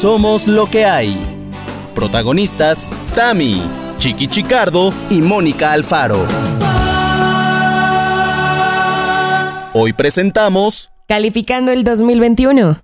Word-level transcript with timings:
Somos 0.00 0.46
lo 0.46 0.68
que 0.68 0.84
hay. 0.84 1.16
Protagonistas, 1.94 2.92
Tami, 3.14 3.62
Chiqui 3.96 4.28
Chicardo 4.28 4.92
y 5.08 5.22
Mónica 5.22 5.72
Alfaro. 5.72 6.26
Hoy 9.72 9.94
presentamos 9.94 10.90
Calificando 11.08 11.72
el 11.72 11.82
2021. 11.82 12.78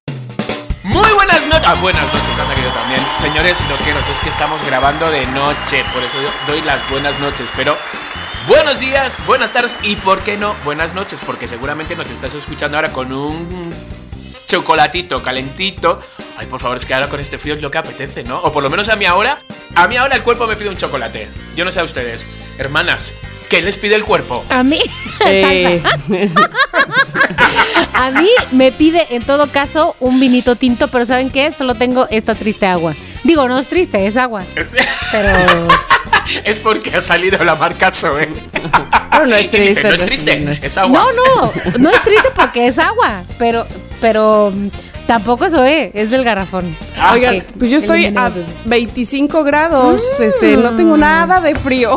Muy 0.85 1.09
buenas 1.15 1.47
noches. 1.47 1.67
Ah, 1.67 1.77
buenas 1.83 2.15
noches, 2.15 2.39
anda 2.39 2.55
que 2.55 2.63
yo 2.63 2.73
también. 2.73 3.01
Señores 3.19 3.63
loqueros, 3.69 4.09
es 4.09 4.19
que 4.23 4.31
estamos 4.31 4.65
grabando 4.65 5.11
de 5.11 5.27
noche, 5.27 5.85
por 5.93 6.03
eso 6.03 6.17
doy 6.47 6.63
las 6.63 6.89
buenas 6.89 7.21
noches, 7.21 7.53
pero 7.55 7.77
buenos 8.49 8.81
días, 8.81 9.19
buenas 9.27 9.53
tardes 9.53 9.77
y 9.83 9.97
por 9.97 10.23
qué 10.23 10.39
no, 10.39 10.55
buenas 10.65 10.95
noches, 10.95 11.21
porque 11.27 11.47
seguramente 11.47 11.95
nos 11.95 12.09
estás 12.09 12.35
escuchando 12.35 12.79
ahora 12.79 12.91
con 12.91 13.13
un 13.13 13.71
chocolatito 14.53 15.23
calentito. 15.23 15.99
Ay, 16.37 16.47
por 16.47 16.61
favor, 16.61 16.77
es 16.77 16.85
que 16.85 16.93
ahora 16.93 17.09
con 17.09 17.21
este 17.21 17.39
frío 17.39 17.55
es 17.55 17.63
lo 17.63 17.71
que 17.71 17.79
apetece, 17.79 18.23
¿no? 18.23 18.39
O 18.41 18.53
por 18.53 18.63
lo 18.63 18.69
menos 18.69 18.91
a 18.91 18.97
mí 18.97 19.07
ahora, 19.07 19.41
a 19.75 19.89
mí 19.89 19.97
ahora 19.97 20.15
el 20.15 20.23
cuerpo 20.23 20.47
me 20.47 20.57
pide 20.57 20.69
un 20.69 20.77
chocolate. 20.77 21.27
Yo 21.57 21.65
no 21.65 21.71
sé 21.71 21.81
a 21.81 21.85
ustedes, 21.85 22.29
hermanas, 22.59 23.15
¿qué 23.49 23.63
les 23.63 23.79
pide 23.79 23.95
el 23.95 24.05
cuerpo? 24.05 24.45
A 24.51 24.63
mí. 24.63 24.81
Eh, 25.25 25.83
A 27.95 28.11
mí 28.11 28.29
me 28.51 28.73
pide 28.73 29.07
en 29.15 29.23
todo 29.23 29.47
caso 29.49 29.95
un 30.01 30.19
vinito 30.19 30.57
tinto, 30.57 30.89
pero 30.89 31.07
¿saben 31.07 31.31
qué? 31.31 31.51
Solo 31.51 31.75
tengo 31.75 32.07
esta 32.11 32.35
triste 32.35 32.67
agua. 32.67 32.95
Digo, 33.23 33.49
no 33.49 33.59
es 33.59 33.69
triste, 33.69 34.07
es 34.07 34.17
agua. 34.17 34.43
Pero. 35.13 35.69
es 36.45 36.61
porque 36.61 36.91
ha 36.97 37.03
salido 37.03 37.43
la 37.45 37.55
marca 37.55 37.91
Zoe. 37.93 38.29
Pero 39.11 39.27
no 39.27 39.37
es 39.37 39.51
dice, 39.53 39.63
triste, 39.63 39.83
no 39.83 39.89
no 39.89 39.95
es 39.95 40.01
es 40.01 40.07
triste, 40.07 40.37
triste. 40.37 40.67
es 40.67 40.79
agua. 40.79 40.99
No, 40.99 41.13
no, 41.13 41.53
no 41.79 41.91
es 41.91 42.03
triste 42.03 42.29
porque 42.35 42.67
es 42.67 42.79
agua. 42.79 43.23
Pero, 43.39 43.65
pero 44.03 44.53
mm, 44.55 44.69
tampoco 45.07 45.47
eso 45.47 45.65
es, 45.65 45.91
es 45.95 46.11
del 46.11 46.25
garrafón. 46.25 46.77
Ah, 46.99 47.13
Oigan, 47.15 47.39
Ok, 47.39 47.43
pues 47.59 47.71
yo 47.71 47.79
estoy 47.79 48.01
a 48.05 48.09
eliminado. 48.09 48.43
25 48.67 49.45
grados, 49.45 50.21
este, 50.21 50.59
no 50.59 50.73
Mm. 50.73 50.77
tengo 50.77 50.97
nada 50.99 51.41
de 51.41 51.55
frío. 51.55 51.97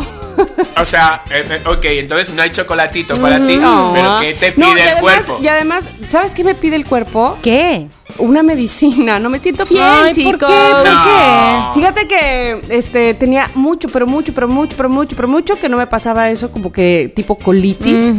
O 0.78 0.84
sea, 0.86 1.24
eh, 1.32 1.46
eh, 1.50 1.62
ok, 1.66 1.86
entonces 1.86 2.34
no 2.34 2.42
hay 2.42 2.50
chocolatito 2.52 3.16
para 3.16 3.44
ti, 3.46 3.56
No. 3.56 3.92
pero 3.94 4.18
¿qué 4.20 4.34
te 4.34 4.52
pide 4.52 4.66
No, 4.66 4.74
el 4.74 4.80
además- 4.80 5.02
cuerpo? 5.02 5.40
Y 5.42 5.48
además, 5.48 5.86
¿sabes 6.10 6.34
qué 6.36 6.44
me 6.44 6.56
pide 6.56 6.76
el 6.76 6.86
cuerpo? 6.86 7.38
¿Qué? 7.42 7.88
Una 8.18 8.44
medicina, 8.44 9.18
no 9.20 9.30
me 9.30 9.40
siento 9.40 9.66
bien, 9.66 9.82
Ay, 9.84 10.14
chicos. 10.14 10.34
¿por 10.34 10.48
qué? 10.48 10.54
¿Por 10.72 10.86
No. 10.86 11.74
Fíjate 11.74 12.08
que 12.08 12.62
este 12.70 13.14
tenía 13.14 13.50
mucho, 13.56 13.88
pero 13.90 14.06
mucho, 14.08 14.34
pero 14.34 14.48
mucho, 14.50 14.76
pero 14.78 14.90
mucho, 14.90 15.16
pero 15.16 15.28
mucho 15.30 15.58
que 15.60 15.70
no 15.70 15.78
me 15.78 15.88
pasaba 15.88 16.30
eso 16.30 16.52
como 16.52 16.72
que 16.72 17.12
tipo 17.16 17.38
colitis. 17.38 18.14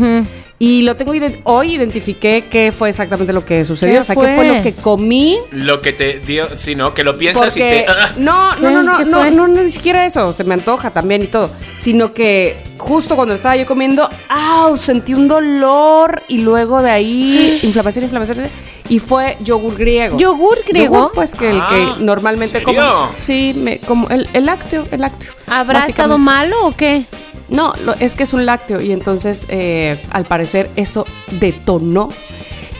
Y 0.58 0.82
lo 0.82 0.96
tengo 0.96 1.14
ident- 1.14 1.40
hoy 1.44 1.74
identifiqué 1.74 2.44
qué 2.50 2.72
fue 2.72 2.88
exactamente 2.88 3.34
lo 3.34 3.44
que 3.44 3.62
sucedió, 3.66 3.96
¿Qué 3.96 4.00
o 4.00 4.04
sea, 4.06 4.14
qué 4.16 4.34
fue 4.34 4.46
lo 4.48 4.62
que 4.62 4.72
comí 4.74 5.36
Lo 5.50 5.82
que 5.82 5.92
te 5.92 6.18
dio, 6.20 6.46
sí, 6.54 6.74
¿no? 6.74 6.94
Que 6.94 7.04
lo 7.04 7.18
piensas 7.18 7.52
porque 7.54 7.82
y 7.82 7.84
te... 7.84 7.86
ah, 7.90 8.12
no, 8.16 8.56
no, 8.56 8.70
no, 8.70 8.82
no, 8.82 8.98
¿Qué 8.98 9.04
no, 9.04 9.30
no, 9.30 9.48
ni 9.48 9.70
siquiera 9.70 10.06
eso, 10.06 10.32
se 10.32 10.44
me 10.44 10.54
antoja 10.54 10.90
también 10.92 11.22
y 11.22 11.26
todo, 11.26 11.50
sino 11.76 12.14
que 12.14 12.56
justo 12.78 13.16
cuando 13.16 13.34
estaba 13.34 13.54
yo 13.56 13.66
comiendo, 13.66 14.08
¡au! 14.30 14.78
sentí 14.78 15.12
un 15.12 15.28
dolor 15.28 16.22
y 16.26 16.38
luego 16.38 16.80
de 16.80 16.90
ahí 16.90 17.60
inflamación, 17.62 18.04
inflamación 18.04 18.48
y 18.88 18.98
fue 18.98 19.36
yogur 19.40 19.76
griego. 19.76 20.16
¿Yogur 20.18 20.58
griego? 20.66 20.94
Yogur, 20.94 21.12
pues 21.12 21.34
que 21.34 21.50
el 21.50 21.60
Ah, 21.60 21.68
que 21.96 22.02
normalmente 22.04 22.58
¿en 22.58 22.64
serio? 22.64 22.80
como. 22.82 23.10
Sí, 23.20 23.52
me, 23.54 23.78
como 23.80 24.08
el, 24.08 24.26
el 24.32 24.46
lácteo, 24.46 24.86
el 24.90 25.00
lácteo. 25.02 25.32
¿Habrá 25.48 25.80
estado 25.80 26.16
malo 26.18 26.66
o 26.66 26.72
qué? 26.72 27.04
No, 27.48 27.72
es 28.00 28.14
que 28.14 28.24
es 28.24 28.32
un 28.32 28.44
lácteo 28.44 28.80
y 28.80 28.92
entonces 28.92 29.46
eh, 29.48 30.02
al 30.10 30.24
parecer 30.24 30.70
eso 30.76 31.06
detonó 31.40 32.08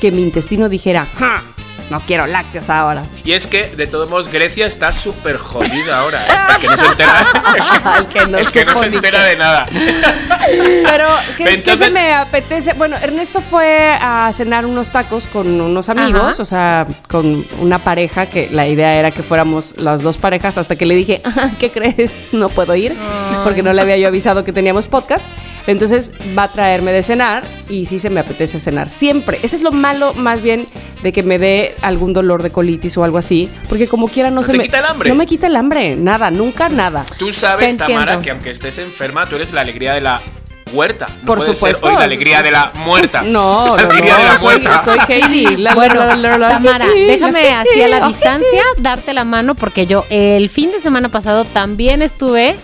que 0.01 0.11
mi 0.11 0.23
intestino 0.23 0.69
dijera, 0.69 1.07
"Ja, 1.17 1.43
no 1.91 2.01
quiero 2.01 2.27
lácteos 2.27 2.69
ahora. 2.71 3.03
Y 3.25 3.33
es 3.33 3.47
que, 3.47 3.69
de 3.69 3.87
todos 3.87 4.09
modos, 4.11 4.29
Grecia 4.29 4.67
está 4.67 4.93
súper 4.93 5.37
jodida 5.37 6.01
ahora. 6.01 6.19
¿eh? 6.19 6.53
El 6.55 6.59
que 6.61 6.67
no 6.69 6.77
se 6.77 6.87
entera, 6.87 7.27
El 7.99 8.07
que 8.07 8.27
no 8.27 8.39
el 8.47 8.51
que 8.51 8.65
no 8.65 8.77
se 8.77 8.87
entera 8.87 9.23
de 9.25 9.37
nada. 9.37 9.67
Pero, 9.71 11.07
¿qué, 11.37 11.45
qué 11.45 11.55
Entonces- 11.55 11.89
se 11.89 11.93
me 11.95 12.13
apetece? 12.13 12.73
Bueno, 12.75 12.97
Ernesto 13.01 13.41
fue 13.41 13.91
a 14.01 14.31
cenar 14.33 14.67
unos 14.67 14.91
tacos 14.91 15.27
con 15.27 15.61
unos 15.61 15.89
amigos, 15.89 16.33
Ajá. 16.35 16.43
o 16.43 16.45
sea, 16.45 16.87
con 17.09 17.45
una 17.61 17.79
pareja 17.79 18.27
que 18.27 18.49
la 18.51 18.67
idea 18.67 18.95
era 18.95 19.11
que 19.11 19.23
fuéramos 19.23 19.75
las 19.77 20.03
dos 20.03 20.19
parejas 20.19 20.59
hasta 20.59 20.77
que 20.77 20.87
le 20.87 20.95
dije, 20.95 21.21
"Ah, 21.25 21.51
¿qué 21.59 21.71
crees? 21.71 22.29
No 22.33 22.49
puedo 22.49 22.75
ir 22.75 22.95
porque 23.45 23.63
no 23.63 23.73
le 23.73 23.81
había 23.83 23.97
yo 23.97 24.09
avisado 24.09 24.45
que 24.45 24.53
teníamos 24.53 24.87
podcast. 24.87 25.27
Entonces 25.69 26.13
va 26.39 26.45
a 26.45 26.49
traerme 26.49 26.93
de 26.93 27.03
cenar 27.03 27.43
y 27.69 27.87
sí 27.87 27.99
se 27.99 28.09
me 28.09 28.21
apetece 28.21 28.61
cenar 28.61 28.89
siempre. 28.89 29.41
Ese 29.43 29.57
es 29.57 29.63
lo 29.63 29.73
malo 29.73 30.15
más 30.15 30.41
bien 30.41 30.69
de 31.03 31.13
que 31.13 31.25
me 31.25 31.39
dé 31.41 31.75
algún 31.83 32.13
dolor 32.13 32.43
de 32.43 32.51
colitis 32.51 32.97
o 32.99 33.05
algo 33.05 33.19
así, 33.19 33.51
porque 33.69 33.87
como 33.89 34.09
quiera 34.09 34.31
no, 34.31 34.37
¿No 34.37 34.45
se 34.45 34.53
te 34.53 34.59
me 34.59 34.65
quita 34.65 34.79
el 34.79 34.85
hambre? 34.87 35.09
No 35.11 35.15
me 35.17 35.27
quita 35.27 35.47
el 35.47 35.57
hambre, 35.57 35.97
nada, 35.97 36.31
nunca 36.31 36.69
nada. 36.69 37.05
Tú 37.19 37.33
sabes, 37.33 37.77
Te 37.77 37.83
entiendo. 37.83 38.05
Tamara, 38.05 38.23
que 38.23 38.31
aunque 38.31 38.51
estés 38.51 38.79
enferma, 38.79 39.27
tú 39.27 39.37
eres 39.37 39.53
la 39.53 39.61
alegría 39.63 39.95
de 39.95 40.01
la 40.01 40.21
huerta. 40.73 41.07
No 41.21 41.27
Por 41.27 41.39
puede 41.39 41.55
supuesto. 41.55 41.87
ser 41.87 41.89
hoy 41.95 41.99
la 41.99 42.05
alegría 42.05 42.43
de 42.43 42.51
la 42.51 42.73
muerta. 42.75 43.23
No, 43.27 43.67
la 43.77 43.83
no, 43.85 43.91
alegría 43.91 44.17
de 44.17 44.25
la 44.25 44.37
soy, 44.39 44.61
muerta. 44.61 44.83
soy 44.85 44.99
Heidi. 45.09 45.57
La, 45.57 45.71
la, 45.71 45.75
Bueno, 45.75 46.05
la, 46.05 46.17
la, 46.17 46.39
la, 46.39 46.49
Tamara, 46.49 46.87
déjame 46.87 47.51
así 47.55 47.81
a 47.83 47.89
la 47.89 48.01
la- 48.01 48.07
distancia 48.09 48.63
darte 48.79 49.13
la 49.13 49.25
mano 49.25 49.55
porque 49.55 49.87
yo 49.87 50.05
el 50.11 50.49
fin 50.49 50.73
de 50.73 50.81
semana 50.81 51.09
pasado 51.09 51.45
también 51.45 52.03
estuve 52.03 52.57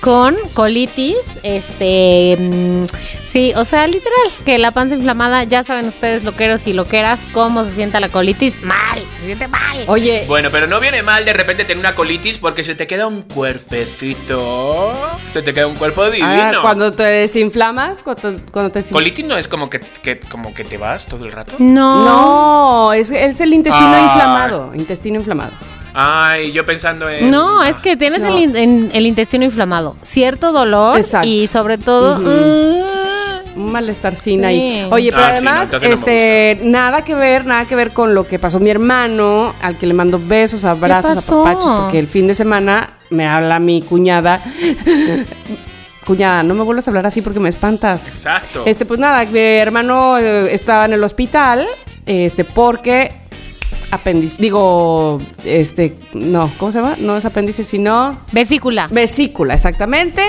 con 0.00 0.34
colitis, 0.54 1.16
este, 1.42 2.36
mm, 2.38 2.84
sí, 3.22 3.52
o 3.54 3.64
sea, 3.64 3.86
literal, 3.86 4.28
que 4.46 4.56
la 4.58 4.70
panza 4.70 4.94
inflamada, 4.94 5.44
ya 5.44 5.62
saben 5.62 5.86
ustedes 5.88 6.24
loqueros 6.24 6.66
y 6.66 6.72
loqueras 6.72 7.26
cómo 7.32 7.64
se 7.64 7.72
sienta 7.74 8.00
la 8.00 8.08
colitis, 8.08 8.62
mal, 8.62 8.98
se 9.18 9.26
siente 9.26 9.46
mal. 9.48 9.84
Oye, 9.88 10.24
Bueno, 10.26 10.48
pero 10.50 10.66
no 10.66 10.80
viene 10.80 11.02
mal 11.02 11.24
de 11.26 11.32
repente 11.34 11.64
tener 11.64 11.80
una 11.80 11.94
colitis 11.94 12.38
porque 12.38 12.64
se 12.64 12.74
te 12.74 12.86
queda 12.86 13.06
un 13.06 13.22
cuerpecito. 13.22 14.92
Se 15.28 15.42
te 15.42 15.52
queda 15.54 15.66
un 15.66 15.76
cuerpo 15.76 16.02
ah, 16.02 16.08
divino. 16.10 16.62
cuando 16.62 16.92
te 16.92 17.02
desinflamas, 17.02 18.02
cuando, 18.02 18.36
cuando 18.52 18.72
te 18.72 18.80
desin- 18.80 18.92
Colitis 18.92 19.24
no 19.26 19.36
es 19.36 19.48
como 19.48 19.68
que, 19.68 19.80
que- 20.02 20.20
como 20.20 20.54
que 20.54 20.64
te 20.64 20.78
vas 20.78 21.06
todo 21.06 21.24
el 21.26 21.32
rato. 21.32 21.52
No. 21.58 22.04
No, 22.04 22.92
es, 22.92 23.10
es 23.10 23.40
el 23.40 23.52
intestino 23.52 23.92
Ay. 23.94 24.02
inflamado, 24.04 24.72
intestino 24.74 25.16
inflamado. 25.16 25.52
Ay, 25.94 26.52
yo 26.52 26.64
pensando 26.64 27.08
en. 27.08 27.30
No, 27.30 27.62
es 27.62 27.78
que 27.78 27.96
tienes 27.96 28.22
No. 28.22 28.28
el, 28.28 28.42
in- 28.42 28.56
en- 28.56 28.90
el 28.92 29.06
intestino 29.06 29.44
inflamado, 29.44 29.96
cierto 30.02 30.52
dolor 30.52 30.96
Exacto. 30.96 31.26
y 31.28 31.46
sobre 31.46 31.78
todo 31.78 32.18
mm, 32.20 33.60
Un 33.60 33.72
malestarcín 33.72 34.40
Sí. 34.40 34.46
ahí. 34.46 34.88
Oye, 34.90 35.10
pero 35.10 35.24
Ah, 35.24 35.32
sí, 35.32 35.44
no, 35.44 35.50
además, 35.50 35.72
no 35.72 35.78
este, 35.88 36.58
nada 36.62 37.02
que 37.04 37.14
ver, 37.16 37.44
nada 37.44 37.64
que 37.66 37.74
ver 37.74 37.90
con 37.90 38.14
lo 38.14 38.26
que 38.26 38.38
pasó 38.38 38.60
mi 38.60 38.70
hermano, 38.70 39.54
al 39.60 39.76
que 39.76 39.86
le 39.86 39.94
mando 39.94 40.20
besos, 40.24 40.64
abrazos, 40.64 41.16
pasó? 41.16 41.40
apapachos, 41.46 41.80
porque 41.82 41.98
el 41.98 42.06
fin 42.06 42.28
de 42.28 42.34
semana 42.34 42.94
me 43.10 43.26
habla 43.26 43.58
mi 43.58 43.82
cuñada. 43.82 44.40
cuñada, 46.06 46.42
no 46.42 46.54
me 46.54 46.62
vuelvas 46.64 46.86
a 46.86 46.90
hablar 46.90 47.06
así 47.06 47.20
porque 47.22 47.40
me 47.40 47.48
espantas. 47.48 48.06
Exacto. 48.06 48.62
Este, 48.66 48.84
pues 48.84 48.98
nada, 49.00 49.24
mi 49.26 49.38
hermano 49.40 50.18
eh, 50.18 50.52
estaba 50.54 50.84
en 50.84 50.92
el 50.94 51.04
hospital, 51.04 51.66
este, 52.06 52.44
porque 52.44 53.12
apéndice, 53.90 54.36
digo, 54.38 55.20
este, 55.44 55.96
no, 56.12 56.50
¿cómo 56.58 56.72
se 56.72 56.80
llama? 56.80 56.96
No 56.98 57.16
es 57.16 57.24
apéndice, 57.24 57.64
sino 57.64 58.18
vesícula. 58.32 58.88
vesícula, 58.90 59.54
exactamente. 59.54 60.22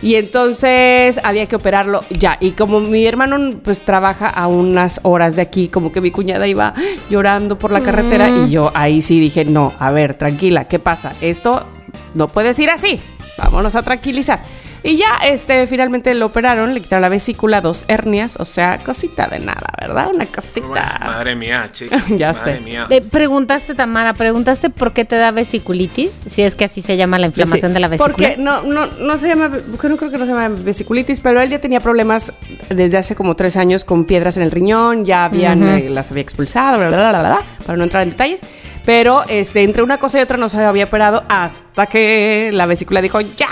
Y 0.00 0.14
entonces 0.14 1.18
había 1.24 1.46
que 1.46 1.56
operarlo 1.56 2.04
ya. 2.10 2.38
Y 2.40 2.52
como 2.52 2.80
mi 2.80 3.04
hermano 3.04 3.58
pues 3.62 3.80
trabaja 3.80 4.28
a 4.28 4.46
unas 4.46 5.00
horas 5.02 5.34
de 5.34 5.42
aquí, 5.42 5.68
como 5.68 5.90
que 5.90 6.00
mi 6.00 6.12
cuñada 6.12 6.46
iba 6.46 6.74
llorando 7.10 7.58
por 7.58 7.72
la 7.72 7.80
carretera 7.80 8.30
y 8.30 8.50
yo 8.50 8.70
ahí 8.74 9.02
sí 9.02 9.18
dije, 9.18 9.44
no, 9.44 9.72
a 9.78 9.90
ver, 9.90 10.14
tranquila, 10.14 10.68
¿qué 10.68 10.78
pasa? 10.78 11.12
Esto 11.20 11.66
no 12.14 12.28
puedes 12.28 12.58
ir 12.60 12.70
así. 12.70 13.00
Vámonos 13.38 13.74
a 13.74 13.82
tranquilizar. 13.82 14.40
Y 14.82 14.96
ya, 14.96 15.16
este, 15.24 15.66
finalmente 15.66 16.14
lo 16.14 16.26
operaron, 16.26 16.72
le 16.74 16.80
quitaron 16.80 17.02
la 17.02 17.08
vesícula, 17.08 17.60
dos 17.60 17.84
hernias, 17.88 18.36
o 18.38 18.44
sea, 18.44 18.78
cosita 18.84 19.26
de 19.26 19.40
nada, 19.40 19.66
¿verdad? 19.80 20.08
Una 20.14 20.26
cosita. 20.26 20.98
Madre 21.00 21.34
mía, 21.34 21.68
chica. 21.72 21.96
Ya 22.16 22.32
Madre 22.32 22.54
sé. 22.54 22.60
mía. 22.60 22.86
Eh, 22.90 23.02
preguntaste, 23.10 23.74
Tamara, 23.74 24.14
preguntaste 24.14 24.70
por 24.70 24.92
qué 24.92 25.04
te 25.04 25.16
da 25.16 25.30
vesiculitis, 25.30 26.12
si 26.12 26.42
es 26.42 26.54
que 26.54 26.64
así 26.64 26.80
se 26.82 26.96
llama 26.96 27.18
la 27.18 27.26
inflamación 27.26 27.70
Sí, 27.70 27.74
de 27.74 27.80
la 27.80 27.88
vesícula. 27.88 28.14
Porque 28.14 28.36
no, 28.38 28.62
no, 28.62 28.86
no 28.86 29.18
se 29.18 29.28
llama, 29.28 29.50
porque 29.70 29.88
no 29.88 29.96
creo 29.96 30.10
que 30.10 30.18
no 30.18 30.24
se 30.26 30.32
llama 30.32 30.48
vesiculitis, 30.48 31.20
pero 31.20 31.40
él 31.40 31.50
ya 31.50 31.60
tenía 31.60 31.80
problemas 31.80 32.32
desde 32.68 32.98
hace 32.98 33.14
como 33.16 33.34
tres 33.36 33.56
años 33.56 33.84
con 33.84 34.04
piedras 34.04 34.36
en 34.36 34.42
el 34.44 34.50
riñón, 34.50 35.04
ya 35.04 35.24
habían, 35.24 35.62
eh, 35.62 35.88
las 35.90 36.10
había 36.10 36.22
expulsado, 36.22 36.78
bla, 36.78 36.88
bla, 36.88 36.96
bla, 36.96 37.10
bla, 37.10 37.20
bla, 37.20 37.42
para 37.68 37.76
no 37.76 37.84
entrar 37.84 38.02
en 38.02 38.10
detalles. 38.10 38.40
Pero 38.86 39.24
este, 39.28 39.62
entre 39.62 39.82
una 39.82 39.98
cosa 39.98 40.18
y 40.18 40.22
otra 40.22 40.38
no 40.38 40.48
se 40.48 40.64
había 40.64 40.86
operado 40.86 41.22
hasta 41.28 41.84
que 41.84 42.48
la 42.54 42.64
vesícula 42.64 43.02
dijo, 43.02 43.20
ya, 43.20 43.46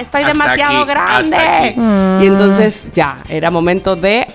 estoy 0.00 0.22
Hasta 0.22 0.32
demasiado 0.32 0.78
aquí, 0.78 0.90
grande. 0.90 1.74
Y 2.24 2.26
entonces 2.26 2.92
ya, 2.94 3.22
era 3.28 3.50
momento 3.50 3.96
de 3.96 4.26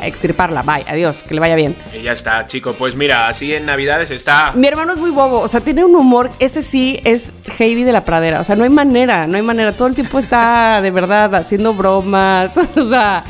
extirparla. 0.00 0.62
Bye, 0.62 0.84
adiós, 0.88 1.24
que 1.24 1.34
le 1.34 1.40
vaya 1.40 1.56
bien. 1.56 1.74
Y 1.92 2.02
ya 2.02 2.12
está, 2.12 2.46
chico. 2.46 2.74
Pues 2.74 2.94
mira, 2.94 3.26
así 3.26 3.52
en 3.52 3.66
Navidades 3.66 4.12
está. 4.12 4.52
Mi 4.54 4.68
hermano 4.68 4.92
es 4.92 5.00
muy 5.00 5.10
bobo, 5.10 5.40
o 5.40 5.48
sea, 5.48 5.60
tiene 5.60 5.84
un 5.84 5.96
humor, 5.96 6.30
ese 6.38 6.62
sí 6.62 7.00
es 7.02 7.32
Heidi 7.58 7.82
de 7.82 7.90
la 7.90 8.04
pradera, 8.04 8.40
o 8.40 8.44
sea, 8.44 8.54
no 8.54 8.62
hay 8.62 8.70
manera, 8.70 9.26
no 9.26 9.36
hay 9.36 9.42
manera, 9.42 9.72
todo 9.72 9.88
el 9.88 9.96
tiempo 9.96 10.20
está 10.20 10.80
de 10.80 10.92
verdad 10.92 11.34
haciendo 11.34 11.74
bromas, 11.74 12.56
o 12.76 12.88
sea, 12.88 13.24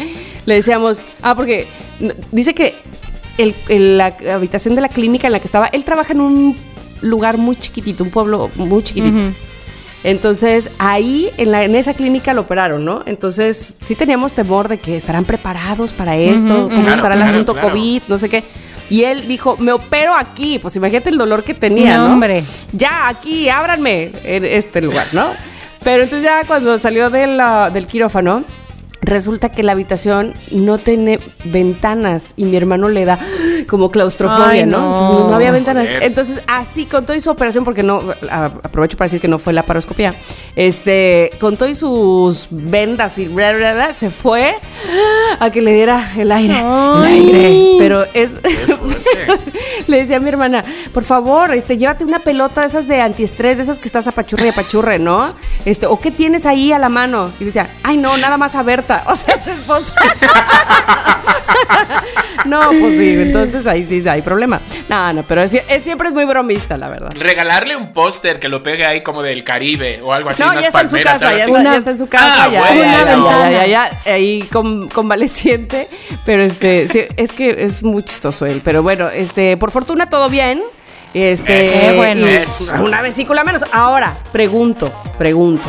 le 0.45 0.55
decíamos, 0.55 1.07
ah, 1.23 1.35
porque 1.35 1.67
dice 2.31 2.55
que 2.55 2.75
el- 3.43 3.55
el- 3.69 3.99
la 3.99 4.15
habitación 4.35 4.75
de 4.75 4.81
la 4.81 4.89
clínica 4.89 5.27
en 5.27 5.33
la 5.33 5.41
que 5.41 5.47
estaba, 5.47 5.67
él 5.67 5.85
trabaja 5.85 6.13
en 6.13 6.21
un 6.21 6.57
lugar 7.01 7.37
muy 7.39 7.57
chiquitito, 7.57 8.05
un 8.05 8.11
pueblo 8.11 8.51
muy 8.57 8.83
chiquitito. 8.83 9.17
Ujú. 9.17 9.33
Entonces 10.03 10.71
ahí 10.79 11.29
en, 11.37 11.53
la, 11.53 11.63
en 11.65 11.75
esa 11.75 11.93
clínica 11.93 12.33
lo 12.33 12.43
operaron, 12.43 12.85
¿no? 12.85 13.03
Entonces 13.07 13.77
sí 13.85 13.95
teníamos 13.95 14.33
temor 14.33 14.69
de 14.69 14.79
que 14.79 14.97
estarán 14.97 15.25
preparados 15.25 15.93
para 15.93 16.17
esto, 16.17 16.69
cómo 16.69 16.69
Claro, 16.83 16.95
estará 16.95 17.15
el 17.15 17.21
claro, 17.21 17.33
asunto 17.33 17.53
claro. 17.53 17.69
COVID, 17.71 18.03
no 18.09 18.17
sé 18.19 18.29
qué. 18.31 18.43
Y 18.89 19.05
él 19.05 19.29
dijo, 19.29 19.57
me 19.59 19.73
opero 19.73 20.15
aquí. 20.17 20.59
Pues 20.59 20.75
imagínate 20.77 21.11
el 21.11 21.19
dolor 21.19 21.45
que 21.45 21.55
tenía, 21.55 21.99
No, 21.99 22.09
¿no? 22.09 22.15
hombre. 22.15 22.43
Ya, 22.73 23.09
aquí, 23.09 23.49
ábranme 23.49 24.11
en 24.25 24.45
este 24.47 24.81
lugar, 24.81 25.07
¿no? 25.13 25.27
Pero 25.85 26.03
entonces 26.03 26.25
ya 26.25 26.45
cuando 26.47 26.79
salió 26.79 27.09
de 27.11 27.27
la- 27.27 27.71
del 27.71 27.87
quirófano, 27.87 28.43
resulta 29.03 29.51
que 29.51 29.63
la 29.63 29.73
habitación 29.73 30.35
no 30.51 30.79
tiene 30.79 31.19
ventanas 31.45 32.35
y 32.37 32.45
mi 32.45 32.57
hermano 32.57 32.89
le 32.89 33.05
da 33.05 33.19
como 33.69 33.91
claustrofobia, 33.91 34.63
Ay, 34.63 34.67
¿no? 34.67 34.79
no. 34.79 34.91
Entonces 34.93 35.19
no, 35.19 35.29
no 35.31 35.35
había 35.35 35.51
ventanas. 35.53 35.87
Joder. 35.87 36.03
Entonces 36.03 36.43
así 36.47 36.85
con 36.87 37.07
toda 37.07 37.19
su 37.21 37.31
operación, 37.31 37.65
porque 37.65 37.83
no, 37.83 38.03
a- 38.31 38.47
aprovecho 38.47 38.97
para 38.97 39.07
decir 39.07 39.21
que 39.21 39.29
no 39.29 39.39
fue 39.39 39.53
la 39.53 39.65
paroscopía, 39.65 40.15
este, 40.57 41.31
con 41.41 41.57
todas 41.57 41.79
sus 41.79 42.47
vendas 42.51 43.17
y 43.19 43.27
bla, 43.29 43.53
bla, 43.53 43.73
bla, 43.75 43.93
se 43.93 44.11
fue 44.11 44.55
a 45.39 45.51
que 45.51 45.61
le 45.61 45.73
diera 45.73 46.13
el 46.19 46.31
aire, 46.33 46.59
el 46.61 47.05
aire. 47.05 47.67
Pero 47.79 48.05
es... 48.15 48.39
Le 49.87 49.97
decía 49.99 50.17
a 50.17 50.21
mi 50.21 50.29
hermana, 50.29 50.65
por 50.93 51.03
favor, 51.05 51.53
este, 51.55 51.77
llévate 51.79 52.05
una 52.05 52.21
pelota 52.21 52.61
de 52.63 52.67
esas 52.69 52.87
de 52.89 53.01
antiestrés, 53.01 53.57
de 53.57 53.63
esas 53.65 53.79
que 53.79 53.87
estás 53.89 54.07
apachurre 54.07 54.47
y 54.47 54.49
apachurre, 54.49 54.99
¿no? 54.99 55.33
Este, 55.65 55.87
o 55.87 55.99
qué 56.01 56.11
tienes 56.11 56.47
ahí 56.47 56.73
a 56.73 56.79
la 56.79 56.89
mano. 56.89 57.33
Y 57.41 57.45
decía, 57.45 57.69
ay 57.83 57.97
no, 57.97 58.17
nada 58.19 58.37
más 58.37 58.55
a 58.55 58.63
Berta, 58.63 59.05
o 59.07 59.17
sea, 59.17 59.39
su 59.43 59.51
esposa. 59.51 59.95
no, 62.47 62.71
pues 62.71 62.97
sí, 62.99 63.11
entonces 63.19 63.67
ahí 63.67 63.85
sí 63.85 64.07
hay 64.09 64.23
problema. 64.23 64.61
No, 64.89 65.13
no, 65.13 65.23
pero 65.25 65.43
es, 65.43 65.55
es- 65.55 65.83
siempre 65.83 66.09
es 66.09 66.15
muy 66.15 66.25
bromista, 66.25 66.77
la 66.77 66.89
verdad. 66.89 67.13
Regalarle 67.19 67.77
un 67.77 67.93
póster 67.93 68.39
que 68.39 68.49
lo 68.49 68.63
pegue 68.63 68.85
ahí 68.87 69.03
como 69.03 69.23
del 69.23 69.45
Caribe 69.45 70.01
o 70.03 70.13
algo 70.13 70.31
así, 70.31 70.43
No, 70.43 70.51
unas 70.51 70.63
ya 70.63 70.69
está 70.69 70.81
en 70.81 70.89
su 70.89 70.93
palmeras. 70.97 71.21
casa, 71.21 71.29
algo 71.29 71.39
ya 71.39 71.43
así. 71.45 71.51
está, 71.51 71.61
Una- 71.61 71.73
ya 71.73 71.79
está 71.79 71.91
en 71.91 71.99
su 71.99 72.07
casa, 72.09 72.45
Ah, 72.45 72.49
ya, 72.51 72.61
bueno. 72.61 72.83
ya, 72.83 73.05
ya, 73.05 73.51
ya, 73.51 73.67
ya, 73.67 73.67
ya, 74.05 74.13
ahí 74.13 74.43
con- 74.51 74.89
convaleciente, 74.89 75.89
pero 76.25 76.43
este, 76.43 76.89
sí, 76.89 77.03
es 77.17 77.33
que 77.33 77.57
es 77.65 77.83
muy 77.83 78.03
chistoso 78.03 78.47
él, 78.47 78.63
pero 78.65 78.83
bueno, 78.83 79.00
este, 79.09 79.57
por 79.57 79.71
fortuna 79.71 80.09
todo 80.11 80.29
bien, 80.29 80.63
este, 81.15 81.63
Qué 81.63 81.97
bueno. 81.97 82.27
y 82.29 82.81
una 82.81 83.03
vesícula 83.03 83.43
menos. 83.45 83.65
Ahora, 83.73 84.17
pregunto, 84.33 84.93
pregunto, 85.19 85.69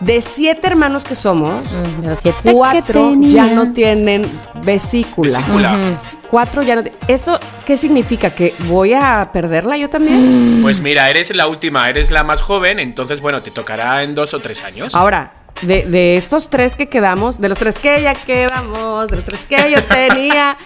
de 0.00 0.20
siete 0.20 0.66
hermanos 0.66 1.04
que 1.04 1.14
somos, 1.14 1.64
De 2.00 2.08
los 2.08 2.18
siete 2.18 2.38
que 2.42 2.52
cuatro 2.52 3.14
ya 3.20 3.46
no 3.46 3.72
tienen 3.72 4.28
vesícula. 4.64 5.38
Vesícula. 5.38 5.98
Cuatro 6.28 6.62
ya 6.62 6.76
no. 6.76 6.82
¿Esto 7.08 7.38
qué 7.66 7.76
significa? 7.76 8.30
¿Que 8.30 8.54
voy 8.60 8.94
a 8.94 9.30
perderla 9.32 9.76
yo 9.76 9.88
también? 9.88 10.60
Pues 10.62 10.80
mira, 10.80 11.08
eres 11.10 11.34
la 11.36 11.46
última, 11.46 11.88
eres 11.88 12.10
la 12.10 12.24
más 12.24 12.40
joven, 12.40 12.78
entonces 12.78 13.20
bueno, 13.20 13.42
te 13.42 13.50
tocará 13.50 14.02
en 14.02 14.14
dos 14.14 14.32
o 14.34 14.40
tres 14.40 14.64
años. 14.64 14.94
Ahora, 14.94 15.32
de, 15.62 15.84
de 15.84 16.16
estos 16.16 16.48
tres 16.50 16.76
que 16.76 16.88
quedamos, 16.88 17.40
de 17.40 17.48
los 17.48 17.58
tres 17.58 17.78
que 17.78 18.00
ya 18.02 18.14
quedamos, 18.14 19.08
de 19.10 19.16
los 19.16 19.24
tres 19.24 19.40
que 19.48 19.70
yo 19.70 19.82
tenía, 19.84 20.56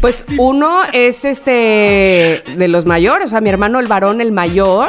pues 0.00 0.24
uno 0.38 0.80
es 0.92 1.24
este 1.24 2.42
de 2.56 2.68
los 2.68 2.84
mayores, 2.86 3.26
o 3.26 3.28
sea, 3.30 3.40
mi 3.40 3.48
hermano 3.50 3.78
el 3.80 3.86
varón, 3.86 4.20
el 4.20 4.32
mayor, 4.32 4.88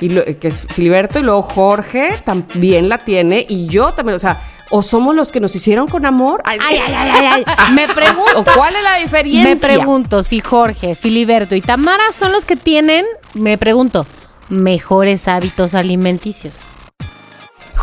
y 0.00 0.08
lo- 0.08 0.24
que 0.24 0.48
es 0.48 0.62
Filiberto, 0.68 1.18
y 1.18 1.22
luego 1.22 1.42
Jorge 1.42 2.20
también 2.24 2.88
la 2.88 2.98
tiene, 2.98 3.44
y 3.48 3.66
yo 3.66 3.92
también, 3.94 4.16
o 4.16 4.18
sea, 4.18 4.42
o 4.74 4.80
somos 4.82 5.14
los 5.14 5.30
que 5.32 5.38
nos 5.40 5.54
hicieron 5.54 5.86
con 5.86 6.06
amor. 6.06 6.40
Ay, 6.46 6.58
Ay, 6.66 6.78
ay, 6.86 6.94
ay, 6.96 7.10
ay, 7.26 7.44
ay. 7.46 7.72
Me 7.74 7.84
¿O 7.90 7.94
pregunto. 7.94 8.44
cuál 8.56 8.74
es 8.74 8.82
la 8.82 8.94
diferencia? 8.96 9.44
Me 9.44 9.56
pregunto 9.56 10.22
si 10.22 10.40
Jorge, 10.40 10.94
Filiberto 10.94 11.54
y 11.54 11.60
Tamara 11.60 12.10
son 12.10 12.32
los 12.32 12.46
que 12.46 12.56
tienen, 12.56 13.04
me 13.34 13.58
pregunto, 13.58 14.06
mejores 14.48 15.28
hábitos 15.28 15.74
alimenticios. 15.74 16.72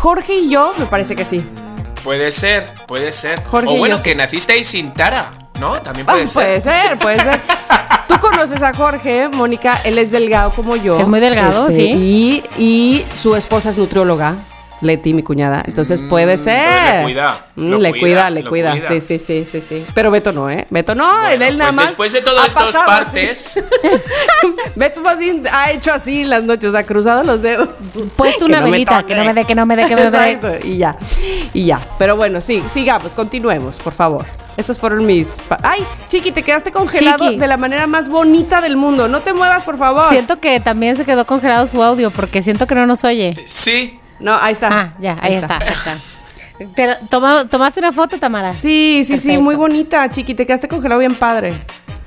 Jorge 0.00 0.32
y 0.34 0.48
yo, 0.48 0.72
me 0.78 0.86
parece 0.86 1.14
que 1.14 1.26
sí. 1.26 1.44
Puede 2.02 2.30
ser, 2.30 2.66
puede 2.88 3.12
ser. 3.12 3.38
Jorge 3.44 3.68
o 3.68 3.76
y 3.76 3.78
bueno, 3.80 3.96
yo 3.98 4.02
que 4.02 4.12
sí. 4.12 4.16
nacisteis 4.16 4.66
sin 4.66 4.92
Tara, 4.94 5.30
¿no? 5.60 5.80
También 5.82 6.06
Ah, 6.08 6.12
puede 6.12 6.26
ser. 6.26 6.32
puede 6.34 6.60
ser, 6.62 6.98
puede 6.98 7.20
ser. 7.22 7.40
Tú 8.08 8.14
conoces 8.18 8.62
a 8.62 8.72
Jorge, 8.72 9.28
Mónica, 9.28 9.78
él 9.84 9.98
es 9.98 10.10
delgado 10.10 10.52
como 10.52 10.74
yo. 10.76 10.98
Es 10.98 11.06
muy 11.06 11.20
delgado, 11.20 11.68
Este, 11.68 11.82
sí. 11.82 11.92
Y, 11.94 12.44
y 12.58 13.06
su 13.12 13.36
esposa 13.36 13.68
es 13.68 13.76
nutrióloga, 13.76 14.36
Leti, 14.82 15.12
mi 15.14 15.22
cuñada. 15.22 15.62
Entonces 15.66 16.00
puede 16.02 16.36
ser. 16.36 16.66
Mm, 16.66 16.96
le 16.96 17.02
cuida, 17.04 17.44
Mm, 17.56 17.70
le 17.74 17.90
cuida, 17.90 18.00
cuida, 18.00 18.30
le 18.30 18.44
cuida. 18.44 18.70
cuida. 18.72 18.88
Sí, 18.88 19.00
sí, 19.00 19.18
sí, 19.18 19.44
sí, 19.44 19.60
sí. 19.60 19.84
Pero 19.94 20.10
Beto 20.10 20.32
no, 20.32 20.48
¿eh? 20.50 20.66
Beto 20.70 20.94
no, 20.94 21.04
él, 21.28 21.36
Bueno, 21.38 21.44
él 21.44 21.58
nada 21.58 21.68
pues 21.70 21.76
más. 21.76 21.88
después 21.88 22.12
de 22.12 22.18
ha 22.20 22.24
todas 22.24 22.46
estas 22.46 22.76
partes, 22.76 23.62
Beto 24.76 25.00
más 25.00 25.18
bien 25.18 25.42
ha 25.52 25.70
hecho 25.70 25.92
así 25.92 26.24
las 26.24 26.42
noches, 26.44 26.74
ha 26.74 26.84
cruzado 26.84 27.22
los 27.22 27.42
dedos. 27.42 27.68
Puesto 28.16 28.38
Que 28.46 28.52
una 28.52 28.60
me 28.62 28.70
velita, 28.70 29.04
que 29.04 29.14
no 29.14 29.24
me 29.24 29.34
dé, 29.34 29.44
que 29.44 29.54
no 29.54 29.66
me 29.66 29.76
dé, 29.76 29.86
que 29.86 29.94
no 29.96 30.02
me 30.04 30.10
dé. 30.10 30.30
Exacto, 30.32 30.66
y 30.66 30.78
ya, 30.78 30.96
y 31.52 31.66
ya. 31.66 31.80
Pero 31.98 32.16
bueno, 32.16 32.40
sí, 32.40 32.62
sigamos, 32.66 33.14
continuemos, 33.14 33.78
por 33.78 33.92
favor. 33.92 34.24
Esos 34.56 34.78
fueron 34.78 35.06
mis... 35.06 35.36
Ay, 35.62 35.86
Chiqui, 36.08 36.32
te 36.32 36.42
quedaste 36.42 36.70
congelado 36.70 37.24
Chiqui. 37.24 37.38
de 37.38 37.46
la 37.46 37.56
manera 37.56 37.86
más 37.86 38.08
bonita 38.10 38.60
del 38.60 38.76
mundo. 38.76 39.08
No 39.08 39.20
te 39.20 39.32
muevas, 39.32 39.64
por 39.64 39.78
favor. 39.78 40.08
Siento 40.10 40.38
que 40.38 40.60
también 40.60 40.96
se 40.96 41.04
quedó 41.06 41.24
congelado 41.24 41.64
su 41.66 41.82
audio 41.82 42.10
porque 42.10 42.42
siento 42.42 42.66
que 42.66 42.74
no 42.74 42.86
nos 42.86 43.04
oye. 43.04 43.36
sí. 43.46 43.96
No, 44.20 44.36
ahí 44.40 44.52
está. 44.52 44.68
Ah, 44.72 44.92
ya, 45.00 45.16
ahí, 45.20 45.34
está. 45.34 45.58
ahí 45.58 45.68
está. 45.68 45.94
Te- 46.76 46.96
toma- 47.08 47.46
¿Tomaste 47.46 47.80
una 47.80 47.90
foto, 47.92 48.18
Tamara? 48.18 48.52
Sí, 48.52 49.02
sí, 49.04 49.16
sí, 49.18 49.38
muy 49.38 49.54
bonita, 49.54 50.08
Chiqui, 50.10 50.34
te 50.34 50.44
quedaste 50.46 50.68
congelado 50.68 50.98
bien 50.98 51.14
padre. 51.14 51.54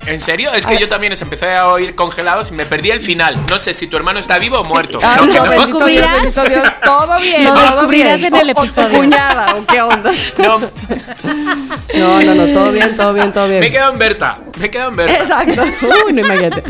¿En 0.06 0.20
serio? 0.20 0.52
Es 0.54 0.66
que 0.66 0.78
yo 0.78 0.88
también 0.90 1.12
les 1.12 1.22
empecé 1.22 1.50
a 1.56 1.68
oír 1.68 1.96
congelados 1.96 2.52
y 2.52 2.56
me 2.56 2.66
perdí 2.66 2.92
el 2.92 3.00
final. 3.02 3.36
No 3.50 3.58
sé 3.58 3.74
si 3.74 3.88
tu 3.88 3.96
hermano 3.98 4.20
está 4.20 4.38
vivo 4.38 4.58
o 4.60 4.64
muerto. 4.64 5.00
Ah, 5.02 5.16
No, 5.18 5.28
que 5.32 5.38
no, 5.40 5.46
no. 5.46 5.50
bendito 5.52 5.86
Dios, 5.86 6.02
descubrirás. 6.06 6.14
bendito 6.14 6.44
Dios, 6.46 6.64
todo 6.84 7.20
bien, 7.22 7.44
Lo 7.46 7.54
todo 7.54 7.64
descubrirás 7.64 8.20
bien. 8.22 8.34
en 8.36 8.40
el 8.42 8.50
O- 8.50 8.52
o 8.52 8.56
tu 8.56 8.64
episodio. 8.66 8.98
cuñada, 8.98 9.56
o 9.56 9.66
qué 9.66 9.82
onda. 9.82 10.12
No, 10.38 10.60
No, 10.60 12.22
no, 12.22 12.36
no, 12.36 12.46
todo 12.54 12.72
bien, 12.72 12.96
todo 12.96 13.14
bien, 13.14 13.32
todo 13.32 13.48
bien. 13.48 13.60
me 13.62 13.68
he 13.68 13.72
quedado 13.72 13.94
en 13.94 14.00
Berta. 14.00 14.38
Me 14.58 14.66
he 14.66 14.72
quedado 14.72 14.90
en 14.90 14.96
Berta. 14.98 15.24
Exacto. 15.44 15.64
Uy, 16.06 16.14
no 16.14 16.22
imagínate. 16.22 16.64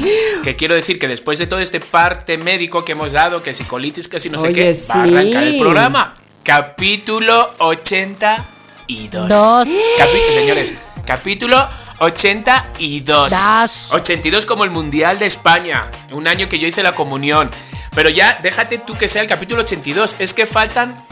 Que 0.43 0.55
quiero 0.55 0.75
decir 0.75 0.99
que 0.99 1.07
después 1.07 1.39
de 1.39 1.47
todo 1.47 1.59
este 1.59 1.79
parte 1.79 2.37
médico 2.37 2.85
que 2.85 2.91
hemos 2.93 3.13
dado, 3.13 3.41
que 3.41 3.53
si 3.53 3.63
colitis, 3.63 4.07
que 4.07 4.19
si 4.19 4.29
no 4.29 4.37
sé 4.37 4.51
qué, 4.53 4.73
va 4.91 4.95
a 4.95 5.03
arrancar 5.03 5.43
el 5.43 5.57
programa. 5.57 6.13
Capítulo 6.43 7.51
82. 7.59 9.29
Dos. 9.29 9.67
Capi- 9.97 10.31
señores, 10.31 10.75
capítulo 11.05 11.67
82. 12.03 13.31
Das. 13.31 13.89
82 13.93 14.45
como 14.45 14.63
el 14.63 14.71
Mundial 14.71 15.19
de 15.19 15.25
España. 15.25 15.89
Un 16.11 16.27
año 16.27 16.49
que 16.49 16.59
yo 16.59 16.67
hice 16.67 16.83
la 16.83 16.91
comunión. 16.91 17.49
Pero 17.95 18.09
ya, 18.09 18.39
déjate 18.41 18.77
tú 18.77 18.95
que 18.95 19.07
sea 19.07 19.21
el 19.21 19.27
capítulo 19.27 19.61
82. 19.61 20.17
Es 20.19 20.33
que 20.33 20.45
faltan 20.45 21.05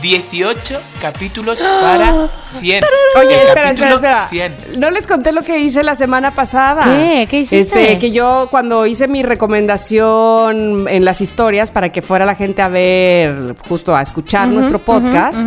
18 0.00 0.80
capítulos 1.00 1.62
para 1.80 2.28
100. 2.58 2.84
Oye, 3.16 3.34
El 3.34 3.40
espera, 3.40 3.62
capítulo 3.62 3.94
espera, 3.94 4.24
espera. 4.24 4.54
100. 4.68 4.80
No 4.80 4.90
les 4.90 5.06
conté 5.06 5.32
lo 5.32 5.42
que 5.42 5.58
hice 5.58 5.82
la 5.82 5.94
semana 5.94 6.34
pasada. 6.34 6.82
¿Qué? 6.84 7.26
¿Qué 7.28 7.40
hiciste? 7.40 7.82
Este, 7.82 7.98
que 7.98 8.10
yo 8.10 8.48
cuando 8.50 8.86
hice 8.86 9.08
mi 9.08 9.22
recomendación 9.22 10.88
en 10.88 11.04
las 11.04 11.20
historias 11.20 11.70
para 11.70 11.90
que 11.90 12.02
fuera 12.02 12.24
la 12.24 12.34
gente 12.34 12.62
a 12.62 12.68
ver, 12.68 13.54
justo 13.68 13.94
a 13.94 14.02
escuchar 14.02 14.48
nuestro 14.48 14.78
podcast, 14.78 15.46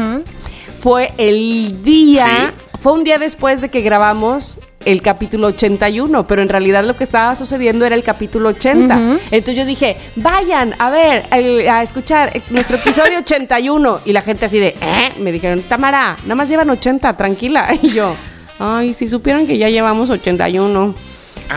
fue 0.79 1.11
el 1.17 1.81
día, 1.83 2.53
fue 2.81 2.93
un 2.93 3.03
día 3.03 3.17
después 3.17 3.61
de 3.61 3.69
que 3.69 3.81
grabamos 3.81 4.59
el 4.85 5.01
capítulo 5.01 5.47
81, 5.47 6.25
pero 6.27 6.41
en 6.41 6.49
realidad 6.49 6.83
lo 6.83 6.95
que 6.95 7.03
estaba 7.03 7.35
sucediendo 7.35 7.85
era 7.85 7.95
el 7.95 8.03
capítulo 8.03 8.49
80. 8.49 8.95
Entonces 9.31 9.55
yo 9.55 9.65
dije, 9.65 9.97
vayan 10.15 10.75
a 10.79 10.89
ver, 10.89 11.25
a 11.69 11.81
escuchar 11.83 12.31
el- 12.33 12.43
nuestro 12.49 12.77
episodio 12.77 13.19
81. 13.19 13.99
Y 14.05 14.13
la 14.13 14.21
gente 14.21 14.45
así 14.45 14.59
de, 14.59 14.69
¿eh? 14.81 15.11
Me 15.19 15.31
dijeron, 15.31 15.61
Tamara, 15.63 16.17
nada 16.23 16.35
más 16.35 16.47
llevan 16.49 16.69
80, 16.69 17.15
tranquila. 17.17 17.67
Y 17.81 17.87
yo, 17.89 18.13
ay, 18.59 18.93
si 18.93 19.07
supieran 19.09 19.47
que 19.47 19.57
ya 19.57 19.69
llevamos 19.69 20.09
81. 20.09 20.93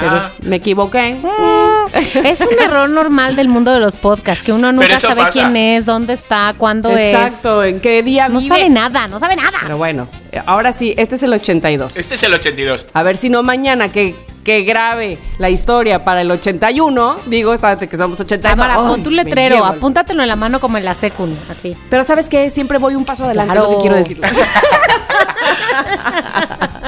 Pero 0.00 0.12
Ah. 0.16 0.32
me 0.42 0.56
equivoqué. 0.56 1.16
Es 2.24 2.40
un 2.40 2.58
error 2.60 2.88
normal 2.90 3.36
del 3.36 3.48
mundo 3.48 3.72
de 3.72 3.78
los 3.80 3.96
podcasts, 3.96 4.44
que 4.44 4.52
uno 4.52 4.72
nunca 4.72 4.98
sabe 4.98 5.20
pasa. 5.22 5.30
quién 5.32 5.56
es, 5.56 5.86
dónde 5.86 6.14
está, 6.14 6.54
cuándo 6.58 6.90
Exacto, 6.90 7.62
en 7.62 7.80
qué 7.80 8.02
día 8.02 8.26
es. 8.26 8.32
No 8.32 8.40
vives. 8.40 8.58
sabe 8.58 8.70
nada, 8.70 9.06
no 9.08 9.18
sabe 9.20 9.36
nada. 9.36 9.58
Pero 9.62 9.76
bueno, 9.78 10.08
ahora 10.46 10.72
sí, 10.72 10.94
este 10.96 11.14
es 11.14 11.22
el 11.22 11.32
82. 11.32 11.96
Este 11.96 12.14
es 12.14 12.22
el 12.24 12.34
82. 12.34 12.86
A 12.92 13.02
ver 13.04 13.16
si 13.16 13.28
no 13.28 13.42
mañana 13.44 13.90
que, 13.92 14.16
que 14.42 14.62
grabe 14.62 15.18
la 15.38 15.50
historia 15.50 16.04
para 16.04 16.22
el 16.22 16.30
81, 16.30 17.16
digo, 17.26 17.52
espérate 17.54 17.88
que 17.88 17.96
somos 17.96 18.18
82. 18.20 18.50
Tamara, 18.50 18.74
Ay, 18.80 18.88
pon 18.88 19.02
tu 19.02 19.10
letrero, 19.10 19.64
apúntatelo 19.64 20.22
en 20.22 20.28
la 20.28 20.36
mano 20.36 20.58
como 20.60 20.76
en 20.78 20.84
la 20.84 20.94
secund, 20.94 21.32
así. 21.50 21.76
Pero 21.90 22.02
¿sabes 22.02 22.28
qué? 22.28 22.50
Siempre 22.50 22.78
voy 22.78 22.94
un 22.96 23.04
paso 23.04 23.24
adelante, 23.24 23.52
Claro. 23.52 23.70
lo 23.70 23.76
que 23.76 23.82
quiero 23.82 23.96
decirles. 23.96 24.32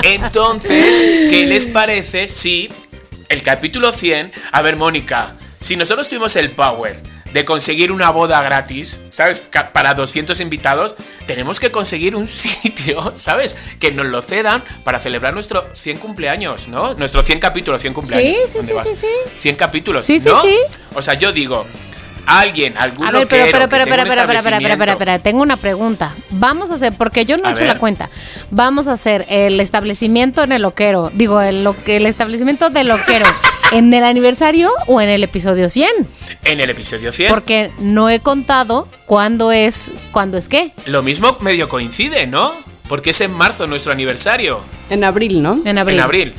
Entonces, 0.02 1.28
¿qué 1.30 1.46
les 1.46 1.66
parece 1.66 2.28
si 2.28 2.68
el 3.28 3.42
capítulo 3.42 3.92
100... 3.92 4.32
A 4.52 4.62
ver, 4.62 4.76
Mónica, 4.76 5.34
si 5.60 5.76
nosotros 5.76 6.08
tuvimos 6.08 6.36
el 6.36 6.50
power 6.50 6.96
de 7.32 7.44
conseguir 7.44 7.92
una 7.92 8.10
boda 8.10 8.40
gratis, 8.42 9.02
¿sabes? 9.10 9.42
Para 9.72 9.94
200 9.94 10.40
invitados, 10.40 10.94
tenemos 11.26 11.60
que 11.60 11.70
conseguir 11.70 12.16
un 12.16 12.28
sitio, 12.28 13.12
¿sabes? 13.14 13.56
Que 13.78 13.92
nos 13.92 14.06
lo 14.06 14.22
cedan 14.22 14.64
para 14.84 14.98
celebrar 15.00 15.34
nuestro 15.34 15.68
100 15.74 15.98
cumpleaños, 15.98 16.68
¿no? 16.68 16.94
Nuestro 16.94 17.22
100 17.22 17.40
capítulos, 17.40 17.80
100 17.82 17.94
cumpleaños. 17.94 18.36
Sí, 18.46 18.52
sí, 18.52 18.66
¿Dónde 18.66 18.74
sí, 18.84 18.94
sí, 18.94 19.00
sí. 19.00 19.38
100 19.38 19.56
capítulos, 19.56 20.06
Sí, 20.06 20.20
sí, 20.20 20.28
¿no? 20.28 20.40
sí. 20.40 20.56
O 20.94 21.02
sea, 21.02 21.14
yo 21.14 21.32
digo, 21.32 21.66
alguien, 22.26 22.74
algún 22.76 23.06
A 23.06 23.10
ver, 23.12 23.26
pero, 23.28 23.44
pero, 23.50 23.64
que 23.64 23.70
pero, 23.70 23.84
pero, 23.84 24.06
pero, 24.06 24.26
pero, 24.26 24.58
pero, 24.60 24.76
pero, 24.78 24.98
pero, 24.98 25.20
tengo 25.20 25.42
una 25.42 25.56
pregunta. 25.56 26.14
Vamos 26.30 26.70
a 26.70 26.74
hacer, 26.74 26.92
porque 26.92 27.24
yo 27.24 27.36
no 27.36 27.48
he 27.48 27.52
hecho 27.52 27.60
ver. 27.62 27.68
la 27.74 27.78
cuenta. 27.78 28.10
Vamos 28.50 28.88
a 28.88 28.92
hacer 28.92 29.24
el 29.28 29.60
establecimiento 29.60 30.42
en 30.42 30.52
el 30.52 30.62
loquero. 30.62 31.10
Digo, 31.14 31.40
el, 31.40 31.64
lo- 31.64 31.76
el 31.86 32.06
establecimiento 32.06 32.70
del 32.70 32.88
loquero. 32.88 33.26
¿En 33.72 33.92
el 33.92 34.04
aniversario 34.04 34.70
o 34.86 35.00
en 35.00 35.08
el 35.08 35.24
episodio 35.24 35.68
100? 35.68 35.88
En 36.44 36.60
el 36.60 36.70
episodio 36.70 37.10
100. 37.10 37.30
Porque 37.30 37.70
no 37.80 38.08
he 38.08 38.20
contado 38.20 38.86
cuándo 39.06 39.50
es, 39.50 39.90
cuándo 40.12 40.38
es 40.38 40.48
qué. 40.48 40.72
Lo 40.84 41.02
mismo 41.02 41.36
medio 41.40 41.68
coincide, 41.68 42.28
¿no? 42.28 42.54
Porque 42.88 43.10
es 43.10 43.20
en 43.20 43.32
marzo 43.32 43.66
nuestro 43.66 43.90
aniversario. 43.90 44.60
En 44.88 45.02
abril, 45.02 45.42
¿no? 45.42 45.60
En 45.64 45.78
abril. 45.78 45.96
En 45.98 46.02
abril. 46.04 46.34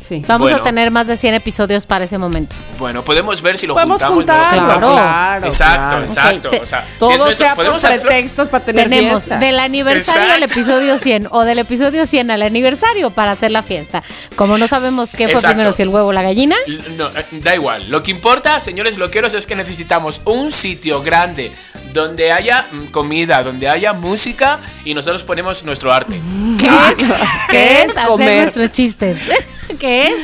Sí. 0.00 0.24
Vamos 0.26 0.46
Bueno. 0.50 0.58
a 0.58 0.64
tener 0.64 0.90
más 0.90 1.06
de 1.06 1.16
100 1.16 1.34
episodios 1.34 1.86
para 1.86 2.04
ese 2.06 2.18
momento. 2.18 2.56
Bueno, 2.78 3.04
podemos 3.04 3.42
ver 3.42 3.56
si 3.58 3.66
lo 3.66 3.74
Podemos 3.74 4.02
juntamos. 4.02 4.16
no 4.26 4.34
lo 4.36 4.44
juntarlo, 4.46 4.72
juntamos. 4.72 4.98
claro. 5.00 5.46
Exacto, 5.46 5.88
claro. 5.88 6.02
exacto. 6.04 6.48
Ok, 6.48 6.54
te- 6.56 6.60
o 6.62 6.66
sea, 6.66 6.82
si 6.86 6.98
Todo 6.98 7.10
es 7.12 7.20
nuestro- 7.20 7.46
sea 7.46 7.54
podemos 7.54 7.82
por 7.82 8.00
pretextos 8.00 8.48
para 8.48 8.64
tener 8.64 8.88
Tenemos 8.88 9.24
fiesta. 9.24 9.38
del 9.44 9.58
aniversario 9.58 10.32
al 10.32 10.42
Exacto. 10.42 10.60
episodio 10.60 10.98
100 10.98 11.28
o 11.30 11.42
del 11.44 11.58
episodio 11.58 12.06
100 12.06 12.30
al 12.30 12.42
aniversario 12.42 13.10
para 13.10 13.32
hacer 13.32 13.50
la 13.50 13.62
fiesta. 13.62 14.02
Como 14.36 14.56
no 14.58 14.66
sabemos 14.66 15.10
qué 15.10 15.24
fue 15.24 15.32
Exacto. 15.34 15.48
primero, 15.48 15.72
si 15.72 15.82
el 15.82 15.88
huevo 15.90 16.08
o 16.08 16.12
la 16.12 16.22
gallina. 16.22 16.56
No, 16.96 17.08
eh, 17.08 17.26
da 17.32 17.54
igual. 17.54 17.90
Lo 17.90 18.02
que 18.02 18.10
importa, 18.10 18.58
señores 18.60 18.96
loqueros, 18.96 19.34
es 19.34 19.46
que 19.46 19.54
necesitamos 19.56 20.22
un 20.24 20.50
sitio 20.50 21.02
grande 21.02 21.52
donde 21.92 22.32
haya 22.32 22.66
mm, 22.70 22.86
comida, 22.86 23.42
donde 23.42 23.68
haya 23.68 23.92
música 23.92 24.60
y 24.84 24.94
nosotros 24.94 25.24
ponemos 25.24 25.64
nuestro 25.64 25.92
arte. 25.92 26.20
¿Qué 26.58 26.66
es? 26.66 27.12
¿Qué 27.50 27.82
es? 27.82 27.90
es 27.90 27.96
Hacer 27.96 28.08
comer. 28.08 28.42
nuestros 28.42 28.70
chistes. 28.72 29.18
¿Qué 29.80 29.89
es? 29.90 30.14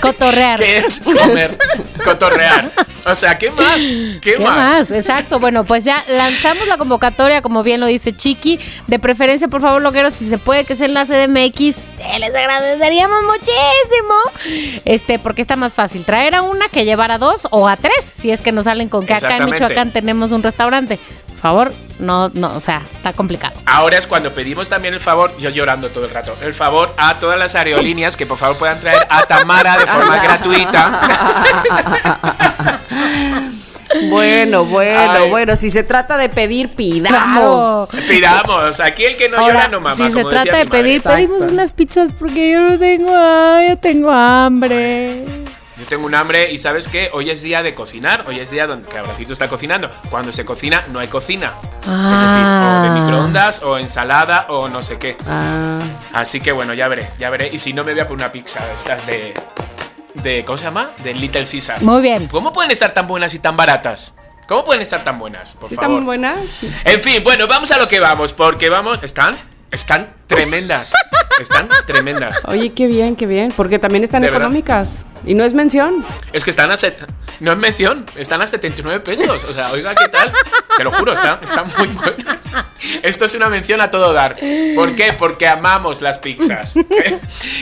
Cotorrear. 0.00 0.58
¿Qué 0.58 0.78
es 0.78 1.00
comer? 1.00 1.56
Cotorrear. 2.04 2.70
O 3.04 3.14
sea, 3.14 3.38
¿qué 3.38 3.50
más? 3.50 3.82
¿Qué, 3.82 4.18
¿Qué 4.20 4.38
más? 4.38 4.88
más? 4.88 4.90
Exacto. 4.90 5.38
Bueno, 5.40 5.64
pues 5.64 5.84
ya 5.84 6.04
lanzamos 6.08 6.66
la 6.68 6.76
convocatoria, 6.76 7.42
como 7.42 7.62
bien 7.62 7.80
lo 7.80 7.86
dice 7.86 8.14
Chiqui. 8.14 8.58
De 8.86 8.98
preferencia, 8.98 9.48
por 9.48 9.60
favor, 9.60 9.82
logueros, 9.82 10.14
si 10.14 10.28
se 10.28 10.38
puede 10.38 10.64
que 10.64 10.76
sea 10.76 10.86
en 10.86 10.94
la 10.94 11.04
CDMX, 11.04 11.84
eh, 11.98 12.18
les 12.18 12.34
agradeceríamos 12.34 13.22
muchísimo. 13.24 14.80
Este, 14.84 15.18
porque 15.18 15.42
está 15.42 15.56
más 15.56 15.74
fácil 15.74 16.04
traer 16.04 16.34
a 16.34 16.42
una 16.42 16.68
que 16.68 16.84
llevar 16.84 17.10
a 17.10 17.18
dos 17.18 17.46
o 17.50 17.68
a 17.68 17.76
tres, 17.76 18.04
si 18.04 18.30
es 18.30 18.40
que 18.40 18.52
nos 18.52 18.64
salen 18.64 18.88
con 18.88 19.06
que 19.06 19.14
acá 19.14 19.36
en. 19.36 19.44
Michoacán 19.44 19.92
tenemos 19.92 20.32
un 20.32 20.42
restaurante. 20.42 20.98
Favor, 21.42 21.72
no, 21.98 22.28
no, 22.34 22.56
o 22.56 22.60
sea, 22.60 22.82
está 22.94 23.12
complicado. 23.12 23.52
Ahora 23.66 23.98
es 23.98 24.06
cuando 24.06 24.32
pedimos 24.32 24.68
también 24.68 24.94
el 24.94 25.00
favor, 25.00 25.36
yo 25.38 25.50
llorando 25.50 25.90
todo 25.90 26.04
el 26.04 26.10
rato, 26.12 26.36
el 26.40 26.54
favor 26.54 26.94
a 26.96 27.18
todas 27.18 27.36
las 27.36 27.56
aerolíneas 27.56 28.16
que 28.16 28.26
por 28.26 28.38
favor 28.38 28.56
puedan 28.58 28.78
traer 28.78 29.04
a 29.10 29.24
Tamara 29.24 29.76
de 29.76 29.86
forma 29.88 30.16
gratuita. 30.22 31.00
Bueno, 34.08 34.64
bueno, 34.64 35.12
Ay. 35.24 35.30
bueno. 35.30 35.56
Si 35.56 35.68
se 35.68 35.82
trata 35.82 36.16
de 36.16 36.28
pedir, 36.28 36.70
pidamos. 36.70 37.88
Claro. 37.90 38.06
Pidamos, 38.08 38.80
aquí 38.80 39.04
el 39.04 39.16
que 39.16 39.28
no 39.28 39.38
Ahora, 39.38 39.52
llora 39.54 39.68
no 39.68 39.80
mama. 39.80 39.96
si 39.96 40.12
se 40.12 40.12
como 40.12 40.28
trata 40.30 40.44
decía 40.44 40.58
de 40.58 40.66
pedir, 40.70 40.96
Exacto. 40.96 41.16
pedimos 41.16 41.42
unas 41.42 41.72
pizzas 41.72 42.08
porque 42.18 42.52
yo 42.52 42.60
no 42.70 42.78
tengo, 42.78 43.12
ay, 43.14 43.68
yo 43.68 43.76
tengo 43.76 44.10
hambre. 44.10 45.24
Yo 45.78 45.86
tengo 45.86 46.04
un 46.06 46.14
hambre 46.14 46.50
y 46.52 46.58
sabes 46.58 46.86
qué, 46.88 47.10
hoy 47.14 47.30
es 47.30 47.42
día 47.42 47.62
de 47.62 47.74
cocinar, 47.74 48.24
hoy 48.28 48.38
es 48.40 48.50
día 48.50 48.66
donde 48.66 48.88
que 48.88 48.98
Abracito 48.98 49.32
está 49.32 49.48
cocinando. 49.48 49.90
Cuando 50.10 50.30
se 50.32 50.44
cocina 50.44 50.82
no 50.92 50.98
hay 51.00 51.08
cocina. 51.08 51.52
Es 51.80 51.86
decir, 51.86 51.88
Ah. 51.88 52.78
o 52.78 52.82
de 52.94 53.00
microondas 53.00 53.62
o 53.62 53.78
ensalada 53.78 54.46
o 54.50 54.68
no 54.68 54.82
sé 54.82 54.98
qué. 54.98 55.16
Ah, 55.26 55.80
Así 56.12 56.40
que 56.40 56.52
bueno, 56.52 56.74
ya 56.74 56.88
veré, 56.88 57.08
ya 57.18 57.30
veré. 57.30 57.48
Y 57.52 57.58
si 57.58 57.72
no 57.72 57.84
me 57.84 57.92
voy 57.92 58.00
a 58.00 58.06
poner 58.06 58.26
una 58.26 58.32
pizza 58.32 58.64
de 58.66 58.74
estas 58.74 59.06
de 59.06 59.34
de 60.14 60.44
¿cómo 60.44 60.58
se 60.58 60.64
llama? 60.64 60.90
De 61.02 61.14
Little 61.14 61.44
Caesar. 61.50 61.80
Muy 61.82 62.02
bien. 62.02 62.26
¿Cómo 62.28 62.52
pueden 62.52 62.70
estar 62.70 62.92
tan 62.92 63.06
buenas 63.06 63.32
y 63.34 63.38
tan 63.38 63.56
baratas? 63.56 64.16
¿Cómo 64.46 64.62
pueden 64.62 64.82
estar 64.82 65.02
tan 65.02 65.18
buenas? 65.18 65.54
Por 65.54 65.70
¿Sí 65.70 65.74
favor. 65.74 65.90
están 65.92 66.04
buenas? 66.04 66.62
En 66.84 67.02
fin, 67.02 67.22
bueno, 67.24 67.46
vamos 67.46 67.72
a 67.72 67.78
lo 67.78 67.88
que 67.88 67.98
vamos, 67.98 68.34
porque 68.34 68.68
vamos, 68.68 69.02
están 69.02 69.34
están 69.72 70.12
tremendas. 70.28 70.92
Están 71.40 71.68
tremendas. 71.86 72.42
Oye, 72.46 72.72
qué 72.72 72.86
bien, 72.86 73.16
qué 73.16 73.26
bien. 73.26 73.52
Porque 73.56 73.78
también 73.78 74.04
están 74.04 74.24
económicas. 74.24 75.06
Y 75.26 75.34
no 75.34 75.44
es 75.44 75.54
mención. 75.54 76.04
Es 76.32 76.44
que 76.44 76.50
están 76.50 76.70
a 76.70 76.76
set- 76.76 76.98
no 77.40 77.52
es 77.52 77.58
mención, 77.58 78.04
están 78.16 78.42
a 78.42 78.46
79 78.46 79.00
pesos. 79.00 79.44
O 79.44 79.52
sea, 79.52 79.70
oiga, 79.72 79.94
¿qué 79.94 80.08
tal? 80.08 80.32
Te 80.76 80.84
lo 80.84 80.90
juro, 80.90 81.12
están, 81.12 81.38
están 81.42 81.66
muy 81.78 81.86
buenas. 81.88 82.40
Esto 83.02 83.24
es 83.24 83.34
una 83.34 83.48
mención 83.48 83.80
a 83.80 83.90
todo 83.90 84.12
dar. 84.12 84.36
¿Por 84.74 84.94
qué? 84.94 85.12
Porque 85.12 85.46
amamos 85.48 86.02
las 86.02 86.18
pizzas. 86.18 86.74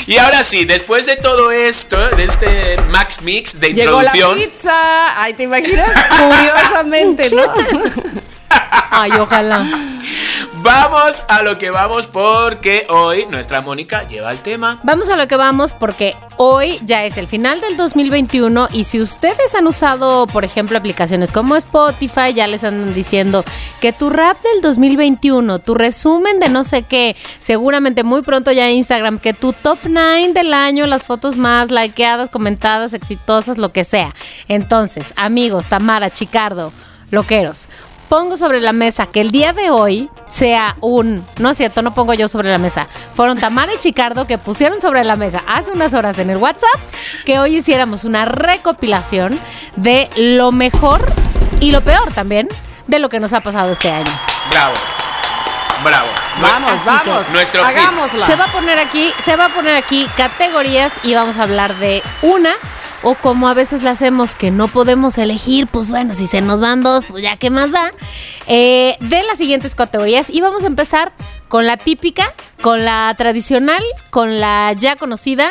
Y 0.07 0.17
ahora 0.17 0.43
sí, 0.43 0.65
después 0.65 1.07
de 1.07 1.17
todo 1.17 1.51
esto, 1.53 1.97
de 2.17 2.25
este 2.25 2.77
Max 2.89 3.23
Mix 3.23 3.61
de 3.61 3.73
Llegó 3.75 4.03
la 4.03 4.11
introducción. 4.15 4.51
pizza. 4.51 5.23
Ay, 5.23 5.35
¿te 5.35 5.43
imaginas? 5.45 5.91
Curiosamente, 6.19 7.31
¿no? 7.35 7.43
Ay, 8.91 9.13
ojalá. 9.19 9.65
Vamos 10.63 11.25
a 11.29 11.43
lo 11.43 11.57
que 11.57 11.71
vamos 11.71 12.07
porque 12.07 12.87
hoy 12.91 13.25
nuestra 13.27 13.63
Mónica 13.63 14.07
lleva 14.07 14.31
el 14.31 14.41
tema. 14.41 14.79
Vamos 14.83 15.09
a 15.09 15.17
lo 15.17 15.27
que 15.27 15.37
vamos 15.37 15.73
porque 15.73 16.15
hoy 16.37 16.79
ya 16.85 17.05
es 17.05 17.17
el 17.17 17.29
final 17.29 17.61
del 17.61 17.77
2021 17.79 18.69
y 18.73 18.85
si 18.85 19.01
ustedes 19.01 19.55
han 19.55 19.67
usado, 19.67 20.27
por 20.27 20.45
ejemplo, 20.45 20.77
aplicaciones 20.77 21.33
como 21.33 21.57
Spotify, 21.57 22.35
ya 22.35 22.47
les 22.47 22.65
andan 22.65 22.93
diciendo 22.93 23.45
que 23.81 23.93
tu 23.93 24.11
rap 24.11 24.37
del 24.43 24.61
2021, 24.61 25.61
tu 25.61 25.75
resumen 25.75 26.41
de 26.41 26.51
no 26.51 26.65
sé 26.65 26.83
qué, 26.83 27.17
seguramente 27.39 28.03
muy 28.05 28.21
pronto 28.21 28.53
ya 28.53 28.71
Instagram, 28.71 29.19
que 29.19 29.33
tu 29.33 29.55
top 29.55 29.79
9 29.89 30.33
del 30.35 30.53
año, 30.53 30.87
las 30.87 31.05
fotos 31.05 31.37
más 31.37 31.71
likeadas, 31.71 32.29
comentadas, 32.29 32.93
exitosas, 32.93 33.57
lo 33.57 33.71
que 33.71 33.85
sea. 33.85 34.15
Entonces, 34.49 35.15
amigos, 35.17 35.69
Tamara, 35.69 36.11
Chicardo, 36.11 36.73
loqueros. 37.11 37.69
Pongo 38.11 38.37
sobre 38.37 38.61
la 38.61 38.73
mesa 38.73 39.07
que 39.07 39.21
el 39.21 39.31
día 39.31 39.53
de 39.53 39.71
hoy 39.71 40.11
sea 40.27 40.75
un. 40.81 41.25
No 41.39 41.51
es 41.51 41.57
cierto, 41.57 41.81
no 41.81 41.95
pongo 41.95 42.13
yo 42.13 42.27
sobre 42.27 42.51
la 42.51 42.59
mesa. 42.59 42.89
Fueron 43.13 43.39
Tamara 43.39 43.73
y 43.73 43.79
Chicardo 43.79 44.27
que 44.27 44.37
pusieron 44.37 44.81
sobre 44.81 45.05
la 45.05 45.15
mesa 45.15 45.45
hace 45.47 45.71
unas 45.71 45.95
horas 45.95 46.19
en 46.19 46.29
el 46.29 46.39
WhatsApp 46.39 46.81
que 47.25 47.39
hoy 47.39 47.59
hiciéramos 47.59 48.03
una 48.03 48.25
recopilación 48.25 49.39
de 49.77 50.11
lo 50.17 50.51
mejor 50.51 51.01
y 51.61 51.71
lo 51.71 51.83
peor 51.83 52.13
también 52.13 52.49
de 52.89 52.99
lo 52.99 53.09
que 53.11 53.21
nos 53.21 53.33
ha 53.33 53.43
pasado 53.43 53.71
este 53.71 53.93
año. 53.93 54.11
Bravo. 54.51 54.75
Bravo. 55.85 56.09
Vamos, 56.41 56.71
Así 56.73 57.05
que- 57.05 57.11
vamos. 57.11 57.29
Nuestro. 57.31 57.65
Hagámosla. 57.65 58.27
Se 58.27 58.37
va 58.37 58.45
a 58.47 58.53
poner 58.53 58.79
aquí, 58.79 59.13
se 59.25 59.37
va 59.37 59.47
a 59.47 59.49
poner 59.51 59.75
aquí 59.77 60.07
categorías 60.17 60.95
y 61.03 61.15
vamos 61.15 61.39
a 61.39 61.43
hablar 61.45 61.79
de 61.79 62.03
una 62.23 62.55
o 63.03 63.15
como 63.15 63.49
a 63.49 63.55
veces 63.55 63.83
la 63.83 63.93
hacemos 63.93 64.35
que 64.37 64.51
no 64.51 64.69
podemos 64.69 65.17
elegir, 65.17 65.67
pues 65.67 65.89
bueno, 65.91 66.15
si 66.15 66.27
se 66.27 66.43
nos 66.43 66.61
dan 66.61 66.83
dos, 66.83 67.07
pues 67.09 67.23
ya 67.23 67.37
qué 67.39 67.49
más 67.51 67.71
da. 67.71 67.93
Eh, 68.47 68.97
de 69.01 69.23
las 69.23 69.39
siguientes 69.39 69.75
categorías 69.75 70.29
y 70.29 70.41
vamos 70.43 70.65
a 70.65 70.67
empezar 70.67 71.13
con 71.49 71.67
la 71.67 71.77
típica, 71.79 72.33
con 72.61 72.85
la 72.85 73.15
tradicional, 73.17 73.83
con 74.11 74.39
la 74.39 74.75
ya 74.79 74.97
conocida 74.97 75.49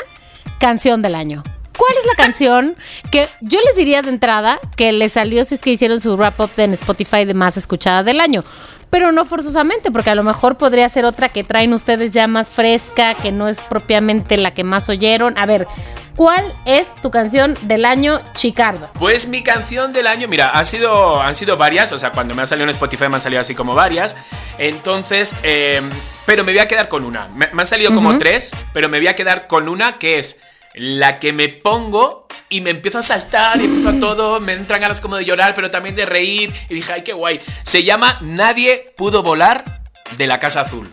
canción 0.59 1.01
del 1.01 1.15
año. 1.15 1.43
¿Cuál 1.75 1.93
es 2.01 2.05
la 2.07 2.15
canción 2.23 2.75
que 3.11 3.27
yo 3.41 3.59
les 3.65 3.75
diría 3.75 4.01
de 4.03 4.09
entrada 4.09 4.59
que 4.75 4.91
les 4.91 5.13
salió 5.13 5.43
si 5.43 5.55
es 5.55 5.61
que 5.61 5.71
hicieron 5.71 5.99
su 6.01 6.15
wrap 6.17 6.39
up 6.39 6.51
en 6.57 6.73
Spotify 6.73 7.25
de 7.25 7.33
más 7.33 7.57
escuchada 7.57 8.03
del 8.03 8.19
año? 8.21 8.43
Pero 8.89 9.11
no 9.11 9.25
forzosamente, 9.25 9.91
porque 9.91 10.09
a 10.09 10.15
lo 10.15 10.23
mejor 10.23 10.57
podría 10.57 10.89
ser 10.89 11.05
otra 11.05 11.29
que 11.29 11.43
traen 11.43 11.73
ustedes 11.73 12.11
ya 12.11 12.27
más 12.27 12.49
fresca, 12.49 13.15
que 13.15 13.31
no 13.31 13.47
es 13.47 13.59
propiamente 13.59 14.37
la 14.37 14.53
que 14.53 14.63
más 14.63 14.89
oyeron. 14.89 15.37
A 15.37 15.45
ver, 15.45 15.67
¿cuál 16.15 16.55
es 16.65 16.95
tu 17.01 17.11
canción 17.11 17.55
del 17.61 17.85
año, 17.85 18.19
Chicardo? 18.33 18.89
Pues 18.97 19.27
mi 19.27 19.43
canción 19.43 19.93
del 19.93 20.07
año, 20.07 20.27
mira, 20.27 20.49
ha 20.49 20.63
sido, 20.63 21.21
han 21.21 21.35
sido 21.35 21.55
varias, 21.55 21.91
o 21.91 21.99
sea, 21.99 22.11
cuando 22.11 22.33
me 22.33 22.41
ha 22.41 22.45
salido 22.47 22.63
en 22.63 22.71
Spotify 22.71 23.09
me 23.09 23.15
han 23.15 23.21
salido 23.21 23.41
así 23.41 23.53
como 23.53 23.75
varias. 23.75 24.15
Entonces, 24.57 25.35
eh, 25.43 25.81
pero 26.25 26.43
me 26.43 26.51
voy 26.51 26.59
a 26.59 26.67
quedar 26.67 26.89
con 26.89 27.03
una. 27.03 27.27
Me, 27.27 27.47
me 27.53 27.61
han 27.61 27.67
salido 27.67 27.93
como 27.93 28.17
tres, 28.17 28.55
pero 28.73 28.89
me 28.89 28.97
voy 28.97 29.07
a 29.07 29.15
quedar 29.15 29.45
con 29.45 29.69
una 29.69 29.99
que 29.99 30.17
es 30.17 30.39
la 30.75 31.19
que 31.19 31.33
me 31.33 31.47
pongo 31.49 32.27
y 32.49 32.61
me 32.61 32.69
empiezo 32.71 32.99
a 32.99 33.03
saltar 33.03 33.59
y 33.61 33.65
empiezo 33.65 33.89
a 33.89 33.99
todo, 33.99 34.39
me 34.39 34.53
entran 34.53 34.81
ganas 34.81 35.01
como 35.01 35.15
de 35.17 35.25
llorar, 35.25 35.53
pero 35.53 35.69
también 35.71 35.95
de 35.95 36.05
reír. 36.05 36.53
Y 36.69 36.73
dije, 36.75 36.93
ay, 36.93 37.03
qué 37.03 37.13
guay. 37.13 37.39
Se 37.63 37.83
llama 37.83 38.17
Nadie 38.21 38.93
pudo 38.97 39.21
volar 39.23 39.81
de 40.17 40.27
la 40.27 40.39
Casa 40.39 40.61
Azul. 40.61 40.91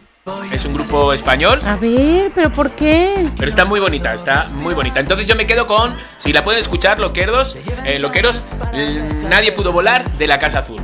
Es 0.50 0.64
un 0.64 0.74
grupo 0.74 1.12
español. 1.12 1.60
A 1.64 1.76
ver, 1.76 2.32
pero 2.34 2.50
¿por 2.50 2.72
qué? 2.72 3.28
Pero 3.38 3.48
está 3.48 3.64
muy 3.64 3.78
bonita, 3.78 4.12
está 4.12 4.48
muy 4.54 4.74
bonita. 4.74 4.98
Entonces 4.98 5.28
yo 5.28 5.36
me 5.36 5.46
quedo 5.46 5.66
con, 5.68 5.96
si 6.16 6.32
la 6.32 6.42
pueden 6.42 6.58
escuchar, 6.58 6.98
loqueros, 6.98 7.56
eh, 7.84 8.00
loqueros, 8.00 8.42
l- 8.72 9.00
nadie 9.28 9.52
pudo 9.52 9.70
volar 9.70 10.18
de 10.18 10.26
la 10.26 10.40
Casa 10.40 10.58
Azul. 10.58 10.82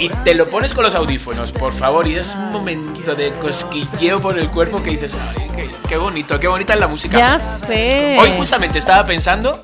Y 0.00 0.08
te 0.24 0.34
lo 0.34 0.48
pones 0.48 0.72
con 0.72 0.82
los 0.82 0.94
audífonos, 0.94 1.52
por 1.52 1.74
favor, 1.74 2.06
y 2.06 2.14
es 2.16 2.34
un 2.34 2.52
momento 2.52 3.14
de 3.14 3.30
cosquilleo 3.32 4.18
por 4.18 4.38
el 4.38 4.50
cuerpo 4.50 4.82
que 4.82 4.90
dices, 4.90 5.14
ay, 5.14 5.50
qué, 5.54 5.70
qué 5.86 5.96
bonito, 5.98 6.40
qué 6.40 6.48
bonita 6.48 6.72
es 6.72 6.80
la 6.80 6.88
música. 6.88 7.18
Ya 7.18 7.40
sé. 7.66 8.16
Hoy 8.18 8.32
justamente 8.36 8.78
estaba 8.78 9.04
pensando 9.04 9.60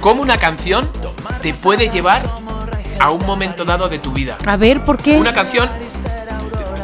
cómo 0.00 0.22
una 0.22 0.36
canción 0.36 0.88
te 1.42 1.54
puede 1.54 1.88
llevar 1.90 2.22
a 3.00 3.10
un 3.10 3.26
momento 3.26 3.64
dado 3.64 3.88
de 3.88 3.98
tu 3.98 4.12
vida. 4.12 4.38
A 4.46 4.56
ver, 4.56 4.84
¿por 4.84 4.96
qué? 4.96 5.16
Una 5.16 5.32
canción 5.32 5.68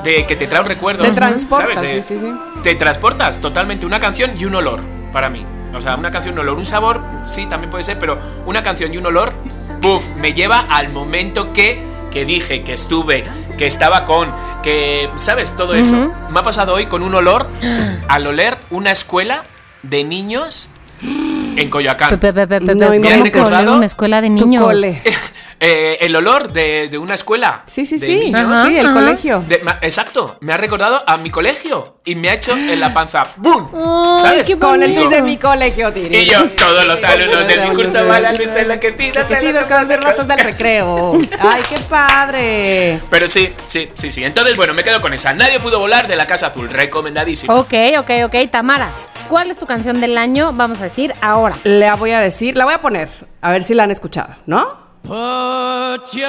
de 0.02 0.26
que 0.26 0.34
te 0.34 0.48
trae 0.48 0.60
un 0.62 0.66
recuerdo. 0.66 1.04
Te 1.04 1.12
transporta, 1.12 1.76
¿sabes? 1.76 1.80
sí, 1.80 1.86
Eh, 1.86 2.02
sí, 2.02 2.18
sí. 2.18 2.32
Te 2.64 2.74
transportas 2.74 3.38
totalmente. 3.40 3.86
Una 3.86 4.00
canción 4.00 4.32
y 4.36 4.46
un 4.46 4.54
olor, 4.56 4.80
para 5.12 5.28
mí. 5.30 5.46
O 5.72 5.80
sea, 5.80 5.94
una 5.94 6.10
canción, 6.10 6.34
un 6.34 6.40
olor, 6.40 6.58
un 6.58 6.66
sabor, 6.66 7.00
sí, 7.24 7.46
también 7.46 7.70
puede 7.70 7.84
ser, 7.84 7.98
pero 8.00 8.18
una 8.46 8.60
canción 8.62 8.92
y 8.92 8.98
un 8.98 9.06
olor, 9.06 9.32
¡puf! 9.80 10.04
Me 10.16 10.32
lleva 10.32 10.66
al 10.68 10.88
momento 10.88 11.52
que, 11.52 11.80
que 12.10 12.24
dije, 12.24 12.62
que 12.62 12.72
estuve, 12.72 13.24
que 13.56 13.66
estaba 13.66 14.04
con, 14.04 14.28
que, 14.62 15.08
¿sabes? 15.16 15.54
Todo 15.56 15.74
eso. 15.74 16.12
Me 16.30 16.40
ha 16.40 16.42
pasado 16.42 16.74
hoy 16.74 16.86
con 16.86 17.02
un 17.02 17.14
olor, 17.14 17.48
al 18.08 18.26
oler 18.26 18.56
una 18.70 18.90
escuela 18.90 19.44
de 19.82 20.04
niños 20.04 20.68
en 21.02 21.70
Coyoacán. 21.70 22.18
Pe- 22.18 22.32
pe- 22.32 22.46
pe- 22.46 22.60
pe- 22.60 22.74
No, 22.74 22.90
me 22.90 23.00
¿cómo 23.00 23.10
han 23.14 23.24
recordado 23.24 23.76
una 23.76 23.86
escuela 23.86 24.20
de 24.20 24.28
Tu 24.28 24.46
niños? 24.46 24.64
Eh, 25.62 25.98
el 26.00 26.16
olor 26.16 26.50
de, 26.52 26.88
de 26.88 26.96
una 26.96 27.12
escuela. 27.14 27.64
Sí, 27.66 27.84
sí, 27.84 27.98
de 27.98 28.06
sí. 28.06 28.32
Ajá, 28.34 28.62
sí, 28.66 28.76
el 28.78 28.86
ajá. 28.86 28.94
colegio. 28.94 29.44
De- 29.46 29.58
ma- 29.58 29.78
exacto, 29.82 30.38
me 30.40 30.54
ha 30.54 30.56
recordado 30.56 31.04
a 31.06 31.18
mi 31.18 31.30
colegio 31.30 31.96
y 32.06 32.14
me 32.14 32.30
ha 32.30 32.34
hecho 32.34 32.52
en 32.52 32.80
la 32.80 32.94
panza 32.94 33.26
¡Bum! 33.36 34.16
¿Sabes? 34.16 34.46
qué 34.48 34.58
Con 34.58 34.82
el 34.82 34.94
twist 34.94 35.12
de 35.12 35.20
mi 35.20 35.36
colegio, 35.36 35.92
Tiri. 35.92 36.16
Y 36.16 36.24
yo, 36.24 36.48
todos 36.52 36.86
los 36.86 37.04
alumnos 37.04 37.46
de 37.46 37.58
mi 37.58 37.74
curso 37.74 38.06
van 38.06 38.24
a 38.24 38.32
Luis 38.32 38.48
en 38.50 38.68
la 38.68 38.80
que 38.80 38.92
pida. 38.92 39.28
Que 39.28 39.36
sí, 39.36 39.52
ratos 39.52 40.26
del 40.26 40.38
recreo. 40.38 41.18
Ay, 41.40 41.60
qué 41.68 41.78
padre. 41.80 43.00
Pero 43.10 43.28
sí, 43.28 43.52
sí, 43.66 43.90
sí, 43.92 44.10
sí. 44.10 44.24
Entonces, 44.24 44.56
bueno, 44.56 44.72
me 44.72 44.82
quedo 44.82 45.00
con 45.02 45.12
esa. 45.12 45.34
Nadie 45.34 45.60
pudo 45.60 45.78
volar 45.78 46.08
de 46.08 46.16
la 46.16 46.26
Casa 46.26 46.46
Azul. 46.46 46.70
Recomendadísimo. 46.70 47.54
Ok, 47.54 47.74
ok, 47.98 48.10
ok. 48.24 48.50
Tamara, 48.50 48.92
¿cuál 49.28 49.50
es 49.50 49.58
tu 49.58 49.66
canción 49.66 50.00
del 50.00 50.16
año? 50.16 50.52
Vamos 50.54 50.80
a 50.80 50.84
decir 50.84 51.14
ahora. 51.20 51.56
La 51.64 51.96
voy 51.96 52.12
a 52.12 52.20
decir, 52.20 52.56
la 52.56 52.64
voy 52.64 52.74
a 52.74 52.80
poner, 52.80 53.10
a 53.42 53.50
ver 53.52 53.62
si 53.62 53.74
la 53.74 53.82
han 53.82 53.90
escuchado, 53.90 54.34
¿no? 54.46 54.79
Put 55.02 56.14
your 56.14 56.28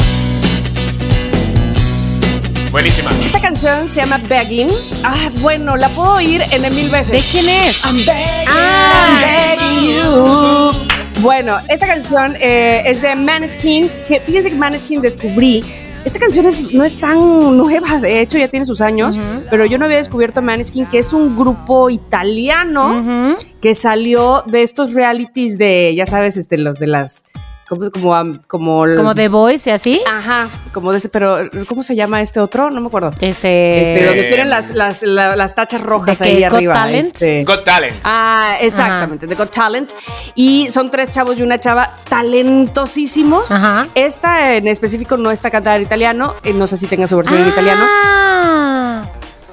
Buenísima. 2.72 3.10
Esta 3.10 3.40
canción 3.40 3.84
se 3.86 4.00
llama 4.00 4.18
Begging. 4.28 4.70
Ah, 5.04 5.30
bueno, 5.40 5.76
la 5.76 5.88
puedo 5.90 6.14
oír 6.14 6.42
en 6.50 6.64
el 6.64 6.72
mil 6.74 6.88
veces. 6.90 7.12
¿De 7.12 7.20
quién 7.20 7.46
es? 7.48 7.84
I'm 7.84 7.96
begging, 8.06 8.48
Ah. 8.48 9.06
I'm 9.06 9.20
begging 9.20 9.84
you. 9.94 10.89
Bueno, 11.22 11.58
esta 11.68 11.86
canción 11.86 12.36
eh, 12.40 12.82
es 12.86 13.02
de 13.02 13.14
Maneskin. 13.14 13.90
Que 14.08 14.20
fíjense 14.20 14.50
que 14.50 14.56
Maneskin 14.56 15.00
descubrí. 15.02 15.62
Esta 16.04 16.18
canción 16.18 16.46
es- 16.46 16.72
no 16.72 16.82
es 16.82 16.96
tan 16.96 17.58
nueva, 17.58 17.98
de 17.98 18.22
hecho 18.22 18.38
ya 18.38 18.48
tiene 18.48 18.64
sus 18.64 18.80
años, 18.80 19.20
pero 19.50 19.66
yo 19.66 19.76
no 19.76 19.84
había 19.84 19.98
descubierto 19.98 20.40
a 20.40 20.42
Maneskin, 20.42 20.86
que 20.86 20.98
es 20.98 21.12
un 21.12 21.36
grupo 21.36 21.90
italiano 21.90 23.36
que 23.60 23.74
salió 23.74 24.42
de 24.46 24.62
estos 24.62 24.94
realities 24.94 25.58
de, 25.58 25.94
ya 25.94 26.06
sabes, 26.06 26.38
este, 26.38 26.56
los 26.56 26.78
de 26.78 26.86
las, 26.86 27.26
como, 27.70 27.88
como, 27.90 28.32
como, 28.48 28.84
el- 28.84 28.96
Como 28.96 29.14
The 29.14 29.28
Voice 29.28 29.70
y 29.70 29.72
así. 29.72 30.00
Ajá, 30.06 30.48
como 30.74 30.90
de 30.90 30.98
ese, 30.98 31.08
pero 31.08 31.38
¿cómo 31.68 31.84
se 31.84 31.94
llama 31.94 32.20
este 32.20 32.40
otro? 32.40 32.68
No 32.68 32.80
me 32.80 32.88
acuerdo. 32.88 33.12
Este. 33.20 33.80
Este, 33.80 34.06
donde 34.06 34.24
tienen 34.24 34.50
las, 34.50 34.70
las, 34.72 35.02
la- 35.04 35.36
las 35.36 35.54
tachas 35.54 35.80
rojas 35.80 36.18
¿De 36.18 36.24
ahí 36.24 36.36
qué? 36.38 36.48
Got 36.48 36.54
arriba. 36.56 36.74
Talent? 36.74 37.04
este. 37.06 37.44
Got 37.44 37.64
Talent. 37.64 37.96
Ah, 38.04 38.56
exactamente, 38.60 39.26
de 39.28 39.34
Got 39.36 39.52
Talent. 39.52 39.92
Y 40.34 40.68
son 40.70 40.90
tres 40.90 41.10
chavos 41.10 41.38
y 41.38 41.42
una 41.44 41.60
chava 41.60 41.94
talentosísimos. 42.08 43.50
Ajá. 43.52 43.86
Esta 43.94 44.56
en 44.56 44.66
específico 44.66 45.16
no 45.16 45.30
está 45.30 45.50
cantada 45.50 45.76
en 45.76 45.82
italiano, 45.82 46.34
eh, 46.42 46.52
no 46.52 46.66
sé 46.66 46.76
si 46.76 46.88
tenga 46.88 47.06
su 47.06 47.16
versión 47.16 47.40
en 47.40 47.48
italiano. 47.48 47.84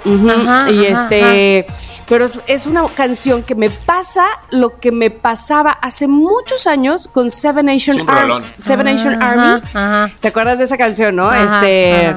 Ah. 0.07 0.59
Ajá, 0.59 0.71
y 0.71 0.85
ajá, 0.87 1.03
este, 1.03 1.65
pero 2.07 2.25
es, 2.25 2.33
es 2.47 2.65
una 2.67 2.85
canción 2.87 3.43
que 3.43 3.55
me 3.55 3.69
pasa 3.69 4.25
lo 4.51 4.79
que 4.79 4.91
me 4.91 5.09
pasaba 5.09 5.71
hace 5.71 6.07
muchos 6.07 6.67
años 6.67 7.07
con 7.07 7.29
Seven 7.29 7.65
Nation 7.65 7.97
Es 7.97 8.03
un 8.03 8.09
Army. 8.09 8.21
rolón. 8.21 8.43
Seven 8.57 8.85
Nation 8.85 9.21
Ajá, 9.21 9.31
Army. 9.31 9.63
ajá. 9.73 10.11
¿Te 10.19 10.27
acuerdas 10.29 10.57
de 10.57 10.63
esa 10.65 10.77
canción, 10.77 11.15
no? 11.15 11.29
Ajá, 11.29 11.43
este, 11.45 12.15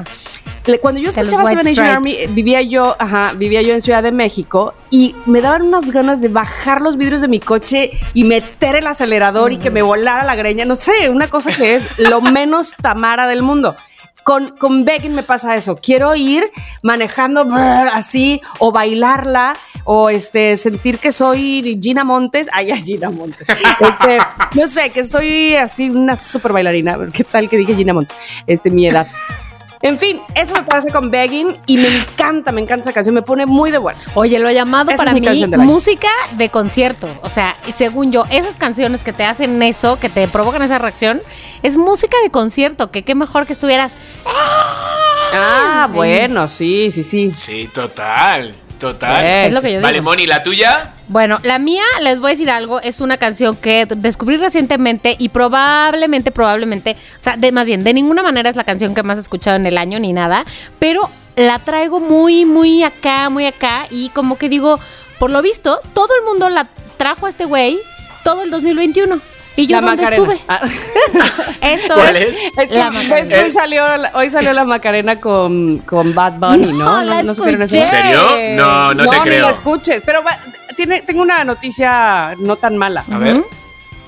cuando 0.79 0.99
yo 1.01 1.09
escuchaba 1.09 1.43
Seven 1.45 1.65
Nation 1.65 1.73
Stripes. 1.85 1.95
Army, 1.95 2.17
vivía 2.35 2.61
yo, 2.61 2.95
ajá, 2.99 3.33
vivía 3.35 3.61
yo 3.63 3.73
en 3.73 3.81
Ciudad 3.81 4.03
de 4.03 4.11
México 4.11 4.73
y 4.89 5.15
me 5.25 5.41
daban 5.41 5.63
unas 5.63 5.91
ganas 5.91 6.21
de 6.21 6.27
bajar 6.29 6.81
los 6.81 6.97
vidrios 6.97 7.19
de 7.21 7.27
mi 7.27 7.39
coche 7.39 7.91
y 8.13 8.23
meter 8.23 8.75
el 8.75 8.87
acelerador 8.87 9.51
y 9.51 9.57
que 9.57 9.71
me 9.71 9.81
volara 9.81 10.23
la 10.23 10.35
greña, 10.35 10.63
no 10.65 10.75
sé, 10.75 11.09
una 11.09 11.29
cosa 11.29 11.49
que 11.51 11.75
es 11.75 11.99
lo 11.99 12.21
menos 12.21 12.75
tamara 12.81 13.27
del 13.27 13.41
mundo. 13.41 13.75
Con, 14.23 14.55
con 14.57 14.85
Begging 14.85 15.15
me 15.15 15.23
pasa 15.23 15.55
eso. 15.55 15.77
Quiero 15.81 16.15
ir 16.15 16.49
manejando 16.81 17.45
brr, 17.45 17.89
así 17.93 18.41
o 18.59 18.71
bailarla 18.71 19.55
o 19.83 20.09
este 20.09 20.57
sentir 20.57 20.99
que 20.99 21.11
soy 21.11 21.79
Gina 21.81 22.03
Montes. 22.03 22.49
Ay, 22.53 22.67
ya, 22.67 22.77
Gina 22.77 23.09
Montes. 23.09 23.47
Este, 23.79 24.19
no 24.53 24.67
sé, 24.67 24.91
que 24.91 25.03
soy 25.03 25.55
así 25.55 25.89
una 25.89 26.15
super 26.15 26.53
bailarina. 26.53 26.97
¿Qué 27.11 27.23
tal 27.23 27.49
que 27.49 27.57
dije 27.57 27.75
Gina 27.75 27.93
Montes? 27.93 28.15
Este, 28.45 28.69
mi 28.69 28.87
edad. 28.87 29.07
En 29.81 29.97
fin, 29.97 30.19
eso 30.35 30.53
me 30.53 30.63
pasa 30.63 30.91
con 30.91 31.09
Begging 31.09 31.57
y 31.65 31.77
me 31.77 31.87
encanta, 31.87 32.51
me 32.51 32.61
encanta 32.61 32.83
esa 32.83 32.93
canción. 32.93 33.15
Me 33.15 33.23
pone 33.23 33.45
muy 33.45 33.71
de 33.71 33.79
buenas. 33.79 34.15
Oye, 34.15 34.37
lo 34.37 34.51
llamado 34.51 34.91
Esa 34.91 35.03
para 35.03 35.13
mí 35.13 35.21
música 35.57 36.09
de 36.33 36.49
concierto. 36.49 37.07
O 37.23 37.29
sea, 37.29 37.55
según 37.73 38.11
yo, 38.11 38.25
esas 38.29 38.57
canciones 38.57 39.03
que 39.03 39.13
te 39.13 39.23
hacen 39.23 39.61
eso, 39.63 39.97
que 39.99 40.09
te 40.09 40.27
provocan 40.27 40.61
esa 40.61 40.77
reacción, 40.77 41.21
es 41.63 41.77
música 41.77 42.15
de 42.23 42.29
concierto. 42.29 42.91
Que 42.91 43.03
qué 43.03 43.15
mejor 43.15 43.47
que 43.47 43.53
estuvieras. 43.53 43.91
Ah, 45.33 45.89
bueno, 45.91 46.47
sí, 46.47 46.91
sí, 46.91 47.03
sí. 47.03 47.31
Sí, 47.33 47.69
total. 47.73 48.53
Total. 48.81 49.23
Es 49.23 49.47
Es 49.47 49.53
lo 49.53 49.61
que 49.61 49.67
yo 49.67 49.77
digo. 49.77 49.83
Vale, 49.83 50.01
Moni, 50.01 50.25
¿la 50.25 50.41
tuya? 50.41 50.91
Bueno, 51.07 51.39
la 51.43 51.59
mía, 51.59 51.83
les 52.01 52.19
voy 52.19 52.29
a 52.29 52.31
decir 52.31 52.49
algo, 52.49 52.81
es 52.81 52.99
una 52.99 53.17
canción 53.17 53.55
que 53.55 53.85
descubrí 53.85 54.37
recientemente 54.37 55.15
y 55.19 55.29
probablemente, 55.29 56.31
probablemente, 56.31 56.95
o 57.17 57.19
sea, 57.19 57.37
de, 57.37 57.51
más 57.51 57.67
bien, 57.67 57.83
de 57.83 57.93
ninguna 57.93 58.23
manera 58.23 58.49
es 58.49 58.55
la 58.55 58.63
canción 58.63 58.95
que 58.95 59.03
más 59.03 59.17
he 59.17 59.21
escuchado 59.21 59.55
en 59.55 59.65
el 59.65 59.77
año 59.77 59.99
ni 59.99 60.13
nada, 60.13 60.45
pero 60.79 61.09
la 61.35 61.59
traigo 61.59 61.99
muy, 61.99 62.45
muy 62.45 62.83
acá, 62.83 63.29
muy 63.29 63.45
acá 63.45 63.87
y 63.91 64.09
como 64.09 64.37
que 64.37 64.49
digo, 64.49 64.79
por 65.19 65.29
lo 65.29 65.41
visto, 65.41 65.79
todo 65.93 66.09
el 66.19 66.25
mundo 66.25 66.49
la 66.49 66.69
trajo 66.97 67.27
a 67.27 67.29
este 67.29 67.45
güey 67.45 67.79
todo 68.23 68.43
el 68.43 68.51
2021. 68.51 69.19
¿Y 69.61 69.67
yo 69.67 69.79
La 69.81 69.87
dónde 69.87 70.03
Macarena. 70.03 70.33
estuve? 70.33 70.45
Ah. 70.47 70.61
Esto 71.61 71.93
¿Cuál 71.93 72.15
es, 72.17 72.25
es? 72.25 72.51
Es 72.57 72.69
que, 72.69 72.75
la 72.75 72.91
Macarena. 72.91 73.27
que 73.29 73.39
hoy 73.39 73.47
Es- 73.47 73.53
salió, 73.53 73.97
la- 73.97 74.11
hoy 74.15 74.29
salió 74.29 74.53
la 74.53 74.63
Macarena 74.65 75.19
con, 75.19 75.77
con 75.79 76.13
Bad 76.15 76.33
Bunny, 76.33 76.73
¿no? 76.73 76.85
No, 76.85 77.01
la 77.03 77.23
¿No, 77.23 77.35
supieron 77.35 77.61
eso? 77.61 77.75
¿En 77.77 77.83
serio? 77.83 78.19
No, 78.55 78.93
no, 78.93 79.05
te 79.05 79.15
ni 79.17 79.21
creo. 79.23 79.45
la 79.45 79.51
escuches. 79.51 80.01
Pero 80.05 80.23
va- 80.23 80.37
tiene, 80.75 81.01
tengo 81.01 81.21
una 81.21 81.43
noticia 81.43 82.35
no 82.39 82.55
tan 82.55 82.77
mala. 82.77 83.03
A 83.11 83.17
ver. 83.17 83.43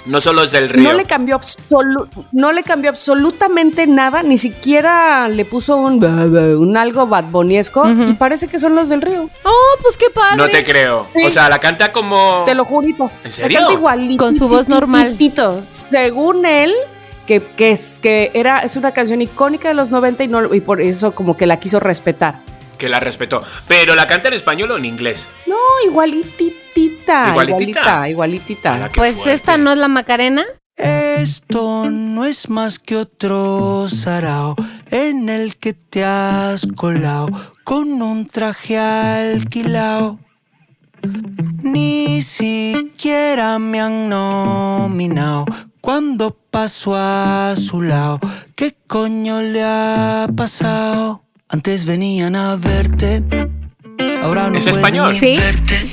No 0.06 0.20
solo 0.20 0.44
es 0.44 0.52
del 0.52 0.68
río. 0.70 0.84
No 0.84 0.94
le 0.94 1.06
cambió 1.06 1.40
absolu- 1.40 2.08
no 2.32 2.52
le 2.52 2.64
cambió 2.64 2.90
absolutamente 2.90 3.88
nada, 3.88 4.22
ni 4.24 4.38
siquiera 4.38 5.28
le 5.30 5.46
puso 5.46 5.78
un, 5.78 6.04
un 6.04 6.78
algo 6.78 7.08
Bad 7.08 7.26
Bunnyesco 7.32 7.88
y 7.90 8.14
parece 8.14 8.48
que 8.48 8.60
son 8.60 8.76
los 8.76 8.90
del 8.90 9.02
río. 9.02 9.30
Oh, 9.44 9.78
pues 9.82 9.98
qué 9.98 10.08
padre. 10.14 10.38
No 10.38 10.50
te 10.50 10.64
creo. 10.64 11.08
Sí. 11.14 11.24
O 11.26 11.30
sea, 11.30 11.50
la 11.50 11.60
canta 11.60 11.92
como. 11.92 12.44
Te 12.46 12.54
lo 12.56 12.66
jurito. 12.66 13.10
¿En 13.24 13.32
serio? 13.32 13.50
Le 13.50 13.56
canta 13.66 13.74
igualito. 13.74 14.24
Con 14.26 14.36
su 14.36 14.48
voz 14.50 14.68
normal. 14.68 15.16
Según 15.66 16.46
él, 16.46 16.74
que, 17.26 17.42
que 17.42 17.72
es 17.72 18.00
que 18.02 18.32
era, 18.34 18.60
es 18.60 18.76
una 18.76 18.92
canción 18.92 19.22
icónica 19.22 19.70
de 19.70 19.74
los 19.74 19.90
90 19.90 20.24
y, 20.24 20.28
no, 20.28 20.54
y 20.54 20.60
por 20.62 20.82
eso 20.82 21.14
como 21.16 21.38
que 21.38 21.46
la 21.46 21.58
quiso 21.60 21.80
respetar. 21.80 22.40
Que 22.84 22.90
la 22.90 23.00
respetó. 23.00 23.42
Pero 23.70 23.96
la 23.96 24.08
canta 24.08 24.28
en 24.28 24.34
español 24.34 24.72
o 24.72 24.78
en 24.78 24.84
inglés. 24.84 25.30
No, 25.48 25.56
igualitita. 25.86 27.30
¿Igualitita? 27.30 28.10
Igualitita, 28.10 28.92
Pues 28.94 29.16
fuerte. 29.16 29.32
esta 29.36 29.58
no 29.58 29.72
es 29.72 29.78
la 29.78 29.88
Macarena. 29.88 30.44
Esto 30.76 31.90
no 31.90 32.26
es 32.26 32.50
más 32.50 32.80
que 32.80 32.98
otro 32.98 33.88
sarao 33.88 34.58
en 34.92 35.30
el 35.30 35.56
que 35.56 35.72
te 35.74 36.04
has 36.04 36.68
colado 36.76 37.30
con 37.64 38.02
un 38.02 38.28
traje 38.28 38.78
alquilao. 38.78 40.20
Ni 41.62 42.22
siquiera 42.22 43.60
me 43.60 43.80
han 43.80 44.10
nominado 44.10 45.46
cuando 45.80 46.36
paso 46.52 46.96
a 46.98 47.54
su 47.56 47.82
lado. 47.82 48.20
¿Qué 48.56 48.76
coño 48.88 49.42
le 49.42 49.64
ha 49.64 50.28
pasado? 50.36 51.23
Antes 51.54 51.86
venían 51.86 52.36
a 52.36 52.56
verte, 52.56 53.22
ahora 54.24 54.50
no 54.50 54.58
¿Es 54.58 54.66
español? 54.66 55.16
Sí. 55.16 55.38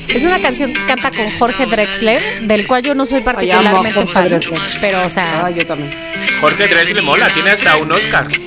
Es 0.08 0.24
una 0.24 0.38
canción 0.40 0.72
que 0.72 0.86
canta 0.86 1.10
con 1.10 1.26
Jorge 1.26 1.66
Drexler, 1.66 2.18
del 2.44 2.66
cual 2.66 2.82
yo 2.82 2.94
no 2.94 3.04
soy 3.04 3.20
particularmente 3.20 3.92
Jorge 3.92 4.10
fan. 4.14 4.28
Drexler. 4.30 4.58
Pero, 4.80 5.04
o 5.04 5.10
sea, 5.10 5.44
Ah, 5.44 5.50
yo 5.50 5.66
también. 5.66 5.90
Jorge 6.40 6.66
Drexler 6.66 6.96
le 6.96 7.02
mola, 7.02 7.28
tiene 7.28 7.50
hasta 7.50 7.76
un 7.76 7.92
Oscar. 7.92 8.26
Sí, 8.32 8.40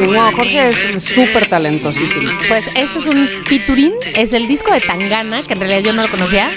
no, 0.00 0.30
Jorge 0.30 0.68
es 0.68 1.02
súper 1.02 1.48
talentosísimo. 1.48 2.30
pues 2.46 2.76
este 2.76 3.00
es 3.00 3.06
un 3.06 3.26
featuring, 3.26 3.92
es 4.14 4.32
el 4.34 4.46
disco 4.46 4.72
de 4.72 4.80
Tangana, 4.80 5.42
que 5.42 5.52
en 5.54 5.58
realidad 5.58 5.80
yo 5.80 5.92
no 5.94 6.02
lo 6.02 6.08
conocía. 6.08 6.48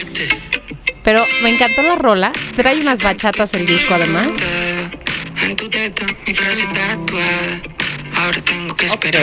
Pero 1.04 1.26
me 1.42 1.50
encantó 1.50 1.82
la 1.82 1.96
rola, 1.96 2.32
pero 2.56 2.70
hay 2.70 2.80
unas 2.80 3.02
bachatas 3.04 3.56
el 3.56 3.66
disco 3.66 3.96
además. 3.96 4.28
En 5.50 5.56
tu 5.56 5.70
teta, 5.70 6.06
mi 6.28 6.34
frase 6.34 6.66
tatuada. 6.68 8.24
Ahora 8.24 8.40
tengo 8.42 8.76
que 8.76 8.86
esperar. 8.86 9.22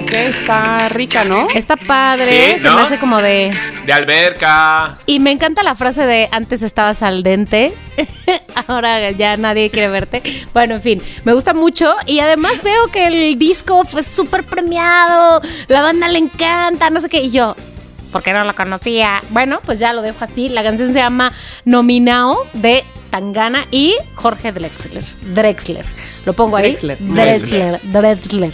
Ok, 0.00 0.02
ok, 0.04 0.12
está 0.14 0.88
rica, 0.90 1.24
¿no? 1.24 1.48
Está 1.54 1.76
padre, 1.76 2.24
Sí, 2.24 2.60
se 2.62 2.68
¿no? 2.68 2.76
me 2.76 2.82
hace 2.82 2.98
como 2.98 3.18
de... 3.20 3.52
De 3.84 3.92
alberca. 3.92 4.96
Y 5.06 5.18
me 5.18 5.32
encanta 5.32 5.62
la 5.62 5.74
frase 5.74 6.06
de 6.06 6.28
antes 6.30 6.62
estabas 6.62 7.02
al 7.02 7.22
dente, 7.22 7.74
ahora 8.68 9.10
ya 9.10 9.36
nadie 9.36 9.70
quiere 9.70 9.88
verte. 9.88 10.22
Bueno, 10.54 10.76
en 10.76 10.82
fin, 10.82 11.02
me 11.24 11.32
gusta 11.34 11.52
mucho 11.52 11.94
y 12.06 12.20
además 12.20 12.62
veo 12.62 12.88
que 12.92 13.06
el 13.08 13.38
disco 13.38 13.84
fue 13.84 14.02
súper 14.02 14.44
premiado, 14.44 15.42
la 15.66 15.82
banda 15.82 16.06
le 16.08 16.18
encanta, 16.18 16.90
no 16.90 17.00
sé 17.00 17.08
qué, 17.08 17.20
y 17.22 17.30
yo... 17.30 17.56
Porque 18.12 18.32
no 18.32 18.42
la 18.44 18.54
conocía. 18.54 19.22
Bueno, 19.28 19.60
pues 19.66 19.78
ya 19.78 19.92
lo 19.92 20.00
dejo 20.00 20.24
así. 20.24 20.48
La 20.48 20.62
canción 20.62 20.94
se 20.94 20.98
llama 20.98 21.30
Nominao 21.66 22.46
de 22.54 22.82
Tangana 23.10 23.66
y 23.70 23.94
Jorge 24.14 24.52
Drexler. 24.52 25.04
Drexler. 25.34 25.84
Lo 26.24 26.32
pongo 26.32 26.56
ahí. 26.56 26.70
Drexler. 26.72 26.98
Drexler. 27.00 27.80
Drexler. 27.82 28.52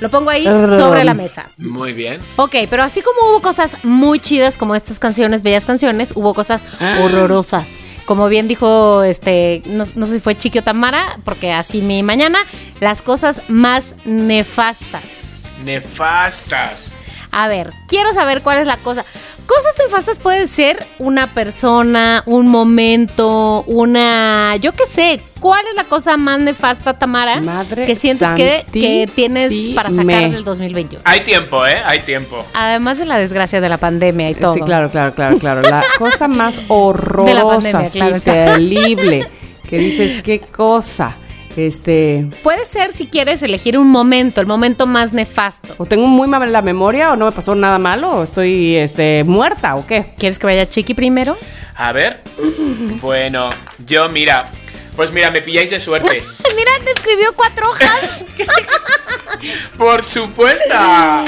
Lo 0.00 0.10
pongo 0.10 0.30
ahí 0.30 0.44
sobre 0.44 1.04
la 1.04 1.14
mesa. 1.14 1.48
Muy 1.56 1.92
bien. 1.92 2.18
Ok, 2.36 2.54
pero 2.68 2.82
así 2.82 3.00
como 3.00 3.30
hubo 3.30 3.40
cosas 3.40 3.78
muy 3.84 4.18
chidas 4.18 4.58
como 4.58 4.74
estas 4.74 4.98
canciones, 4.98 5.42
bellas 5.42 5.66
canciones, 5.66 6.12
hubo 6.16 6.34
cosas 6.34 6.64
Ah. 6.80 7.00
horrorosas. 7.02 7.66
Como 8.04 8.28
bien 8.28 8.48
dijo, 8.48 9.02
este, 9.02 9.62
no, 9.66 9.86
no 9.94 10.06
sé 10.06 10.16
si 10.16 10.20
fue 10.20 10.36
Chiquio 10.36 10.62
Tamara, 10.62 11.16
porque 11.24 11.52
así 11.52 11.80
mi 11.80 12.02
mañana, 12.02 12.38
las 12.80 13.00
cosas 13.00 13.42
más 13.48 13.94
nefastas. 14.04 15.36
Nefastas. 15.64 16.96
A 17.30 17.48
ver, 17.48 17.72
quiero 17.88 18.12
saber 18.12 18.42
cuál 18.42 18.58
es 18.58 18.66
la 18.66 18.76
cosa. 18.76 19.04
Cosas 19.46 19.74
nefastas 19.78 20.18
puede 20.18 20.46
ser 20.46 20.84
una 20.98 21.34
persona, 21.34 22.22
un 22.24 22.48
momento, 22.48 23.62
una, 23.66 24.56
yo 24.56 24.72
qué 24.72 24.86
sé, 24.86 25.20
¿cuál 25.38 25.66
es 25.68 25.76
la 25.76 25.84
cosa 25.84 26.16
más 26.16 26.38
nefasta, 26.38 26.98
Tamara? 26.98 27.42
Madre 27.42 27.84
que 27.84 27.94
sientes 27.94 28.32
que, 28.32 28.64
que 28.72 29.08
tienes 29.14 29.52
para 29.74 29.90
sacar 29.90 30.06
santísime. 30.06 30.30
del 30.30 30.44
2021. 30.44 31.02
Hay 31.04 31.20
tiempo, 31.20 31.66
¿eh? 31.66 31.76
Hay 31.84 32.00
tiempo. 32.00 32.42
Además 32.54 32.98
de 32.98 33.04
la 33.04 33.18
desgracia 33.18 33.60
de 33.60 33.68
la 33.68 33.76
pandemia 33.76 34.30
y 34.30 34.34
todo. 34.34 34.54
Sí, 34.54 34.60
claro, 34.62 34.90
claro, 34.90 35.14
claro, 35.14 35.38
claro. 35.38 35.60
La 35.60 35.84
cosa 35.98 36.26
más 36.26 36.62
horrorosa, 36.68 37.30
De 37.30 37.34
la 37.34 37.44
pandemia, 37.44 37.86
sí, 37.86 37.98
claro. 37.98 38.20
terrible. 38.20 39.28
Que 39.68 39.78
dices, 39.78 40.22
qué 40.22 40.38
cosa. 40.40 41.14
Este. 41.56 42.26
Puede 42.42 42.64
ser 42.64 42.92
si 42.92 43.06
quieres 43.06 43.42
elegir 43.42 43.78
un 43.78 43.88
momento, 43.88 44.40
el 44.40 44.46
momento 44.46 44.86
más 44.86 45.12
nefasto. 45.12 45.74
O 45.78 45.84
tengo 45.84 46.06
muy 46.06 46.26
mala 46.26 46.62
memoria, 46.62 47.12
o 47.12 47.16
no 47.16 47.26
me 47.26 47.32
pasó 47.32 47.54
nada 47.54 47.78
malo, 47.78 48.10
o 48.10 48.22
estoy 48.22 48.76
este, 48.76 49.24
muerta, 49.24 49.76
o 49.76 49.86
qué. 49.86 50.12
¿Quieres 50.18 50.38
que 50.38 50.46
vaya 50.46 50.68
Chiqui 50.68 50.94
primero? 50.94 51.36
A 51.76 51.92
ver. 51.92 52.20
Bueno, 53.00 53.48
yo 53.86 54.08
mira. 54.08 54.48
Pues 54.96 55.10
mira, 55.12 55.30
me 55.30 55.42
pilláis 55.42 55.70
de 55.70 55.80
suerte. 55.80 56.22
Mira, 56.56 56.70
te 56.84 56.92
escribió 56.92 57.32
cuatro 57.34 57.68
hojas. 57.68 58.24
Por 59.76 60.02
supuesto. 60.02 60.74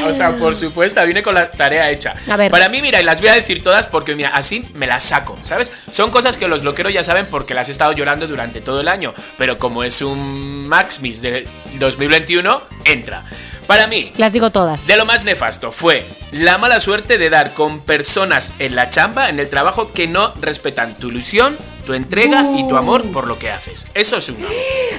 O 0.06 0.12
sea, 0.12 0.36
por 0.36 0.54
supuesto, 0.54 1.04
vine 1.04 1.22
con 1.22 1.34
la 1.34 1.50
tarea 1.50 1.90
hecha. 1.90 2.14
A 2.30 2.36
ver. 2.36 2.50
Para 2.50 2.68
mí, 2.68 2.80
mira, 2.80 3.00
y 3.00 3.04
las 3.04 3.20
voy 3.20 3.28
a 3.28 3.34
decir 3.34 3.62
todas 3.62 3.88
porque, 3.88 4.14
mira, 4.14 4.30
así 4.30 4.64
me 4.74 4.86
las 4.86 5.02
saco, 5.02 5.36
¿sabes? 5.42 5.72
Son 5.90 6.10
cosas 6.10 6.36
que 6.36 6.48
los 6.48 6.62
loqueros 6.64 6.92
ya 6.94 7.02
saben 7.04 7.26
porque 7.26 7.52
las 7.54 7.68
he 7.68 7.72
estado 7.72 7.92
llorando 7.92 8.26
durante 8.26 8.60
todo 8.60 8.80
el 8.80 8.88
año. 8.88 9.12
Pero 9.36 9.58
como 9.58 9.82
es 9.84 10.00
un 10.00 10.66
Maximis 10.68 11.20
de 11.20 11.46
2021, 11.78 12.62
entra. 12.84 13.24
Para 13.66 13.86
mí, 13.88 14.12
Las 14.16 14.32
digo 14.32 14.50
todas. 14.50 14.86
de 14.86 14.96
lo 14.96 15.04
más 15.04 15.24
nefasto 15.24 15.72
fue 15.72 16.06
la 16.30 16.56
mala 16.56 16.78
suerte 16.78 17.18
de 17.18 17.28
dar 17.30 17.52
con 17.52 17.80
personas 17.80 18.54
en 18.60 18.76
la 18.76 18.90
chamba, 18.90 19.28
en 19.28 19.40
el 19.40 19.48
trabajo, 19.48 19.92
que 19.92 20.06
no 20.06 20.32
respetan 20.40 20.94
tu 20.96 21.08
ilusión, 21.08 21.58
tu 21.86 21.94
entrega 21.94 22.44
y 22.58 22.68
tu 22.68 22.76
amor 22.76 23.10
por 23.10 23.26
lo 23.26 23.38
que 23.38 23.50
haces. 23.50 23.86
Eso 23.94 24.18
es 24.18 24.28
uno. 24.28 24.46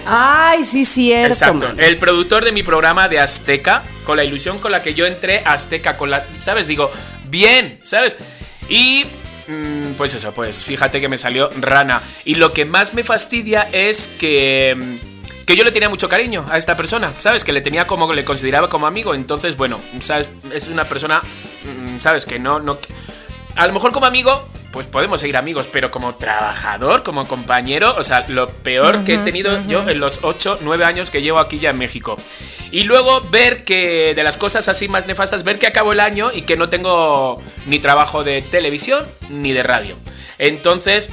Ay, 0.06 0.64
sí, 0.64 0.84
cierto. 0.84 1.34
Exacto. 1.34 1.68
man. 1.68 1.80
El 1.80 1.98
productor 1.98 2.44
de 2.46 2.52
mi 2.52 2.64
programa 2.64 3.08
de 3.08 3.20
Azteca, 3.20 3.84
con 4.06 4.18
la 4.18 4.24
ilusión 4.24 4.58
con 4.58 4.72
la 4.72 4.82
que 4.82 4.94
yo 4.94 5.06
entré 5.06 5.44
a 5.46 5.54
Azteca, 5.54 5.98
con 5.98 6.10
la, 6.10 6.26
¿sabes? 6.34 6.66
Digo, 6.66 6.90
bien, 7.26 7.80
¿sabes? 7.84 8.18
Y 8.70 9.06
mm, 9.48 9.94
pues 9.98 10.14
eso, 10.16 10.34
pues 10.34 10.64
fíjate 10.66 11.02
que 11.02 11.10
me 11.10 11.18
salió 11.18 11.50
rana. 11.60 12.02
Y 12.26 12.36
lo 12.36 12.54
que 12.54 12.66
más 12.66 12.94
me 12.94 13.04
fastidia 13.04 13.70
es 13.72 14.08
que 14.08 14.76
mm, 14.76 15.46
que 15.46 15.56
yo 15.56 15.64
le 15.64 15.72
tenía 15.72 15.88
mucho 15.88 16.10
cariño 16.10 16.46
a 16.50 16.58
esta 16.58 16.76
persona, 16.76 17.14
¿sabes? 17.18 17.44
Que 17.44 17.54
le 17.54 17.62
tenía 17.62 17.88
como 17.88 18.12
le 18.14 18.26
consideraba 18.26 18.70
como 18.70 18.88
amigo, 18.88 19.14
entonces 19.14 19.56
bueno, 19.56 19.80
¿sabes? 20.02 20.30
Es 20.54 20.68
una 20.68 20.88
persona, 20.90 21.22
mm, 21.22 22.00
¿sabes? 22.00 22.26
Que 22.26 22.40
no 22.40 22.60
no 22.60 22.78
a 23.56 23.68
lo 23.68 23.74
mejor 23.74 23.92
como 23.92 24.06
amigo 24.06 24.42
pues 24.72 24.86
podemos 24.86 25.20
seguir 25.20 25.38
amigos, 25.38 25.70
pero 25.72 25.92
como 25.92 26.16
trabajador, 26.16 27.04
como 27.04 27.28
compañero, 27.28 27.96
o 27.98 28.04
sea, 28.04 28.26
lo 28.28 28.48
peor 28.48 29.04
que 29.04 29.16
he 29.16 29.18
tenido 29.20 29.60
yo 29.68 29.88
en 29.88 30.00
los 30.00 30.20
8, 30.24 30.60
9 30.62 30.86
años 30.86 31.10
que 31.10 31.22
llevo 31.22 31.40
aquí 31.40 31.60
ya 31.60 31.72
en 31.72 31.78
México. 31.78 32.18
Y 32.72 32.84
luego 32.84 33.22
ver 33.32 33.64
que 33.64 34.14
de 34.16 34.24
las 34.24 34.38
cosas 34.38 34.68
así 34.68 34.88
más 34.88 35.08
nefastas, 35.08 35.44
ver 35.44 35.58
que 35.58 35.68
acabo 35.68 35.94
el 35.94 36.00
año 36.00 36.32
y 36.34 36.42
que 36.42 36.58
no 36.58 36.70
tengo 36.70 37.42
ni 37.66 37.80
trabajo 37.80 38.24
de 38.24 38.42
televisión 38.42 39.06
ni 39.30 39.54
de 39.54 39.64
radio. 39.64 39.96
Entonces, 40.38 41.12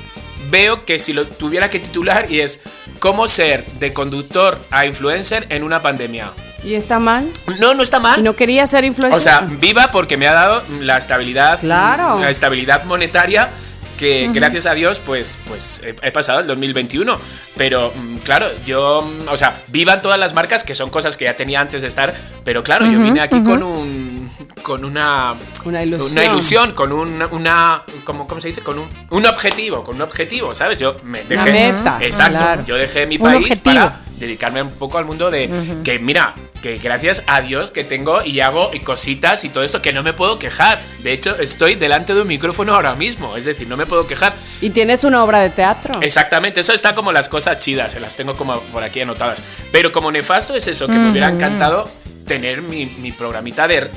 veo 0.50 0.84
que 0.84 0.98
si 0.98 1.12
lo 1.12 1.26
tuviera 1.26 1.70
que 1.70 1.78
titular 1.78 2.30
y 2.30 2.40
es 2.40 2.62
cómo 2.98 3.28
ser 3.28 3.64
de 3.78 3.92
conductor 3.92 4.58
a 4.70 4.86
influencer 4.86 5.46
en 5.50 5.62
una 5.62 5.80
pandemia. 5.80 6.32
¿Y 6.64 6.74
está 6.74 6.98
mal? 6.98 7.28
No, 7.60 7.74
no 7.74 7.82
está 7.82 8.00
mal. 8.00 8.18
¿Y 8.18 8.22
no 8.22 8.34
quería 8.34 8.66
ser 8.66 8.84
influencer? 8.84 9.18
O 9.18 9.20
sea, 9.20 9.40
viva 9.40 9.90
porque 9.90 10.16
me 10.16 10.26
ha 10.26 10.32
dado 10.32 10.62
la 10.80 10.96
estabilidad, 10.96 11.60
Claro. 11.60 12.18
la 12.20 12.30
estabilidad 12.30 12.84
monetaria 12.84 13.50
que 13.98 14.28
gracias 14.32 14.66
a 14.66 14.74
Dios 14.74 15.00
pues 15.04 15.38
pues 15.46 15.82
he, 15.84 16.10
pasado 16.10 16.40
el 16.40 16.46
2021, 16.48 17.16
pero 17.56 17.92
mm, 17.94 18.16
claro, 18.18 18.48
yo, 18.66 19.02
mm, 19.02 19.28
o 19.28 19.36
sea, 19.36 19.56
vivan 19.68 20.02
todas 20.02 20.18
las 20.18 20.34
marcas 20.34 20.64
que 20.64 20.74
son 20.74 20.90
cosas 20.90 21.16
que 21.16 21.26
ya 21.26 21.36
tenía 21.36 21.60
antes 21.60 21.82
de 21.82 21.88
estar, 21.88 22.12
pero 22.44 22.62
claro, 22.62 22.86
yo 22.86 22.98
vine 22.98 23.20
aquí 23.20 23.42
con 23.42 23.62
un 23.62 24.30
con 24.62 24.84
una 24.84 25.34
Una 25.64 25.82
ilusión. 25.82 26.10
una 26.12 26.24
ilusión, 26.24 26.72
con 26.72 26.90
un, 26.92 27.22
una 27.30 27.82
¿cómo, 28.04 28.26
cómo 28.26 28.40
se 28.40 28.48
dice? 28.48 28.62
Con 28.62 28.78
un, 28.78 28.88
un 29.10 29.26
objetivo, 29.26 29.84
con 29.84 29.96
un 29.96 30.02
objetivo, 30.02 30.54
¿sabes? 30.54 30.78
Yo 30.78 30.96
me 31.04 31.22
dejé 31.24 31.52
meta, 31.52 31.98
Exacto, 32.00 32.38
claro. 32.38 32.64
yo 32.66 32.76
dejé 32.76 33.06
mi 33.06 33.18
país 33.18 33.58
para 33.58 34.00
dedicarme 34.18 34.62
un 34.62 34.70
poco 34.72 34.98
al 34.98 35.04
mundo 35.04 35.30
de 35.30 35.50
que 35.84 35.98
mira, 35.98 36.34
que 36.64 36.78
gracias 36.78 37.24
a 37.26 37.42
Dios 37.42 37.70
que 37.70 37.84
tengo 37.84 38.24
y 38.24 38.40
hago 38.40 38.70
y 38.72 38.80
cositas 38.80 39.44
y 39.44 39.50
todo 39.50 39.64
esto 39.64 39.82
que 39.82 39.92
no 39.92 40.02
me 40.02 40.14
puedo 40.14 40.38
quejar. 40.38 40.80
De 41.00 41.12
hecho, 41.12 41.36
estoy 41.38 41.74
delante 41.74 42.14
de 42.14 42.22
un 42.22 42.26
micrófono 42.26 42.74
ahora 42.74 42.94
mismo, 42.94 43.36
es 43.36 43.44
decir, 43.44 43.68
no 43.68 43.76
me 43.76 43.84
puedo 43.84 44.06
quejar. 44.06 44.34
¿Y 44.62 44.70
tienes 44.70 45.04
una 45.04 45.22
obra 45.22 45.40
de 45.40 45.50
teatro? 45.50 46.00
Exactamente, 46.00 46.60
eso 46.60 46.72
está 46.72 46.94
como 46.94 47.12
las 47.12 47.28
cosas 47.28 47.58
chidas, 47.58 47.92
se 47.92 48.00
las 48.00 48.16
tengo 48.16 48.34
como 48.38 48.58
por 48.72 48.82
aquí 48.82 49.02
anotadas. 49.02 49.42
Pero 49.72 49.92
como 49.92 50.10
nefasto 50.10 50.56
es 50.56 50.66
eso, 50.66 50.86
que 50.86 50.94
me 50.94 51.10
hubiera 51.10 51.28
encantado 51.28 51.86
tener 52.26 52.62
mi, 52.62 52.86
mi 52.86 53.12
programita 53.12 53.68
de, 53.68 53.90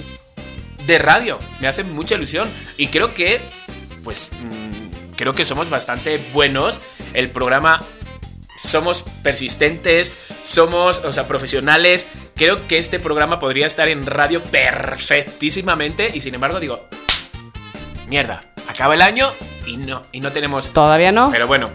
de 0.85 0.97
radio. 0.97 1.39
Me 1.61 1.69
hace 1.69 1.85
mucha 1.85 2.15
ilusión. 2.15 2.49
Y 2.75 2.87
creo 2.87 3.13
que, 3.13 3.39
pues, 4.03 4.31
mm, 4.33 5.15
creo 5.15 5.33
que 5.33 5.45
somos 5.45 5.69
bastante 5.69 6.17
buenos. 6.33 6.81
El 7.13 7.31
programa 7.31 7.79
somos 8.57 9.03
persistentes, 9.23 10.13
somos, 10.43 10.99
o 11.05 11.13
sea, 11.13 11.27
profesionales. 11.27 12.07
Creo 12.35 12.67
que 12.67 12.77
este 12.77 12.99
programa 12.99 13.39
podría 13.39 13.65
estar 13.67 13.87
en 13.87 14.05
radio 14.05 14.43
perfectísimamente 14.43 16.11
y 16.13 16.19
sin 16.21 16.35
embargo 16.35 16.59
digo, 16.59 16.87
mierda, 18.07 18.43
acaba 18.69 18.93
el 18.93 19.01
año 19.01 19.31
y 19.65 19.77
no, 19.77 20.01
y 20.11 20.19
no 20.19 20.31
tenemos... 20.31 20.73
Todavía 20.73 21.11
no. 21.11 21.29
Pero, 21.29 21.31
Pero 21.31 21.47
bueno, 21.47 21.69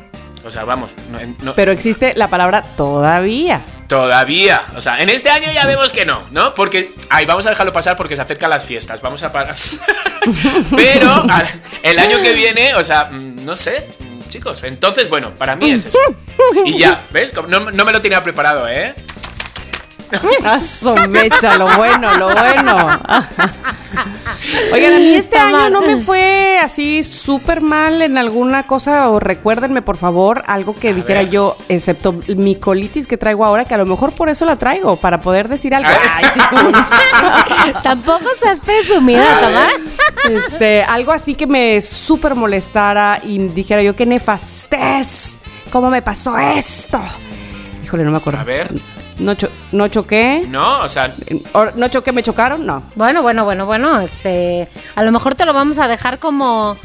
o 0.45 0.51
sea, 0.51 0.65
vamos, 0.65 0.93
no- 1.11 1.55
no- 1.55 1.73
existe 1.73 2.15
la 2.17 2.29
palabra 2.29 2.63
todavía. 2.77 3.65
todavía, 3.89 4.63
o 4.77 4.81
sea, 4.81 5.01
en 5.03 5.11
este 5.11 5.31
año 5.31 5.53
ya 5.53 5.67
vemos 5.67 5.91
que 5.91 6.05
no, 6.07 6.27
¿no? 6.31 6.55
Porque, 6.55 6.95
ay, 7.11 7.27
vamos 7.27 7.45
a 7.47 7.51
dejarlo 7.51 7.73
pasar 7.73 7.97
porque 7.97 8.17
se 8.17 8.23
acercan 8.23 8.51
las 8.51 8.65
fiestas, 8.65 9.01
vamos 9.03 9.23
a 9.23 9.31
parar. 9.33 9.55
Pero 10.77 11.25
el 11.83 11.99
año 11.99 12.21
que 12.23 12.33
viene, 12.33 12.75
o 12.75 12.85
sea, 12.85 13.07
mm, 13.11 13.45
no 13.45 13.55
sé, 13.57 13.87
chicos, 14.33 14.63
entonces, 14.65 15.11
bueno, 15.11 15.35
para 15.37 15.57
mí 15.57 15.71
es 15.71 15.87
eso. 15.87 15.99
Y 16.65 16.79
ya, 16.79 17.07
¿ves? 17.11 17.33
No, 17.49 17.71
no 17.71 17.85
me 17.85 17.93
lo 17.93 18.01
tenía 18.01 18.23
preparado, 18.23 18.67
¿eh? 18.69 18.95
Aso 20.45 20.95
mecha, 21.09 21.57
lo 21.59 21.69
bueno, 21.77 22.17
lo 22.17 22.35
bueno. 22.35 23.01
Oigan, 24.73 24.95
a 24.95 24.99
mí 24.99 25.15
este 25.15 25.37
Está 25.37 25.47
año 25.49 25.57
mal. 25.57 25.73
no 25.73 25.83
me 25.83 25.99
fue 25.99 26.59
así 26.63 27.03
súper 27.03 27.61
mal 27.61 28.03
en 28.03 28.19
alguna 28.19 28.67
cosa, 28.67 29.09
o 29.11 29.21
recuérdenme 29.21 29.83
por 29.83 29.97
favor 29.97 30.43
algo 30.47 30.75
que 30.75 30.95
dijera 30.95 31.21
ver. 31.21 31.31
yo, 31.31 31.57
excepto 31.69 32.15
mi 32.37 32.57
colitis 32.57 33.07
que 33.07 33.17
traigo 33.17 33.45
ahora, 33.45 33.65
que 33.65 33.75
a 33.75 33.79
lo 33.79 33.87
mejor 33.87 34.13
por 34.13 34.29
eso 34.29 34.45
la 34.45 34.57
traigo, 34.57 34.97
para 34.97 35.21
poder 35.21 35.49
decir 35.49 35.75
algo. 35.75 35.91
Ay, 36.15 36.25
sí. 36.33 36.41
Tampoco 37.83 38.25
seas 38.41 38.61
presumida, 38.61 39.41
Tamara. 39.41 39.71
este, 40.31 40.83
algo 40.83 41.13
así 41.13 41.35
que 41.35 41.47
me 41.47 41.81
súper 41.81 42.35
molestara 42.35 43.21
y 43.23 43.39
dijera 43.39 43.83
yo, 43.83 43.95
qué 43.95 44.07
nefastez, 44.07 45.41
¿cómo 45.71 45.91
me 45.91 46.03
pasó 46.03 46.37
esto? 46.39 47.01
Híjole, 47.85 48.05
no 48.05 48.11
me 48.11 48.17
acuerdo. 48.17 48.41
A 48.41 48.45
ver. 48.45 48.71
No, 49.23 49.35
cho- 49.35 49.49
no 49.73 49.89
choqué. 49.89 50.45
No, 50.49 50.81
o 50.81 50.89
sea, 50.89 51.15
¿O 51.53 51.67
¿No 51.77 51.89
choqué, 51.89 52.13
me 52.13 52.23
chocaron? 52.23 52.67
No. 52.67 52.83
Bueno, 52.95 53.23
bueno, 53.23 53.45
bueno, 53.45 53.67
bueno, 53.67 54.01
este, 54.01 54.69
a 54.95 55.03
lo 55.03 55.13
mejor 55.13 55.35
te 55.35 55.45
lo 55.47 55.53
vamos 55.53 55.79
a 55.79 55.89
dejar 55.89 56.19
como 56.19 56.77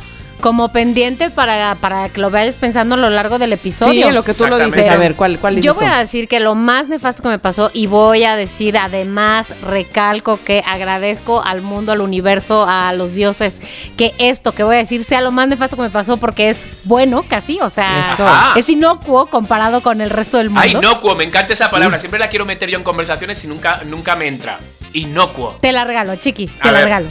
como 0.41 0.71
pendiente 0.71 1.30
para, 1.30 1.76
para 1.76 2.10
que 2.10 2.21
lo 2.21 2.30
vayas 2.30 2.58
pensando 2.58 2.95
a 2.95 2.97
lo 2.97 3.10
largo 3.10 3.39
del 3.39 3.54
episodio. 3.54 4.08
Sí, 4.08 4.12
lo 4.13 4.23
que 4.23 4.34
tú 4.34 4.45
lo 4.47 4.58
dices. 4.60 4.88
A 4.88 4.95
ver, 4.97 5.15
¿cuál, 5.15 5.39
cuál 5.39 5.60
Yo 5.62 5.73
voy 5.73 5.86
tú? 5.86 5.91
a 5.91 5.97
decir 6.00 6.28
que 6.28 6.39
lo 6.39 6.54
más 6.56 6.88
nefasto 6.88 7.23
que 7.23 7.30
me 7.30 7.39
pasó 7.39 7.71
y 7.73 7.88
voy 7.88 8.23
a 8.23 8.36
decir 8.36 8.78
además, 8.78 9.56
recalco 9.63 10.39
que 10.43 10.63
agradezco 10.65 11.43
al 11.43 11.62
mundo, 11.62 11.91
al 11.91 12.02
universo, 12.02 12.65
a 12.67 12.93
los 12.93 13.13
dioses, 13.13 13.60
que 13.97 14.13
esto 14.19 14.52
que 14.54 14.63
voy 14.63 14.76
a 14.76 14.80
decir 14.80 15.04
sea 15.04 15.21
lo 15.21 15.32
más 15.32 15.47
nefasto 15.47 15.76
que 15.76 15.82
me 15.82 15.89
pasó 15.89 16.17
porque 16.17 16.50
es 16.50 16.67
bueno 16.84 17.23
casi, 17.28 17.60
o 17.62 17.69
sea, 17.69 18.02
Eso. 18.02 18.28
Ajá. 18.28 18.60
es 18.60 18.69
inocuo 18.69 19.26
comparado 19.28 19.82
con 19.82 20.02
el 20.02 20.10
resto 20.10 20.38
del 20.38 20.50
mundo. 20.50 20.62
Ay, 20.63 20.71
inocuo, 20.71 21.15
me 21.15 21.23
encanta 21.23 21.54
esa 21.54 21.71
palabra. 21.71 21.97
Siempre 22.00 22.19
la 22.19 22.30
quiero 22.30 22.45
meter 22.45 22.69
yo 22.69 22.78
en 22.78 22.84
conversaciones 22.84 23.43
y 23.43 23.47
nunca, 23.47 23.82
nunca 23.86 24.15
me 24.15 24.28
entra. 24.28 24.60
Inocuo. 24.93 25.58
Te 25.62 25.71
la 25.71 25.84
regalo, 25.84 26.15
chiqui, 26.15 26.50
A 26.60 26.63
te 26.63 26.71
la 26.71 26.73
ver. 26.80 26.84
regalo. 26.86 27.08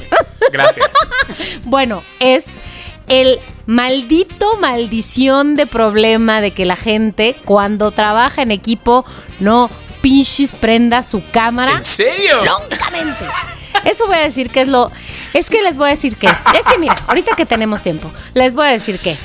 Gracias. 0.52 0.86
Bueno, 1.64 2.02
es 2.20 2.44
el 3.08 3.38
maldito 3.66 4.56
maldición 4.58 5.56
de 5.56 5.66
problema 5.66 6.40
de 6.40 6.52
que 6.52 6.64
la 6.64 6.76
gente 6.76 7.36
cuando 7.44 7.90
trabaja 7.90 8.42
en 8.42 8.50
equipo 8.50 9.04
no 9.40 9.70
pinches 10.00 10.52
prenda 10.52 11.02
su 11.02 11.22
cámara. 11.30 11.72
¿En 11.72 11.84
serio? 11.84 12.44
Loncamente. 12.44 13.24
Eso 13.84 14.06
voy 14.06 14.16
a 14.16 14.20
decir 14.20 14.50
que 14.50 14.62
es 14.62 14.68
lo. 14.68 14.90
Es 15.32 15.48
que 15.48 15.62
les 15.62 15.76
voy 15.76 15.88
a 15.88 15.90
decir 15.90 16.16
que. 16.16 16.26
Es 16.26 16.66
que 16.68 16.78
mira, 16.78 16.96
ahorita 17.06 17.36
que 17.36 17.46
tenemos 17.46 17.82
tiempo, 17.82 18.10
les 18.34 18.54
voy 18.54 18.66
a 18.66 18.70
decir 18.70 18.98
que. 18.98 19.16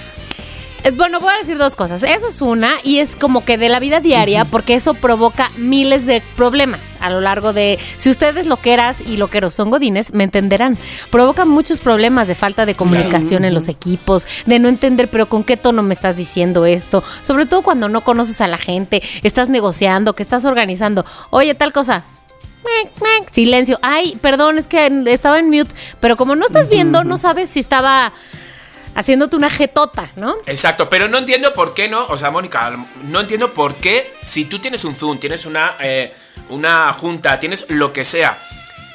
Eh, 0.84 0.92
Bueno, 0.92 1.20
voy 1.20 1.34
a 1.34 1.38
decir 1.38 1.58
dos 1.58 1.76
cosas. 1.76 2.04
Eso 2.04 2.28
es 2.28 2.42
una, 2.42 2.72
y 2.84 3.00
es 3.00 3.16
como 3.16 3.46
que 3.46 3.58
de 3.58 3.70
la 3.70 3.80
vida 3.80 4.00
diaria, 4.00 4.46
porque 4.46 4.74
eso 4.74 4.94
provoca 4.94 5.52
miles 5.58 6.06
de 6.06 6.22
problemas 6.36 6.96
a 7.00 7.10
lo 7.10 7.22
largo 7.22 7.54
de. 7.54 7.80
Si 7.96 8.10
ustedes 8.10 8.48
loqueras 8.48 9.02
y 9.02 9.18
loqueros 9.18 9.54
son 9.54 9.70
godines, 9.70 10.14
me 10.14 10.24
entenderán. 10.24 10.78
Provoca 11.10 11.46
muchos 11.46 11.80
problemas 11.80 12.28
de 12.28 12.36
falta 12.36 12.66
de 12.66 12.76
comunicación 12.76 13.46
en 13.46 13.54
los 13.54 13.68
equipos, 13.68 14.28
de 14.46 14.60
no 14.60 14.70
entender, 14.70 15.10
pero 15.10 15.28
con 15.28 15.44
qué 15.44 15.58
tono 15.58 15.84
me 15.84 15.94
estás 15.94 16.16
diciendo 16.16 16.66
esto. 16.66 17.04
Sobre 17.22 17.46
todo 17.46 17.62
cuando 17.62 17.90
no 17.90 18.02
conoces 18.02 18.42
a 18.42 18.48
la 18.48 18.58
gente, 18.58 19.02
estás 19.24 19.50
negociando, 19.50 20.14
que 20.14 20.24
estás 20.24 20.46
organizando. 20.46 21.06
Oye, 21.30 21.56
tal 21.56 21.74
cosa. 21.74 22.04
Silencio. 23.32 23.80
Ay, 23.82 24.18
perdón, 24.22 24.58
es 24.58 24.68
que 24.68 25.04
estaba 25.08 25.40
en 25.40 25.50
mute. 25.50 25.74
Pero 26.00 26.18
como 26.18 26.36
no 26.36 26.46
estás 26.46 26.70
viendo, 26.70 27.04
no 27.04 27.18
sabes 27.18 27.50
si 27.50 27.60
estaba 27.60 28.14
haciéndote 28.96 29.36
una 29.36 29.50
jetota, 29.50 30.12
¿no? 30.16 30.36
Exacto, 30.46 30.90
pero 30.90 31.08
no 31.08 31.18
entiendo 31.18 31.54
por 31.54 31.74
qué 31.74 31.88
no. 31.88 32.06
O 32.08 32.18
sea, 32.18 32.32
Mónica, 32.32 32.78
no 33.04 33.20
entiendo 33.20 33.54
por 33.54 33.76
qué 33.76 34.16
si 34.22 34.46
tú 34.46 34.60
tienes 34.60 34.84
un 34.84 34.96
Zoom, 34.96 35.20
tienes 35.20 35.46
una, 35.46 35.76
eh, 35.80 36.14
una 36.50 36.92
junta, 36.94 37.40
tienes 37.40 37.66
lo 37.70 37.94
que 37.94 38.04
sea. 38.04 38.40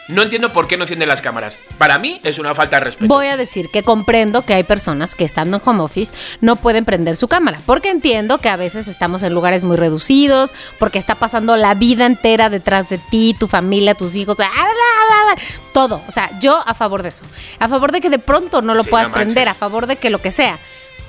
No 0.08 0.22
entiendo 0.22 0.52
por 0.52 0.68
qué 0.68 0.76
no 0.76 0.84
encienden 0.84 1.08
las 1.08 1.20
cámaras. 1.20 1.58
Para 1.78 1.98
mí 1.98 2.20
es 2.22 2.38
una 2.38 2.54
falta 2.54 2.76
de 2.76 2.84
respeto. 2.84 3.12
Voy 3.12 3.26
a 3.26 3.36
decir 3.36 3.70
que 3.70 3.82
comprendo 3.82 4.42
que 4.42 4.54
hay 4.54 4.62
personas 4.62 5.14
que 5.14 5.24
estando 5.24 5.56
en 5.56 5.62
home 5.64 5.82
office 5.82 6.12
no 6.40 6.56
pueden 6.56 6.84
prender 6.84 7.16
su 7.16 7.26
cámara, 7.28 7.60
porque 7.66 7.90
entiendo 7.90 8.38
que 8.38 8.48
a 8.48 8.56
veces 8.56 8.86
estamos 8.88 9.22
en 9.22 9.34
lugares 9.34 9.64
muy 9.64 9.76
reducidos, 9.76 10.54
porque 10.78 10.98
está 10.98 11.16
pasando 11.16 11.56
la 11.56 11.74
vida 11.74 12.06
entera 12.06 12.50
detrás 12.50 12.88
de 12.88 12.98
ti, 12.98 13.34
tu 13.38 13.48
familia, 13.48 13.94
tus 13.94 14.14
hijos, 14.14 14.36
bla, 14.36 14.48
bla, 14.48 14.64
bla, 14.64 15.34
bla, 15.34 15.42
todo. 15.72 16.02
O 16.06 16.12
sea, 16.12 16.38
yo 16.38 16.62
a 16.64 16.74
favor 16.74 17.02
de 17.02 17.08
eso. 17.08 17.24
A 17.58 17.68
favor 17.68 17.90
de 17.92 18.00
que 18.00 18.10
de 18.10 18.18
pronto 18.18 18.62
no 18.62 18.74
lo 18.74 18.84
Sí, 18.84 18.90
puedas 18.90 19.08
no 19.08 19.14
prender, 19.14 19.48
a 19.48 19.54
favor 19.54 19.86
de 19.86 19.96
que 19.96 20.10
lo 20.10 20.20
que 20.20 20.30
sea. 20.30 20.58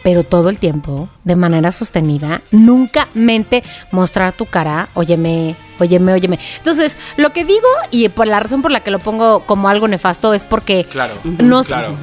Pero 0.07 0.23
todo 0.23 0.47
el 0.47 0.57
tiempo, 0.57 1.09
de 1.25 1.35
manera 1.35 1.69
sostenida, 1.73 2.41
nunca 2.49 3.09
mente 3.13 3.61
mostrar 3.91 4.31
tu 4.31 4.45
cara, 4.45 4.87
óyeme, 4.93 5.53
óyeme, 5.81 6.13
óyeme. 6.13 6.39
Entonces, 6.55 6.97
lo 7.17 7.33
que 7.33 7.43
digo, 7.43 7.67
y 7.91 8.07
por 8.07 8.25
la 8.25 8.39
razón 8.39 8.61
por 8.61 8.71
la 8.71 8.79
que 8.79 8.89
lo 8.89 8.99
pongo 8.99 9.41
como 9.41 9.67
algo 9.67 9.85
nefasto, 9.85 10.33
es 10.33 10.45
porque 10.45 10.85
Claro, 10.85 11.15
no, 11.25 11.61
claro. 11.61 11.93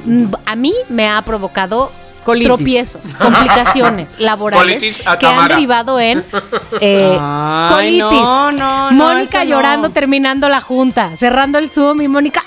A 0.44 0.54
mí 0.54 0.74
me 0.90 1.08
ha 1.08 1.22
provocado 1.22 1.90
Colitis. 2.26 2.46
tropiezos, 2.46 3.14
complicaciones 3.14 4.14
laborales 4.18 5.02
que 5.18 5.26
han 5.26 5.48
derivado 5.48 5.98
en 5.98 6.22
eh, 6.82 7.16
Ay, 7.18 8.00
colitis. 8.00 8.20
no, 8.20 8.50
no, 8.52 8.90
no, 8.90 9.14
Mónica 9.14 9.44
no. 9.44 9.50
llorando 9.50 9.88
terminando 9.92 10.50
la 10.50 10.60
junta, 10.60 11.16
cerrando 11.16 11.56
el 11.56 11.70
Zoom 11.70 12.02
y 12.02 12.08
Mónica 12.08 12.44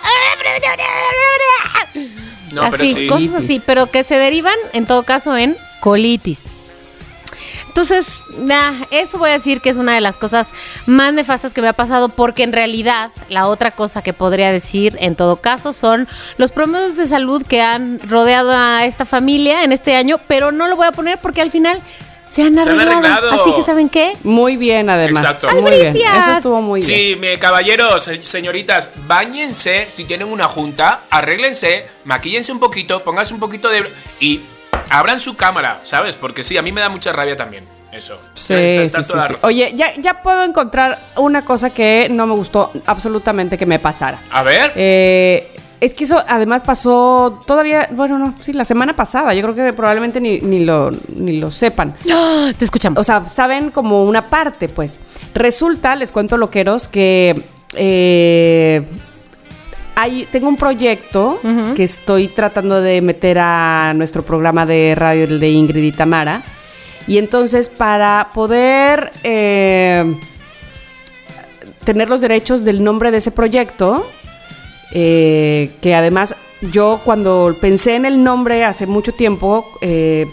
No, 2.53 2.61
así, 2.61 2.93
sí. 2.93 3.07
cosas 3.07 3.35
así, 3.35 3.61
pero 3.65 3.87
que 3.87 4.03
se 4.03 4.15
derivan 4.15 4.57
en 4.73 4.85
todo 4.85 5.03
caso 5.03 5.35
en 5.35 5.57
colitis. 5.79 6.45
Entonces, 7.67 8.23
nah, 8.39 8.73
eso 8.89 9.19
voy 9.19 9.29
a 9.29 9.33
decir 9.33 9.61
que 9.61 9.69
es 9.69 9.77
una 9.77 9.93
de 9.93 10.01
las 10.01 10.17
cosas 10.17 10.51
más 10.87 11.13
nefastas 11.13 11.53
que 11.53 11.61
me 11.61 11.67
ha 11.67 11.73
pasado 11.73 12.09
porque 12.09 12.41
en 12.41 12.51
realidad 12.51 13.11
la 13.29 13.45
otra 13.47 13.69
cosa 13.69 14.01
que 14.01 14.13
podría 14.13 14.51
decir 14.51 14.97
en 14.99 15.15
todo 15.15 15.35
caso 15.35 15.73
son 15.73 16.07
los 16.37 16.51
problemas 16.51 16.97
de 16.97 17.05
salud 17.05 17.43
que 17.43 17.61
han 17.61 17.99
rodeado 17.99 18.51
a 18.51 18.85
esta 18.85 19.05
familia 19.05 19.63
en 19.63 19.73
este 19.73 19.95
año, 19.95 20.19
pero 20.27 20.51
no 20.51 20.67
lo 20.67 20.75
voy 20.75 20.87
a 20.87 20.91
poner 20.91 21.19
porque 21.19 21.41
al 21.41 21.51
final 21.51 21.79
se 22.29 22.43
han 22.43 22.53
Se 22.55 22.69
han 22.69 22.79
arreglado. 22.79 23.07
arreglado. 23.07 23.41
Así 23.41 23.53
que 23.55 23.63
¿saben 23.63 23.89
qué? 23.89 24.13
Muy 24.23 24.57
bien, 24.57 24.89
además. 24.89 25.23
Exacto. 25.23 25.61
Muy 25.61 25.71
bien. 25.71 25.95
Eso 25.95 26.31
estuvo 26.33 26.61
muy 26.61 26.81
bien. 26.81 26.99
Sí, 26.99 27.15
mi- 27.19 27.37
caballeros, 27.37 28.03
se- 28.03 28.23
señoritas, 28.23 28.91
bañense 29.07 29.87
si 29.89 30.05
tienen 30.05 30.27
una 30.27 30.47
junta, 30.47 31.01
arréglense, 31.09 31.85
maquíllense 32.05 32.51
un 32.51 32.59
poquito, 32.59 33.03
pónganse 33.03 33.33
un 33.33 33.39
poquito 33.39 33.69
de... 33.69 33.91
y 34.19 34.41
abran 34.89 35.19
su 35.19 35.35
cámara, 35.35 35.79
¿sabes? 35.83 36.15
Porque 36.15 36.43
sí, 36.43 36.57
a 36.57 36.61
mí 36.61 36.71
me 36.71 36.81
da 36.81 36.89
mucha 36.89 37.11
rabia 37.11 37.35
también, 37.35 37.65
eso. 37.91 38.17
Sí, 38.33 38.53
Está- 38.53 38.75
sí, 38.77 38.83
está 38.83 39.01
sí, 39.03 39.11
toda 39.11 39.27
sí. 39.27 39.33
razón. 39.33 39.47
Oye, 39.49 39.73
ya, 39.75 39.93
ya 39.97 40.21
puedo 40.23 40.43
encontrar 40.43 40.99
una 41.17 41.43
cosa 41.43 41.71
que 41.71 42.07
no 42.09 42.25
me 42.27 42.35
gustó 42.35 42.71
absolutamente 42.85 43.57
que 43.57 43.65
me 43.65 43.79
pasara. 43.79 44.19
A 44.31 44.43
ver, 44.43 44.71
Eh, 44.75 45.53
es 45.79 45.93
que 45.93 46.05
eso 46.05 46.23
además 46.27 46.63
pasó 46.63 47.43
todavía, 47.45 47.87
bueno, 47.91 48.17
no, 48.17 48.33
sí, 48.39 48.53
la 48.53 48.65
semana 48.65 48.95
pasada. 48.95 49.33
Yo 49.33 49.43
creo 49.43 49.55
que 49.55 49.73
probablemente 49.73 50.19
ni, 50.19 50.39
ni, 50.39 50.65
lo, 50.65 50.91
ni 51.15 51.37
lo 51.37 51.51
sepan. 51.51 51.93
Te 52.57 52.65
escuchamos. 52.65 52.99
O 52.99 53.03
sea, 53.03 53.25
saben 53.25 53.69
como 53.69 54.03
una 54.03 54.29
parte, 54.29 54.69
pues. 54.69 54.99
Resulta, 55.35 55.95
les 55.95 56.11
cuento 56.11 56.37
loqueros, 56.37 56.87
que 56.87 57.39
eh, 57.75 58.83
hay, 59.95 60.27
tengo 60.31 60.47
un 60.47 60.57
proyecto 60.57 61.39
que 61.75 61.83
estoy 61.83 62.27
tratando 62.27 62.81
de 62.81 63.01
meter 63.01 63.37
a 63.39 63.93
nuestro 63.95 64.23
programa 64.23 64.65
de 64.65 64.95
radio 64.95 65.25
el 65.25 65.39
de 65.39 65.49
Ingrid 65.49 65.83
y 65.83 65.91
Tamara. 65.91 66.41
Y 67.07 67.19
entonces, 67.19 67.69
para 67.69 68.31
poder 68.33 69.13
eh, 69.23 70.15
tener 71.83 72.09
los 72.09 72.21
derechos 72.21 72.65
del 72.65 72.83
nombre 72.83 73.11
de 73.11 73.17
ese 73.17 73.31
proyecto, 73.31 74.11
eh, 74.91 75.71
que 75.81 75.95
además 75.95 76.35
yo 76.61 77.01
cuando 77.03 77.55
pensé 77.59 77.95
en 77.95 78.05
el 78.05 78.23
nombre 78.23 78.65
hace 78.65 78.87
mucho 78.87 79.11
tiempo, 79.11 79.71
eh, 79.81 80.27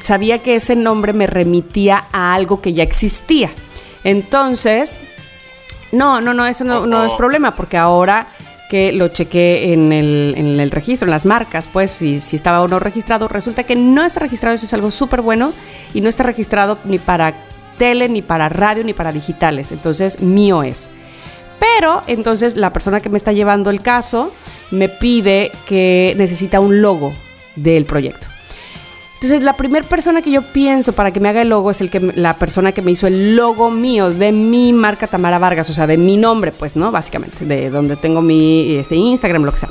sabía 0.00 0.38
que 0.38 0.56
ese 0.56 0.76
nombre 0.76 1.12
me 1.12 1.26
remitía 1.26 2.04
a 2.12 2.34
algo 2.34 2.60
que 2.60 2.72
ya 2.72 2.82
existía. 2.82 3.50
Entonces, 4.04 5.00
no, 5.92 6.20
no, 6.20 6.34
no, 6.34 6.46
eso 6.46 6.64
no, 6.64 6.86
no 6.86 7.04
es 7.04 7.14
problema, 7.14 7.54
porque 7.54 7.76
ahora 7.76 8.28
que 8.68 8.92
lo 8.92 9.08
chequé 9.08 9.72
en 9.72 9.92
el, 9.92 10.34
en 10.36 10.58
el 10.58 10.70
registro, 10.70 11.06
en 11.06 11.12
las 11.12 11.24
marcas, 11.24 11.68
pues 11.72 11.90
si, 11.90 12.18
si 12.20 12.36
estaba 12.36 12.62
o 12.62 12.68
no 12.68 12.80
registrado, 12.80 13.28
resulta 13.28 13.62
que 13.62 13.76
no 13.76 14.04
está 14.04 14.20
registrado, 14.20 14.54
eso 14.54 14.66
es 14.66 14.74
algo 14.74 14.90
súper 14.90 15.22
bueno, 15.22 15.52
y 15.94 16.00
no 16.00 16.08
está 16.08 16.24
registrado 16.24 16.78
ni 16.84 16.98
para 16.98 17.46
tele, 17.78 18.08
ni 18.08 18.22
para 18.22 18.48
radio, 18.48 18.82
ni 18.82 18.92
para 18.92 19.12
digitales. 19.12 19.70
Entonces, 19.70 20.20
mío 20.20 20.62
es. 20.62 20.90
Pero 21.58 22.02
entonces 22.06 22.56
la 22.56 22.72
persona 22.72 23.00
que 23.00 23.08
me 23.08 23.16
está 23.16 23.32
llevando 23.32 23.70
el 23.70 23.80
caso 23.80 24.32
me 24.70 24.88
pide 24.88 25.52
que 25.66 26.14
necesita 26.16 26.60
un 26.60 26.82
logo 26.82 27.14
del 27.54 27.86
proyecto. 27.86 28.28
Entonces 29.14 29.42
la 29.42 29.56
primera 29.56 29.86
persona 29.88 30.20
que 30.20 30.30
yo 30.30 30.42
pienso 30.52 30.92
para 30.92 31.10
que 31.10 31.20
me 31.20 31.30
haga 31.30 31.42
el 31.42 31.48
logo 31.48 31.70
es 31.70 31.80
el 31.80 31.88
que 31.88 32.00
la 32.00 32.36
persona 32.36 32.72
que 32.72 32.82
me 32.82 32.90
hizo 32.90 33.06
el 33.06 33.34
logo 33.34 33.70
mío 33.70 34.10
de 34.10 34.30
mi 34.30 34.74
marca 34.74 35.06
Tamara 35.06 35.38
Vargas, 35.38 35.70
o 35.70 35.72
sea, 35.72 35.86
de 35.86 35.96
mi 35.96 36.18
nombre, 36.18 36.52
pues, 36.52 36.76
¿no? 36.76 36.92
Básicamente, 36.92 37.46
de 37.46 37.70
donde 37.70 37.96
tengo 37.96 38.20
mi 38.20 38.76
este, 38.76 38.94
Instagram, 38.94 39.44
lo 39.44 39.52
que 39.52 39.58
sea. 39.58 39.70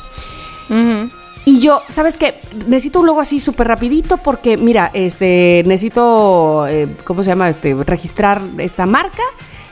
Y 1.48 1.60
yo, 1.60 1.84
¿sabes 1.89 2.17
qué? 2.17 2.39
Necesito 2.65 3.00
un 3.00 3.06
logo 3.06 3.21
así 3.21 3.39
súper 3.39 3.67
rapidito 3.67 4.17
porque, 4.17 4.58
mira, 4.58 4.89
este, 4.95 5.62
necesito, 5.67 6.65
eh, 6.67 6.88
¿cómo 7.04 7.21
se 7.21 7.30
llama? 7.30 7.48
Este, 7.48 7.76
registrar 7.86 8.41
esta 8.58 8.88
marca. 8.88 9.21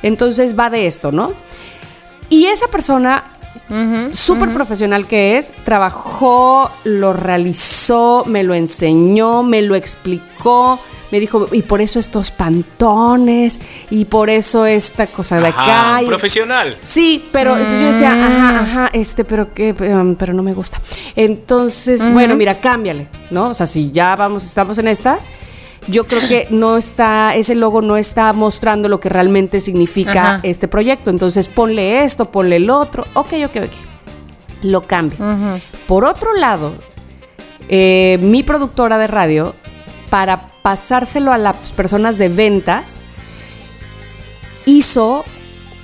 Entonces 0.04 0.58
va 0.58 0.70
de 0.70 0.86
esto, 0.86 1.12
¿no? 1.12 1.32
Y 2.34 2.48
esa 2.48 2.68
persona, 2.68 3.24
súper 4.12 4.52
profesional 4.52 5.06
que 5.06 5.38
es, 5.38 5.54
trabajó, 5.64 6.72
lo 6.84 7.14
realizó, 7.14 8.24
me 8.26 8.42
lo 8.44 8.56
enseñó, 8.56 9.44
me 9.44 9.62
lo 9.62 9.76
explicó. 9.76 10.80
Me 11.12 11.20
dijo, 11.20 11.48
y 11.52 11.62
por 11.62 11.80
eso 11.80 12.00
estos 12.00 12.32
pantones, 12.32 13.60
y 13.92 14.06
por 14.06 14.32
eso 14.32 14.66
esta 14.66 15.06
cosa 15.06 15.40
de 15.40 15.50
Ajá, 15.50 15.98
acá. 15.98 16.08
profesional. 16.08 16.76
Sí, 16.82 17.24
pero 17.32 17.56
entonces 17.56 17.82
yo 17.82 17.88
decía, 17.92 18.14
ajá, 18.14 18.60
ajá, 18.62 18.90
este, 18.94 19.24
pero 19.24 19.54
qué, 19.54 19.76
um, 19.94 20.16
pero 20.16 20.34
no 20.34 20.42
me 20.42 20.56
gusta. 20.56 20.82
Entonces, 21.16 22.12
bueno, 22.12 22.36
mira, 22.36 22.60
cámbiale, 22.60 23.10
¿no? 23.30 23.50
O 23.50 23.54
sea, 23.54 23.68
si 23.68 23.92
ya 23.92 24.16
vamos, 24.16 24.44
estamos 24.44 24.80
en 24.80 24.88
estas, 24.88 25.30
yo 25.88 26.06
creo 26.06 26.28
que 26.28 26.48
no 26.50 26.78
está, 26.78 27.36
ese 27.36 27.56
logo 27.56 27.82
no 27.82 27.98
está 27.98 28.32
mostrando 28.34 28.90
lo 28.90 29.00
que 29.00 29.10
realmente 29.10 29.60
significa 29.60 30.36
Ajá. 30.36 30.40
este 30.44 30.68
proyecto. 30.68 31.10
Entonces, 31.10 31.48
ponle 31.48 32.04
esto, 32.04 32.32
ponle 32.32 32.58
el 32.58 32.70
otro. 32.70 33.06
Ok, 33.14 33.34
ok, 33.46 33.56
ok. 33.66 33.72
Lo 34.64 34.88
cambio. 34.88 35.18
Por 35.88 36.06
otro 36.06 36.34
lado, 36.34 36.74
eh, 37.70 38.18
mi 38.22 38.44
productora 38.44 38.98
de 38.98 39.08
radio, 39.08 39.54
para 40.10 40.48
pasárselo 40.62 41.34
a 41.34 41.38
las 41.38 41.72
personas 41.74 42.18
de 42.18 42.30
ventas, 42.30 43.04
hizo 44.66 45.26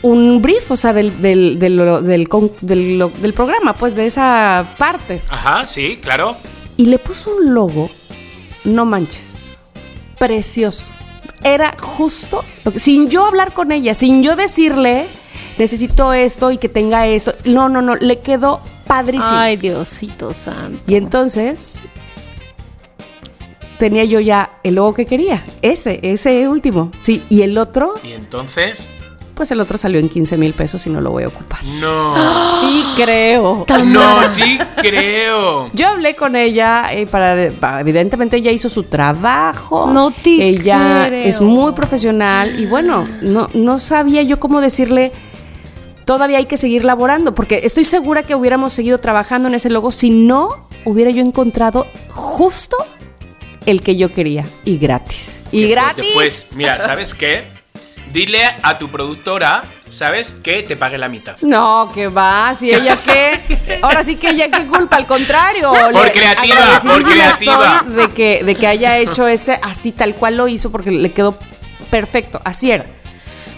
un 0.01 0.41
brief, 0.41 0.71
o 0.71 0.77
sea, 0.77 0.93
del, 0.93 1.21
del, 1.21 1.59
del, 1.59 2.05
del 2.05 2.29
con- 2.29 2.51
del- 2.61 3.11
del 3.21 3.33
programa, 3.33 3.73
pues 3.73 3.95
de 3.95 4.05
esa 4.05 4.75
parte. 4.77 5.21
Ajá, 5.29 5.65
sí, 5.67 5.99
claro. 6.01 6.37
Y 6.77 6.85
le 6.85 6.97
puso 6.99 7.35
un 7.35 7.53
logo, 7.53 7.89
no 8.63 8.85
manches, 8.85 9.48
precioso. 10.19 10.85
Era 11.43 11.73
justo, 11.79 12.43
lo 12.65 12.71
que- 12.73 12.79
sin 12.79 13.09
yo 13.09 13.25
hablar 13.25 13.53
con 13.53 13.71
ella, 13.71 13.93
sin 13.93 14.21
yo 14.21 14.35
decirle, 14.35 15.07
necesito 15.57 16.11
esto 16.13 16.51
y 16.51 16.57
que 16.57 16.69
tenga 16.69 17.07
esto. 17.07 17.33
No, 17.45 17.69
no, 17.69 17.81
no, 17.81 17.95
le 17.95 18.19
quedó 18.19 18.59
padrísimo. 18.85 19.33
Ay, 19.37 19.55
Diosito 19.57 20.33
santo. 20.33 20.79
Y 20.85 20.95
entonces 20.95 21.79
tenía 23.77 24.03
yo 24.03 24.19
ya 24.19 24.49
el 24.63 24.75
logo 24.75 24.93
que 24.93 25.05
quería, 25.05 25.45
ese, 25.61 25.99
ese 26.03 26.47
último. 26.49 26.91
Sí, 26.99 27.23
y 27.29 27.43
el 27.43 27.57
otro, 27.57 27.93
Y 28.03 28.11
entonces. 28.11 28.89
Pues 29.39 29.51
el 29.51 29.61
otro 29.61 29.77
salió 29.77 30.01
en 30.01 30.09
15 30.09 30.35
mil 30.35 30.53
pesos 30.53 30.85
y 30.85 30.89
no 30.89 30.99
lo 30.99 31.11
voy 31.11 31.23
a 31.23 31.29
ocupar. 31.29 31.63
No. 31.63 32.13
Y 32.69 32.83
creo. 33.01 33.65
No 33.85 34.19
te 34.35 34.59
creo. 34.81 35.69
Yo 35.73 35.87
hablé 35.87 36.13
con 36.17 36.35
ella 36.35 36.89
eh, 36.91 37.07
para, 37.07 37.49
pa- 37.57 37.79
evidentemente 37.79 38.35
ella 38.35 38.51
hizo 38.51 38.67
su 38.67 38.83
trabajo. 38.83 39.89
No 39.89 40.11
te 40.11 40.45
Ella 40.49 41.05
creo. 41.07 41.23
es 41.23 41.39
muy 41.39 41.71
profesional 41.71 42.59
y 42.59 42.65
bueno, 42.65 43.07
no, 43.21 43.47
no 43.53 43.77
sabía 43.79 44.21
yo 44.23 44.41
cómo 44.41 44.59
decirle. 44.59 45.13
Todavía 46.05 46.39
hay 46.39 46.47
que 46.47 46.57
seguir 46.57 46.83
laborando 46.83 47.33
porque 47.33 47.61
estoy 47.63 47.85
segura 47.85 48.23
que 48.23 48.35
hubiéramos 48.35 48.73
seguido 48.73 48.97
trabajando 48.97 49.47
en 49.47 49.53
ese 49.55 49.69
logo 49.69 49.89
si 49.91 50.09
no 50.09 50.67
hubiera 50.83 51.11
yo 51.11 51.21
encontrado 51.23 51.87
justo 52.09 52.75
el 53.65 53.81
que 53.81 53.95
yo 53.95 54.11
quería 54.11 54.45
y 54.65 54.77
gratis. 54.79 55.45
Y 55.53 55.59
fuerte. 55.65 55.75
gratis. 55.75 56.05
Pues 56.13 56.47
mira, 56.55 56.77
¿sabes 56.79 57.15
qué? 57.15 57.43
Dile 58.11 58.41
a 58.63 58.77
tu 58.77 58.89
productora, 58.89 59.63
¿sabes? 59.87 60.35
Que 60.43 60.63
te 60.63 60.75
pague 60.75 60.97
la 60.97 61.07
mitad. 61.07 61.37
No, 61.41 61.91
que 61.93 62.07
va, 62.07 62.53
si 62.55 62.71
ella 62.71 62.97
qué. 63.05 63.79
Ahora 63.81 64.03
sí 64.03 64.15
que 64.15 64.29
ella 64.29 64.49
qué 64.49 64.67
culpa, 64.67 64.95
al 64.95 65.05
contrario. 65.05 65.71
Por 65.71 65.93
le- 66.05 66.11
creativa, 66.11 66.79
por 66.83 67.03
creativa. 67.03 67.85
De 67.87 68.09
que, 68.09 68.43
de 68.43 68.55
que 68.55 68.67
haya 68.67 68.97
hecho 68.97 69.27
ese 69.27 69.59
así 69.61 69.91
tal 69.91 70.15
cual 70.15 70.37
lo 70.37 70.47
hizo 70.47 70.71
porque 70.71 70.91
le 70.91 71.11
quedó 71.11 71.37
perfecto, 71.91 72.41
así 72.45 72.71
era. 72.71 72.85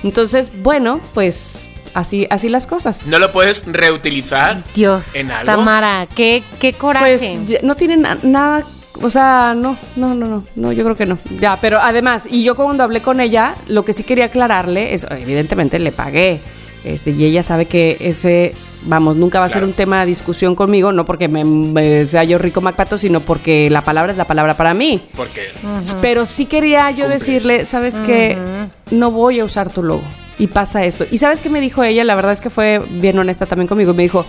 Entonces, 0.03 0.51
bueno, 0.61 0.99
pues 1.13 1.67
así, 1.93 2.27
así 2.29 2.49
las 2.49 2.67
cosas. 2.67 3.05
¿No 3.07 3.19
lo 3.19 3.31
puedes 3.31 3.63
reutilizar? 3.67 4.61
Dios, 4.73 5.15
¿En 5.15 5.31
algo? 5.31 5.45
Tamara, 5.45 6.07
qué, 6.13 6.43
qué 6.59 6.73
coraje. 6.73 7.17
Pues 7.45 7.63
no 7.63 7.75
tienen 7.75 8.01
na- 8.01 8.17
nada, 8.23 8.65
o 9.01 9.09
sea, 9.09 9.53
no, 9.55 9.77
no, 9.95 10.13
no, 10.13 10.25
no, 10.27 10.43
no, 10.55 10.71
yo 10.71 10.83
creo 10.83 10.95
que 10.95 11.05
no. 11.05 11.17
Ya, 11.39 11.57
pero 11.61 11.79
además, 11.79 12.27
y 12.29 12.43
yo 12.43 12.55
cuando 12.55 12.83
hablé 12.83 13.01
con 13.01 13.19
ella, 13.19 13.55
lo 13.67 13.83
que 13.85 13.93
sí 13.93 14.03
quería 14.03 14.25
aclararle 14.25 14.93
es, 14.93 15.05
evidentemente 15.09 15.79
le 15.79 15.91
pagué, 15.91 16.39
este, 16.83 17.11
y 17.11 17.23
ella 17.25 17.43
sabe 17.43 17.65
que 17.65 17.97
ese, 17.99 18.53
vamos, 18.85 19.15
nunca 19.15 19.39
va 19.39 19.45
a 19.45 19.49
ser 19.49 19.63
un 19.63 19.73
tema 19.73 19.99
de 20.01 20.07
discusión 20.07 20.55
conmigo, 20.55 20.91
no 20.91 21.05
porque 21.05 21.27
me, 21.27 21.43
me- 21.45 22.07
sea 22.07 22.23
yo 22.23 22.37
rico 22.39 22.59
Macpato, 22.61 22.97
sino 22.97 23.19
porque 23.21 23.69
la 23.69 23.83
palabra 23.83 24.11
es 24.11 24.17
la 24.17 24.25
palabra 24.25 24.57
para 24.57 24.73
mí. 24.73 25.01
Porque. 25.15 25.41
Pero 26.01 26.25
sí 26.25 26.45
quería 26.45 26.89
yo 26.91 27.05
Cumples. 27.05 27.25
decirle, 27.25 27.65
sabes 27.65 28.01
que 28.01 28.37
no 28.89 29.11
voy 29.11 29.39
a 29.39 29.45
usar 29.45 29.69
tu 29.69 29.83
logo. 29.83 30.03
Y 30.39 30.47
pasa 30.47 30.83
esto. 30.85 31.05
Y 31.11 31.19
sabes 31.19 31.39
qué 31.39 31.49
me 31.51 31.61
dijo 31.61 31.83
ella, 31.83 32.03
la 32.03 32.15
verdad 32.15 32.31
es 32.31 32.41
que 32.41 32.49
fue 32.49 32.81
bien 32.89 33.19
honesta 33.19 33.45
también 33.45 33.67
conmigo. 33.67 33.93
Me 33.93 34.01
dijo, 34.01 34.25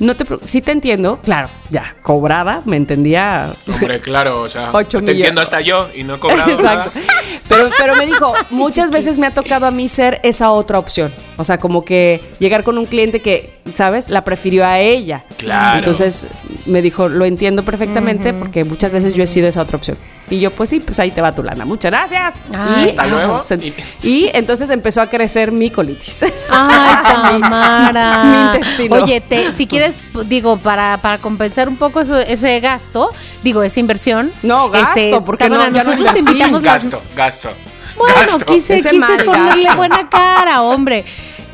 no 0.00 0.16
te 0.16 0.24
sí 0.44 0.60
te 0.62 0.72
entiendo, 0.72 1.20
claro, 1.22 1.48
ya, 1.70 1.96
cobrada, 2.02 2.62
me 2.64 2.76
entendía. 2.76 3.52
Hombre, 3.68 4.00
claro, 4.00 4.42
o 4.42 4.48
sea. 4.48 4.70
Ocho 4.72 4.98
te 4.98 5.02
millones. 5.02 5.16
entiendo 5.16 5.40
hasta 5.40 5.60
yo 5.60 5.88
y 5.94 6.04
no 6.04 6.14
he 6.14 6.18
cobrado 6.18 6.46
nada. 6.62 6.86
Exacto. 6.86 7.00
Pero, 7.48 7.64
pero 7.78 7.96
me 7.96 8.06
dijo, 8.06 8.32
muchas 8.50 8.90
veces 8.90 9.18
me 9.18 9.26
ha 9.26 9.30
tocado 9.30 9.66
a 9.66 9.70
mí 9.70 9.88
ser 9.88 10.20
esa 10.22 10.50
otra 10.50 10.78
opción. 10.78 11.12
O 11.36 11.44
sea, 11.44 11.58
como 11.58 11.84
que 11.84 12.20
llegar 12.38 12.62
con 12.62 12.78
un 12.78 12.86
cliente 12.86 13.20
que, 13.20 13.58
¿sabes? 13.74 14.08
La 14.08 14.22
prefirió 14.24 14.64
a 14.64 14.78
ella. 14.78 15.24
Claro. 15.38 15.78
Entonces 15.78 16.28
me 16.66 16.80
dijo, 16.80 17.08
lo 17.08 17.24
entiendo 17.24 17.64
perfectamente 17.64 18.32
porque 18.32 18.62
muchas 18.64 18.92
veces 18.92 19.14
yo 19.14 19.24
he 19.24 19.26
sido 19.26 19.48
esa 19.48 19.60
otra 19.62 19.76
opción. 19.76 19.98
Y 20.30 20.38
yo, 20.40 20.50
pues 20.52 20.70
sí, 20.70 20.80
pues 20.80 20.98
ahí 21.00 21.10
te 21.10 21.20
va 21.20 21.34
tu 21.34 21.42
lana. 21.42 21.64
Muchas 21.64 21.90
gracias. 21.90 22.34
Ay, 22.56 22.84
y, 22.86 22.88
hasta 22.90 23.06
luego. 23.06 23.42
se- 23.42 23.56
Y- 23.56 23.74
y 24.08 24.30
entonces 24.32 24.70
empezó 24.70 25.00
a 25.02 25.08
crecer 25.08 25.50
mi 25.52 25.70
colitis. 25.70 26.24
Ay, 26.50 27.40
Tamara. 27.40 28.24
Mi 28.24 28.40
intestino. 28.40 28.94
Oye, 28.96 29.20
te, 29.20 29.52
si 29.52 29.66
quieres, 29.66 30.04
digo, 30.26 30.56
para, 30.58 30.98
para 30.98 31.18
compensar 31.18 31.68
un 31.68 31.76
poco 31.76 32.00
eso- 32.00 32.18
ese 32.18 32.60
gasto, 32.60 33.10
digo, 33.42 33.62
esa 33.62 33.80
inversión. 33.80 34.28
este, 34.36 34.46
No, 34.46 34.70
gasto, 34.70 35.24
porque 35.24 35.44
Tamara, 35.44 35.68
no, 35.70 35.76
ya 35.76 35.82
no 35.84 35.90
nosotros 35.90 36.14
te 36.14 36.20
invitamos 36.20 36.62
Gasto, 36.62 37.02
gasto. 37.16 37.50
Bueno, 37.96 38.14
gasto. 38.14 38.46
quise, 38.46 38.76
quise 38.76 39.24
ponerle 39.24 39.74
buena 39.76 40.08
cara, 40.08 40.62
hombre. 40.62 41.04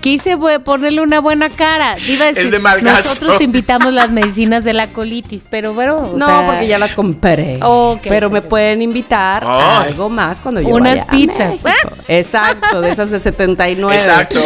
Quise 0.01 0.37
ponerle 0.65 1.03
una 1.03 1.21
buena 1.21 1.51
cara. 1.51 1.97
Iba 1.99 2.25
a 2.25 2.29
decir, 2.29 2.45
Es 2.45 2.51
de 2.51 2.59
mal 2.59 2.83
nosotros 2.83 3.37
te 3.39 3.45
invitamos 3.45 3.93
las 3.93 4.11
medicinas 4.11 4.65
de 4.65 4.73
la 4.73 4.87
colitis, 4.87 5.45
pero 5.49 5.75
bueno, 5.75 5.97
o 5.97 6.17
No, 6.17 6.27
sea, 6.27 6.47
porque 6.47 6.67
ya 6.67 6.79
las 6.79 6.95
compré. 6.95 7.61
Pero 8.05 8.31
me 8.31 8.41
pueden 8.41 8.81
invitar 8.81 9.45
a 9.45 9.83
algo 9.83 10.09
más 10.09 10.41
cuando 10.41 10.61
yo 10.63 10.69
Unas 10.69 11.01
vaya 11.01 11.03
a 11.03 11.11
pizzas. 11.11 11.55
Exacto, 12.09 12.81
de 12.81 12.91
esas 12.91 13.11
de 13.11 13.21
79. 13.21 13.95
Exacto. 13.95 14.41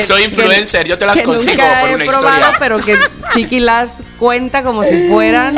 Soy 0.00 0.22
influencer, 0.24 0.86
yo 0.86 0.96
te 0.96 1.04
las 1.06 1.18
que 1.18 1.24
consigo 1.24 1.62
nunca 1.62 1.80
por 1.80 1.90
he 1.90 1.94
una 1.94 2.04
probado, 2.06 2.36
historia. 2.38 2.56
pero 2.58 2.78
que 2.78 2.96
Chiqui 3.34 3.60
las 3.60 4.02
cuenta 4.18 4.62
como 4.62 4.82
si 4.84 5.08
fueran 5.08 5.56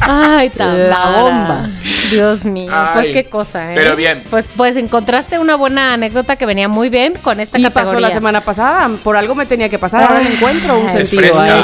Ay. 0.00 0.52
La 0.56 1.10
bomba. 1.22 1.70
Dios 2.10 2.44
mío, 2.44 2.70
Ay, 2.72 2.90
pues 2.94 3.08
qué 3.08 3.28
cosa, 3.28 3.72
¿eh? 3.72 3.74
pero 3.74 3.96
bien. 3.96 4.22
Pues, 4.30 4.46
pues 4.54 4.76
encontraste 4.76 5.38
una 5.38 5.56
buena 5.56 5.94
anécdota 5.94 6.36
que 6.36 6.46
venía 6.46 6.68
muy 6.68 6.88
bien 6.88 7.14
con 7.14 7.40
esta 7.40 7.58
y 7.58 7.62
categoría. 7.62 7.84
pasó 7.90 8.00
la 8.00 8.10
semana 8.10 8.40
pasada. 8.40 8.65
Por 9.02 9.16
algo 9.16 9.34
me 9.34 9.46
tenía 9.46 9.68
que 9.68 9.78
pasar. 9.78 10.02
Ahora 10.04 10.20
le 10.20 10.32
encuentro 10.32 10.78
un 10.78 10.86
Es 10.88 11.08
sentido 11.08 11.40
a, 11.40 11.58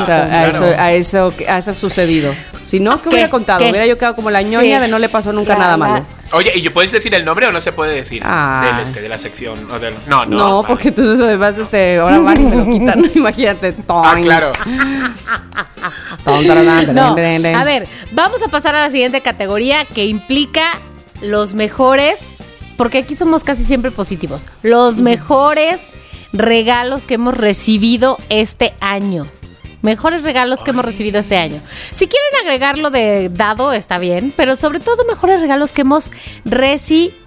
eso, 0.46 0.64
a 0.64 0.92
eso 0.92 1.34
que- 1.36 1.48
a 1.48 1.58
eso 1.58 1.74
sucedido. 1.74 2.34
Si 2.64 2.78
no, 2.80 2.96
¿qué, 2.98 3.02
¿Qué? 3.02 3.08
hubiera 3.10 3.30
contado? 3.30 3.58
¿Qué? 3.60 3.70
Hubiera 3.70 3.86
yo 3.86 3.96
quedado 3.96 4.14
como 4.14 4.30
la 4.30 4.40
Sí. 4.42 4.48
ñoña 4.50 4.80
de 4.80 4.88
no 4.88 4.98
le 4.98 5.08
pasó 5.08 5.32
nunca 5.32 5.54
La- 5.54 5.58
nada 5.58 5.70
la- 5.72 5.76
malo. 5.76 6.06
Oye, 6.34 6.50
¿y 6.54 6.62
yo 6.62 6.72
puedes 6.72 6.90
decir 6.90 7.14
el 7.14 7.24
nombre 7.26 7.46
o 7.46 7.52
no 7.52 7.60
se 7.60 7.72
puede 7.72 7.94
decir? 7.94 8.22
Ah. 8.24 8.62
Del 8.72 8.82
este, 8.82 9.02
de 9.02 9.08
la 9.08 9.18
sección. 9.18 9.70
o 9.70 9.78
del- 9.78 9.94
No, 10.06 10.24
no. 10.24 10.36
No, 10.38 10.56
vale. 10.62 10.68
porque 10.68 10.88
entonces 10.88 11.20
además 11.20 11.58
este, 11.58 11.98
ahora 11.98 12.18
van 12.20 12.40
y 12.40 12.44
me 12.44 12.56
lo 12.56 12.64
quitan. 12.70 13.10
Imagínate. 13.14 13.74
Ah, 13.88 14.16
claro. 14.22 14.52
No, 16.94 17.16
a 17.58 17.64
ver, 17.64 17.88
vamos 18.12 18.42
a 18.42 18.48
pasar 18.48 18.74
a 18.74 18.80
la 18.82 18.90
siguiente 18.90 19.20
categoría 19.20 19.84
que 19.84 20.06
implica 20.06 20.62
los 21.20 21.54
mejores, 21.54 22.32
porque 22.76 22.98
aquí 22.98 23.14
somos 23.14 23.42
casi 23.44 23.64
siempre 23.64 23.90
positivos, 23.90 24.48
los 24.62 24.96
mejores 24.96 25.90
regalos 26.32 27.04
que 27.04 27.14
hemos 27.14 27.36
recibido 27.36 28.16
este 28.28 28.74
año. 28.80 29.26
Mejores 29.82 30.22
regalos 30.22 30.62
que 30.62 30.70
hemos 30.70 30.84
recibido 30.84 31.18
este 31.18 31.36
año. 31.36 31.60
Si 31.66 32.06
quieren 32.06 32.40
agregarlo 32.40 32.90
de 32.90 33.28
dado, 33.30 33.72
está 33.72 33.98
bien, 33.98 34.32
pero 34.36 34.54
sobre 34.54 34.78
todo 34.78 35.04
mejores 35.04 35.40
regalos 35.40 35.72
que 35.72 35.80
hemos 35.80 36.12
recibido 36.44 37.22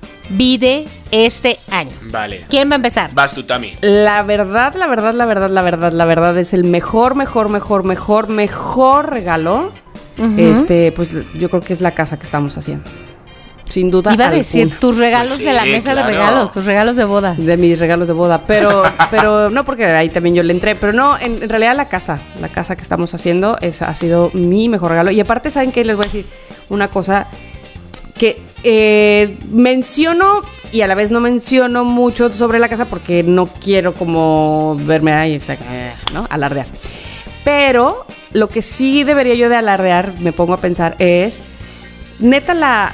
este 1.12 1.60
año. 1.70 1.92
Vale. 2.12 2.46
¿Quién 2.50 2.70
va 2.70 2.74
a 2.74 2.78
empezar? 2.78 3.12
Vas 3.14 3.34
tú, 3.36 3.44
Tami. 3.44 3.74
La 3.82 4.24
verdad, 4.24 4.74
la 4.76 4.88
verdad, 4.88 5.14
la 5.14 5.26
verdad, 5.26 5.50
la 5.50 5.62
verdad, 5.62 5.92
la 5.92 6.06
verdad 6.06 6.38
es 6.38 6.54
el 6.54 6.64
mejor, 6.64 7.16
mejor, 7.16 7.50
mejor, 7.50 7.84
mejor, 7.84 8.28
mejor 8.28 9.10
regalo. 9.10 9.72
Este, 10.38 10.94
pues 10.94 11.10
yo 11.34 11.50
creo 11.50 11.62
que 11.62 11.74
es 11.74 11.82
la 11.82 11.92
casa 11.92 12.18
que 12.18 12.24
estamos 12.24 12.58
haciendo. 12.58 12.90
Sin 13.68 13.90
duda. 13.90 14.14
Iba 14.14 14.28
a 14.28 14.32
decir 14.32 14.64
alguna. 14.64 14.80
tus 14.80 14.98
regalos 14.98 15.30
Pues 15.30 15.38
sí, 15.40 15.46
de 15.46 15.54
la 15.54 15.66
mesa 15.66 15.94
claro. 15.94 16.08
de 16.08 16.14
regalos, 16.14 16.52
tus 16.52 16.66
regalos 16.66 16.96
de 16.96 17.04
boda. 17.04 17.36
De 17.38 17.58
mis 17.58 17.80
regalos 17.80 18.08
de 18.08 18.14
boda, 18.14 18.44
pero, 18.46 18.84
pero 19.12 19.50
no 19.50 19.66
porque 19.66 19.86
ahí 19.86 20.10
también 20.10 20.36
yo 20.36 20.44
le 20.44 20.54
entré, 20.54 20.76
pero 20.76 20.94
no, 20.94 21.18
en, 21.18 21.42
en 21.42 21.50
realidad 21.50 21.76
la 21.76 21.88
casa, 21.88 22.20
la 22.40 22.50
casa 22.50 22.76
que 22.76 22.84
estamos 22.84 23.14
haciendo 23.14 23.58
es, 23.62 23.82
ha 23.82 23.94
sido 23.96 24.30
mi 24.34 24.70
mejor 24.70 24.92
regalo. 24.92 25.12
Y 25.12 25.20
aparte, 25.20 25.50
¿saben 25.50 25.72
qué? 25.72 25.84
Les 25.84 25.96
voy 25.96 26.04
a 26.04 26.08
decir 26.08 26.26
una 26.70 26.90
cosa 26.90 27.28
que 28.18 28.42
eh, 28.64 29.38
menciono 29.52 30.42
y 30.72 30.82
a 30.82 30.88
la 30.88 30.96
vez 30.96 31.12
no 31.12 31.20
menciono 31.20 31.84
mucho 31.86 32.32
sobre 32.32 32.60
la 32.60 32.70
casa 32.70 32.86
porque 32.86 33.24
no 33.24 33.48
quiero 33.48 33.94
como 33.94 34.78
verme 34.82 35.14
ahí, 35.14 35.38
¿no? 36.14 36.26
Alardear. 36.30 36.68
Pero 37.44 38.06
lo 38.32 38.50
que 38.50 38.62
sí 38.62 39.04
debería 39.04 39.36
yo 39.36 39.50
de 39.50 39.56
alardear, 39.56 40.20
me 40.20 40.34
pongo 40.34 40.54
a 40.54 40.58
pensar, 40.58 40.96
es 41.00 41.44
neta 42.20 42.54
la, 42.54 42.94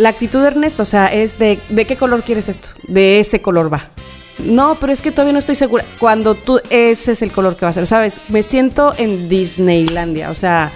la 0.00 0.08
actitud 0.08 0.40
de 0.40 0.48
Ernesto, 0.48 0.82
o 0.82 0.86
sea, 0.86 1.06
es 1.12 1.38
de, 1.38 1.58
de 1.68 1.84
qué 1.84 1.96
color 1.96 2.22
quieres 2.22 2.48
esto, 2.48 2.68
de 2.88 3.20
ese 3.20 3.40
color 3.42 3.72
va. 3.72 3.86
No, 4.38 4.76
pero 4.80 4.92
es 4.92 5.02
que 5.02 5.10
todavía 5.10 5.34
no 5.34 5.38
estoy 5.38 5.54
segura. 5.54 5.84
Cuando 5.98 6.34
tú, 6.34 6.58
ese 6.70 7.12
es 7.12 7.20
el 7.20 7.30
color 7.30 7.56
que 7.56 7.66
va 7.66 7.70
a 7.70 7.74
ser, 7.74 7.86
¿sabes? 7.86 8.22
Me 8.28 8.42
siento 8.42 8.94
en 8.96 9.28
Disneylandia, 9.28 10.30
o 10.30 10.34
sea, 10.34 10.72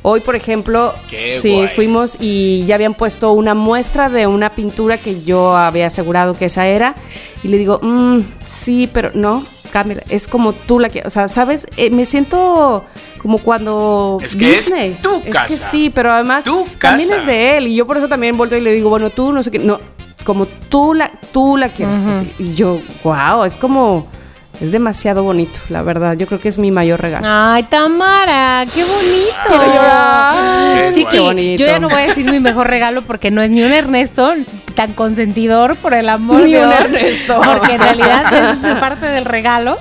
hoy 0.00 0.20
por 0.20 0.34
ejemplo, 0.34 0.94
Qué 1.08 1.38
sí, 1.40 1.52
guay. 1.56 1.68
fuimos 1.68 2.16
y 2.20 2.64
ya 2.64 2.76
habían 2.76 2.94
puesto 2.94 3.32
una 3.32 3.54
muestra 3.54 4.08
de 4.08 4.26
una 4.26 4.48
pintura 4.50 4.96
que 4.96 5.22
yo 5.22 5.54
había 5.54 5.88
asegurado 5.88 6.32
que 6.34 6.46
esa 6.46 6.66
era, 6.66 6.94
y 7.42 7.48
le 7.48 7.58
digo, 7.58 7.78
"Mm, 7.82 8.20
sí, 8.46 8.88
pero 8.90 9.10
no, 9.14 9.44
cámbiala, 9.70 10.02
es 10.08 10.26
como 10.26 10.54
tú 10.54 10.78
la 10.80 10.88
que, 10.88 11.02
o 11.04 11.10
sea, 11.10 11.28
¿sabes? 11.28 11.66
Eh, 11.76 11.90
me 11.90 12.06
siento 12.06 12.84
como 13.22 13.38
cuando 13.38 14.18
Es 14.22 14.36
que 14.36 14.50
es 14.50 14.68
Disney. 14.68 14.98
Es 15.24 15.36
que 15.42 15.48
sí, 15.48 15.90
pero 15.90 16.12
además 16.12 16.44
Tu 16.44 16.66
también 16.80 17.12
es 17.12 17.24
de 17.24 17.56
él 17.56 17.68
y 17.68 17.76
yo 17.76 17.86
por 17.86 17.96
eso 17.96 18.08
también 18.08 18.36
volteo 18.36 18.58
y 18.58 18.62
le 18.62 18.72
digo, 18.72 18.90
bueno, 18.90 19.10
tú 19.10 19.32
no 19.32 19.42
sé 19.42 19.50
qué, 19.50 19.58
no, 19.58 19.78
como 20.24 20.46
tú 20.46 20.92
la 20.94 21.10
tú 21.32 21.56
la 21.56 21.68
quieres 21.68 21.96
así. 22.06 22.32
y 22.38 22.54
yo, 22.54 22.80
wow, 23.04 23.44
es 23.44 23.56
como 23.56 24.06
es 24.62 24.70
demasiado 24.72 25.22
bonito, 25.22 25.58
la 25.68 25.82
verdad. 25.82 26.16
Yo 26.16 26.26
creo 26.26 26.38
que 26.40 26.48
es 26.48 26.56
mi 26.58 26.70
mayor 26.70 27.00
regalo. 27.00 27.26
Ay, 27.28 27.64
Tamara, 27.64 28.64
qué 28.72 28.82
bonito. 28.84 29.48
Quiero 29.48 29.64
llorar. 29.66 30.74
Qué 30.74 30.88
Chiqui, 30.92 31.10
Qué 31.10 31.20
bonito. 31.20 31.60
yo 31.64 31.66
ya 31.68 31.78
no 31.78 31.88
voy 31.88 31.98
a 31.98 32.06
decir 32.06 32.30
mi 32.30 32.40
mejor 32.40 32.68
regalo 32.68 33.02
porque 33.02 33.30
no 33.30 33.42
es 33.42 33.50
ni 33.50 33.62
un 33.62 33.72
Ernesto 33.72 34.32
tan 34.74 34.94
consentidor 34.94 35.76
por 35.76 35.92
el 35.92 36.08
amor 36.08 36.42
Ni 36.44 36.52
de 36.52 36.62
un 36.64 36.70
Dios, 36.70 36.80
Ernesto. 36.80 37.40
Porque 37.44 37.74
en 37.74 37.82
realidad 37.82 38.56
es 38.64 38.74
parte 38.76 39.06
del 39.06 39.24
regalo. 39.26 39.78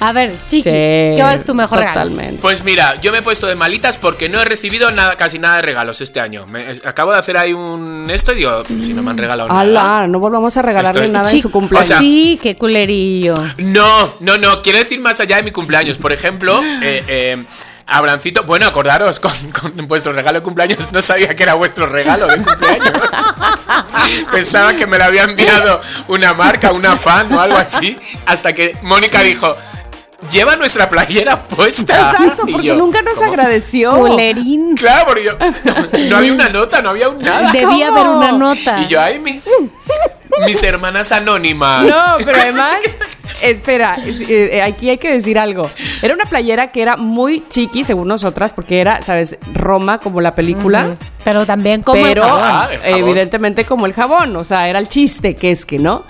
A 0.00 0.12
ver, 0.12 0.32
Chiqui, 0.48 0.62
¿qué 0.70 1.24
es 1.34 1.44
tu 1.44 1.54
mejor 1.54 1.78
regalo? 1.78 2.00
Totalmente. 2.00 2.38
Pues 2.40 2.64
mira, 2.64 3.00
yo 3.00 3.12
me 3.12 3.18
he 3.18 3.22
puesto 3.22 3.46
de 3.46 3.54
malitas 3.54 3.96
porque 3.98 4.28
no 4.28 4.40
he 4.40 4.44
recibido 4.44 4.90
nada, 4.90 5.16
casi 5.16 5.38
nada 5.38 5.56
de 5.56 5.62
regalos 5.62 6.00
este 6.00 6.18
año. 6.18 6.46
Me- 6.46 6.66
acabo 6.84 7.12
de 7.12 7.18
hacer 7.18 7.36
ahí 7.36 7.52
un 7.52 8.08
esto 8.10 8.32
y 8.32 8.36
digo, 8.36 8.64
si 8.78 8.92
no 8.92 9.02
me 9.04 9.10
han 9.10 9.18
regalado 9.18 9.48
nada. 9.48 9.60
Ala, 9.60 10.06
no 10.08 10.18
volvamos 10.18 10.56
a 10.56 10.62
regalarle 10.62 11.02
Estoy- 11.02 11.12
nada 11.12 11.24
en 11.26 11.30
Chiqui, 11.30 11.42
su 11.42 11.50
cumpleaños. 11.52 11.86
O 11.86 11.88
sea- 11.88 11.98
sí, 12.00 12.38
qué 12.42 12.56
culerillo. 12.56 13.36
No, 13.58 14.13
no, 14.20 14.38
no, 14.38 14.62
quiero 14.62 14.78
decir 14.78 15.00
más 15.00 15.20
allá 15.20 15.36
de 15.36 15.42
mi 15.42 15.50
cumpleaños. 15.50 15.98
Por 15.98 16.12
ejemplo, 16.12 16.60
eh, 16.82 17.04
eh, 17.06 17.44
Abrancito, 17.86 18.44
bueno, 18.44 18.66
acordaros, 18.66 19.20
con, 19.20 19.32
con 19.52 19.86
vuestro 19.86 20.12
regalo 20.12 20.38
de 20.38 20.42
cumpleaños 20.42 20.90
no 20.92 21.02
sabía 21.02 21.36
que 21.36 21.42
era 21.42 21.54
vuestro 21.54 21.86
regalo 21.86 22.26
de 22.26 22.42
cumpleaños. 22.42 22.92
Pensaba 24.30 24.74
que 24.74 24.86
me 24.86 24.96
lo 24.96 25.04
había 25.04 25.24
enviado 25.24 25.80
una 26.08 26.32
marca, 26.32 26.72
una 26.72 26.96
fan 26.96 27.30
o 27.32 27.40
algo 27.40 27.58
así, 27.58 27.98
hasta 28.24 28.54
que 28.54 28.76
Mónica 28.82 29.22
dijo, 29.22 29.54
lleva 30.30 30.56
nuestra 30.56 30.88
playera 30.88 31.42
puesta. 31.42 31.94
Exacto, 32.12 32.42
porque 32.50 32.66
yo, 32.66 32.74
nunca 32.76 33.02
nos 33.02 33.14
¿cómo? 33.18 33.30
agradeció. 33.30 33.96
Culerín. 33.98 34.74
Claro, 34.76 35.06
porque 35.06 35.24
yo, 35.24 35.32
no, 35.38 35.98
no 36.10 36.16
había 36.16 36.32
una 36.32 36.48
nota, 36.48 36.82
no 36.82 36.90
había 36.90 37.08
un 37.08 37.18
nada. 37.22 37.50
Debía 37.52 37.88
¿Cómo? 37.88 37.98
haber 38.00 38.06
una 38.10 38.32
nota. 38.32 38.80
Y 38.82 38.86
yo, 38.88 39.00
ay, 39.00 39.18
mi- 39.18 39.40
mis 40.46 40.62
hermanas 40.62 41.12
anónimas. 41.12 41.84
No, 41.86 42.16
pero 42.24 42.38
además, 42.38 42.76
espera, 43.42 43.96
es- 44.04 44.20
eh, 44.22 44.56
eh, 44.56 44.62
aquí 44.62 44.90
hay 44.90 44.98
que 44.98 45.10
decir 45.12 45.38
algo. 45.38 45.70
Era 46.02 46.14
una 46.14 46.24
playera 46.26 46.72
que 46.72 46.82
era 46.82 46.96
muy 46.96 47.46
chiqui, 47.48 47.84
según 47.84 48.08
nosotras, 48.08 48.52
porque 48.52 48.80
era, 48.80 49.00
¿sabes? 49.02 49.38
Roma 49.52 49.98
como 49.98 50.20
la 50.20 50.34
película. 50.34 50.96
Pero 51.24 51.46
también 51.46 51.82
como 51.82 51.98
el 52.04 52.14
pero 52.14 52.24
jabón. 52.24 52.40
Ah, 52.42 52.68
el 52.72 52.80
jabón. 52.80 52.98
evidentemente 52.98 53.64
como 53.64 53.86
el 53.86 53.92
jabón, 53.94 54.36
o 54.36 54.44
sea, 54.44 54.68
era 54.68 54.78
el 54.78 54.88
chiste 54.88 55.36
que 55.36 55.50
es 55.52 55.64
que, 55.64 55.78
¿no? 55.78 56.04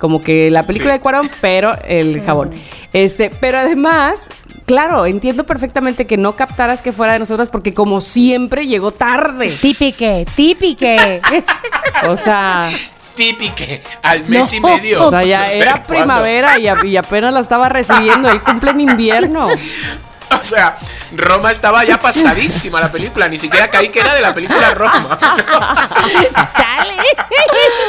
Como 0.00 0.22
que 0.24 0.50
la 0.50 0.64
película 0.64 0.92
Sí. 0.94 0.98
de 0.98 1.00
Cuarón, 1.00 1.30
pero 1.40 1.76
el 1.84 2.20
jabón. 2.22 2.50
Este, 2.92 3.30
pero 3.30 3.58
además, 3.58 4.30
claro, 4.66 5.06
entiendo 5.06 5.44
perfectamente 5.46 6.06
que 6.06 6.16
no 6.16 6.34
captaras 6.34 6.82
que 6.82 6.90
fuera 6.90 7.12
de 7.12 7.18
nosotras 7.20 7.48
porque 7.48 7.72
como 7.74 8.00
siempre 8.00 8.66
llegó 8.66 8.90
tarde. 8.90 9.48
Típique, 9.48 10.26
típique. 10.34 11.20
O 12.08 12.16
sea, 12.16 12.70
Típique, 13.14 13.82
al 14.02 14.26
mes 14.28 14.50
y 14.54 14.60
medio. 14.60 15.04
o 15.04 15.10
sea, 15.10 15.22
ya 15.22 15.42
No 15.44 15.48
sé 15.50 15.58
era 15.58 15.72
cuándo. 15.72 15.86
primavera 15.88 16.58
y, 16.58 16.68
a- 16.68 16.78
y 16.84 16.96
apenas 16.96 17.34
la 17.34 17.40
estaba 17.40 17.68
recibiendo. 17.68 18.30
Él 18.30 18.40
cumple 18.40 18.70
en 18.70 18.80
invierno. 18.80 19.48
O 20.40 20.44
sea, 20.44 20.76
Roma 21.16 21.50
estaba 21.50 21.84
ya 21.84 22.00
pasadísima 22.00 22.80
la 22.80 22.90
película, 22.90 23.28
ni 23.28 23.38
siquiera 23.38 23.68
caí 23.68 23.88
que 23.88 24.00
era 24.00 24.14
de 24.14 24.20
la 24.20 24.32
película 24.34 24.74
Roma. 24.74 25.18
Chale. 26.56 26.94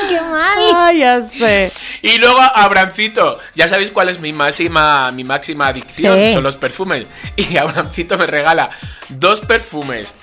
qué 0.10 0.22
mal. 0.22 0.76
Ay, 0.76 1.00
ya 1.00 1.22
sé. 1.24 1.72
Y 2.02 2.18
luego 2.18 2.40
Abrancito, 2.40 3.40
ya 3.54 3.68
sabéis 3.68 3.92
cuál 3.92 4.10
es 4.10 4.20
mi 4.20 4.34
máxima, 4.34 5.12
mi 5.12 5.24
máxima 5.24 5.68
adicción, 5.68 6.18
Sí. 6.28 6.34
son 6.34 6.44
los 6.44 6.58
perfumes. 6.58 7.06
Y 7.36 7.58
Abrancito 7.58 8.18
me 8.18 8.28
regala 8.28 8.70
dos 9.10 9.42
perfumes 9.42 10.16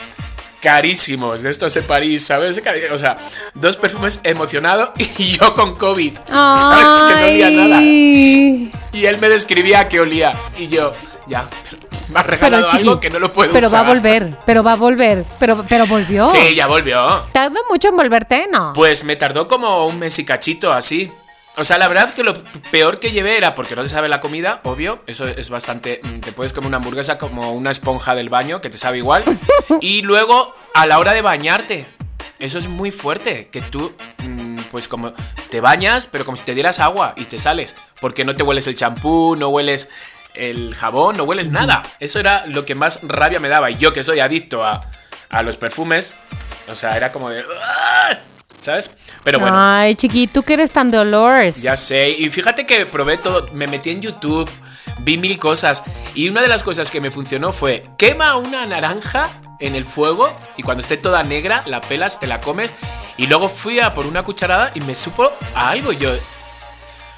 carísimos 0.60 1.42
de 1.42 1.50
estos 1.50 1.72
de 1.74 1.82
París, 1.82 2.26
¿sabes? 2.26 2.60
O 2.92 2.98
sea, 2.98 3.16
dos 3.54 3.76
perfumes 3.76 4.20
emocionado 4.24 4.92
y 5.18 5.24
yo 5.28 5.54
con 5.54 5.76
COVID. 5.76 6.18
¿Sabes? 6.26 7.02
Que 7.04 7.14
no 7.14 7.26
olía 7.26 7.50
nada. 7.50 7.78
Ay. 7.78 8.70
Y 8.92 9.06
él 9.06 9.18
me 9.18 9.28
describía 9.28 9.88
que 9.88 10.00
olía. 10.00 10.32
Y 10.56 10.66
yo, 10.68 10.94
ya, 11.28 11.48
me 12.12 12.20
ha 12.20 12.22
regalado 12.22 12.66
Chiqui, 12.66 12.78
algo 12.82 13.00
que 13.00 13.10
no 13.10 13.18
lo 13.18 13.32
puedo 13.32 13.52
Pero 13.52 13.66
va 13.70 13.80
usar. 13.80 13.86
a 13.86 13.88
volver, 13.94 14.38
pero 14.46 14.62
va 14.62 14.72
a 14.72 14.76
volver, 14.76 15.24
pero, 15.38 15.64
pero 15.68 15.86
volvió. 15.86 16.26
Sí, 16.28 16.54
ya 16.54 16.66
volvió. 16.66 17.22
¿Tardó 17.32 17.60
mucho 17.70 17.88
en 17.88 17.96
volverte? 17.96 18.46
No. 18.50 18.72
Pues 18.74 19.04
me 19.04 19.16
tardó 19.16 19.48
como 19.48 19.86
un 19.86 19.98
mes 19.98 20.18
y 20.18 20.24
cachito, 20.24 20.72
así. 20.72 21.10
O 21.56 21.64
sea, 21.64 21.76
la 21.76 21.88
verdad 21.88 22.14
que 22.14 22.22
lo 22.22 22.34
peor 22.70 23.00
que 23.00 23.10
llevé 23.10 23.36
era 23.36 23.54
porque 23.56 23.74
no 23.74 23.82
te 23.82 23.88
sabe 23.88 24.08
la 24.08 24.20
comida, 24.20 24.60
obvio. 24.62 25.02
Eso 25.08 25.26
es 25.26 25.50
bastante. 25.50 26.00
mm, 26.04 26.20
Te 26.20 26.30
puedes 26.32 26.52
comer 26.52 26.68
una 26.68 26.76
hamburguesa 26.76 27.18
como 27.18 27.50
una 27.52 27.72
esponja 27.72 28.14
del 28.14 28.28
baño, 28.28 28.60
que 28.60 28.70
te 28.70 28.78
sabe 28.78 28.98
igual. 28.98 29.24
y 29.80 30.02
luego, 30.02 30.54
a 30.74 30.86
la 30.86 30.98
hora 31.00 31.14
de 31.14 31.20
bañarte. 31.22 31.84
Eso 32.38 32.58
es 32.60 32.68
muy 32.68 32.92
fuerte. 32.92 33.48
Que 33.50 33.60
tú, 33.60 33.92
mm, 34.18 34.58
pues 34.70 34.86
como 34.86 35.12
te 35.50 35.60
bañas, 35.60 36.06
pero 36.06 36.24
como 36.24 36.36
si 36.36 36.44
te 36.44 36.54
dieras 36.54 36.78
agua 36.78 37.14
y 37.16 37.24
te 37.24 37.40
sales. 37.40 37.74
Porque 38.00 38.24
no 38.24 38.36
te 38.36 38.44
hueles 38.44 38.68
el 38.68 38.76
champú, 38.76 39.34
no 39.36 39.48
hueles 39.48 39.88
el 40.34 40.74
jabón, 40.74 41.16
no 41.16 41.24
hueles 41.24 41.50
nada. 41.50 41.82
Eso 42.00 42.20
era 42.20 42.46
lo 42.46 42.64
que 42.64 42.74
más 42.74 43.00
rabia 43.02 43.40
me 43.40 43.48
daba. 43.48 43.70
Y 43.70 43.76
yo 43.78 43.92
que 43.92 44.02
soy 44.02 44.20
adicto 44.20 44.64
a, 44.64 44.82
a 45.28 45.42
los 45.42 45.56
perfumes, 45.56 46.14
o 46.68 46.74
sea, 46.74 46.96
era 46.96 47.12
como 47.12 47.30
de. 47.30 47.44
"Ah", 47.62 48.18
¿Sabes? 48.60 48.90
Pero 49.22 49.38
bueno. 49.38 49.56
Ay, 49.58 49.94
chiqui, 49.94 50.26
tú 50.26 50.42
que 50.42 50.54
eres 50.54 50.70
tan 50.72 50.90
dolores. 50.90 51.62
Ya 51.62 51.76
sé, 51.76 52.10
y 52.10 52.28
fíjate 52.30 52.66
que 52.66 52.86
probé 52.86 53.16
todo, 53.18 53.46
me 53.52 53.66
metí 53.68 53.90
en 53.90 54.00
YouTube, 54.02 54.50
vi 55.00 55.16
mil 55.16 55.38
cosas, 55.38 55.84
y 56.14 56.28
una 56.28 56.42
de 56.42 56.48
las 56.48 56.62
cosas 56.64 56.90
que 56.90 57.00
me 57.00 57.10
funcionó 57.12 57.52
fue, 57.52 57.84
quema 57.98 58.36
una 58.36 58.66
naranja 58.66 59.30
en 59.60 59.76
el 59.76 59.84
fuego, 59.84 60.32
y 60.56 60.62
cuando 60.64 60.80
esté 60.82 60.96
toda 60.96 61.22
negra, 61.22 61.62
la 61.66 61.80
pelas, 61.80 62.18
te 62.18 62.26
la 62.26 62.40
comes, 62.40 62.72
y 63.16 63.26
luego 63.28 63.48
fui 63.48 63.78
a 63.80 63.94
por 63.94 64.06
una 64.06 64.24
cucharada 64.24 64.72
y 64.74 64.80
me 64.80 64.94
supo 64.94 65.32
a 65.54 65.70
algo, 65.70 65.92
yo... 65.92 66.10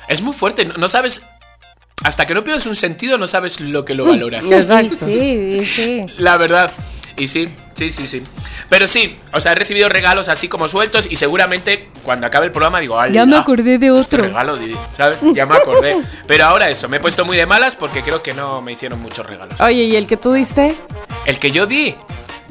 Es 0.08 0.20
muy 0.20 0.34
fuerte, 0.34 0.64
no 0.66 0.88
sabes... 0.88 1.24
Hasta 2.04 2.26
que 2.26 2.34
no 2.34 2.42
pierdes 2.44 2.66
un 2.66 2.76
sentido, 2.76 3.18
no 3.18 3.26
sabes 3.26 3.60
lo 3.60 3.84
que 3.84 3.94
lo 3.94 4.04
valoras. 4.06 4.44
Sí, 4.46 4.54
sí, 4.98 5.64
sí. 5.66 6.00
La 6.18 6.36
verdad. 6.36 6.72
Y 7.16 7.28
sí, 7.28 7.48
sí, 7.74 7.90
sí, 7.90 8.06
sí. 8.06 8.22
Pero 8.70 8.86
sí, 8.88 9.16
o 9.32 9.40
sea, 9.40 9.52
he 9.52 9.54
recibido 9.54 9.88
regalos 9.88 10.28
así 10.28 10.48
como 10.48 10.68
sueltos 10.68 11.06
y 11.10 11.16
seguramente 11.16 11.88
cuando 12.02 12.26
acabe 12.26 12.46
el 12.46 12.52
programa 12.52 12.80
digo, 12.80 12.98
"Ala, 12.98 13.12
Ya 13.12 13.26
me 13.26 13.36
acordé 13.36 13.78
de 13.78 13.86
este 13.88 13.90
otro. 14.16 14.22
regalo, 14.22 14.56
di- 14.56 14.74
¿sabes? 14.96 15.18
Ya 15.34 15.44
me 15.44 15.56
acordé. 15.56 15.96
Pero 16.26 16.44
ahora 16.46 16.70
eso, 16.70 16.88
me 16.88 16.96
he 16.96 17.00
puesto 17.00 17.24
muy 17.26 17.36
de 17.36 17.44
malas 17.46 17.76
porque 17.76 18.02
creo 18.02 18.22
que 18.22 18.32
no 18.32 18.62
me 18.62 18.72
hicieron 18.72 19.00
muchos 19.02 19.26
regalos. 19.26 19.60
Oye, 19.60 19.84
¿y 19.84 19.96
el 19.96 20.06
que 20.06 20.16
tú 20.16 20.32
diste? 20.32 20.74
El 21.26 21.38
que 21.38 21.50
yo 21.50 21.66
di, 21.66 21.94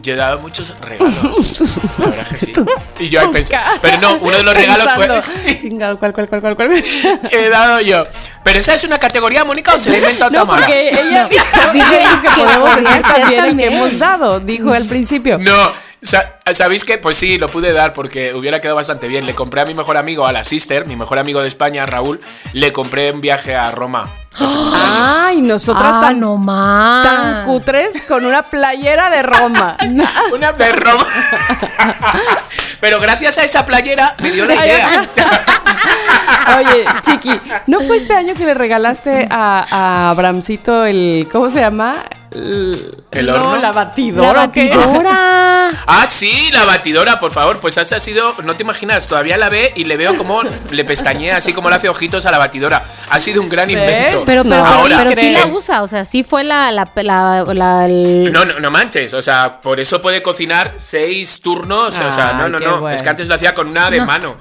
yo 0.01 0.13
he 0.13 0.15
dado 0.15 0.39
muchos 0.39 0.75
regalos. 0.81 1.13
La 1.99 2.05
verdad 2.05 2.27
que 2.27 2.37
sí. 2.37 2.53
Y 2.99 3.09
yo 3.09 3.21
he 3.21 3.27
pensado. 3.29 3.79
Pero 3.81 3.97
no, 3.99 4.15
uno 4.17 4.37
de 4.37 4.43
los 4.43 4.53
regalos 4.53 4.85
Pensando, 4.85 5.21
fue. 5.21 5.59
Chingado, 5.61 5.97
¿cuál, 5.99 6.13
cuál, 6.13 6.29
cuál, 6.29 6.41
cuál, 6.41 6.55
cuál? 6.55 6.71
he 7.31 7.49
dado 7.49 7.81
yo. 7.81 8.03
Pero 8.43 8.59
esa 8.59 8.73
es 8.73 8.83
una 8.83 8.97
categoría, 8.97 9.43
Mónica, 9.43 9.75
o 9.75 9.79
se 9.79 9.89
la 9.89 9.95
ha 9.97 9.99
inventado 9.99 10.31
No, 10.31 10.39
Tamara? 10.39 10.65
porque 10.65 10.89
ella 10.89 11.27
dijo, 11.27 11.89
que 11.89 12.29
que 12.29 12.43
podemos 12.43 12.75
decir 12.75 13.01
también 13.01 13.45
el 13.45 13.57
que 13.57 13.65
hemos 13.67 13.99
dado, 13.99 14.39
dijo 14.39 14.71
al 14.73 14.85
principio. 14.85 15.37
No, 15.37 15.71
¿sabéis 16.01 16.85
qué? 16.85 16.97
Pues 16.97 17.17
sí, 17.17 17.37
lo 17.37 17.49
pude 17.49 17.73
dar 17.73 17.93
porque 17.93 18.33
hubiera 18.33 18.59
quedado 18.61 18.75
bastante 18.77 19.07
bien. 19.07 19.25
Le 19.25 19.35
compré 19.35 19.61
a 19.61 19.65
mi 19.65 19.73
mejor 19.73 19.97
amigo, 19.97 20.25
a 20.25 20.31
la 20.31 20.43
sister, 20.43 20.85
mi 20.85 20.95
mejor 20.95 21.19
amigo 21.19 21.41
de 21.41 21.47
España, 21.47 21.85
Raúl, 21.85 22.19
le 22.53 22.71
compré 22.71 23.11
un 23.11 23.21
viaje 23.21 23.55
a 23.55 23.71
Roma. 23.71 24.09
Ay, 24.39 25.41
nosotras 25.41 25.91
Ah, 25.95 26.01
tan, 26.01 26.19
no 26.19 26.37
más. 26.37 27.05
tan 27.05 27.45
cutres 27.45 28.03
con 28.07 28.25
una 28.25 28.43
playera 28.43 29.09
de 29.09 29.23
Roma. 29.23 29.75
Una 30.33 30.51
de 30.53 30.71
Roma. 30.71 31.05
Pero 32.79 32.99
gracias 32.99 33.37
a 33.37 33.43
esa 33.43 33.65
playera 33.65 34.15
me 34.19 34.31
dio 34.31 34.45
la 34.45 34.55
idea. 34.55 35.09
Oye, 36.57 36.85
Chiqui, 37.03 37.31
¿no 37.67 37.81
fue 37.81 37.97
este 37.97 38.13
año 38.15 38.33
que 38.35 38.45
le 38.45 38.53
regalaste 38.53 39.27
a, 39.29 39.65
a 39.69 40.09
Abramcito 40.11 40.85
el. 40.85 41.27
¿Cómo 41.31 41.49
se 41.49 41.59
llama? 41.59 42.05
El, 42.31 42.95
¿El 43.11 43.25
no, 43.25 43.33
horno? 43.35 43.57
la 43.57 43.71
batidora. 43.71 44.51
Ah, 45.85 46.07
sí, 46.09 46.49
la 46.51 46.65
batidora, 46.65 47.19
por 47.19 47.31
favor. 47.31 47.59
Pues 47.59 47.77
esa 47.77 47.95
ha 47.97 47.99
sido, 47.99 48.33
no 48.43 48.55
te 48.55 48.63
imaginas, 48.63 49.07
todavía 49.07 49.37
la 49.37 49.49
ve 49.49 49.71
y 49.75 49.83
le 49.85 49.97
veo 49.97 50.15
como 50.17 50.41
le 50.71 50.83
pestañea, 50.83 51.37
así 51.37 51.53
como 51.53 51.69
le 51.69 51.75
hace 51.75 51.89
ojitos 51.89 52.25
a 52.25 52.31
la 52.31 52.37
batidora. 52.39 52.83
Ha 53.09 53.19
sido 53.19 53.41
un 53.41 53.49
gran 53.49 53.67
¿Ves? 53.67 53.75
invento. 53.77 54.23
Pero, 54.25 54.43
pero, 54.43 54.43
No, 54.43 54.49
pero- 54.49 54.65
Ahora, 54.65 54.97
pero 55.03 55.19
sí 55.19 55.29
la 55.31 55.45
usa, 55.47 55.81
o 55.83 55.87
sea, 55.87 56.05
sí 56.05 56.23
fue 56.23 56.43
la, 56.43 56.71
la, 56.71 56.89
la, 56.95 57.43
la- 57.53 57.85
el- 57.85 58.31
No, 58.31 58.45
no, 58.45 58.59
no 58.59 58.71
manches, 58.71 59.13
o 59.13 59.21
sea, 59.21 59.61
por 59.61 59.79
eso 59.79 60.01
puede 60.01 60.21
cocinar 60.23 60.73
seis 60.77 61.41
turnos, 61.41 61.99
o 61.99 62.11
sea, 62.11 62.33
no, 62.33 62.49
no, 62.49 62.59
no, 62.59 62.79
bueno. 62.81 62.95
es 62.95 63.03
que 63.03 63.09
antes 63.09 63.27
lo 63.27 63.35
hacía 63.35 63.53
con 63.53 63.67
una 63.67 63.89
de 63.91 64.01
mano. 64.03 64.35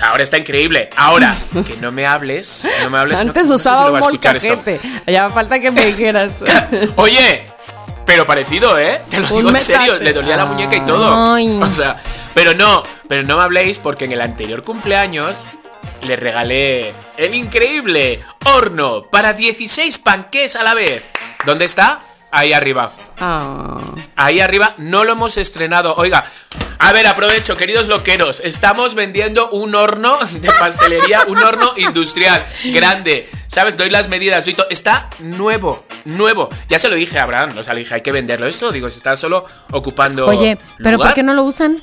Ahora 0.00 0.22
está 0.22 0.38
increíble. 0.38 0.88
Ahora, 0.96 1.34
que 1.66 1.76
no 1.76 1.92
me 1.92 2.06
hables, 2.06 2.70
no 2.82 2.88
me 2.90 2.98
hables. 2.98 3.18
no- 3.24 3.28
Antes 3.28 3.48
no 3.48 3.58
sé 3.58 3.64
si 3.64 3.68
usaba 3.68 3.86
lo 3.86 3.92
va 3.92 3.98
un 3.98 4.04
a 4.04 4.06
escuchar 4.08 4.36
esto. 4.36 4.56
molcajete. 4.56 5.12
Ya 5.12 5.28
falta 5.30 5.58
que 5.60 5.70
me 5.70 5.84
dijeras. 5.84 6.32
Oye, 6.96 7.29
pero 8.10 8.26
parecido, 8.26 8.76
¿eh? 8.76 9.00
Te 9.08 9.20
lo 9.20 9.28
Un 9.28 9.36
digo 9.36 9.50
en 9.50 9.58
serio, 9.58 9.96
le 10.00 10.12
dolía 10.12 10.36
la 10.36 10.44
muñeca 10.44 10.74
y 10.74 10.84
todo. 10.84 11.32
Ay. 11.32 11.60
O 11.62 11.72
sea, 11.72 11.96
pero 12.34 12.54
no, 12.54 12.82
pero 13.08 13.22
no 13.22 13.36
me 13.36 13.42
habléis 13.44 13.78
porque 13.78 14.06
en 14.06 14.12
el 14.12 14.20
anterior 14.20 14.64
cumpleaños 14.64 15.46
le 16.02 16.16
regalé 16.16 16.92
el 17.16 17.34
increíble 17.36 18.20
horno 18.46 19.04
para 19.04 19.32
16 19.32 20.00
panqués 20.00 20.56
a 20.56 20.64
la 20.64 20.74
vez. 20.74 21.04
¿Dónde 21.46 21.66
está? 21.66 22.00
Ahí 22.32 22.52
arriba. 22.52 22.90
Ah. 23.20 23.78
Ahí 24.16 24.40
arriba 24.40 24.74
no 24.78 25.04
lo 25.04 25.12
hemos 25.12 25.36
estrenado. 25.36 25.94
Oiga, 25.94 26.24
a 26.82 26.92
ver, 26.92 27.06
aprovecho, 27.06 27.56
queridos 27.56 27.88
loqueros. 27.88 28.40
Estamos 28.44 28.94
vendiendo 28.94 29.50
un 29.50 29.74
horno 29.74 30.18
de 30.40 30.50
pastelería, 30.58 31.24
un 31.28 31.38
horno 31.38 31.72
industrial, 31.76 32.44
grande. 32.72 33.28
¿Sabes? 33.46 33.76
Doy 33.76 33.90
las 33.90 34.08
medidas. 34.08 34.44
doy 34.46 34.56
Está 34.70 35.10
nuevo, 35.18 35.84
nuevo. 36.04 36.48
Ya 36.68 36.78
se 36.78 36.88
lo 36.88 36.94
dije 36.96 37.18
a 37.18 37.24
Abraham, 37.24 37.58
o 37.58 37.62
sea, 37.62 37.74
le 37.74 37.80
dije, 37.80 37.94
hay 37.96 38.00
que 38.00 38.12
venderlo. 38.12 38.46
Esto 38.46 38.72
digo, 38.72 38.88
se 38.88 38.96
está 38.98 39.16
solo 39.16 39.44
ocupando. 39.72 40.26
Oye, 40.26 40.56
¿pero 40.78 40.92
lugar. 40.92 41.08
por 41.10 41.14
qué 41.16 41.22
no 41.22 41.34
lo 41.34 41.42
usan? 41.44 41.78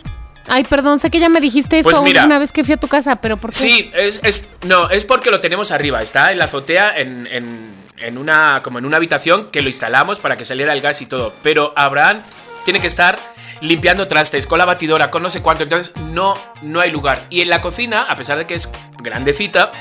Ay, 0.47 0.63
perdón, 0.63 0.97
sé 0.99 1.09
que 1.09 1.19
ya 1.19 1.27
me 1.29 1.41
dijiste 1.41 1.77
esto 1.79 1.89
Pues 1.89 2.01
mira. 2.01 2.23
una 2.25 2.39
vez 2.39 2.53
que 2.53 2.63
fui 2.63 2.73
a 2.73 2.77
tu 2.77 2.87
casa, 2.87 3.17
pero 3.17 3.35
¿por 3.37 3.51
qué? 3.51 3.57
Sí, 3.57 3.91
es, 3.93 4.21
es- 4.23 4.47
no, 4.63 4.89
es 4.89 5.03
porque 5.05 5.29
lo 5.29 5.41
tenemos 5.41 5.71
arriba. 5.71 6.01
Está 6.01 6.31
en 6.31 6.39
la 6.39 6.45
azotea, 6.45 6.97
en, 6.97 7.27
en- 7.27 7.75
en 7.97 8.17
una, 8.17 8.61
como 8.63 8.79
en 8.79 8.85
una 8.85 8.95
habitación 8.97 9.49
que 9.51 9.61
lo 9.61 9.67
instalamos 9.67 10.19
para 10.19 10.37
que 10.37 10.45
saliera 10.45 10.71
el 10.73 10.79
gas 10.81 11.01
y 11.01 11.05
todo. 11.05 11.33
Pero 11.43 11.73
Abraham 11.75 12.21
tiene 12.63 12.79
que 12.79 12.87
estar 12.87 13.19
limpiando 13.61 14.07
trastes 14.07 14.47
con 14.47 14.57
la 14.57 14.65
batidora, 14.65 15.09
con 15.11 15.23
no 15.23 15.29
sé 15.29 15.41
cuánto. 15.41 15.63
Entonces 15.63 15.95
no, 15.97 16.37
no 16.61 16.79
hay 16.79 16.91
lugar. 16.91 17.25
Y 17.29 17.41
en 17.41 17.49
la 17.49 17.61
cocina, 17.61 18.03
a 18.03 18.15
pesar 18.15 18.37
de 18.37 18.45
que 18.45 18.55
es 18.55 18.71
grandecita, 19.01 19.71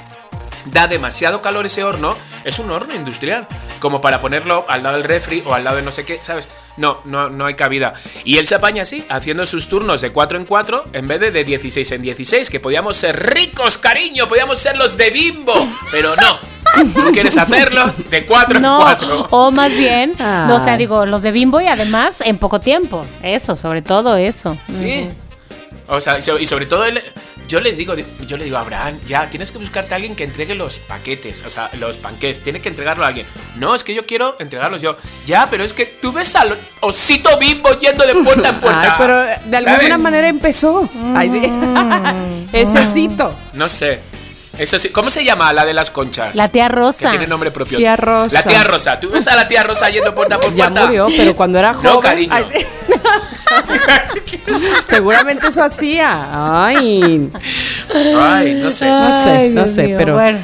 da 0.67 0.87
demasiado 0.87 1.43
calor 1.43 1.67
ese 1.67 1.83
horno. 1.85 2.17
Es 2.45 2.59
un 2.59 2.71
horno 2.71 2.95
industrial. 2.95 3.47
Como 3.81 4.01
para 4.01 4.21
ponerlo 4.21 4.65
al 4.69 4.83
lado 4.83 4.97
del 4.97 5.05
refri 5.05 5.43
o 5.47 5.55
al 5.55 5.65
lado 5.65 5.77
de 5.77 5.83
no 5.83 5.91
sé 5.93 6.05
qué, 6.05 6.19
¿sabes? 6.23 6.49
No, 6.77 6.99
no, 7.05 7.29
no 7.29 7.47
hay 7.47 7.55
cabida. 7.55 7.93
Y 8.25 8.37
él 8.39 8.47
se 8.47 8.55
apaña 8.55 8.83
así, 8.83 9.05
haciendo 9.09 9.45
sus 9.47 9.69
turnos 9.69 10.01
de 10.01 10.13
4 10.13 10.39
en 10.39 10.45
4 10.45 10.85
en 10.93 11.09
vez 11.09 11.21
de 11.21 11.31
de 11.31 11.45
16 11.45 11.91
en 11.93 12.03
16, 12.03 12.51
que 12.51 12.61
podíamos 12.61 12.97
ser 12.97 13.19
ricos, 13.35 13.79
cariño, 13.79 14.29
podíamos 14.29 14.59
ser 14.59 14.77
los 14.77 14.97
de 14.97 15.11
bimbo. 15.11 15.55
Pero 15.91 16.11
no, 16.17 16.85
tú 16.95 17.13
quieres 17.13 17.37
hacerlo 17.37 17.83
de 18.11 18.25
4 18.27 18.57
en 18.57 18.63
No, 18.63 18.79
4. 18.81 19.29
o 19.31 19.51
más 19.51 19.71
bien, 19.71 20.15
no, 20.19 20.57
o 20.57 20.61
sea, 20.61 20.77
digo, 20.77 21.05
los 21.07 21.23
de 21.23 21.33
Bimbo 21.33 21.61
y 21.61 21.67
además 21.67 22.17
en 22.21 22.39
poco 22.39 22.61
tiempo. 22.61 23.05
Eso, 23.23 23.57
sobre 23.57 23.83
todo 23.83 24.17
eso. 24.17 24.57
Sí. 24.67 25.09
O 25.89 26.01
sea, 26.01 26.19
y 26.19 26.47
sobre 26.47 26.67
todo 26.67 26.85
él- 26.85 27.03
yo 27.49 27.61
les 27.61 27.77
digo, 27.77 27.95
yo 28.27 28.37
le 28.37 28.45
digo 28.45 28.57
a 28.57 28.61
Abraham, 28.61 28.99
ya 29.07 29.29
tienes 29.31 29.53
que 29.53 29.59
buscarte 29.59 29.95
a 29.95 29.97
alguien 29.97 30.15
que 30.17 30.25
entregue 30.25 30.55
los 30.55 30.79
paquetes, 30.79 31.45
o 31.47 31.51
sea, 31.51 31.71
los 31.79 31.99
panqués, 31.99 32.43
tiene 32.43 32.61
que 32.61 32.69
entregarlo 32.69 33.05
a 33.05 33.09
alguien. 33.09 33.27
No, 33.57 33.75
es 33.75 33.85
que 33.85 33.95
yo 33.95 34.07
quiero 34.07 34.37
entregarlos 34.39 34.83
yo. 34.83 34.97
Ya, 35.25 35.49
pero 35.51 35.65
es 35.65 35.73
que 35.73 35.87
tú 35.87 36.13
ves 36.13 36.35
al 36.37 36.59
osito 36.81 37.39
bimbo 37.39 37.71
yendo 37.79 38.05
de 38.07 38.15
puerta 38.15 38.49
en 38.49 38.59
puerta. 38.61 38.81
Ay, 38.81 38.91
pero 38.99 39.17
de 39.51 39.57
alguna 39.57 39.77
¿sabes? 39.79 40.01
manera 40.01 40.29
empezó. 40.29 40.89
Ay, 41.15 41.29
sí. 41.29 41.43
Ese 42.53 42.79
osito. 42.79 43.33
No 43.53 43.69
sé. 43.69 44.01
Eso 44.59 44.79
sí, 44.79 44.89
¿cómo 44.91 45.11
se 45.11 45.25
llama 45.25 45.53
la 45.53 45.65
de 45.65 45.75
las 45.75 45.91
conchas? 45.91 46.35
La 46.35 46.49
tía 46.49 46.69
que 46.69 46.75
Rosa. 46.75 47.11
tiene 47.11 47.27
nombre 47.27 47.51
propio. 47.51 47.79
Tía 47.79 47.97
Rosa. 47.97 48.39
La 48.39 48.45
tía 48.45 48.65
Rosa. 48.65 49.01
Tú 49.01 49.11
ves 49.11 49.27
a 49.29 49.37
la 49.37 49.47
tía 49.49 49.63
Rosa 49.63 49.89
yendo 49.91 50.15
puerta 50.15 50.39
por 50.39 50.55
Ya 50.55 50.65
puerta. 50.69 50.87
murió, 50.87 51.09
pero 51.17 51.35
cuando 51.37 51.59
era 51.59 51.75
joven. 51.75 51.91
No, 51.93 52.01
cariño. 52.01 52.33
Ay, 52.35 52.45
sí. 52.51 52.67
Seguramente 54.87 55.49
eso 55.49 55.63
hacía. 55.63 56.29
Ay. 56.65 57.31
Ay, 57.95 58.55
no 58.63 58.71
sé. 58.71 58.87
No 58.89 59.13
sé, 59.13 59.31
Ay, 59.31 59.49
no 59.51 59.67
sé, 59.67 59.83
mío. 59.85 59.97
pero- 59.99 60.15
Bueno, 60.15 60.39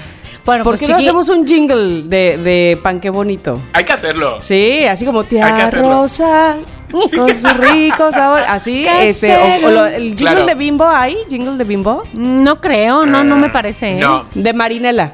bueno 0.44 0.64
¿Por 0.64 0.76
pues 0.76 0.86
qué 0.88 0.92
no 0.92 0.98
hacemos 0.98 1.28
un 1.28 1.46
jingle 1.46 2.02
de, 2.04 2.36
de 2.38 2.78
pan 2.82 3.00
qué 3.00 3.10
bonito? 3.10 3.60
Hay 3.72 3.84
que 3.84 3.92
hacerlo. 3.92 4.38
Sí, 4.40 4.84
así 4.84 5.04
como 5.04 5.24
tía. 5.24 5.70
Rosa 5.70 6.56
con 7.16 7.40
su 7.40 7.48
rico 7.58 8.12
sabor, 8.12 8.42
así, 8.48 8.86
este, 8.86 9.36
o, 9.36 9.66
o 9.66 9.70
lo- 9.70 9.86
el 9.86 10.02
jingle 10.10 10.16
Claro. 10.16 10.46
de 10.46 10.54
Bimbo 10.54 10.86
hay, 10.88 11.16
jingle 11.28 11.56
de 11.56 11.64
Bimbo, 11.64 12.02
No 12.12 12.60
creo, 12.60 13.06
no, 13.06 13.24
no 13.24 13.36
me 13.36 13.48
parece. 13.50 13.92
¿eh? 13.98 14.00
No. 14.00 14.24
de 14.34 14.52
Marinela, 14.52 15.12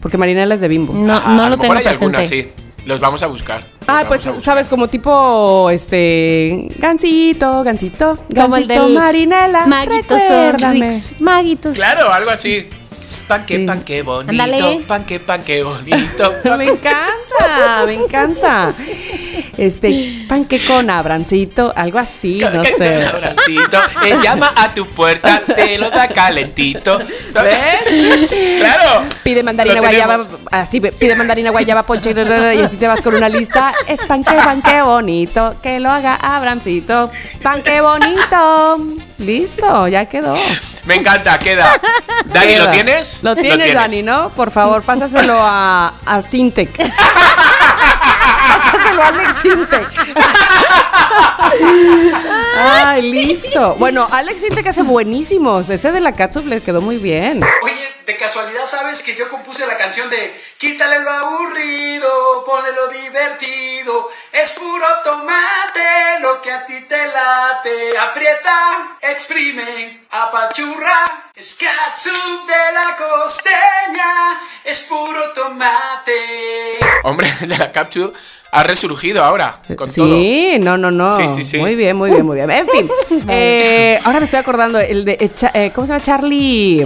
porque 0.00 0.18
Marinela 0.18 0.54
es 0.54 0.60
de 0.60 0.68
Bimbo. 0.68 0.92
No, 0.94 1.14
Ajá, 1.14 1.30
no 1.34 1.44
a 1.44 1.48
lo 1.50 1.56
tengo 1.56 1.74
mejor 1.74 1.76
hay 1.78 1.82
presente. 1.84 2.04
alguna, 2.16 2.24
sí. 2.24 2.48
Los 2.86 3.00
vamos 3.00 3.22
a 3.22 3.28
buscar. 3.28 3.60
Los 3.62 3.70
Ah, 3.88 3.92
vamos 4.02 4.08
pues 4.08 4.26
a 4.26 4.30
buscar. 4.32 4.44
sabes, 4.44 4.68
como 4.68 4.88
tipo, 4.88 5.70
este, 5.70 6.68
gansito, 6.78 7.62
gansito, 7.64 8.18
Como 8.34 8.56
el 8.56 8.66
gansito, 8.66 8.84
del 8.84 8.94
Marinela, 8.98 9.66
Maguitos 9.66 10.18
recuérdame. 10.20 10.86
Orrix. 10.90 11.20
Maguitos. 11.20 11.74
Claro, 11.76 12.12
algo 12.12 12.30
así. 12.30 12.68
Pan 13.28 13.40
que, 13.44 13.56
Sí. 13.56 13.66
pan 13.66 13.80
que 13.82 14.02
bonito. 14.02 14.30
Ándale. 14.30 14.84
Pan 14.86 15.04
que, 15.04 15.18
pan 15.20 15.42
que 15.42 15.62
bonito. 15.62 16.32
Me 16.58 16.64
encanta, 16.64 17.84
me 17.86 17.94
encanta. 17.94 18.72
Este, 19.56 20.24
panque 20.28 20.58
con 20.64 20.90
abrancito, 20.90 21.72
algo 21.76 21.98
así, 21.98 22.38
no 22.38 22.60
que- 22.60 22.68
sé. 22.68 22.76
que- 22.98 23.04
abracito, 23.04 23.78
eh, 24.04 24.18
llama 24.22 24.52
a 24.56 24.74
tu 24.74 24.86
puerta, 24.88 25.40
te 25.40 25.78
lo 25.78 25.90
da 25.90 26.08
calentito. 26.08 26.98
Claro. 28.58 29.04
Pide 29.22 29.42
mandarina 29.42 29.80
guayaba, 29.80 30.18
así 30.50 30.80
pide 30.80 31.16
mandarina 31.16 31.50
guayaba 31.50 31.84
ponche 31.84 32.12
y 32.14 32.60
así 32.60 32.76
te 32.76 32.86
vas 32.88 33.00
con 33.02 33.14
una 33.14 33.28
lista. 33.28 33.72
Es 33.88 34.04
panque, 34.06 34.34
panque 34.34 34.82
bonito, 34.82 35.56
que 35.62 35.80
lo 35.80 35.90
haga 35.90 36.16
Abramcito. 36.16 37.10
Panque 37.42 37.80
bonito. 37.80 38.78
Listo, 39.18 39.88
ya 39.88 40.06
quedó. 40.06 40.36
Me 40.84 40.96
encanta, 40.96 41.38
queda. 41.38 41.80
Dani, 42.26 42.56
¿lo 42.56 42.68
tienes? 42.68 43.22
Lo 43.22 43.36
tienes, 43.36 43.72
Dani, 43.72 44.02
¿no? 44.02 44.30
Por 44.30 44.50
favor, 44.50 44.82
pásaselo 44.82 45.34
a, 45.40 45.94
a 46.04 46.20
Sintec. 46.22 46.70
a 49.00 49.08
Alex 49.08 49.40
Sintec. 49.40 49.88
Ay, 52.56 53.02
listo. 53.02 53.74
Bueno, 53.76 54.08
Alex 54.10 54.40
Sintec 54.40 54.66
hace 54.66 54.82
buenísimos. 54.82 55.70
Ese 55.70 55.92
de 55.92 56.00
la 56.00 56.14
Catsup 56.14 56.46
le 56.46 56.62
quedó 56.62 56.80
muy 56.80 56.98
bien. 56.98 57.42
Oye, 57.62 57.88
de 58.06 58.16
casualidad 58.16 58.66
sabes 58.66 59.02
que 59.02 59.14
yo 59.14 59.28
compuse 59.28 59.66
la 59.66 59.78
canción 59.78 60.08
de 60.10 60.34
Quítale 60.58 61.00
lo 61.00 61.10
aburrido, 61.10 62.44
ponle 62.44 62.72
lo 62.72 62.88
divertido. 62.88 64.10
Es 64.32 64.52
puro 64.52 64.86
tomate 65.02 66.20
lo 66.20 66.40
que 66.40 66.52
a 66.52 66.64
ti 66.64 66.80
te 66.88 67.06
late. 67.06 67.98
Aprieta, 67.98 68.96
exprime, 69.02 70.06
apachurra. 70.10 71.30
Es 71.34 71.58
catsup 71.58 72.46
de 72.46 72.72
la 72.72 72.96
costeña, 72.96 74.40
es 74.64 74.82
puro 74.84 75.32
tomate. 75.32 76.78
Hombre, 77.02 77.26
de 77.40 77.58
la 77.58 77.72
Capture 77.72 78.12
ha 78.56 78.62
resurgido 78.62 79.22
ahora 79.24 79.54
con 79.76 79.92
todo. 79.92 80.06
Sí, 80.16 80.56
no, 80.60 80.76
no, 80.78 80.90
no. 80.90 81.16
Sí, 81.16 81.26
sí, 81.26 81.42
sí. 81.44 81.58
Muy 81.58 81.74
bien, 81.74 81.96
muy 81.96 82.10
bien, 82.10 82.24
muy 82.24 82.36
bien. 82.36 82.50
En 82.50 82.68
fin, 82.68 82.88
eh, 83.28 83.98
ahora 84.04 84.20
me 84.20 84.24
estoy 84.24 84.38
acordando, 84.40 84.78
el 84.78 85.04
de, 85.04 85.16
eh, 85.20 85.28
Cha- 85.34 85.50
eh, 85.54 85.72
¿cómo 85.74 85.86
se 85.86 85.92
llama? 85.92 86.04
Charlie, 86.04 86.80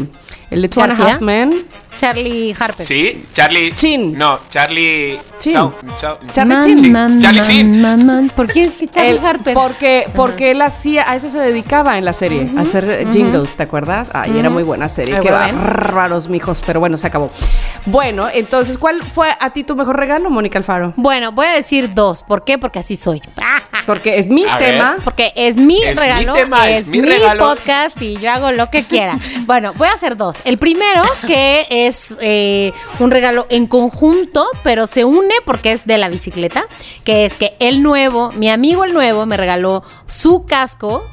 el 0.50 0.62
de 0.62 0.68
Two 0.68 0.82
and 0.82 0.92
a. 1.00 1.04
Half 1.06 1.20
Men. 1.20 1.66
Charlie 1.98 2.54
Harper. 2.58 2.84
Sí, 2.86 3.26
Charlie. 3.32 3.72
Chin. 3.74 4.16
No, 4.16 4.38
Charlie. 4.48 5.18
Chin. 5.38 5.52
Chao, 5.52 5.74
chao. 5.96 6.18
Charlie 6.32 6.54
Man, 6.54 6.64
Chin. 6.64 6.92
Man, 6.92 7.20
Charlie 7.20 7.64
man, 7.64 8.06
man. 8.06 8.30
¿Por 8.34 8.50
qué 8.52 8.62
es 8.64 8.70
que 8.76 8.88
Charlie 8.88 9.10
Él- 9.18 9.20
Harper? 9.24 9.54
Porque, 9.54 10.08
porque 10.14 10.50
él 10.52 10.62
hacía, 10.62 11.10
a 11.10 11.14
eso 11.16 11.28
se 11.28 11.38
dedicaba 11.38 11.98
en 11.98 12.04
la 12.04 12.12
serie, 12.12 12.48
a 12.56 12.60
hacer 12.62 13.06
jingles, 13.12 13.56
¿te 13.56 13.62
acuerdas? 13.64 14.10
Ay, 14.14 14.38
era 14.38 14.50
muy 14.50 14.62
buena 14.62 14.88
serie. 14.88 15.16
Ay, 15.16 15.20
Qué 15.22 15.30
bueno. 15.30 15.58
bárbaros, 15.58 16.28
mijos, 16.28 16.62
pero 16.64 16.80
bueno, 16.80 16.96
se 16.96 17.06
acabó. 17.06 17.30
Bueno, 17.86 18.28
entonces, 18.32 18.78
¿cuál 18.78 19.02
fue 19.02 19.28
a 19.40 19.52
ti 19.52 19.62
tu 19.64 19.76
mejor 19.76 19.96
regalo, 19.96 20.30
Mónica 20.30 20.58
Alfaro? 20.58 20.92
Bueno, 20.96 21.32
voy 21.32 21.46
a 21.46 21.52
decir 21.54 21.94
dos. 21.94 22.22
¿Por 22.22 22.44
qué? 22.44 22.58
Porque 22.58 22.78
así 22.80 22.96
soy. 22.96 23.20
Porque 23.86 24.18
es 24.18 24.28
mi 24.28 24.44
A 24.44 24.58
tema. 24.58 24.92
ver. 24.94 25.02
Porque 25.02 25.32
es 25.34 25.56
mi 25.56 25.82
Es 25.82 25.96
mi 25.98 26.02
regalo, 26.04 26.32
tema, 26.34 26.68
es 26.68 26.86
mi 26.86 27.00
regalo. 27.00 27.42
podcast 27.48 28.00
y 28.02 28.16
yo 28.18 28.30
hago 28.30 28.52
lo 28.52 28.68
que 28.70 28.82
quiera. 28.82 29.18
bueno, 29.46 29.72
voy 29.74 29.88
a 29.88 29.92
hacer 29.94 30.16
dos. 30.16 30.36
El 30.44 30.58
primero, 30.58 31.02
que 31.26 31.66
es 31.70 31.87
eh, 32.20 32.72
un 32.98 33.10
regalo 33.10 33.46
en 33.50 33.66
conjunto, 33.66 34.46
pero 34.62 34.86
se 34.86 35.04
une 35.04 35.34
porque 35.44 35.72
es 35.72 35.86
de 35.86 35.98
la 35.98 36.08
bicicleta, 36.08 36.64
que 37.04 37.24
es 37.24 37.36
que 37.36 37.56
el 37.60 37.82
nuevo, 37.82 38.32
mi 38.32 38.50
amigo 38.50 38.84
el 38.84 38.92
nuevo, 38.92 39.26
me 39.26 39.36
regaló 39.36 39.82
su 40.06 40.44
casco 40.46 41.04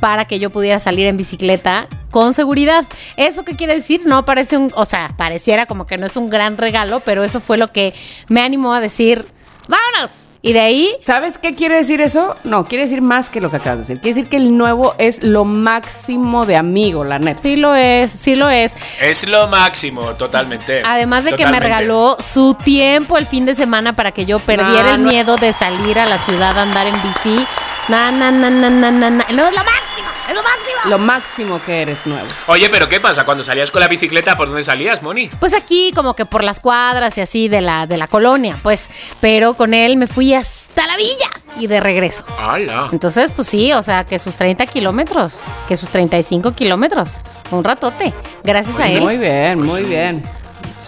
para 0.00 0.24
que 0.24 0.38
yo 0.40 0.50
pudiera 0.50 0.78
salir 0.78 1.06
en 1.06 1.16
bicicleta 1.16 1.86
con 2.10 2.34
seguridad. 2.34 2.84
¿Eso 3.16 3.44
qué 3.44 3.54
quiere 3.54 3.76
decir? 3.76 4.02
No 4.04 4.24
parece 4.24 4.56
un, 4.56 4.72
o 4.74 4.84
sea, 4.84 5.14
pareciera 5.16 5.66
como 5.66 5.86
que 5.86 5.96
no 5.96 6.06
es 6.06 6.16
un 6.16 6.28
gran 6.28 6.58
regalo, 6.58 7.00
pero 7.00 7.22
eso 7.22 7.40
fue 7.40 7.56
lo 7.56 7.72
que 7.72 7.94
me 8.28 8.42
animó 8.42 8.74
a 8.74 8.80
decir, 8.80 9.26
vámonos. 9.72 10.10
Y 10.44 10.52
de 10.54 10.60
ahí 10.60 10.90
¿Sabes 11.04 11.38
qué 11.38 11.54
quiere 11.54 11.76
decir 11.76 12.00
eso? 12.00 12.34
No, 12.42 12.64
quiere 12.64 12.82
decir 12.82 13.00
más 13.00 13.30
que 13.30 13.40
lo 13.40 13.48
que 13.48 13.58
acabas 13.58 13.78
de 13.78 13.82
decir. 13.84 14.00
Quiere 14.00 14.16
decir 14.16 14.28
que 14.28 14.38
el 14.38 14.56
nuevo 14.58 14.96
es 14.98 15.22
lo 15.22 15.44
máximo 15.44 16.46
de 16.46 16.56
amigo, 16.56 17.04
la 17.04 17.20
neta. 17.20 17.40
sí 17.42 17.54
lo 17.54 17.76
es, 17.76 18.10
sí 18.10 18.34
lo 18.34 18.50
es. 18.50 18.74
Es 19.00 19.24
lo 19.28 19.46
máximo, 19.46 20.02
totalmente. 20.14 20.82
Además 20.84 21.22
de 21.24 21.34
que 21.34 21.46
me 21.46 21.60
regaló 21.60 22.16
su 22.18 22.54
tiempo 22.54 23.18
el 23.18 23.26
fin 23.28 23.46
de 23.46 23.54
semana 23.54 23.92
para 23.92 24.10
que 24.10 24.26
yo 24.26 24.40
perdiera 24.40 24.82
No, 24.82 24.94
el 24.96 25.04
no. 25.04 25.10
miedo 25.10 25.36
de 25.36 25.52
salir 25.52 25.98
a 26.00 26.06
la 26.06 26.18
ciudad 26.18 26.58
a 26.58 26.62
andar 26.62 26.88
en 26.88 26.94
bici. 27.02 27.46
Na, 27.88 28.10
na, 28.12 28.30
na, 28.30 28.48
na, 28.48 28.70
na, 28.70 28.90
na, 28.90 29.10
na. 29.10 29.24
No, 29.32 29.48
es 29.48 29.54
lo 29.54 29.64
máximo, 29.64 30.08
es 30.28 30.34
lo 30.34 30.42
máximo. 30.42 30.80
Lo 30.86 30.98
máximo 30.98 31.60
que 31.64 31.82
eres 31.82 32.06
nuevo. 32.06 32.26
Oye, 32.46 32.68
pero 32.70 32.88
¿qué 32.88 33.00
pasa? 33.00 33.24
Cuando 33.24 33.42
salías 33.44 33.70
con 33.70 33.80
la 33.80 33.88
bicicleta, 33.88 34.36
¿por 34.36 34.48
dónde 34.48 34.62
salías, 34.62 35.02
Moni? 35.02 35.28
Pues 35.40 35.52
aquí 35.54 35.92
como 35.94 36.14
que 36.14 36.24
por 36.24 36.44
las 36.44 36.60
cuadras 36.60 37.18
y 37.18 37.20
así 37.20 37.48
de 37.48 37.60
la, 37.60 37.86
de 37.86 37.96
la 37.96 38.06
colonia, 38.06 38.58
pues. 38.62 38.90
Pero 39.20 39.54
con 39.54 39.74
él 39.74 39.96
me 39.96 40.06
fui 40.06 40.32
hasta 40.32 40.86
la 40.86 40.96
villa 40.96 41.28
y 41.58 41.66
de 41.66 41.80
regreso. 41.80 42.24
¡Hala! 42.38 42.88
Entonces, 42.92 43.32
pues 43.32 43.48
sí, 43.48 43.72
o 43.72 43.82
sea, 43.82 44.04
que 44.04 44.18
sus 44.18 44.36
30 44.36 44.64
kilómetros, 44.66 45.44
que 45.66 45.76
sus 45.76 45.88
35 45.88 46.52
kilómetros. 46.52 47.18
Un 47.50 47.64
ratote. 47.64 48.14
Gracias 48.44 48.78
a 48.78 48.88
él. 48.88 49.02
Muy 49.02 49.18
bien, 49.18 49.58
muy 49.60 49.82
bien. 49.82 50.22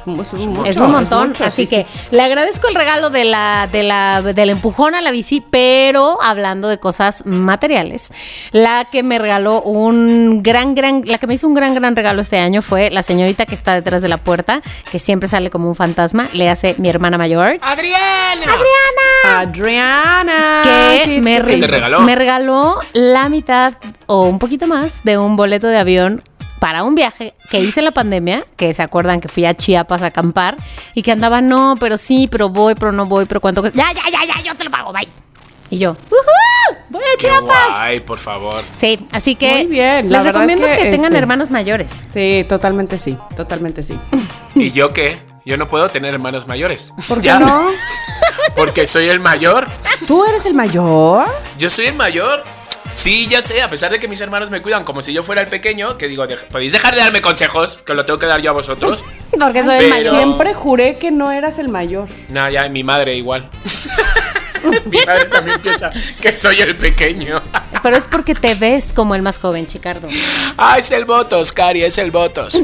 Es 0.06 0.32
un, 0.46 0.66
es 0.66 0.76
un 0.76 0.90
montón, 0.90 1.28
mucho, 1.28 1.44
así 1.44 1.66
sí, 1.66 1.76
que 1.76 1.86
le 2.10 2.22
agradezco 2.22 2.68
el 2.68 2.74
regalo 2.74 3.10
de 3.10 3.24
la, 3.24 3.68
de 3.70 3.82
la, 3.82 4.22
del 4.22 4.50
empujón 4.50 4.94
a 4.94 5.00
la 5.00 5.10
bici, 5.10 5.42
pero 5.50 6.22
hablando 6.22 6.68
de 6.68 6.78
cosas 6.78 7.24
materiales, 7.26 8.12
la 8.52 8.84
que 8.84 9.02
me 9.02 9.18
regaló 9.18 9.62
un 9.62 10.42
gran, 10.42 10.74
gran, 10.74 11.02
la 11.06 11.18
que 11.18 11.26
me 11.26 11.34
hizo 11.34 11.46
un 11.46 11.54
gran, 11.54 11.74
gran 11.74 11.96
regalo 11.96 12.22
este 12.22 12.38
año 12.38 12.62
fue 12.62 12.90
la 12.90 13.02
señorita 13.02 13.46
que 13.46 13.54
está 13.54 13.74
detrás 13.74 14.02
de 14.02 14.08
la 14.08 14.18
puerta, 14.18 14.60
que 14.90 14.98
siempre 14.98 15.28
sale 15.28 15.50
como 15.50 15.68
un 15.68 15.74
fantasma, 15.74 16.28
le 16.32 16.50
hace 16.50 16.74
mi 16.78 16.88
hermana 16.88 17.18
mayor. 17.18 17.58
¡Adriana! 17.60 18.52
Adriana. 19.26 20.60
que 20.62 21.02
¿qué 21.04 21.20
me, 21.20 21.40
te 21.40 21.66
regaló? 21.66 22.00
me 22.00 22.14
regaló 22.14 22.78
la 22.92 23.28
mitad 23.28 23.74
o 24.06 24.26
un 24.26 24.38
poquito 24.38 24.66
más 24.66 25.02
de 25.04 25.18
un 25.18 25.36
boleto 25.36 25.66
de 25.66 25.78
avión 25.78 26.22
para 26.64 26.82
un 26.82 26.94
viaje 26.94 27.34
que 27.50 27.60
hice 27.60 27.80
en 27.80 27.84
la 27.84 27.90
pandemia, 27.90 28.42
que 28.56 28.72
se 28.72 28.80
acuerdan 28.80 29.20
que 29.20 29.28
fui 29.28 29.44
a 29.44 29.52
Chiapas 29.52 30.00
a 30.00 30.06
acampar 30.06 30.56
y 30.94 31.02
que 31.02 31.12
andaba, 31.12 31.42
no, 31.42 31.76
pero 31.78 31.98
sí, 31.98 32.26
pero 32.26 32.48
voy, 32.48 32.74
pero 32.74 32.90
no 32.90 33.04
voy, 33.04 33.26
pero 33.26 33.42
cuánto. 33.42 33.62
Ya, 33.66 33.92
ya, 33.92 34.00
ya, 34.10 34.24
ya, 34.24 34.42
yo 34.42 34.54
te 34.54 34.64
lo 34.64 34.70
pago, 34.70 34.90
bye. 34.90 35.06
Y 35.68 35.76
yo, 35.76 35.90
¡Uhú! 35.90 36.78
¡Voy 36.88 37.02
a 37.02 37.18
¡Qué 37.18 37.26
Chiapas! 37.26 37.68
guay, 37.68 38.00
por 38.00 38.18
favor! 38.18 38.64
Sí, 38.78 38.98
así 39.12 39.34
que 39.34 39.56
Muy 39.56 39.66
bien, 39.66 40.10
la 40.10 40.22
les 40.22 40.26
recomiendo 40.32 40.66
es 40.66 40.78
que, 40.78 40.84
que, 40.84 40.90
tengan 40.90 41.12
este- 41.12 41.18
hermanos 41.18 41.50
mayores. 41.50 42.00
Sí, 42.08 42.46
totalmente 42.48 42.96
sí, 42.96 43.18
totalmente 43.36 43.82
sí. 43.82 43.98
¿Y 44.54 44.70
yo 44.70 44.90
qué? 44.94 45.18
Yo 45.44 45.58
no 45.58 45.68
puedo 45.68 45.90
tener 45.90 46.14
hermanos 46.14 46.48
mayores. 46.48 46.94
¿Por 47.06 47.18
qué 47.20 47.26
Ya. 47.26 47.40
no? 47.40 47.66
Porque 48.56 48.86
soy 48.86 49.10
el 49.10 49.20
mayor. 49.20 49.68
¿Tú 50.06 50.24
eres 50.24 50.46
el 50.46 50.54
mayor? 50.54 51.26
Yo 51.58 51.68
soy 51.68 51.84
el 51.88 51.94
mayor. 51.94 52.42
Sí, 52.94 53.26
ya 53.28 53.42
sé, 53.42 53.60
a 53.60 53.68
pesar 53.68 53.90
de 53.90 53.98
que 53.98 54.06
mis 54.08 54.20
hermanos 54.20 54.50
me 54.50 54.62
cuidan 54.62 54.84
como 54.84 55.02
si 55.02 55.12
yo 55.12 55.22
fuera 55.24 55.40
el 55.42 55.48
pequeño, 55.48 55.98
que 55.98 56.06
digo, 56.08 56.24
"Dej- 56.26 56.46
podéis 56.46 56.72
dejar 56.72 56.94
de 56.94 57.00
darme 57.00 57.20
consejos, 57.20 57.82
que 57.84 57.92
os 57.92 57.96
lo 57.96 58.04
tengo 58.04 58.18
que 58.20 58.26
dar 58.26 58.40
yo 58.40 58.50
a 58.50 58.52
vosotros. 58.54 59.04
Porque 59.38 59.64
soy 59.64 59.84
el 59.84 59.90
mayor. 59.90 60.14
Siempre 60.14 60.54
juré 60.54 60.96
que 60.98 61.10
no 61.10 61.32
eras 61.32 61.58
el 61.58 61.68
mayor. 61.68 62.08
No, 62.28 62.48
ya 62.48 62.68
mi 62.68 62.84
madre 62.84 63.16
igual. 63.16 63.48
mi 64.86 64.98
madre 65.04 65.24
también 65.26 65.60
piensa 65.60 65.90
que 66.22 66.32
soy 66.32 66.60
el 66.60 66.76
pequeño. 66.76 67.42
Pero 67.82 67.96
es 67.96 68.06
porque 68.06 68.34
te 68.34 68.54
ves 68.54 68.92
como 68.94 69.14
el 69.16 69.22
más 69.22 69.38
joven, 69.38 69.66
Chicardo. 69.66 70.08
ah, 70.56 70.76
es 70.78 70.90
el 70.92 71.04
votos, 71.04 71.52
Cari, 71.52 71.82
es 71.82 71.98
el 71.98 72.10
votos. 72.12 72.62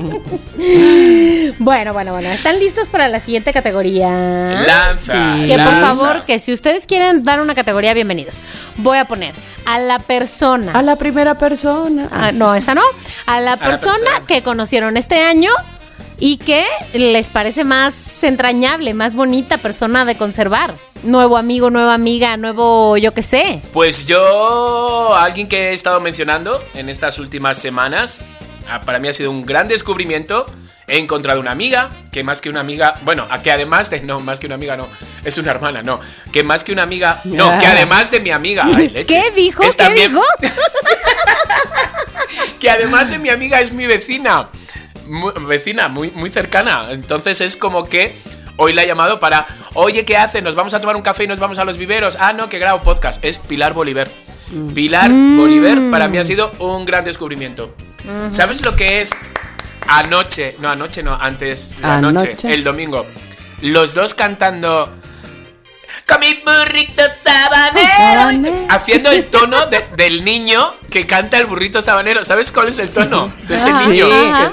Bueno, 1.58 1.92
bueno, 1.92 2.12
bueno. 2.12 2.28
¿Están 2.30 2.58
listos 2.58 2.88
para 2.88 3.08
la 3.08 3.20
siguiente 3.20 3.52
categoría? 3.52 4.08
Lanza. 4.08 5.36
Que 5.46 5.54
por 5.54 5.72
lanza. 5.72 5.80
favor, 5.80 6.24
que 6.24 6.38
si 6.38 6.52
ustedes 6.52 6.86
quieren 6.86 7.24
dar 7.24 7.40
una 7.40 7.54
categoría, 7.54 7.92
bienvenidos. 7.92 8.42
Voy 8.76 8.98
a 8.98 9.04
poner 9.04 9.34
a 9.66 9.78
la 9.78 9.98
persona. 9.98 10.72
A 10.72 10.82
la 10.82 10.96
primera 10.96 11.36
persona. 11.36 12.08
Ah, 12.10 12.32
no, 12.32 12.54
esa 12.54 12.74
no. 12.74 12.82
A 13.26 13.40
la 13.40 13.56
persona 13.56 13.92
persona. 13.94 14.26
que 14.26 14.42
conocieron 14.42 14.96
este 14.96 15.22
año 15.22 15.50
y 16.18 16.36
que 16.36 16.64
les 16.92 17.28
parece 17.28 17.64
más 17.64 18.22
entrañable, 18.22 18.94
más 18.94 19.14
bonita 19.14 19.58
persona 19.58 20.04
de 20.04 20.16
conservar. 20.16 20.74
Nuevo 21.02 21.38
amigo, 21.38 21.70
nueva 21.70 21.94
amiga, 21.94 22.36
nuevo 22.36 22.96
yo 22.98 23.12
qué 23.12 23.22
sé. 23.22 23.60
Pues 23.72 24.06
yo, 24.06 25.14
alguien 25.16 25.48
que 25.48 25.70
he 25.70 25.72
estado 25.72 25.98
mencionando 26.00 26.62
en 26.74 26.90
estas 26.90 27.18
últimas 27.18 27.56
semanas, 27.58 28.22
para 28.84 28.98
mí 29.00 29.08
ha 29.08 29.12
sido 29.12 29.30
un 29.30 29.44
gran 29.44 29.68
descubrimiento. 29.68 30.46
He 30.86 30.98
encontrado 30.98 31.38
una 31.40 31.52
amiga, 31.52 31.88
que 32.10 32.24
más 32.24 32.40
que 32.40 32.48
una 32.50 32.60
amiga, 32.60 32.94
bueno, 33.02 33.26
a 33.30 33.40
que 33.42 33.52
además 33.52 33.90
de, 33.90 34.00
no, 34.00 34.18
más 34.20 34.40
que 34.40 34.46
una 34.46 34.56
amiga 34.56 34.76
no, 34.76 34.88
es 35.24 35.38
una 35.38 35.52
hermana, 35.52 35.82
no, 35.82 36.00
que 36.32 36.42
más 36.42 36.64
que 36.64 36.72
una 36.72 36.82
amiga, 36.82 37.20
no, 37.24 37.60
que 37.60 37.66
además 37.66 38.10
de 38.10 38.18
mi 38.18 38.30
amiga, 38.32 38.64
ay, 38.66 38.88
leches, 38.88 39.06
¿Qué 39.06 39.30
dijo? 39.36 39.62
es 39.62 39.76
¿Qué 39.76 39.84
también- 39.84 40.10
dijo? 40.12 40.24
que 42.60 42.70
además 42.70 43.10
de 43.10 43.18
mi 43.18 43.30
amiga 43.30 43.60
es 43.60 43.72
mi 43.72 43.86
vecina. 43.86 44.48
Vecina, 45.46 45.88
muy, 45.88 46.10
muy 46.12 46.30
cercana. 46.30 46.86
Entonces 46.90 47.40
es 47.40 47.56
como 47.56 47.84
que 47.84 48.16
hoy 48.56 48.72
la 48.72 48.82
he 48.82 48.86
llamado 48.86 49.18
para, 49.20 49.46
oye, 49.74 50.04
¿qué 50.04 50.16
hace? 50.16 50.42
Nos 50.42 50.54
vamos 50.54 50.74
a 50.74 50.80
tomar 50.80 50.96
un 50.96 51.02
café 51.02 51.24
y 51.24 51.26
nos 51.26 51.38
vamos 51.40 51.58
a 51.58 51.64
los 51.64 51.78
viveros. 51.78 52.16
Ah, 52.20 52.32
no, 52.32 52.48
que 52.48 52.58
grabo 52.58 52.80
podcast. 52.82 53.24
Es 53.24 53.38
Pilar 53.38 53.72
Bolívar. 53.74 54.08
Pilar 54.74 55.10
Bolívar 55.10 55.90
para 55.90 56.08
mí 56.08 56.18
ha 56.18 56.24
sido 56.24 56.50
un 56.58 56.84
gran 56.84 57.04
descubrimiento. 57.04 57.74
¿Sabes 58.30 58.62
lo 58.64 58.74
que 58.76 59.00
es 59.00 59.10
anoche? 59.88 60.56
No, 60.60 60.70
anoche 60.70 61.02
no, 61.02 61.14
antes 61.14 61.80
noche, 61.82 62.30
Anoche. 62.32 62.52
el 62.54 62.64
domingo. 62.64 63.06
Los 63.62 63.94
dos 63.94 64.14
cantando... 64.14 64.90
Con 66.08 66.18
mi 66.20 66.42
burrito 66.44 67.02
sabanero. 67.22 68.66
Haciendo 68.68 69.10
el 69.10 69.26
tono 69.26 69.66
de- 69.66 69.84
del 69.96 70.24
niño 70.24 70.74
que 70.90 71.06
canta 71.06 71.38
el 71.38 71.46
burrito 71.46 71.80
sabanero. 71.80 72.24
¿Sabes 72.24 72.50
cuál 72.50 72.68
es 72.68 72.78
el 72.80 72.90
tono 72.90 73.32
de 73.46 73.54
ese 73.54 73.70
Ajá, 73.70 73.86
niño? 73.88 74.06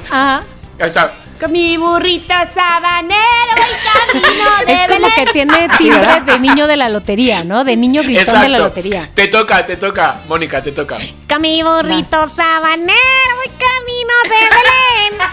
ajá. 0.10 0.44
O 0.86 0.90
sea, 0.90 1.14
Con 1.40 1.52
mi 1.52 1.78
burrito 1.78 2.34
sabanero 2.54 3.54
y 3.56 4.20
camino 4.20 4.50
de 4.68 4.74
Es 4.74 4.88
como 4.88 5.08
que 5.16 5.26
tiene 5.32 5.70
timbre 5.78 6.22
de 6.26 6.40
niño 6.40 6.68
de 6.68 6.78
la 6.78 6.90
lotería, 6.90 7.44
¿no? 7.44 7.64
De 7.64 7.76
niño 7.76 8.04
gritón 8.04 8.42
de 8.42 8.50
la 8.50 8.60
lotería. 8.60 9.10
Te 9.14 9.28
toca, 9.28 9.66
te 9.66 9.78
toca, 9.78 10.22
Mónica, 10.28 10.62
te 10.62 10.72
toca. 10.72 10.98
Con 11.30 11.42
mi 11.42 11.62
burrito 11.64 12.30
sabanero 12.30 13.34
voy 13.38 13.50
camino 13.58 14.14
de 14.24 14.40
Belén. 14.58 15.30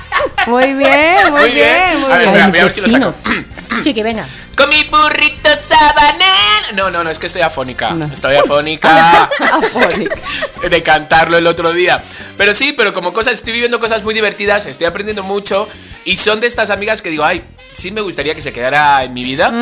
Muy 0.46 0.74
bien, 0.74 1.30
muy, 1.30 1.40
Muy 1.40 1.50
bien, 1.50 1.74
bien. 1.90 2.00
muy 2.00 2.12
A 2.12 2.18
ver, 2.18 2.28
bien. 2.28 2.32
voy 2.32 2.40
a 2.40 2.46
mis 2.46 2.62
ver 2.62 2.72
si 2.72 2.80
lo 2.80 2.88
saco. 2.88 3.14
Chiqui, 3.82 4.02
venga. 4.02 4.26
Con 4.56 4.68
mi 4.70 4.84
burrito 4.84 5.43
sabanero. 5.58 6.72
No, 6.74 6.90
no, 6.90 7.04
no, 7.04 7.10
es 7.10 7.18
que 7.18 7.26
estoy 7.26 7.42
afónica. 7.42 7.90
No. 7.90 8.06
Estoy 8.06 8.36
afónica. 8.36 9.24
Afónica. 9.40 10.16
de 10.68 10.82
cantarlo 10.82 11.36
el 11.36 11.46
otro 11.46 11.72
día. 11.72 12.02
Pero 12.36 12.54
sí, 12.54 12.72
pero 12.72 12.92
como 12.92 13.12
cosas, 13.12 13.34
estoy 13.34 13.52
viviendo 13.52 13.78
cosas 13.80 14.02
muy 14.02 14.14
divertidas, 14.14 14.66
estoy 14.66 14.86
aprendiendo 14.86 15.22
mucho. 15.22 15.68
Y 16.04 16.16
son 16.16 16.40
de 16.40 16.46
estas 16.46 16.70
amigas 16.70 17.02
que 17.02 17.10
digo, 17.10 17.24
ay, 17.24 17.44
sí 17.72 17.90
me 17.90 18.00
gustaría 18.00 18.34
que 18.34 18.42
se 18.42 18.52
quedara 18.52 19.04
en 19.04 19.12
mi 19.12 19.24
vida. 19.24 19.52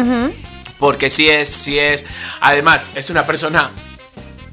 Porque 0.78 1.10
sí 1.10 1.28
es, 1.28 1.48
sí 1.48 1.78
es. 1.78 2.04
Además, 2.40 2.92
es 2.94 3.10
una 3.10 3.26
persona 3.26 3.70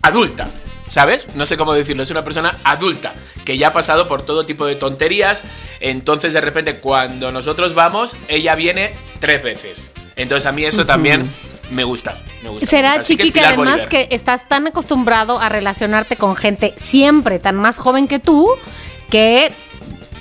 adulta. 0.02 0.48
¿Sabes? 0.86 1.36
No 1.36 1.46
sé 1.46 1.56
cómo 1.56 1.76
decirlo, 1.76 2.02
es 2.02 2.10
una 2.10 2.24
persona 2.24 2.58
adulta 2.64 3.14
que 3.46 3.60
ya 3.60 3.68
ha 3.68 3.74
pasado 3.74 4.08
por 4.08 4.24
todo 4.24 4.46
tipo 4.46 4.66
de 4.66 4.76
tonterías. 4.76 5.44
Entonces, 5.80 6.34
de 6.34 6.42
repente, 6.42 6.78
cuando 6.80 7.32
nosotros 7.32 7.76
vamos, 7.76 8.18
ella 8.28 8.56
viene 8.56 8.92
tres 9.20 9.44
veces. 9.44 9.92
Entonces, 10.20 10.46
a 10.46 10.52
mí 10.52 10.64
eso 10.66 10.86
también 10.86 11.28
me 11.72 11.84
gusta. 11.84 12.18
Me 12.44 12.50
gusta 12.50 12.66
me 12.66 12.70
Será, 12.70 12.88
gusta. 12.90 13.02
Así 13.02 13.16
Chiqui, 13.18 13.32
que, 13.32 13.40
además 13.42 13.58
Bolívar. 13.68 13.90
que 13.90 14.08
estás 14.12 14.48
tan 14.48 14.68
acostumbrado 14.68 15.40
a 15.40 15.50
relacionarte 15.50 16.16
con 16.16 16.36
gente 16.36 16.74
siempre 16.78 17.40
tan 17.40 17.56
más 17.56 17.80
joven 17.80 18.08
que 18.08 18.20
tú, 18.20 18.50
que 19.10 19.52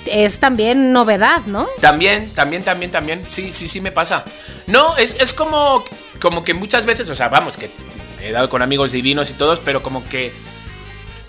es 0.05 0.39
también 0.39 0.91
novedad, 0.91 1.41
¿no? 1.45 1.67
También, 1.81 2.29
también, 2.31 2.63
también, 2.63 2.91
también. 2.91 3.21
Sí, 3.25 3.51
sí, 3.51 3.67
sí 3.67 3.79
me 3.81 3.91
pasa. 3.91 4.23
No, 4.67 4.97
es, 4.97 5.15
es 5.19 5.33
como, 5.33 5.83
como 6.21 6.43
que 6.43 6.53
muchas 6.53 6.85
veces, 6.85 7.09
o 7.09 7.15
sea, 7.15 7.29
vamos, 7.29 7.57
que 7.57 7.69
he 8.21 8.31
dado 8.31 8.49
con 8.49 8.61
amigos 8.61 8.91
divinos 8.91 9.29
y 9.29 9.33
todos, 9.33 9.59
pero 9.59 9.83
como 9.83 10.03
que. 10.07 10.33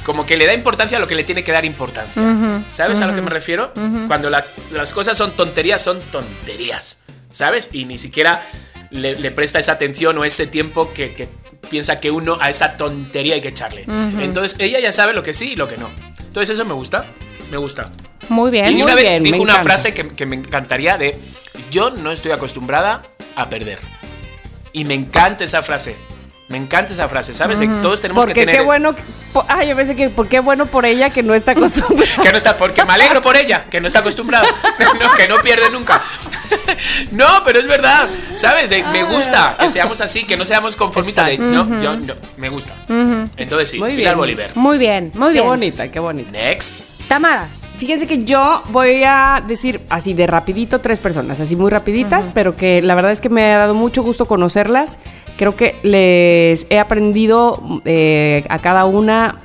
Como 0.04 0.24
que 0.24 0.38
le 0.38 0.46
da 0.46 0.54
importancia 0.54 0.96
a 0.96 1.00
lo 1.00 1.06
que 1.06 1.14
le 1.14 1.24
tiene 1.24 1.44
que 1.44 1.52
dar 1.52 1.66
importancia. 1.66 2.22
¿Sabes 2.70 3.00
a 3.02 3.06
lo 3.06 3.12
que 3.14 3.20
me 3.20 3.28
refiero? 3.28 3.70
Cuando 4.06 4.30
la- 4.30 4.46
las 4.72 4.94
cosas 4.94 5.16
son 5.16 5.32
tonterías, 5.32 5.82
son 5.82 6.00
tonterías. 6.10 6.99
¿Sabes? 7.30 7.70
Y 7.72 7.84
ni 7.84 7.98
siquiera 7.98 8.44
le, 8.90 9.16
le 9.18 9.30
presta 9.30 9.58
esa 9.58 9.72
atención 9.72 10.16
o 10.18 10.24
ese 10.24 10.46
tiempo 10.46 10.92
que, 10.92 11.14
que 11.14 11.28
piensa 11.68 12.00
que 12.00 12.10
uno 12.10 12.38
a 12.40 12.50
esa 12.50 12.76
tontería 12.76 13.34
hay 13.34 13.40
que 13.40 13.48
echarle. 13.48 13.84
Entonces 14.20 14.58
ella 14.58 14.80
ya 14.80 14.92
sabe 14.92 15.12
lo 15.12 15.22
que 15.22 15.32
sí 15.32 15.52
y 15.52 15.56
lo 15.56 15.68
que 15.68 15.76
no. 15.76 15.88
Entonces 16.20 16.50
eso 16.54 16.64
me 16.64 16.74
gusta. 16.74 17.04
Me 17.50 17.56
gusta. 17.56 17.90
Muy 18.28 18.50
bien. 18.50 18.68
Y 18.70 18.74
muy 18.74 18.82
una 18.82 18.94
vez 18.94 19.04
bien, 19.04 19.22
dijo 19.22 19.36
me 19.36 19.42
una 19.42 19.52
encanta. 19.54 19.70
frase 19.72 19.94
que, 19.94 20.08
que 20.08 20.26
me 20.26 20.36
encantaría 20.36 20.96
de 20.98 21.16
yo 21.70 21.90
no 21.90 22.10
estoy 22.12 22.32
acostumbrada 22.32 23.02
a 23.36 23.48
perder. 23.48 23.78
Y 24.72 24.84
me 24.84 24.94
encanta 24.94 25.44
esa 25.44 25.62
frase. 25.62 25.96
Me 26.50 26.56
encanta 26.58 26.92
esa 26.92 27.08
frase, 27.08 27.32
¿sabes? 27.32 27.60
Que 27.60 27.68
todos 27.68 28.00
tenemos 28.00 28.24
que 28.24 28.30
Porque 28.32 28.40
tener 28.40 28.56
qué 28.56 28.62
bueno. 28.66 28.92
Ay, 29.46 29.68
yo 29.68 29.76
pensé 29.76 29.94
que 29.94 30.10
porque 30.10 30.40
bueno 30.40 30.66
por 30.66 30.84
ella 30.84 31.08
que 31.08 31.22
no 31.22 31.32
está 31.32 31.52
acostumbrada. 31.52 32.10
que 32.22 32.32
no 32.32 32.36
está 32.36 32.56
porque 32.56 32.84
me 32.84 32.92
alegro 32.92 33.22
por 33.22 33.36
ella, 33.36 33.66
que 33.70 33.80
no 33.80 33.86
está 33.86 34.00
acostumbrada, 34.00 34.44
no, 35.00 35.14
que 35.16 35.28
no 35.28 35.36
pierde 35.40 35.70
nunca. 35.70 36.02
No, 37.12 37.26
pero 37.44 37.58
es 37.58 37.66
verdad, 37.66 38.08
¿sabes? 38.34 38.70
De- 38.70 38.82
me 38.84 39.02
gusta 39.04 39.56
que 39.58 39.68
seamos 39.68 40.00
así, 40.00 40.24
que 40.24 40.36
no 40.36 40.44
seamos 40.44 40.76
conformistas 40.76 41.26
de 41.26 41.38
no, 41.38 41.80
yo 41.80 41.96
no, 41.96 42.14
me 42.36 42.48
gusta. 42.48 42.74
Entonces 43.36 43.70
sí, 43.70 43.78
Muy 43.78 43.90
Pilar 43.96 44.14
bien. 44.14 44.18
Bolívar. 44.18 44.50
Muy 44.54 44.78
bien, 44.78 45.12
muy 45.14 45.28
Qué 45.28 45.34
bien. 45.34 45.46
bonita, 45.46 45.88
qué 45.88 46.00
bonita. 46.00 46.30
Next. 46.32 46.84
Tamara. 47.08 47.48
Fíjense 47.78 48.06
que 48.06 48.24
yo 48.24 48.62
voy 48.68 49.02
a 49.04 49.42
decir 49.46 49.80
así 49.88 50.12
de 50.12 50.26
rapidito 50.26 50.80
tres 50.80 50.98
personas, 50.98 51.40
así 51.40 51.56
muy 51.56 51.70
rapiditas, 51.70 52.28
pero 52.32 52.54
que 52.54 52.82
la 52.82 52.94
verdad 52.94 53.10
es 53.10 53.22
que 53.22 53.30
me 53.30 53.54
ha 53.54 53.56
dado 53.58 53.72
mucho 53.74 54.02
gusto 54.02 54.26
conocerlas. 54.26 54.98
Creo 55.40 55.56
que 55.56 55.74
les 55.82 56.66
he 56.68 56.78
aprendido 56.78 57.80
eh, 57.86 58.44
a 58.50 58.58
cada 58.58 58.84
una 58.84 59.38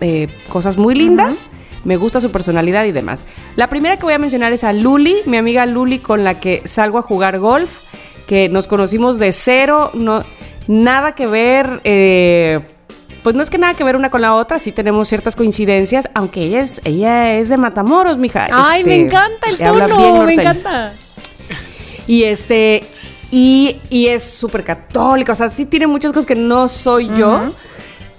eh, 0.00 0.26
cosas 0.48 0.78
muy 0.78 0.94
lindas. 0.94 1.50
Me 1.84 1.98
gusta 1.98 2.18
su 2.22 2.30
personalidad 2.30 2.86
y 2.86 2.92
demás. 2.92 3.26
La 3.54 3.68
primera 3.68 3.98
que 3.98 4.04
voy 4.04 4.14
a 4.14 4.18
mencionar 4.18 4.54
es 4.54 4.64
a 4.64 4.72
Luli, 4.72 5.16
mi 5.26 5.36
amiga 5.36 5.66
Luli 5.66 5.98
con 5.98 6.24
la 6.24 6.40
que 6.40 6.62
salgo 6.64 6.96
a 6.96 7.02
jugar 7.02 7.40
golf, 7.40 7.80
que 8.26 8.48
nos 8.48 8.66
conocimos 8.66 9.18
de 9.18 9.32
cero, 9.32 9.90
no, 9.92 10.24
nada 10.66 11.14
que 11.14 11.26
ver. 11.26 11.82
eh, 11.84 12.60
pues 13.22 13.36
no 13.36 13.42
es 13.42 13.50
que 13.50 13.58
nada 13.58 13.74
que 13.74 13.84
ver 13.84 13.96
una 13.96 14.08
con 14.08 14.22
la 14.22 14.34
otra, 14.36 14.58
sí 14.58 14.72
tenemos 14.72 15.08
ciertas 15.08 15.36
coincidencias, 15.36 16.08
aunque 16.14 16.44
ella 16.44 16.60
es, 16.60 16.80
ella 16.84 17.34
es 17.34 17.50
de 17.50 17.58
Matamoros, 17.58 18.16
mija. 18.16 18.48
Ay, 18.50 18.80
Este, 18.80 18.88
me 18.88 18.96
encanta 18.96 19.50
el 19.50 19.58
tono, 19.58 20.24
me 20.24 20.32
encanta. 20.32 20.94
Y 22.06 22.24
este, 22.24 22.82
y, 23.36 24.06
es 24.06 24.22
súper 24.22 24.62
católica, 24.62 25.32
o 25.32 25.34
sea, 25.34 25.48
sí 25.48 25.66
tiene 25.66 25.88
muchas 25.88 26.12
cosas 26.12 26.26
que 26.26 26.36
no 26.36 26.68
soy 26.68 27.08
yo, 27.16 27.52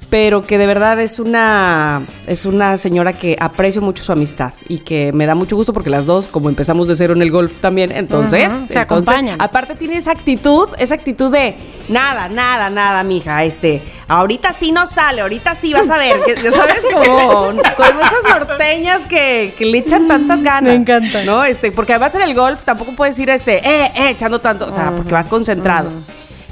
pero 0.10 0.42
que 0.46 0.58
de 0.58 0.68
verdad 0.68 1.00
es 1.00 1.20
una, 1.20 2.06
es 2.28 2.46
una 2.46 2.78
señora 2.78 3.14
que 3.14 3.36
aprecio 3.40 3.82
mucho 3.82 4.04
su 4.04 4.12
amistad 4.12 4.54
y 4.68 4.80
que 4.80 5.12
me 5.14 5.26
da 5.26 5.36
mucho 5.36 5.56
gusto 5.56 5.74
porque 5.74 5.90
las 5.90 6.06
dos, 6.06 6.28
como 6.28 6.50
empezamos 6.50 6.88
de 6.88 6.96
cero 6.96 7.14
en 7.14 7.22
el 7.22 7.32
golf 7.32 7.60
también, 7.60 7.92
entonces, 7.92 8.52
Ujú, 8.52 8.68
se 8.68 8.74
entonces, 8.74 8.78
acompañan. 8.78 9.42
aparte 9.42 9.76
tiene 9.76 9.98
esa 9.98 10.12
actitud, 10.12 10.70
esa 10.78 10.96
actitud 10.96 11.32
de 11.32 11.56
nada, 11.90 12.30
nada, 12.30 12.70
nada, 12.70 13.04
mija, 13.04 13.44
este, 13.44 13.82
ahorita 14.08 14.52
sí 14.54 14.72
no 14.72 14.86
sale, 14.86 15.22
ahorita 15.22 15.56
sí 15.56 15.74
vas 15.74 15.90
a 15.90 15.98
ver, 15.98 16.16
que, 16.26 16.36
ya 16.42 16.52
sabes, 16.52 16.82
como 16.94 17.48
con 17.78 18.00
esas 18.00 18.24
norteñas 18.30 19.08
que, 19.08 19.54
que 19.58 19.66
le 19.66 19.80
echan 19.80 20.08
tantas 20.08 20.44
ganas. 20.44 20.74
Me 20.74 20.76
encanta. 20.76 21.24
¿No? 21.26 21.44
Este, 21.44 21.72
porque 21.72 21.94
además 21.94 22.16
en 22.16 22.22
el 22.22 22.36
golf 22.36 22.64
tampoco 22.64 22.94
puedes 22.94 23.18
ir 23.20 23.30
este, 23.30 23.58
eh, 23.58 23.92
eh, 23.96 24.10
echando 24.12 24.40
tanto, 24.40 24.68
o 24.68 24.72
sea, 24.72 24.92
porque 24.92 25.14
vas 25.14 25.28
concentrado. 25.28 25.90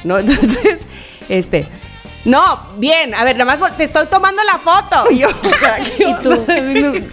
¿No? 0.04 0.18
Entonces, 0.20 0.88
este. 1.30 1.68
No, 2.26 2.60
bien, 2.78 3.14
a 3.14 3.24
ver, 3.26 3.36
nada 3.36 3.56
más 3.56 3.78
te 3.78 3.84
estoy 3.84 4.08
tomando 4.08 4.42
la 4.44 4.58
foto. 4.58 5.12
Y 5.12 5.20
yo, 5.20 5.28
o 5.28 5.50
sea, 5.50 5.78
¿qué 5.98 6.16
tú? 6.24 6.46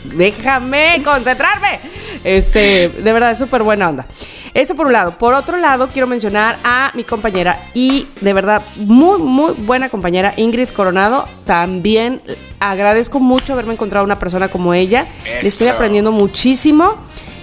Déjame 0.17 1.03
concentrarme. 1.05 1.81
Este, 2.23 2.89
de 2.89 3.13
verdad, 3.13 3.33
es 3.33 3.39
súper 3.39 3.63
buena 3.63 3.89
onda. 3.89 4.07
Eso 4.55 4.75
por 4.75 4.87
un 4.87 4.93
lado. 4.93 5.13
Por 5.19 5.35
otro 5.35 5.57
lado, 5.57 5.89
quiero 5.89 6.07
mencionar 6.07 6.59
a 6.65 6.91
mi 6.95 7.05
compañera 7.05 7.59
y 7.75 8.07
de 8.21 8.33
verdad, 8.33 8.63
muy, 8.77 9.19
muy 9.19 9.55
buena 9.55 9.89
compañera, 9.89 10.33
Ingrid 10.37 10.69
Coronado. 10.69 11.27
También 11.45 12.23
agradezco 12.59 13.21
mucho 13.21 13.53
haberme 13.53 13.75
encontrado 13.75 14.05
una 14.05 14.19
persona 14.19 14.49
como 14.49 14.75
ella. 14.75 15.07
Le 15.25 15.49
estoy 15.49 15.69
aprendiendo 15.69 16.13
muchísimo. 16.13 16.97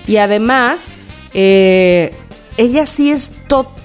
Y 0.06 0.18
además, 0.18 0.96
eh, 1.34 2.16
ella 2.56 2.86
sí 2.86 3.12
es 3.12 3.46
totalmente 3.48 3.77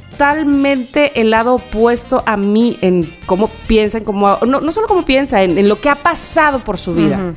el 1.15 1.31
lado 1.31 1.55
opuesto 1.55 2.23
a 2.27 2.37
mí 2.37 2.79
en 2.81 3.11
cómo 3.27 3.49
piensa, 3.67 3.99
en 3.99 4.05
cómo, 4.05 4.39
no, 4.47 4.61
no 4.61 4.73
solo 4.73 4.87
cómo 4.87 5.05
piensa, 5.05 5.43
en, 5.43 5.59
en 5.59 5.69
lo 5.69 5.81
que 5.81 5.89
ha 5.89 5.95
pasado 5.95 6.61
por 6.61 6.79
su 6.79 6.95
vida. 6.95 7.35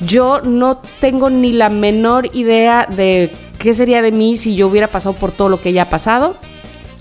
Yo 0.00 0.40
no 0.42 0.78
tengo 1.00 1.30
ni 1.30 1.52
la 1.52 1.68
menor 1.68 2.28
idea 2.34 2.86
de 2.90 3.30
qué 3.58 3.74
sería 3.74 4.02
de 4.02 4.12
mí 4.12 4.36
si 4.36 4.56
yo 4.56 4.68
hubiera 4.68 4.88
pasado 4.88 5.14
por 5.14 5.32
todo 5.32 5.48
lo 5.48 5.60
que 5.60 5.70
ella 5.70 5.82
ha 5.82 5.90
pasado. 5.90 6.36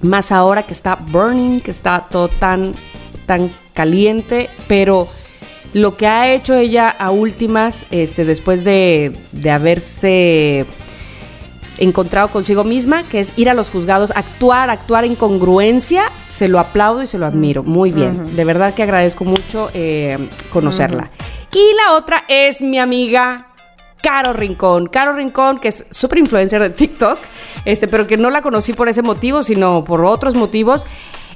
Más 0.01 0.31
ahora 0.31 0.63
que 0.63 0.73
está 0.73 0.95
burning, 0.95 1.59
que 1.59 1.71
está 1.71 2.07
todo 2.09 2.27
tan, 2.27 2.73
tan 3.25 3.51
caliente, 3.73 4.49
pero 4.67 5.07
lo 5.73 5.97
que 5.97 6.07
ha 6.07 6.31
hecho 6.31 6.55
ella 6.55 6.89
a 6.89 7.09
últimas, 7.11 7.85
este, 7.89 8.25
después 8.25 8.63
de, 8.63 9.13
de 9.31 9.51
haberse 9.51 10.65
encontrado 11.77 12.29
consigo 12.29 12.63
misma, 12.63 13.03
que 13.03 13.19
es 13.19 13.33
ir 13.35 13.49
a 13.49 13.53
los 13.53 13.69
juzgados, 13.69 14.11
actuar, 14.15 14.69
actuar 14.69 15.05
en 15.05 15.15
congruencia, 15.15 16.03
se 16.29 16.47
lo 16.47 16.59
aplaudo 16.59 17.01
y 17.01 17.07
se 17.07 17.17
lo 17.17 17.25
admiro. 17.25 17.63
Muy 17.63 17.91
bien. 17.91 18.35
De 18.35 18.45
verdad 18.45 18.73
que 18.73 18.83
agradezco 18.83 19.25
mucho 19.25 19.69
eh, 19.73 20.17
conocerla. 20.51 21.09
Y 21.51 21.75
la 21.75 21.93
otra 21.93 22.23
es 22.27 22.61
mi 22.61 22.79
amiga 22.79 23.47
Caro 24.01 24.33
Rincón. 24.33 24.87
Caro 24.87 25.13
Rincón, 25.13 25.59
que 25.59 25.69
es 25.69 25.85
súper 25.89 26.19
influencer 26.19 26.61
de 26.61 26.69
TikTok, 26.69 27.17
este, 27.65 27.87
pero 27.87 28.05
que 28.05 28.17
no 28.17 28.29
la 28.29 28.41
conocí 28.41 28.73
por 28.73 28.89
ese 28.89 29.01
motivo, 29.01 29.43
sino 29.43 29.83
por 29.83 30.03
otros 30.03 30.35
motivos. 30.35 30.85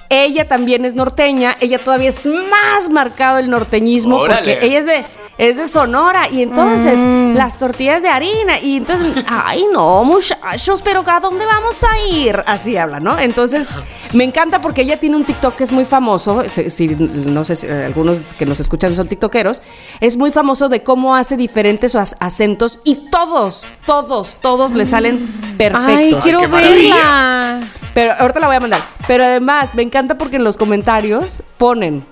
Ella 0.09 0.47
también 0.47 0.85
es 0.85 0.95
norteña, 0.95 1.57
ella 1.59 1.79
todavía 1.79 2.09
es 2.09 2.25
más 2.25 2.89
marcado 2.89 3.39
el 3.39 3.49
norteñismo 3.49 4.17
Órale. 4.17 4.53
porque 4.53 4.65
ella 4.65 4.79
es 4.79 4.85
de, 4.85 5.05
es 5.37 5.57
de 5.57 5.67
Sonora 5.67 6.29
y 6.29 6.41
entonces 6.41 6.99
las 7.35 7.57
tortillas 7.57 8.01
de 8.01 8.09
harina 8.09 8.59
y 8.59 8.77
entonces, 8.77 9.13
ay 9.27 9.65
no, 9.71 10.03
muchachos, 10.03 10.81
pero 10.83 11.03
¿a 11.05 11.19
dónde 11.19 11.45
vamos 11.45 11.83
a 11.83 11.97
ir? 12.15 12.41
Así 12.47 12.75
habla, 12.77 12.99
¿no? 12.99 13.17
Entonces 13.19 13.77
me 14.13 14.23
encanta 14.23 14.61
porque 14.61 14.81
ella 14.81 14.99
tiene 14.99 15.15
un 15.15 15.25
TikTok 15.25 15.55
que 15.55 15.63
es 15.63 15.71
muy 15.71 15.85
famoso, 15.85 16.43
si, 16.49 16.69
si- 16.69 16.87
no 16.97 17.43
sé 17.43 17.55
si 17.55 17.67
eh, 17.67 17.85
algunos 17.85 18.19
que 18.37 18.45
nos 18.45 18.59
escuchan 18.59 18.95
son 18.95 19.07
tiktokeros, 19.07 19.61
es 19.99 20.17
muy 20.17 20.31
famoso 20.31 20.69
de 20.69 20.81
cómo 20.83 21.15
hace 21.15 21.37
diferentes 21.37 21.95
acentos 21.95 22.79
y 22.83 22.95
todos, 23.11 23.67
todos, 23.85 24.37
todos 24.41 24.73
le 24.73 24.85
salen 24.85 25.29
Ay, 25.51 25.55
perfectos. 25.57 26.23
quiero 26.23 26.39
qué 26.41 26.47
maravilla. 26.47 26.95
verla. 26.95 27.59
Pero 27.93 28.13
ahorita 28.19 28.39
la 28.39 28.47
voy 28.47 28.55
a 28.55 28.59
mandar. 28.59 28.81
Pero 29.07 29.23
además, 29.23 29.73
me 29.73 29.81
encanta 29.81 30.17
porque 30.17 30.35
en 30.37 30.43
los 30.43 30.57
comentarios 30.57 31.41
ponen. 31.57 32.05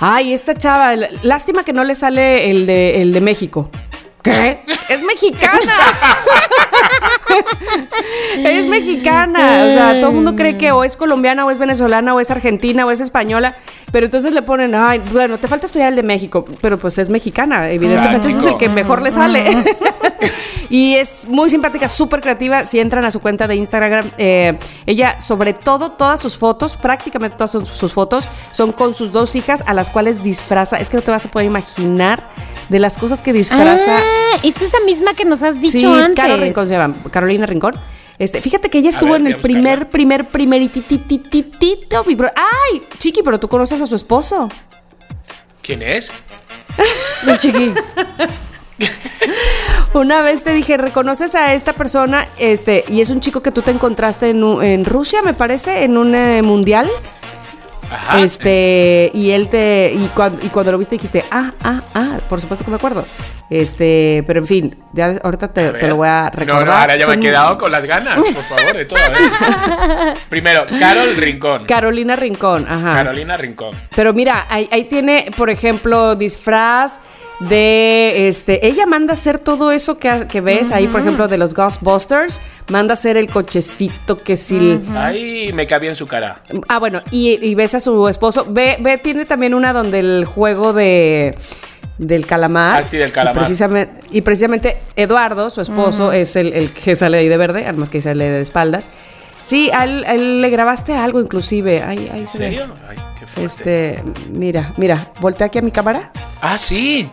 Ay, 0.00 0.32
esta 0.32 0.54
chava, 0.54 0.94
lástima 1.22 1.64
que 1.64 1.72
no 1.72 1.84
le 1.84 1.94
sale 1.94 2.50
el 2.50 2.66
de, 2.66 3.00
el 3.02 3.12
de 3.12 3.20
México. 3.20 3.70
¿Qué? 4.22 4.60
Es 4.88 5.02
mexicana. 5.02 5.74
es 8.38 8.66
mexicana. 8.66 9.66
O 9.68 9.70
sea, 9.70 10.00
todo 10.00 10.08
el 10.08 10.14
mundo 10.14 10.34
cree 10.34 10.56
que 10.56 10.72
o 10.72 10.82
es 10.82 10.96
colombiana, 10.96 11.44
o 11.44 11.50
es 11.50 11.58
venezolana, 11.58 12.14
o 12.14 12.20
es 12.20 12.30
argentina, 12.30 12.86
o 12.86 12.90
es 12.90 13.00
española. 13.00 13.54
Pero 13.92 14.06
entonces 14.06 14.32
le 14.32 14.40
ponen, 14.40 14.74
ay, 14.74 15.02
bueno, 15.12 15.36
te 15.36 15.46
falta 15.46 15.66
estudiar 15.66 15.90
el 15.90 15.96
de 15.96 16.02
México. 16.02 16.46
Pero 16.62 16.78
pues 16.78 16.96
es 16.96 17.10
mexicana. 17.10 17.70
Evidentemente 17.70 18.28
ese 18.28 18.38
es 18.38 18.46
el 18.46 18.56
que 18.56 18.70
mejor 18.70 19.02
le 19.02 19.10
sale. 19.10 19.44
y 20.74 20.96
es 20.96 21.28
muy 21.28 21.48
simpática, 21.50 21.86
súper 21.86 22.20
creativa. 22.20 22.66
Si 22.66 22.80
entran 22.80 23.04
a 23.04 23.12
su 23.12 23.20
cuenta 23.20 23.46
de 23.46 23.54
Instagram, 23.54 24.10
eh, 24.18 24.58
ella, 24.86 25.20
sobre 25.20 25.54
todo, 25.54 25.92
todas 25.92 26.18
sus 26.18 26.36
fotos, 26.36 26.76
prácticamente 26.76 27.36
todas 27.36 27.52
sus, 27.52 27.68
sus 27.68 27.92
fotos, 27.92 28.28
son 28.50 28.72
con 28.72 28.92
sus 28.92 29.12
dos 29.12 29.36
hijas 29.36 29.62
a 29.68 29.72
las 29.72 29.88
cuales 29.88 30.24
disfraza. 30.24 30.78
Es 30.78 30.90
que 30.90 30.96
no 30.96 31.04
te 31.04 31.12
vas 31.12 31.26
a 31.26 31.30
poder 31.30 31.46
imaginar 31.46 32.28
de 32.68 32.80
las 32.80 32.98
cosas 32.98 33.22
que 33.22 33.32
disfraza. 33.32 33.98
Ah, 33.98 34.40
es 34.42 34.60
esa 34.60 34.80
misma 34.84 35.14
que 35.14 35.24
nos 35.24 35.44
has 35.44 35.60
dicho 35.60 35.78
sí, 35.78 35.84
antes. 35.86 36.16
Caro 36.16 36.38
Rincón 36.38 36.66
se 36.66 36.74
llama, 36.74 36.96
Carolina 37.08 37.46
Rincón. 37.46 37.76
Este, 38.18 38.42
fíjate 38.42 38.68
que 38.68 38.78
ella 38.78 38.88
estuvo 38.88 39.12
ver, 39.12 39.20
en 39.20 39.28
el 39.28 39.36
primer, 39.36 39.90
primer, 39.90 40.26
primerititititito. 40.26 42.02
Brother. 42.02 42.32
¡Ay! 42.34 42.82
Chiqui, 42.98 43.22
pero 43.22 43.38
tú 43.38 43.46
conoces 43.46 43.80
a 43.80 43.86
su 43.86 43.94
esposo. 43.94 44.48
¿Quién 45.62 45.82
es? 45.82 46.12
Mi 47.28 47.36
chiqui. 47.36 47.74
Una 49.94 50.22
vez 50.22 50.42
te 50.42 50.52
dije, 50.52 50.76
¿reconoces 50.76 51.36
a 51.36 51.54
esta 51.54 51.72
persona? 51.72 52.26
Este, 52.36 52.84
y 52.88 53.00
es 53.00 53.10
un 53.10 53.20
chico 53.20 53.42
que 53.42 53.52
tú 53.52 53.62
te 53.62 53.70
encontraste 53.70 54.30
en, 54.30 54.42
en 54.42 54.84
Rusia, 54.84 55.22
me 55.22 55.34
parece, 55.34 55.84
en 55.84 55.96
un 55.96 56.16
eh, 56.16 56.42
mundial. 56.42 56.90
Ajá. 57.88 58.20
Este, 58.20 59.12
y 59.14 59.30
él 59.30 59.48
te. 59.48 59.94
Y 59.94 60.08
cuando 60.48 60.72
lo 60.72 60.78
viste 60.78 60.96
dijiste, 60.96 61.24
ah, 61.30 61.52
ah, 61.62 61.82
ah, 61.94 62.18
por 62.28 62.40
supuesto 62.40 62.64
que 62.64 62.72
me 62.72 62.76
acuerdo. 62.76 63.04
Este, 63.50 64.24
pero 64.26 64.40
en 64.40 64.46
fin, 64.46 64.76
ya 64.94 65.18
ahorita 65.22 65.52
te, 65.52 65.72
te 65.72 65.86
lo 65.86 65.96
voy 65.96 66.08
a 66.08 66.30
recordar. 66.30 66.64
No, 66.66 66.72
no, 66.72 66.78
ahora 66.78 66.96
ya 66.96 67.06
me 67.06 67.14
he 67.14 67.20
quedado 67.20 67.58
con 67.58 67.70
las 67.70 67.84
ganas, 67.84 68.16
por 68.16 68.42
favor, 68.42 68.74
de 68.74 68.84
todo. 68.86 68.98
Primero, 70.28 70.64
Carol 70.78 71.16
Rincón. 71.16 71.66
Carolina 71.66 72.16
Rincón, 72.16 72.66
ajá. 72.68 72.88
Carolina 72.90 73.36
Rincón. 73.36 73.76
Pero 73.94 74.12
mira, 74.12 74.46
ahí, 74.48 74.68
ahí 74.72 74.84
tiene, 74.84 75.30
por 75.36 75.50
ejemplo, 75.50 76.16
disfraz 76.16 77.00
de 77.40 78.28
este. 78.28 78.66
Ella 78.66 78.86
manda 78.86 79.12
a 79.12 79.14
hacer 79.14 79.38
todo 79.38 79.72
eso 79.72 79.98
que, 79.98 80.26
que 80.28 80.40
ves 80.40 80.72
ahí, 80.72 80.86
por 80.86 81.00
ejemplo, 81.00 81.28
de 81.28 81.36
los 81.36 81.54
Ghostbusters. 81.54 82.40
Manda 82.68 82.92
a 82.92 82.94
hacer 82.94 83.16
el 83.16 83.28
cochecito 83.28 84.22
que 84.22 84.36
si. 84.36 84.80
Ay, 84.96 85.52
me 85.52 85.66
cabía 85.66 85.90
en 85.90 85.96
su 85.96 86.06
cara. 86.06 86.40
Ah, 86.68 86.78
bueno, 86.78 87.02
y, 87.10 87.38
y 87.44 87.54
ves 87.54 87.74
a 87.74 87.80
su 87.80 88.08
esposo. 88.08 88.46
Ve, 88.48 88.78
ve, 88.80 88.98
tiene 88.98 89.26
también 89.26 89.54
una 89.54 89.72
donde 89.72 89.98
el 89.98 90.24
juego 90.24 90.72
de. 90.72 91.36
Del 91.98 92.26
calamar. 92.26 92.80
Ah, 92.80 92.82
sí, 92.82 92.96
del 92.96 93.12
calamar. 93.12 93.36
Y 93.36 93.38
precisamente, 93.46 94.00
y 94.10 94.20
precisamente 94.22 94.76
Eduardo, 94.96 95.48
su 95.50 95.60
esposo, 95.60 96.12
es 96.12 96.34
el, 96.36 96.52
el 96.52 96.70
que 96.72 96.96
sale 96.96 97.18
ahí 97.18 97.28
de 97.28 97.36
verde, 97.36 97.64
además 97.64 97.88
que 97.88 98.00
sale 98.00 98.30
de 98.30 98.40
espaldas. 98.40 98.90
Sí, 99.44 99.70
a 99.72 99.84
él, 99.84 100.04
a 100.06 100.14
él 100.14 100.40
le 100.40 100.50
grabaste 100.50 100.96
algo 100.96 101.20
inclusive. 101.20 101.82
Ahí, 101.82 102.10
ahí 102.12 102.20
¿En 102.20 102.26
serio? 102.26 102.66
Ay, 102.88 102.96
qué 103.20 103.26
fuerte. 103.26 103.44
Este, 103.44 104.02
mira, 104.30 104.72
mira, 104.78 105.12
voltea 105.20 105.46
aquí 105.48 105.58
a 105.58 105.62
mi 105.62 105.70
cámara. 105.70 106.10
Ah, 106.40 106.56
sí. 106.58 107.10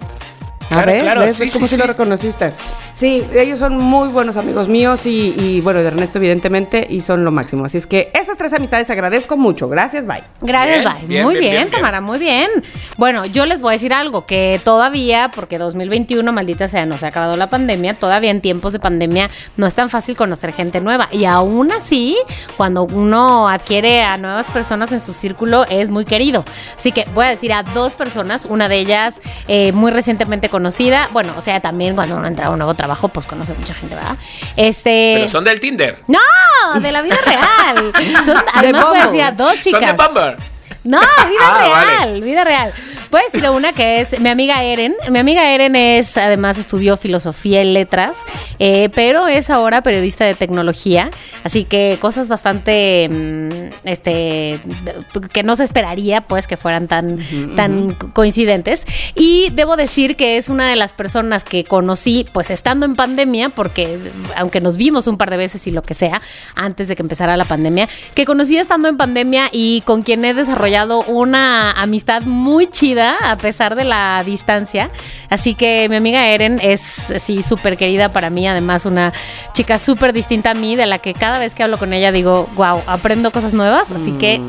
A 0.71 0.75
Claro, 0.75 0.91
ver, 0.93 1.01
claro, 1.03 1.21
¿ves? 1.21 1.35
sí, 1.35 1.43
¿Ves 1.43 1.53
cómo 1.55 1.67
sí, 1.67 1.73
si 1.73 1.77
lo 1.79 1.83
sí. 1.85 1.87
reconociste? 1.89 2.53
Sí, 2.93 3.23
ellos 3.33 3.59
son 3.59 3.77
muy 3.77 4.07
buenos 4.09 4.37
amigos 4.37 4.67
míos 4.69 5.05
y, 5.05 5.33
y, 5.37 5.61
bueno, 5.61 5.81
de 5.81 5.87
Ernesto 5.87 6.17
evidentemente, 6.17 6.87
y 6.89 7.01
son 7.01 7.25
lo 7.25 7.31
máximo. 7.31 7.65
Así 7.65 7.77
es 7.77 7.87
que 7.87 8.09
esas 8.13 8.37
tres 8.37 8.53
amistades 8.53 8.89
agradezco 8.89 9.35
mucho. 9.37 9.67
Gracias, 9.67 10.05
bye. 10.05 10.23
Gracias, 10.41 10.79
Bien, 10.79 10.93
bye. 10.97 11.07
bien, 11.07 11.23
muy 11.25 11.33
bien, 11.35 11.41
bien, 11.41 11.53
bien, 11.53 11.67
bien. 11.67 11.71
Tamara, 11.75 11.99
muy 12.01 12.19
bien. 12.19 12.49
Bueno, 12.97 13.25
yo 13.25 13.45
les 13.45 13.59
voy 13.61 13.71
a 13.71 13.73
decir 13.73 13.93
algo, 13.93 14.25
que 14.25 14.61
todavía, 14.63 15.29
porque 15.35 15.57
2021, 15.57 16.31
maldita 16.31 16.67
sea, 16.67 16.85
no 16.85 16.97
se 16.97 17.05
ha 17.05 17.09
acabado 17.09 17.35
la 17.37 17.49
pandemia, 17.49 17.93
todavía 17.95 18.31
en 18.31 18.39
tiempos 18.41 18.71
de 18.73 18.79
pandemia 18.79 19.29
no 19.57 19.67
es 19.67 19.73
tan 19.73 19.89
fácil 19.89 20.15
conocer 20.15 20.53
gente 20.53 20.79
nueva. 20.79 21.09
Y 21.11 21.25
aún 21.25 21.71
así, 21.71 22.17
cuando 22.55 22.83
uno 22.83 23.49
adquiere 23.49 24.03
a 24.03 24.17
nuevas 24.17 24.45
personas 24.47 24.91
en 24.93 25.01
su 25.01 25.11
círculo, 25.13 25.65
es 25.69 25.89
muy 25.89 26.05
querido. 26.05 26.45
Así 26.77 26.91
que 26.91 27.05
voy 27.13 27.25
a 27.25 27.29
decir 27.29 27.51
a 27.53 27.63
dos 27.63 27.95
personas, 27.95 28.45
una 28.45 28.69
de 28.69 28.77
ellas 28.79 29.21
eh, 29.47 29.71
muy 29.73 29.91
recientemente 29.91 30.49
conocida, 30.61 31.09
bueno, 31.11 31.33
o 31.35 31.41
sea, 31.41 31.59
también 31.59 31.95
cuando 31.95 32.15
uno 32.15 32.27
entra 32.27 32.45
a 32.45 32.49
un 32.51 32.59
nuevo 32.59 32.75
trabajo, 32.75 33.07
pues 33.07 33.25
conoce 33.25 33.53
mucha 33.55 33.73
gente, 33.73 33.95
¿verdad? 33.95 34.15
Este... 34.55 35.13
Pero 35.15 35.27
son 35.27 35.43
del 35.43 35.59
Tinder. 35.59 35.97
No, 36.07 36.79
de 36.79 36.91
la 36.91 37.01
vida 37.01 37.17
real. 37.25 37.91
Son, 38.23 38.37
además 38.53 38.85
voy 38.89 38.99
a 38.99 39.05
decir 39.05 39.21
a 39.23 39.31
dos 39.31 39.55
chicas. 39.59 39.81
Son 39.81 39.97
de 39.97 40.03
Bumble. 40.03 40.37
No, 40.83 40.99
vida 40.99 41.39
Ah, 41.41 41.95
real, 41.97 42.21
vida 42.21 42.43
real. 42.43 42.73
Voy 43.11 43.19
a 43.19 43.23
decir 43.29 43.49
una 43.49 43.73
que 43.73 43.99
es 43.99 44.17
mi 44.21 44.29
amiga 44.29 44.63
Eren. 44.63 44.95
Mi 45.09 45.19
amiga 45.19 45.51
Eren 45.53 45.75
es, 45.75 46.15
además, 46.15 46.57
estudió 46.57 46.95
filosofía 46.95 47.61
y 47.61 47.73
letras, 47.73 48.19
eh, 48.57 48.87
pero 48.95 49.27
es 49.27 49.49
ahora 49.49 49.83
periodista 49.83 50.23
de 50.23 50.33
tecnología. 50.33 51.09
Así 51.43 51.65
que 51.65 51.97
cosas 51.99 52.29
bastante, 52.29 53.09
mm, 53.11 53.49
este, 53.85 54.61
que 55.33 55.43
no 55.43 55.57
se 55.57 55.65
esperaría, 55.65 56.21
pues, 56.21 56.47
que 56.47 56.55
fueran 56.55 56.87
tan, 56.87 57.19
tan 57.57 57.95
co- 57.95 58.13
coincidentes. 58.13 58.85
Y 59.15 59.49
debo 59.55 59.75
decir 59.75 60.15
que 60.15 60.37
es 60.37 60.47
una 60.47 60.69
de 60.69 60.77
las 60.77 60.93
personas 60.93 61.43
que 61.43 61.65
conocí, 61.65 62.25
pues, 62.31 62.49
estando 62.49 62.85
en 62.85 62.95
pandemia, 62.95 63.49
porque 63.49 63.99
aunque 64.37 64.61
nos 64.61 64.77
vimos 64.77 65.07
un 65.07 65.17
par 65.17 65.31
de 65.31 65.37
veces 65.37 65.67
y 65.67 65.71
lo 65.71 65.81
que 65.81 65.95
sea, 65.95 66.21
antes 66.55 66.87
de 66.87 66.95
que 66.95 67.01
empezara 67.01 67.35
la 67.35 67.45
pandemia, 67.45 67.89
que 68.13 68.23
conocí 68.23 68.57
estando 68.57 68.87
en 68.87 68.95
pandemia 68.95 69.49
y 69.51 69.81
con 69.81 70.03
quien 70.03 70.23
he 70.23 70.33
desarrollado 70.33 71.01
una 71.03 71.71
amistad 71.73 72.21
muy 72.21 72.67
chida 72.69 73.00
a 73.09 73.37
pesar 73.37 73.75
de 73.75 73.83
la 73.83 74.23
distancia. 74.25 74.89
Así 75.29 75.53
que 75.55 75.87
mi 75.89 75.95
amiga 75.95 76.25
Eren 76.27 76.59
es, 76.61 76.81
sí, 76.81 77.41
súper 77.41 77.77
querida 77.77 78.09
para 78.09 78.29
mí, 78.29 78.47
además 78.47 78.85
una 78.85 79.13
chica 79.53 79.79
súper 79.79 80.13
distinta 80.13 80.51
a 80.51 80.53
mí, 80.53 80.75
de 80.75 80.85
la 80.85 80.99
que 80.99 81.13
cada 81.13 81.39
vez 81.39 81.55
que 81.55 81.63
hablo 81.63 81.77
con 81.77 81.93
ella 81.93 82.11
digo, 82.11 82.47
wow, 82.55 82.81
aprendo 82.87 83.31
cosas 83.31 83.53
nuevas. 83.53 83.91
Así 83.91 84.11
que... 84.13 84.41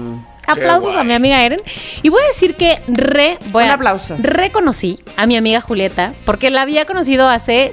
Aplausos 0.45 0.97
a 0.97 1.05
mi 1.05 1.13
amiga 1.15 1.41
Eren. 1.41 1.61
Y 2.03 2.09
voy 2.09 2.21
a 2.21 2.27
decir 2.27 2.57
que 2.57 2.75
re, 2.89 3.39
voy 3.53 3.63
Un 3.63 3.71
a- 3.71 3.75
aplauso. 3.75 4.17
reconocí 4.19 4.99
a 5.17 5.25
mi 5.27 5.37
amiga 5.37 5.61
Julieta 5.61 6.15
porque 6.25 6.51
la 6.51 6.63
había 6.63 6.85
conocido 6.85 7.29
hace 7.29 7.73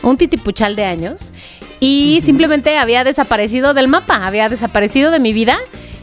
un 0.00 0.16
titipuchal 0.16 0.76
de 0.76 0.86
años 0.86 1.34
y 1.78 2.20
simplemente 2.22 2.78
había 2.78 3.04
desaparecido 3.04 3.74
del 3.74 3.86
mapa, 3.88 4.26
había 4.26 4.48
desaparecido 4.48 5.10
de 5.10 5.20
mi 5.20 5.34
vida 5.34 5.58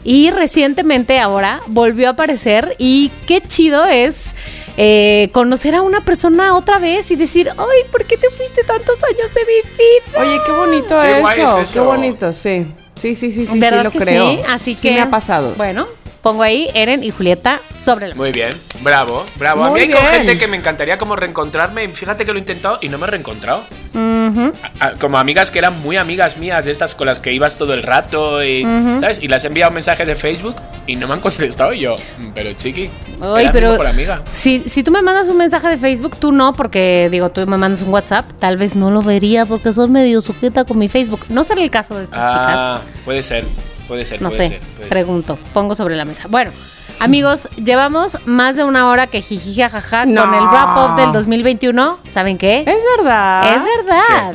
y 0.08 0.30
recientemente 0.30 1.20
ahora 1.20 1.60
volvió 1.66 2.08
a 2.08 2.12
aparecer 2.12 2.74
y 2.78 3.10
qué 3.26 3.42
chido 3.42 3.84
es 3.84 4.34
eh, 4.78 5.28
conocer 5.32 5.74
a 5.74 5.82
una 5.82 6.00
persona 6.00 6.56
otra 6.56 6.78
vez 6.78 7.10
y 7.10 7.16
decir, 7.16 7.50
ay, 7.50 7.90
¿por 7.92 8.06
qué 8.06 8.16
te 8.16 8.30
fuiste 8.30 8.64
tantos 8.64 8.96
años 9.04 9.34
de 9.34 9.40
mi 9.44 9.70
vida? 9.70 10.18
Oye, 10.18 10.40
qué 10.46 10.52
bonito 10.52 10.98
Qué 10.98 11.10
eso, 11.10 11.20
guay 11.20 11.62
es 11.62 11.72
Qué 11.74 11.80
bonito, 11.80 12.32
sí. 12.32 12.66
Sí, 12.94 13.14
sí, 13.14 13.30
sí, 13.30 13.44
sí, 13.44 13.52
sí, 13.52 13.58
¿Verdad 13.60 13.84
lo 13.84 13.90
que 13.90 13.98
creo. 13.98 14.30
sí? 14.30 14.40
Así 14.48 14.74
Sí 14.76 14.80
que 14.80 14.94
me 14.94 15.02
ha 15.02 15.10
pasado. 15.10 15.52
Bueno, 15.58 15.84
pongo 16.28 16.42
ahí 16.42 16.68
Eren 16.74 17.02
y 17.02 17.10
Julieta 17.10 17.60
sobre 17.76 18.08
la 18.08 18.14
Muy 18.14 18.32
bien, 18.32 18.50
bravo, 18.82 19.24
bravo. 19.36 19.64
a 19.64 19.68
Muy 19.70 19.80
mí 19.80 19.86
hay 19.86 19.92
con 19.92 20.04
gente 20.04 20.36
que 20.38 20.46
me 20.46 20.56
encantaría 20.58 20.98
como 20.98 21.16
reencontrarme. 21.16 21.88
Fíjate 21.94 22.24
que 22.26 22.32
lo 22.32 22.38
he 22.38 22.40
intentado 22.40 22.78
y 22.82 22.88
no 22.90 22.98
me 22.98 23.06
he 23.06 23.10
reencontrado. 23.10 23.64
A- 23.94 24.52
a- 24.86 24.92
Como 24.94 25.18
amigas 25.18 25.50
que 25.50 25.58
eran 25.58 25.80
muy 25.80 25.96
amigas 25.96 26.36
mías, 26.36 26.64
de 26.66 26.70
estas 26.72 26.94
con 26.94 27.06
las 27.06 27.20
que 27.20 27.32
ibas 27.32 27.56
todo 27.56 27.72
el 27.74 27.82
rato 27.82 28.44
y, 28.44 28.62
¿sabes? 29.00 29.22
Y 29.22 29.28
las 29.28 29.44
he 29.44 29.46
enviado 29.46 29.72
mensajes 29.72 30.06
de 30.06 30.14
Facebook 30.14 30.54
y 30.86 30.96
no 30.96 31.08
me 31.08 31.14
han 31.14 31.20
contestado. 31.28 31.72
Y 31.72 31.80
yo, 31.80 31.96
"Mm, 32.18 32.28
pero 32.34 32.52
chiqui, 32.52 32.90
Ay, 33.22 33.44
eras 33.44 33.44
mi 33.46 33.50
pero 33.52 33.70
mejor 33.72 33.86
amiga. 33.86 34.22
Si, 34.32 34.62
si 34.66 34.82
tú 34.82 34.90
me 34.90 35.00
mandas 35.02 35.28
un 35.28 35.38
mensaje 35.38 35.66
de 35.68 35.78
Facebook, 35.78 36.16
tú 36.16 36.30
no, 36.32 36.52
porque 36.52 37.08
digo, 37.10 37.30
tú 37.30 37.44
me 37.46 37.56
mandas 37.56 37.80
un 37.82 37.88
WhatsApp, 37.88 38.26
tal 38.38 38.56
vez 38.58 38.76
no 38.76 38.90
lo 38.90 39.00
vería 39.02 39.46
porque 39.46 39.72
soy 39.72 39.88
medio 39.88 40.20
sujeta 40.20 40.64
con 40.64 40.78
mi 40.78 40.88
Facebook. 40.88 41.20
No 41.30 41.42
será 41.42 41.62
el 41.62 41.70
caso 41.70 41.96
de 41.96 42.04
estas 42.04 42.20
Ah, 42.22 42.80
puede 43.04 43.22
ser, 43.22 43.44
puede 43.88 44.04
ser. 44.04 44.22
No 44.22 44.28
puede 44.28 44.42
sé, 44.44 44.48
ser. 44.50 44.58
puede 44.60 44.78
ser. 44.80 44.88
pregunto, 44.88 45.38
pongo 45.52 45.74
sobre 45.74 45.96
la 45.96 46.04
mesa. 46.04 46.24
Bueno, 46.28 46.52
amigos, 47.00 47.48
llevamos 47.56 48.18
más 48.26 48.54
de 48.56 48.64
una 48.64 48.88
hora 48.88 49.06
que 49.08 49.20
jiji 49.22 49.60
jajaja 49.60 50.06
No. 50.06 50.24
con 50.24 50.34
el 50.34 50.40
wrap 50.40 50.90
up 50.90 50.96
del 51.00 51.12
2021. 51.12 51.98
¿Saben 52.08 52.38
qué? 52.38 52.60
Es 52.66 52.84
verdad. 52.98 53.54
Es 53.56 53.62
verdad. 53.64 54.34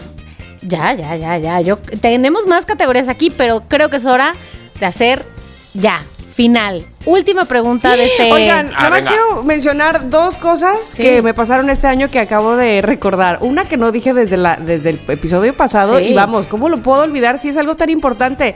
Ya, 0.61 0.93
ya, 0.93 1.15
ya, 1.15 1.37
ya. 1.37 1.61
Yo 1.61 1.77
tenemos 1.77 2.47
más 2.47 2.65
categorías 2.65 3.07
aquí, 3.09 3.29
pero 3.29 3.61
creo 3.61 3.89
que 3.89 3.97
es 3.97 4.05
hora 4.05 4.35
de 4.79 4.85
hacer 4.85 5.23
ya 5.73 6.03
final. 6.33 6.83
Última 7.05 7.45
pregunta 7.45 7.95
de 7.95 8.05
este. 8.05 8.31
Oigan, 8.31 8.67
Ah, 8.69 8.77
nada 8.77 8.89
más 8.89 9.03
venga. 9.03 9.09
quiero 9.09 9.43
mencionar 9.43 10.09
dos 10.09 10.37
cosas 10.37 10.83
Sí. 10.85 11.03
que 11.03 11.21
me 11.21 11.33
pasaron 11.35 11.69
este 11.69 11.85
año 11.87 12.09
que 12.09 12.19
acabo 12.19 12.55
de 12.55 12.81
recordar. 12.81 13.37
Una 13.41 13.65
que 13.65 13.77
no 13.77 13.91
dije 13.91 14.13
desde, 14.15 14.37
la, 14.37 14.55
desde 14.55 14.91
el 14.91 14.99
episodio 15.09 15.53
pasado 15.55 15.99
Sí. 15.99 16.05
y 16.05 16.13
vamos, 16.15 16.47
¿cómo 16.47 16.69
lo 16.69 16.77
puedo 16.77 17.03
olvidar 17.03 17.37
si 17.37 17.49
es 17.49 17.57
algo 17.57 17.75
tan 17.75 17.89
importante? 17.91 18.55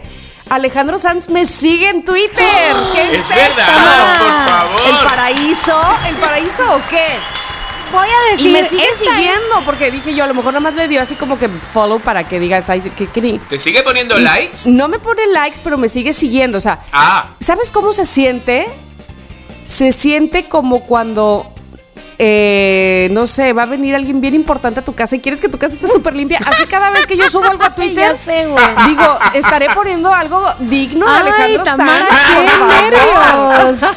Alejandro 0.49 0.97
Sanz 0.97 1.29
me 1.29 1.45
sigue 1.45 1.89
en 1.89 2.03
Twitter. 2.03 2.75
¿Qué 2.93 3.17
Es 3.17 3.29
es, 3.31 3.35
verdad, 3.35 4.13
esto? 4.13 4.23
por 4.23 4.53
favor. 4.53 4.81
¿El 4.87 5.07
paraíso? 5.07 5.81
¿El 6.07 6.15
paraíso 6.15 6.75
o 6.75 6.81
qué? 6.89 7.05
voy 7.91 8.07
a 8.07 8.41
Y 8.41 8.49
me 8.49 8.63
sigue 8.63 8.87
siguiendo 8.97 9.61
porque 9.65 9.89
dije 9.91 10.13
yo, 10.13 10.25
a 10.25 10.27
lo 10.27 10.33
mejor 10.33 10.51
nada 10.51 10.59
más 10.59 10.75
le 10.75 10.89
dio 10.89 11.01
así 11.01 11.15
como 11.15 11.37
que 11.37 11.47
follow 11.47 11.99
para 12.01 12.25
que 12.25 12.37
digas, 12.39 12.69
ay, 12.69 12.81
¿qué, 12.97 13.07
qué, 13.07 13.39
¿Te 13.47 13.57
sigue 13.57 13.81
poniendo 13.83 14.17
likes? 14.17 14.57
No 14.69 14.89
me 14.89 14.99
pone 14.99 15.25
likes, 15.27 15.59
pero 15.63 15.77
me 15.77 15.87
sigue 15.87 16.11
siguiendo. 16.11 16.57
O 16.57 16.61
sea, 16.61 16.79
Ah, 16.91 17.29
¿Sabes 17.39 17.71
cómo 17.71 17.93
se 17.93 18.05
siente? 18.05 18.67
Se 19.63 19.91
siente 19.93 20.49
como 20.49 20.81
cuando, 20.81 21.49
eh, 22.19 23.09
no 23.11 23.27
sé, 23.27 23.53
va 23.53 23.63
a 23.63 23.67
venir 23.67 23.95
alguien 23.95 24.21
bien 24.21 24.33
importante 24.33 24.79
a 24.79 24.83
tu 24.83 24.95
casa 24.95 25.15
y 25.15 25.19
quieres 25.19 25.39
que 25.39 25.49
tu 25.49 25.57
casa 25.57 25.75
esté 25.75 25.87
súper 25.87 26.15
limpia. 26.15 26.39
Así 26.45 26.65
cada 26.65 26.89
vez 26.89 27.05
que 27.05 27.15
yo 27.17 27.29
subo 27.29 27.45
algo 27.45 27.63
a 27.63 27.69
Twitter, 27.75 28.13
Ya 28.13 28.17
sé, 28.17 28.47
güey. 28.47 28.65
digo, 28.87 29.19
estaré 29.33 29.67
poniendo 29.75 30.13
algo 30.13 30.43
digno 30.59 31.05
de 31.05 31.11
Ay, 31.11 31.19
Alejandro 31.21 31.63
Tamara, 31.63 32.07
Sanz, 32.09 32.51
qué 32.51 32.81
nervios. 32.91 33.79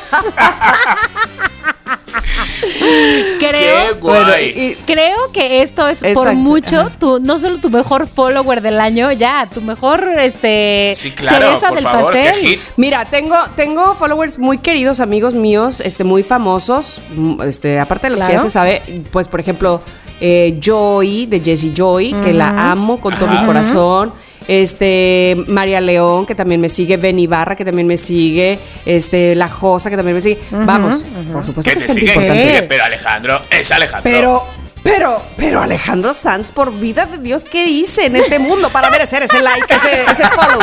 Creo, 3.90 4.00
qué 4.00 4.00
guay. 4.00 4.24
Bueno, 4.24 4.32
y- 4.40 4.74
creo 4.86 5.16
que 5.32 5.62
esto 5.62 5.88
es 5.88 6.02
por 6.14 6.32
mucho 6.34 6.80
ajá. 6.80 6.92
tu, 6.98 7.20
no 7.20 7.38
solo 7.38 7.58
tu 7.58 7.70
mejor 7.70 8.06
follower 8.06 8.60
del 8.60 8.80
año, 8.80 9.10
ya, 9.12 9.48
tu 9.52 9.60
mejor 9.60 10.06
este 10.18 10.92
Sí, 10.96 11.10
claro, 11.12 11.46
cereza 11.46 11.68
por 11.68 11.76
del 11.76 11.84
favor, 11.84 12.12
qué 12.12 12.24
pastel. 12.28 12.46
hit. 12.46 12.60
Mira, 12.76 13.04
tengo, 13.06 13.36
tengo 13.56 13.94
followers 13.94 14.38
muy 14.38 14.58
queridos, 14.58 15.00
amigos 15.00 15.34
míos, 15.34 15.80
este, 15.80 16.04
muy 16.04 16.22
famosos. 16.22 17.00
mm, 17.14 17.42
Este, 17.42 17.78
aparte 17.80 18.08
de 18.08 18.16
los 18.16 18.24
que 18.24 18.32
ya 18.32 18.42
se 18.42 18.50
sabe, 18.50 18.82
pues, 19.12 19.28
por 19.28 19.40
ejemplo, 19.40 19.80
eh, 20.20 20.58
Joy, 20.62 21.26
de 21.26 21.40
Jessie 21.40 21.72
Joy, 21.74 22.14
que 22.24 22.32
la 22.32 22.70
amo 22.70 23.00
con 23.00 23.14
todo 23.16 23.28
mi 23.28 23.44
corazón. 23.46 24.12
Este, 24.52 25.36
María 25.46 25.80
León, 25.80 26.26
que 26.26 26.34
también 26.34 26.60
me 26.60 26.68
sigue, 26.68 26.96
Ben 26.96 27.16
Ibarra, 27.20 27.54
que 27.54 27.64
también 27.64 27.86
me 27.86 27.96
sigue, 27.96 28.58
este, 28.84 29.36
La 29.36 29.48
Josa, 29.48 29.90
que 29.90 29.96
también 29.96 30.16
me 30.16 30.20
sigue. 30.20 30.40
Vamos, 30.50 31.04
por 31.32 31.44
supuesto 31.44 31.70
Que 31.70 31.78
que 31.78 31.86
te 31.86 31.92
sigue, 31.92 32.12
que 32.12 32.18
te 32.18 32.44
sigue. 32.44 32.62
Pero 32.64 32.82
Alejandro 32.82 33.40
es 33.48 33.70
Alejandro. 33.70 34.10
Pero, 34.10 34.44
pero, 34.82 35.22
pero 35.36 35.62
Alejandro 35.62 36.12
Sanz, 36.12 36.50
por 36.50 36.76
vida 36.76 37.06
de 37.06 37.18
Dios, 37.18 37.44
¿qué 37.44 37.66
hice 37.66 38.06
en 38.06 38.16
este 38.16 38.40
mundo 38.40 38.70
para 38.70 38.90
merecer 38.90 39.22
ese 39.22 39.40
like, 39.40 39.72
ese, 39.72 40.10
ese 40.10 40.24
follow? 40.24 40.58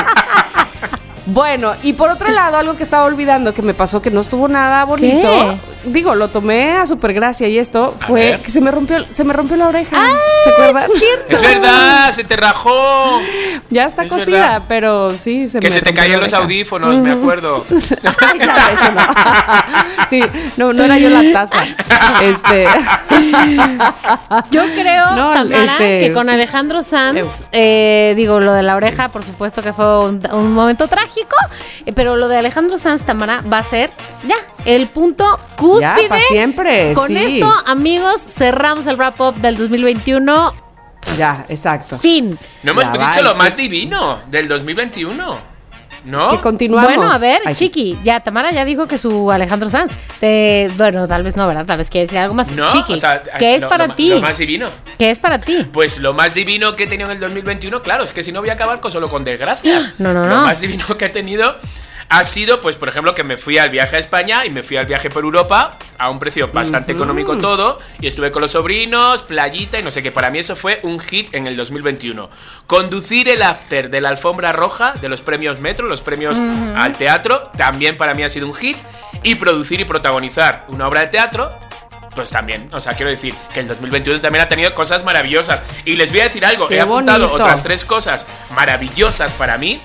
Bueno, 1.27 1.73
y 1.81 1.93
por 1.93 2.09
otro 2.09 2.29
lado, 2.29 2.57
algo 2.57 2.75
que 2.75 2.83
estaba 2.83 3.05
olvidando 3.05 3.53
que 3.53 3.61
me 3.61 3.73
pasó 3.73 4.01
que 4.01 4.11
no 4.11 4.19
estuvo 4.19 4.49
nada 4.49 4.83
bonito. 4.83 5.57
Digo, 5.85 6.15
lo 6.15 6.27
tomé 6.27 6.73
a 6.73 6.85
super 6.85 7.13
gracia 7.13 7.47
y 7.47 7.57
esto 7.57 7.95
A 8.01 8.05
fue 8.07 8.19
ver. 8.31 8.39
que 8.41 8.49
se 8.49 8.59
me 8.61 8.71
rompió, 8.71 9.05
se 9.05 9.23
me 9.23 9.31
rompió 9.33 9.55
la 9.57 9.67
oreja. 9.69 9.97
¿Se 10.43 10.49
acuerdan? 10.49 10.89
Es 11.29 11.41
verdad, 11.41 12.11
se 12.11 12.23
te 12.23 12.35
rajó. 12.35 13.19
Ya 13.69 13.85
está 13.85 14.03
Es 14.03 14.11
cosida, 14.11 14.39
verdad. 14.39 14.61
pero 14.67 15.15
sí 15.17 15.47
se 15.47 15.59
Que 15.59 15.67
me 15.67 15.71
se 15.71 15.81
te 15.81 15.93
caían 15.93 16.19
los 16.19 16.33
audífonos, 16.33 16.99
me 16.99 17.11
acuerdo. 17.11 17.65
Ay, 17.69 18.39
claro, 18.39 18.73
eso 18.73 18.91
no. 18.91 19.01
Sí, 20.09 20.21
no, 20.55 20.71
no 20.73 20.83
era 20.85 20.97
yo 20.97 21.09
la 21.09 21.21
taza. 21.33 21.63
Este. 22.21 22.65
Yo 24.51 24.63
creo, 24.75 25.11
No, 25.15 25.33
Tamara, 25.33 25.63
este, 25.63 25.99
que 26.07 26.13
con. 26.13 26.29
Alejandro 26.29 26.83
Sanz, 26.83 27.45
eh, 27.51 28.13
digo, 28.15 28.39
lo 28.39 28.53
de 28.53 28.63
la 28.63 28.75
oreja, 28.75 29.09
por 29.09 29.23
supuesto 29.23 29.61
que 29.63 29.73
fue 29.73 30.05
un, 30.05 30.21
un 30.31 30.53
momento 30.53 30.87
trágico, 30.87 31.35
eh, 31.85 31.93
pero 31.93 32.15
lo 32.15 32.27
de 32.27 32.37
Alejandro 32.37 32.77
Sanz, 32.77 33.03
Tamara, 33.03 33.41
va 33.51 33.59
a 33.59 33.63
ser 33.63 33.89
ya 34.27 34.35
el 34.65 34.87
punto 34.87 35.39
cúspide. 35.69 36.03
Ya, 36.03 36.09
pa' 36.09 36.19
siempre, 36.19 36.93
Con 36.93 37.07
sí. 37.07 37.17
esto, 37.17 37.53
amigos, 37.65 38.19
cerramos 38.21 38.87
el 38.87 38.95
wrap-up 38.97 39.35
del 39.35 39.57
2021. 39.57 40.53
Ya, 41.17 41.45
exacto. 41.49 41.97
Fin. 41.97 42.37
No 42.63 42.71
hemos 42.71 42.85
Ya, 42.85 42.91
dicho 42.91 43.05
bye. 43.15 43.23
lo 43.23 43.35
más 43.35 43.55
divino 43.55 44.19
del 44.29 44.47
2021. 44.47 45.57
¿No? 46.05 46.29
Que 46.31 46.39
continuamos. 46.39 46.85
Bueno, 46.95 47.11
a 47.11 47.17
ver, 47.17 47.41
Ay. 47.43 47.53
Chiqui, 47.53 47.97
ya 48.01 48.21
Tamara 48.21 48.51
ya 48.51 48.63
dijo 48.63 48.87
que 48.87 48.97
su 48.97 49.29
Alejandro 49.29 49.69
Sanz. 49.69 49.91
Te, 50.21 50.71
bueno, 50.77 51.05
tal 51.05 51.23
vez 51.23 51.35
no, 51.35 51.45
¿verdad? 51.47 51.65
Tal 51.65 51.77
vez 51.79 51.89
quiere 51.89 52.05
decir 52.07 52.19
algo 52.19 52.33
más. 52.33 52.47
No, 52.51 52.69
Chiqui, 52.69 52.93
o 52.93 52.97
sea, 52.97 53.21
¿qué 53.37 53.55
es 53.55 53.63
lo- 53.63 53.69
para 53.69 53.87
lo- 53.87 53.95
ti? 53.95 54.09
Lo 54.11 54.21
más 54.21 54.37
divino. 54.37 54.69
¿Qué 54.97 55.11
es 55.11 55.19
para 55.19 55.37
ti? 55.37 55.67
Pues 55.73 55.99
lo 55.99 56.13
más 56.13 56.33
divino 56.33 56.77
que 56.77 56.83
he 56.85 56.87
tenido 56.87 57.09
en 57.09 57.15
el 57.15 57.19
2021, 57.19 57.81
claro, 57.81 58.05
es 58.05 58.13
que 58.13 58.23
si 58.23 58.31
no 58.31 58.39
voy 58.39 58.49
a 58.49 58.53
acabar 58.53 58.79
con 58.79 58.89
solo 58.89 59.09
con 59.09 59.25
desgracias. 59.25 59.93
No, 59.99 60.13
no, 60.13 60.23
Lo 60.23 60.29
no. 60.37 60.41
más 60.43 60.61
divino 60.61 60.85
que 60.97 61.05
he 61.05 61.09
tenido 61.09 61.57
ha 62.09 62.23
sido, 62.23 62.61
pues, 62.61 62.77
por 62.77 62.87
ejemplo, 62.87 63.13
que 63.13 63.23
me 63.23 63.37
fui 63.37 63.57
al 63.57 63.69
viaje 63.69 63.97
a 63.97 63.99
España 63.99 64.45
y 64.45 64.49
me 64.49 64.63
fui 64.63 64.77
al 64.77 64.85
viaje 64.85 65.09
por 65.09 65.23
Europa 65.23 65.77
a 65.97 66.09
un 66.09 66.19
precio 66.19 66.49
bastante 66.53 66.93
económico 66.93 67.37
todo. 67.37 67.79
Y 67.99 68.07
estuve 68.07 68.31
con 68.31 68.41
los 68.41 68.51
sobrinos, 68.51 69.23
playita 69.23 69.79
y 69.79 69.83
no 69.83 69.91
sé 69.91 70.01
qué. 70.03 70.11
Para 70.11 70.31
mí 70.31 70.39
eso 70.39 70.55
fue 70.55 70.79
un 70.83 70.99
hit 70.99 71.33
en 71.33 71.47
el 71.47 71.57
2021. 71.57 72.29
Conducir 72.65 73.27
el 73.27 73.41
after 73.41 73.89
de 73.89 74.01
la 74.01 74.09
alfombra 74.09 74.53
roja 74.53 74.93
de 74.93 75.09
los 75.09 75.21
premios 75.21 75.59
Metro, 75.59 75.87
los 75.87 76.01
premios 76.01 76.39
al 76.39 76.95
teatro, 76.95 77.49
también 77.57 77.97
para 77.97 78.13
mí 78.13 78.23
ha 78.23 78.29
sido 78.29 78.47
un 78.47 78.53
hit. 78.53 78.77
Y 79.23 79.35
producir 79.35 79.81
y 79.81 79.85
protagonizar 79.85 80.65
una 80.69 80.87
obra 80.87 81.01
de 81.01 81.07
teatro 81.07 81.49
pues 82.15 82.31
también, 82.31 82.67
o 82.73 82.81
sea, 82.81 82.95
quiero 82.95 83.11
decir 83.11 83.35
que 83.53 83.59
el 83.59 83.67
2021 83.67 84.19
también 84.21 84.43
ha 84.43 84.47
tenido 84.47 84.73
cosas 84.73 85.03
maravillosas. 85.03 85.61
Y 85.85 85.97
les 85.97 86.09
voy 86.09 86.21
a 86.21 86.23
decir 86.23 86.43
algo, 86.45 86.67
Qué 86.67 86.77
he 86.77 86.81
apuntado 86.81 87.27
bonito. 87.27 87.43
otras 87.43 87.61
tres 87.61 87.85
cosas 87.85 88.25
maravillosas 88.55 89.33
para 89.33 89.59
mí. 89.59 89.79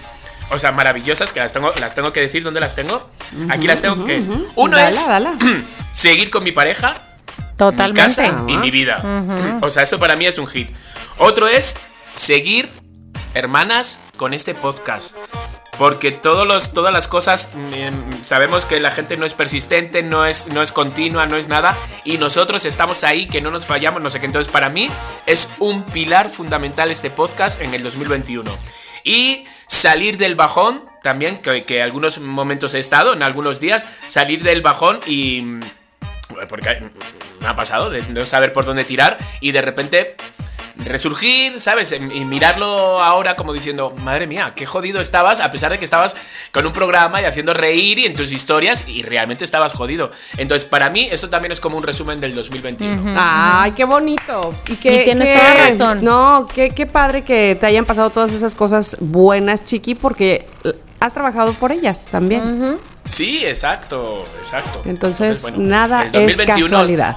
O 0.52 0.58
sea, 0.58 0.72
maravillosas 0.72 1.32
que 1.32 1.40
las 1.40 1.52
tengo, 1.52 1.72
las 1.80 1.94
tengo 1.94 2.12
que 2.12 2.20
decir 2.20 2.42
dónde 2.42 2.60
las 2.60 2.74
tengo. 2.76 3.08
Aquí 3.50 3.66
las 3.66 3.82
tengo, 3.82 4.04
que 4.04 4.16
es 4.16 4.28
uno 4.54 4.76
Dala, 4.76 4.88
es 4.88 5.06
dala. 5.06 5.34
seguir 5.92 6.30
con 6.30 6.44
mi 6.44 6.52
pareja, 6.52 6.94
mi 7.38 7.56
Totalmente. 7.56 8.00
casa 8.00 8.44
y 8.48 8.56
mi 8.56 8.70
vida. 8.70 9.58
O 9.62 9.70
sea, 9.70 9.82
eso 9.82 9.98
para 9.98 10.16
mí 10.16 10.26
es 10.26 10.38
un 10.38 10.46
hit. 10.46 10.70
Otro 11.18 11.48
es 11.48 11.78
seguir, 12.14 12.68
hermanas, 13.34 14.00
con 14.16 14.34
este 14.34 14.54
podcast. 14.54 15.16
Porque 15.78 16.12
todos 16.12 16.46
los, 16.46 16.74
todas 16.74 16.92
las 16.92 17.08
cosas 17.08 17.50
mm, 17.54 18.22
sabemos 18.22 18.66
que 18.66 18.78
la 18.78 18.90
gente 18.90 19.16
no 19.16 19.24
es 19.24 19.32
persistente, 19.32 20.02
no 20.02 20.26
es, 20.26 20.48
no 20.48 20.60
es 20.60 20.70
continua, 20.70 21.26
no 21.26 21.36
es 21.36 21.48
nada. 21.48 21.76
Y 22.04 22.18
nosotros 22.18 22.66
estamos 22.66 23.04
ahí, 23.04 23.26
que 23.26 23.40
no 23.40 23.50
nos 23.50 23.64
fallamos, 23.64 24.02
no 24.02 24.10
sé 24.10 24.20
qué. 24.20 24.26
Entonces, 24.26 24.52
para 24.52 24.68
mí 24.68 24.90
es 25.26 25.48
un 25.58 25.82
pilar 25.84 26.28
fundamental 26.28 26.90
este 26.90 27.10
podcast 27.10 27.60
en 27.62 27.72
el 27.72 27.82
2021. 27.82 28.54
Y 29.04 29.44
salir 29.72 30.16
del 30.16 30.34
bajón 30.34 30.84
también, 31.02 31.38
que, 31.38 31.64
que 31.64 31.82
algunos 31.82 32.20
momentos 32.20 32.74
he 32.74 32.78
estado, 32.78 33.12
en 33.12 33.22
algunos 33.22 33.60
días, 33.60 33.84
salir 34.08 34.42
del 34.42 34.62
bajón 34.62 35.00
y 35.06 35.42
mm, 35.42 35.60
porque 36.48 36.82
me 37.40 37.46
ha 37.46 37.54
pasado 37.54 37.90
de 37.90 38.02
no 38.02 38.24
saber 38.26 38.52
por 38.52 38.64
dónde 38.64 38.84
tirar 38.84 39.18
y 39.40 39.52
de 39.52 39.62
repente 39.62 40.16
resurgir, 40.76 41.60
¿sabes? 41.60 41.92
Y 41.92 42.24
mirarlo 42.24 43.00
ahora 43.00 43.36
como 43.36 43.52
diciendo, 43.52 43.94
madre 44.02 44.26
mía, 44.26 44.52
qué 44.56 44.66
jodido 44.66 45.00
estabas, 45.00 45.40
a 45.40 45.50
pesar 45.50 45.72
de 45.72 45.78
que 45.78 45.84
estabas 45.84 46.16
con 46.52 46.66
un 46.66 46.72
programa 46.72 47.20
y 47.20 47.24
haciendo 47.24 47.54
reír 47.54 47.98
y 47.98 48.06
en 48.06 48.14
tus 48.14 48.32
historias 48.32 48.84
y 48.88 49.02
realmente 49.02 49.44
estabas 49.44 49.72
jodido. 49.72 50.10
Entonces, 50.36 50.68
para 50.68 50.90
mí, 50.90 51.08
eso 51.10 51.28
también 51.28 51.52
es 51.52 51.60
como 51.60 51.76
un 51.76 51.82
resumen 51.82 52.20
del 52.20 52.34
2021. 52.34 53.14
Ay, 53.16 53.72
qué 53.72 53.84
bonito. 53.84 54.54
Y, 54.68 54.76
que, 54.76 55.02
Y 55.02 55.04
tienes 55.04 55.28
que- 55.28 55.34
toda 55.38 55.54
la 55.54 55.68
razón. 55.68 56.04
No, 56.04 56.48
qué, 56.54 56.70
qué 56.70 56.86
padre 56.86 57.22
que 57.22 57.56
te 57.58 57.66
hayan 57.66 57.84
pasado 57.84 58.10
todas 58.10 58.32
esas 58.32 58.54
cosas 58.54 58.96
buenas, 59.00 59.64
Chiqui, 59.64 59.94
porque 59.94 60.46
has 61.00 61.12
trabajado 61.12 61.52
por 61.54 61.72
ellas 61.72 62.08
también. 62.10 62.78
Sí, 63.04 63.44
exacto, 63.44 64.24
exacto. 64.38 64.82
Entonces, 64.84 65.42
bueno, 65.42 65.58
nada 65.58 66.02
el 66.02 66.08
es 66.08 66.36
2021 66.36 66.68
casualidad. 66.70 67.16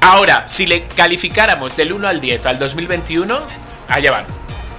Ahora, 0.00 0.44
si 0.48 0.66
le 0.66 0.86
calificáramos 0.88 1.76
del 1.76 1.92
1 1.92 2.08
al 2.08 2.20
10 2.20 2.46
al 2.46 2.58
2021, 2.58 3.38
allá 3.88 4.10
van. 4.10 4.24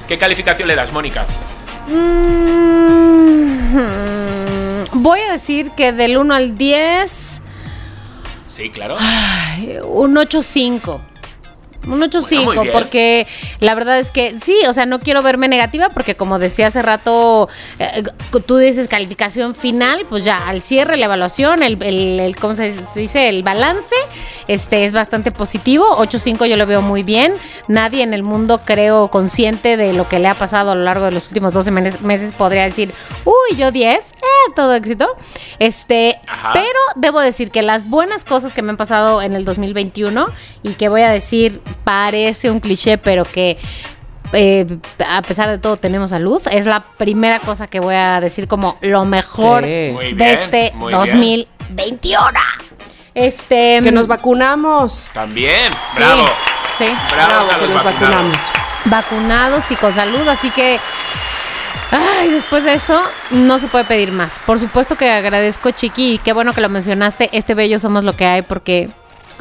¿Qué 0.08 0.18
calificación 0.18 0.68
le 0.68 0.76
das, 0.76 0.92
Mónica? 0.92 1.26
Mm, 3.82 4.84
voy 4.94 5.20
a 5.22 5.34
decir 5.34 5.72
que 5.72 5.92
del 5.94 6.18
1 6.18 6.34
al 6.34 6.58
10, 6.58 7.42
Sí, 8.48 8.70
claro. 8.70 8.96
un 9.86 10.16
8.5. 10.18 11.02
Un 11.88 12.00
8.5, 12.00 12.44
Bueno, 12.46 12.64
porque 12.72 13.26
la 13.60 13.74
verdad 13.74 13.98
es 13.98 14.12
que 14.12 14.36
sí, 14.40 14.56
o 14.68 14.74
sea, 14.74 14.86
no 14.86 15.00
quiero 15.00 15.24
verme 15.24 15.48
negativa, 15.48 15.90
porque 15.90 16.16
como 16.16 16.38
decía 16.38 16.68
hace 16.68 16.82
rato, 16.84 17.50
eh, 17.80 18.04
tú 18.46 18.58
dices 18.58 18.88
calificación 18.88 19.56
final, 19.56 20.06
pues 20.08 20.24
ya 20.24 20.48
al 20.48 20.62
cierre, 20.62 20.96
la 20.98 21.06
evaluación, 21.06 21.64
el, 21.64 21.82
el, 21.82 22.20
el- 22.20 22.36
¿cómo 22.36 22.54
se 22.54 22.76
dice? 22.96 23.30
El 23.30 23.42
balance, 23.42 23.96
este 24.48 24.86
es 24.86 24.94
bastante 24.94 25.32
positivo. 25.32 25.86
8.5 25.98 26.46
yo 26.46 26.56
lo 26.56 26.68
veo 26.68 26.84
muy 26.84 27.02
bien. 27.02 27.34
Nadie 27.68 28.04
en 28.04 28.14
el 28.14 28.22
mundo, 28.22 28.62
creo, 28.64 29.08
consciente 29.08 29.76
de 29.76 29.94
lo 29.94 30.08
que 30.08 30.20
le 30.20 30.28
ha 30.28 30.36
pasado 30.36 30.72
a 30.72 30.76
lo 30.76 30.84
largo 30.84 31.06
de 31.06 31.12
los 31.12 31.28
últimos 31.30 31.54
12 31.54 31.72
menes- 31.72 32.02
meses 32.02 32.32
podría 32.34 32.64
decir, 32.64 32.94
uy, 33.26 33.56
yo 33.58 33.72
10, 33.72 33.98
eh, 33.98 34.52
todo 34.56 34.74
éxito. 34.76 35.08
Este, 35.58 36.20
Ajá. 36.28 36.52
pero 36.54 36.68
debo 36.96 37.20
decir 37.22 37.50
que 37.50 37.64
las 37.64 37.90
buenas 37.90 38.24
cosas 38.24 38.54
que 38.54 38.62
me 38.62 38.70
han 38.70 38.78
pasado 38.78 39.22
en 39.24 39.34
el 39.34 39.46
2021 39.46 40.28
y 40.64 40.74
que 40.74 40.88
voy 40.90 41.02
a 41.02 41.10
decir 41.10 41.60
parece 41.72 42.50
un 42.52 42.60
cliché, 42.60 42.98
pero 42.98 43.24
que 43.26 43.58
eh, 44.34 44.66
a 45.08 45.22
pesar 45.22 45.50
de 45.50 45.58
todo 45.58 45.78
tenemos 45.78 46.12
salud, 46.12 46.42
es 46.52 46.66
la 46.66 46.84
primera 46.98 47.40
cosa 47.42 47.68
que 47.68 47.80
voy 47.80 47.96
a 47.96 48.22
decir 48.22 48.48
como 48.48 48.78
lo 48.82 49.04
mejor 49.06 49.64
Sí. 49.64 49.70
De 49.70 50.14
bien, 50.14 50.22
este 50.22 50.72
muy 50.76 50.94
bien. 50.94 51.00
2021. 51.00 52.22
Este 53.14 53.80
Que 53.84 53.92
nos 53.92 54.08
vacunamos. 54.08 55.10
También, 55.14 55.70
sí, 55.90 55.98
bravo. 55.98 56.24
Sí. 56.78 56.86
Bravos 57.14 57.48
a 57.50 57.56
que 57.56 57.62
los 57.66 57.74
nos 57.76 57.84
vacunados. 57.84 57.92
vacunamos. 58.10 58.52
vacunados 58.86 59.72
y 59.72 59.76
con 59.76 59.94
salud, 59.94 60.26
así 60.30 60.50
que 60.52 60.80
ay, 61.92 62.32
después 62.32 62.64
de 62.64 62.74
eso 62.74 63.02
no 63.32 63.60
se 63.60 63.68
puede 63.68 63.84
pedir 63.84 64.14
más. 64.14 64.40
Por 64.46 64.60
supuesto 64.62 64.96
que 64.96 65.12
agradezco 65.12 65.72
Chiqui 65.72 66.14
y 66.14 66.18
qué 66.20 66.32
bueno 66.32 66.54
que 66.54 66.62
lo 66.62 66.70
mencionaste, 66.70 67.30
este 67.34 67.54
bello 67.54 67.80
somos 67.80 68.06
lo 68.06 68.16
que 68.16 68.26
hay 68.26 68.42
porque 68.44 68.90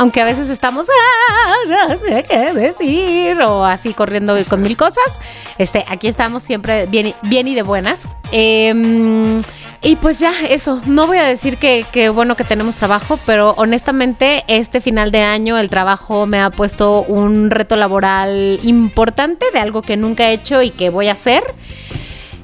aunque 0.01 0.23
a 0.23 0.25
veces 0.25 0.49
estamos 0.49 0.87
"Ah, 0.89 1.55
no 1.69 1.99
sé 1.99 2.23
qué 2.23 2.55
decir 2.55 3.39
o 3.43 3.67
así 3.67 3.93
corriendo 3.93 4.35
con 4.49 4.63
mil 4.63 4.75
cosas, 4.75 5.21
este 5.59 5.85
aquí 5.89 6.09
estamos 6.09 6.43
siempre 6.43 6.87
bien, 6.87 7.15
bien 7.23 7.47
y 7.49 7.55
de 7.55 7.61
buenas. 7.63 8.09
Em, 8.33 9.43
y 9.83 9.97
pues 9.97 10.19
ya, 10.19 10.33
eso. 10.49 10.81
No 10.87 11.07
voy 11.07 11.19
a 11.19 11.25
decir 11.25 11.59
que, 11.59 11.85
que 11.93 12.09
bueno 12.09 12.35
que 12.35 12.45
tenemos 12.45 12.77
trabajo, 12.77 13.19
pero 13.27 13.53
honestamente, 13.59 14.43
este 14.49 14.81
final 14.81 15.11
de 15.11 15.21
año 15.23 15.59
el 15.59 15.69
trabajo 15.69 16.25
me 16.25 16.41
ha 16.41 16.49
puesto 16.49 17.03
un 17.03 17.51
reto 17.51 17.77
laboral 17.77 18.59
importante 18.63 19.45
de 19.53 19.59
algo 19.59 19.83
que 19.83 19.99
nunca 19.99 20.31
he 20.31 20.33
hecho 20.33 20.63
y 20.63 20.71
que 20.71 20.89
voy 20.89 21.09
a 21.09 21.13
hacer. 21.13 21.43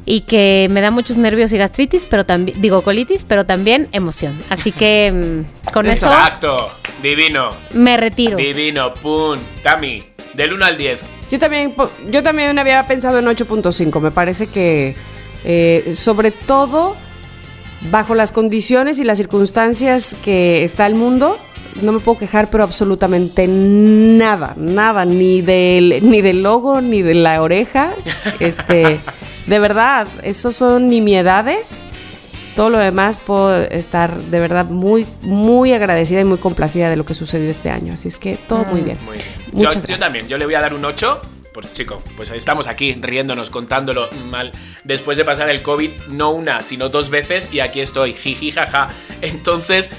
Y 0.08 0.20
que 0.20 0.68
me 0.70 0.80
da 0.80 0.90
muchos 0.90 1.18
nervios 1.18 1.52
y 1.52 1.58
gastritis, 1.58 2.06
pero 2.08 2.24
también, 2.24 2.60
digo 2.62 2.82
colitis, 2.82 3.24
pero 3.24 3.44
también 3.44 3.88
emoción. 3.90 4.40
Así 4.48 4.70
que 4.70 5.12
mm, 5.12 5.70
con 5.72 5.86
eso 5.86 6.06
Exacto. 6.06 6.70
Divino. 7.02 7.52
me 7.72 7.96
retiro. 7.96 8.36
Divino. 8.36 8.94
Pum. 8.94 9.38
Tami. 9.62 10.04
Del 10.34 10.52
1 10.52 10.64
al 10.64 10.78
10. 10.78 11.04
Yo 11.30 11.38
también, 11.38 11.74
yo 12.08 12.22
también 12.22 12.58
había 12.58 12.86
pensado 12.86 13.18
en 13.18 13.26
8.5. 13.26 14.00
Me 14.00 14.10
parece 14.10 14.46
que, 14.46 14.94
eh, 15.44 15.92
sobre 15.94 16.30
todo, 16.30 16.94
bajo 17.90 18.14
las 18.14 18.32
condiciones 18.32 18.98
y 18.98 19.04
las 19.04 19.18
circunstancias 19.18 20.14
que 20.24 20.62
está 20.62 20.86
el 20.86 20.94
mundo, 20.94 21.36
no 21.82 21.92
me 21.92 22.00
puedo 22.00 22.18
quejar, 22.18 22.48
pero 22.48 22.64
absolutamente 22.64 23.46
nada, 23.48 24.54
nada, 24.56 25.04
ni 25.04 25.42
del, 25.42 25.98
ni 26.02 26.22
del 26.22 26.42
logo, 26.42 26.80
ni 26.80 27.02
de 27.02 27.14
la 27.14 27.42
oreja. 27.42 27.92
Este, 28.40 29.00
de 29.46 29.58
verdad, 29.58 30.08
esos 30.22 30.56
son 30.56 30.88
nimiedades. 30.88 31.84
Todo 32.54 32.70
lo 32.70 32.78
demás 32.78 33.20
puedo 33.20 33.54
estar 33.64 34.16
de 34.16 34.40
verdad 34.40 34.64
muy, 34.66 35.06
muy 35.20 35.72
agradecida 35.74 36.20
y 36.20 36.24
muy 36.24 36.38
complacida 36.38 36.88
de 36.88 36.96
lo 36.96 37.04
que 37.04 37.12
sucedió 37.12 37.50
este 37.50 37.70
año. 37.70 37.92
Así 37.92 38.08
es 38.08 38.16
que 38.16 38.36
todo 38.36 38.64
muy 38.64 38.80
bien. 38.80 38.98
Muy 39.04 39.16
bien. 39.18 39.28
Yo, 39.52 39.52
Muchas 39.52 39.74
yo 39.74 39.80
gracias. 39.80 40.00
también, 40.00 40.28
yo 40.28 40.38
le 40.38 40.46
voy 40.46 40.54
a 40.54 40.60
dar 40.60 40.72
un 40.74 40.84
8. 40.84 41.20
Pues 41.52 41.72
chico, 41.72 42.02
pues 42.16 42.30
estamos 42.30 42.66
aquí 42.66 42.94
riéndonos, 43.00 43.48
contándolo 43.48 44.10
mal. 44.30 44.52
Después 44.84 45.16
de 45.16 45.24
pasar 45.24 45.48
el 45.48 45.62
COVID, 45.62 45.90
no 46.10 46.30
una, 46.30 46.62
sino 46.62 46.90
dos 46.90 47.08
veces, 47.08 47.48
y 47.50 47.60
aquí 47.60 47.80
estoy, 47.80 48.12
jiji, 48.14 48.50
jaja. 48.50 48.90
Entonces, 49.22 49.90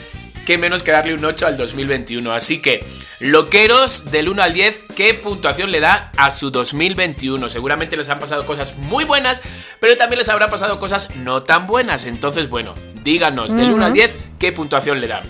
qué 0.48 0.58
menos 0.58 0.82
que 0.82 0.92
darle 0.94 1.14
un 1.14 1.26
8 1.26 1.46
al 1.46 1.58
2021. 1.58 2.32
Así 2.32 2.62
que, 2.62 2.88
loqueros 3.20 4.12
del 4.12 4.30
1 4.30 4.42
al 4.42 4.54
10, 4.54 4.86
¿qué 4.96 5.14
puntuación 5.14 5.72
le 5.72 5.82
da 5.82 6.10
a 6.16 6.32
su 6.32 6.52
2021? 6.52 7.50
Seguramente 7.50 7.98
les 7.98 8.08
han 8.08 8.18
pasado 8.18 8.46
cosas 8.46 8.78
muy 8.78 9.04
buenas, 9.04 9.42
pero 9.82 9.98
también 9.98 10.20
les 10.20 10.30
habrán 10.30 10.50
pasado 10.50 10.80
cosas 10.80 11.18
no 11.18 11.44
tan 11.44 11.68
buenas. 11.68 12.06
Entonces, 12.06 12.50
bueno, 12.50 12.74
díganos 13.04 13.54
del 13.58 13.74
1 13.74 13.88
al 13.88 13.94
10 13.94 14.18
qué 14.40 14.54
puntuación 14.54 15.02
le 15.02 15.10
dan. 15.10 15.24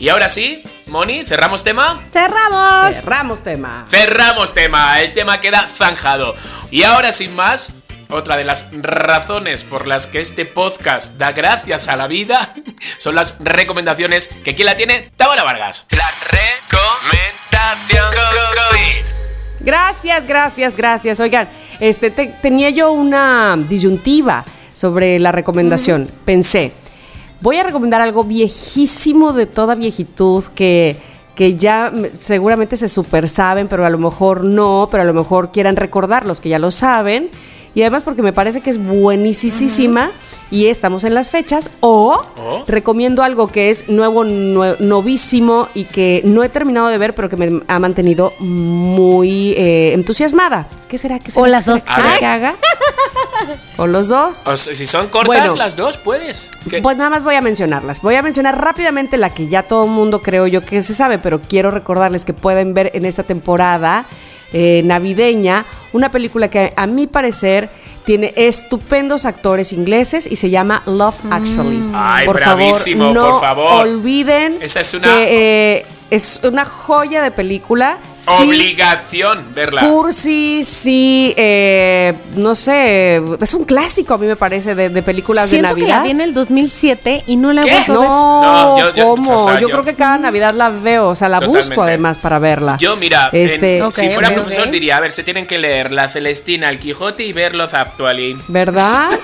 Y 0.00 0.08
ahora 0.08 0.30
sí, 0.30 0.62
Moni, 0.86 1.26
cerramos 1.26 1.62
tema. 1.62 2.02
¡Cerramos! 2.10 2.94
Cerramos 2.94 3.42
tema. 3.42 3.84
Cerramos 3.86 4.54
tema, 4.54 4.98
el 5.02 5.12
tema 5.12 5.40
queda 5.40 5.66
zanjado. 5.68 6.34
Y 6.70 6.84
ahora 6.84 7.12
sin 7.12 7.36
más, 7.36 7.83
otra 8.14 8.36
de 8.36 8.44
las 8.44 8.68
razones 8.72 9.64
por 9.64 9.88
las 9.88 10.06
que 10.06 10.20
este 10.20 10.46
podcast 10.46 11.16
da 11.18 11.32
gracias 11.32 11.88
a 11.88 11.96
la 11.96 12.06
vida 12.06 12.54
son 12.98 13.16
las 13.16 13.38
recomendaciones 13.40 14.28
que 14.44 14.54
quien 14.54 14.66
la 14.66 14.76
tiene, 14.76 15.10
Tamara 15.16 15.42
Vargas. 15.42 15.86
La 15.90 16.08
recomendación 16.30 18.06
COVID. 18.12 19.14
Gracias, 19.60 20.26
gracias, 20.26 20.76
gracias. 20.76 21.20
Oigan, 21.20 21.48
este 21.80 22.10
te- 22.10 22.34
tenía 22.40 22.70
yo 22.70 22.92
una 22.92 23.56
disyuntiva 23.68 24.44
sobre 24.72 25.18
la 25.18 25.32
recomendación. 25.32 26.08
Pensé, 26.24 26.72
voy 27.40 27.56
a 27.58 27.62
recomendar 27.64 28.00
algo 28.00 28.22
viejísimo 28.24 29.32
de 29.32 29.46
toda 29.46 29.74
viejitud 29.74 30.44
que, 30.54 30.96
que 31.34 31.56
ya 31.56 31.92
seguramente 32.12 32.76
se 32.76 32.88
super 32.88 33.28
saben, 33.28 33.66
pero 33.66 33.84
a 33.84 33.90
lo 33.90 33.98
mejor 33.98 34.44
no, 34.44 34.86
pero 34.90 35.02
a 35.02 35.06
lo 35.06 35.14
mejor 35.14 35.50
quieran 35.50 35.74
recordar 35.76 36.26
los 36.26 36.40
que 36.40 36.50
ya 36.50 36.58
lo 36.60 36.70
saben. 36.70 37.30
Y 37.74 37.82
además 37.82 38.02
porque 38.04 38.22
me 38.22 38.32
parece 38.32 38.60
que 38.60 38.70
es 38.70 38.78
buenísima 38.78 40.10
y 40.50 40.66
estamos 40.66 41.02
en 41.04 41.14
las 41.14 41.30
fechas. 41.30 41.70
O 41.80 42.22
Oh. 42.36 42.64
recomiendo 42.68 43.22
algo 43.22 43.48
que 43.48 43.70
es 43.70 43.88
nuevo, 43.88 44.24
nue- 44.24 44.78
novísimo 44.78 45.68
y 45.74 45.84
que 45.84 46.22
no 46.24 46.42
he 46.44 46.48
terminado 46.48 46.88
de 46.88 46.98
ver, 46.98 47.14
pero 47.14 47.28
que 47.28 47.36
me 47.36 47.62
ha 47.66 47.78
mantenido 47.78 48.32
muy 48.38 49.52
eh, 49.56 49.92
entusiasmada. 49.94 50.68
¿Qué 50.88 50.98
será? 50.98 51.18
¿Qué 51.18 51.30
será? 51.30 51.42
O 51.42 51.46
las 51.46 51.64
¿Qué 51.64 51.70
dos. 51.72 51.82
será? 51.82 51.96
¿Qué 51.96 52.02
será 52.02 52.18
que 52.18 52.26
haga? 52.26 52.54
¿O 53.76 53.86
los 53.86 54.08
dos? 54.08 54.46
O 54.46 54.56
sea, 54.56 54.74
si 54.74 54.86
son 54.86 55.08
cortas 55.08 55.26
Bueno. 55.38 55.56
las 55.56 55.76
dos, 55.76 55.98
puedes. 55.98 56.52
¿Qué? 56.70 56.80
Pues 56.80 56.96
nada 56.96 57.10
más 57.10 57.24
voy 57.24 57.34
a 57.34 57.40
mencionarlas. 57.40 58.00
Voy 58.02 58.14
a 58.14 58.22
mencionar 58.22 58.60
rápidamente 58.62 59.16
la 59.16 59.30
que 59.30 59.48
ya 59.48 59.64
todo 59.64 59.84
el 59.84 59.90
mundo 59.90 60.22
creo 60.22 60.46
yo 60.46 60.64
que 60.64 60.82
se 60.82 60.94
sabe, 60.94 61.18
pero 61.18 61.40
quiero 61.40 61.70
recordarles 61.70 62.24
que 62.24 62.32
pueden 62.32 62.74
ver 62.74 62.90
en 62.94 63.04
esta 63.04 63.22
temporada 63.24 64.06
eh, 64.54 64.80
navideña, 64.84 65.66
una 65.92 66.10
película 66.10 66.48
que 66.48 66.72
a 66.76 66.86
mi 66.86 67.06
parecer 67.06 67.68
tiene 68.04 68.32
estupendos 68.36 69.24
actores 69.24 69.72
ingleses 69.72 70.26
y 70.30 70.36
se 70.36 70.48
llama 70.48 70.82
Love 70.86 71.16
Actually. 71.30 71.82
Ay, 71.92 72.24
por 72.26 72.36
bravísimo, 72.36 73.12
favor, 73.12 73.14
no 73.14 73.30
por 73.32 73.40
favor. 73.40 73.72
olviden 73.88 74.54
Esa 74.62 74.80
es 74.80 74.94
una- 74.94 75.08
que 75.08 75.76
eh, 75.78 75.86
es 76.14 76.40
una 76.44 76.64
joya 76.64 77.22
de 77.22 77.30
película. 77.30 77.98
Sí, 78.16 78.30
Obligación 78.48 79.44
verla. 79.54 79.82
Cursi, 79.88 80.62
sí, 80.62 81.34
eh, 81.36 82.14
no 82.36 82.54
sé, 82.54 83.22
es 83.40 83.54
un 83.54 83.64
clásico 83.64 84.14
a 84.14 84.18
mí 84.18 84.26
me 84.26 84.36
parece 84.36 84.74
de, 84.74 84.88
de 84.88 85.02
películas 85.02 85.48
Siento 85.48 85.68
de 85.68 85.74
que 85.74 85.80
Navidad. 85.82 85.96
la 85.98 86.02
vi 86.04 86.10
en 86.10 86.20
el 86.20 86.34
2007 86.34 87.24
y 87.26 87.36
no 87.36 87.52
la 87.52 87.62
he. 87.62 87.88
No, 87.88 88.42
No, 88.42 88.78
yo- 88.78 88.92
yo- 88.94 89.04
¿cómo? 89.08 89.36
o 89.36 89.44
sea, 89.44 89.54
yo, 89.54 89.68
yo- 89.68 89.68
creo 89.68 89.84
que 89.84 89.94
cada 89.94 90.18
Navidad 90.18 90.54
la 90.54 90.68
veo, 90.70 91.08
o 91.08 91.14
sea, 91.14 91.28
la 91.28 91.40
busco 91.40 91.82
además 91.82 92.18
para 92.18 92.38
verla. 92.38 92.76
Yo, 92.78 92.96
mira, 92.96 93.28
Este, 93.32 93.76
en- 93.76 93.82
Ok, 93.84 93.92
si 93.92 94.08
fuera 94.10 94.32
profesor 94.32 94.70
diría, 94.70 94.96
a 94.96 95.00
ver, 95.00 95.12
se 95.12 95.22
tienen 95.22 95.46
que 95.46 95.58
leer 95.58 95.92
La 95.92 96.08
Celestina, 96.08 96.68
El 96.70 96.78
Quijote 96.78 97.24
y 97.24 97.32
ver 97.32 97.54
los. 97.54 97.74
¿Verdad? 98.48 99.08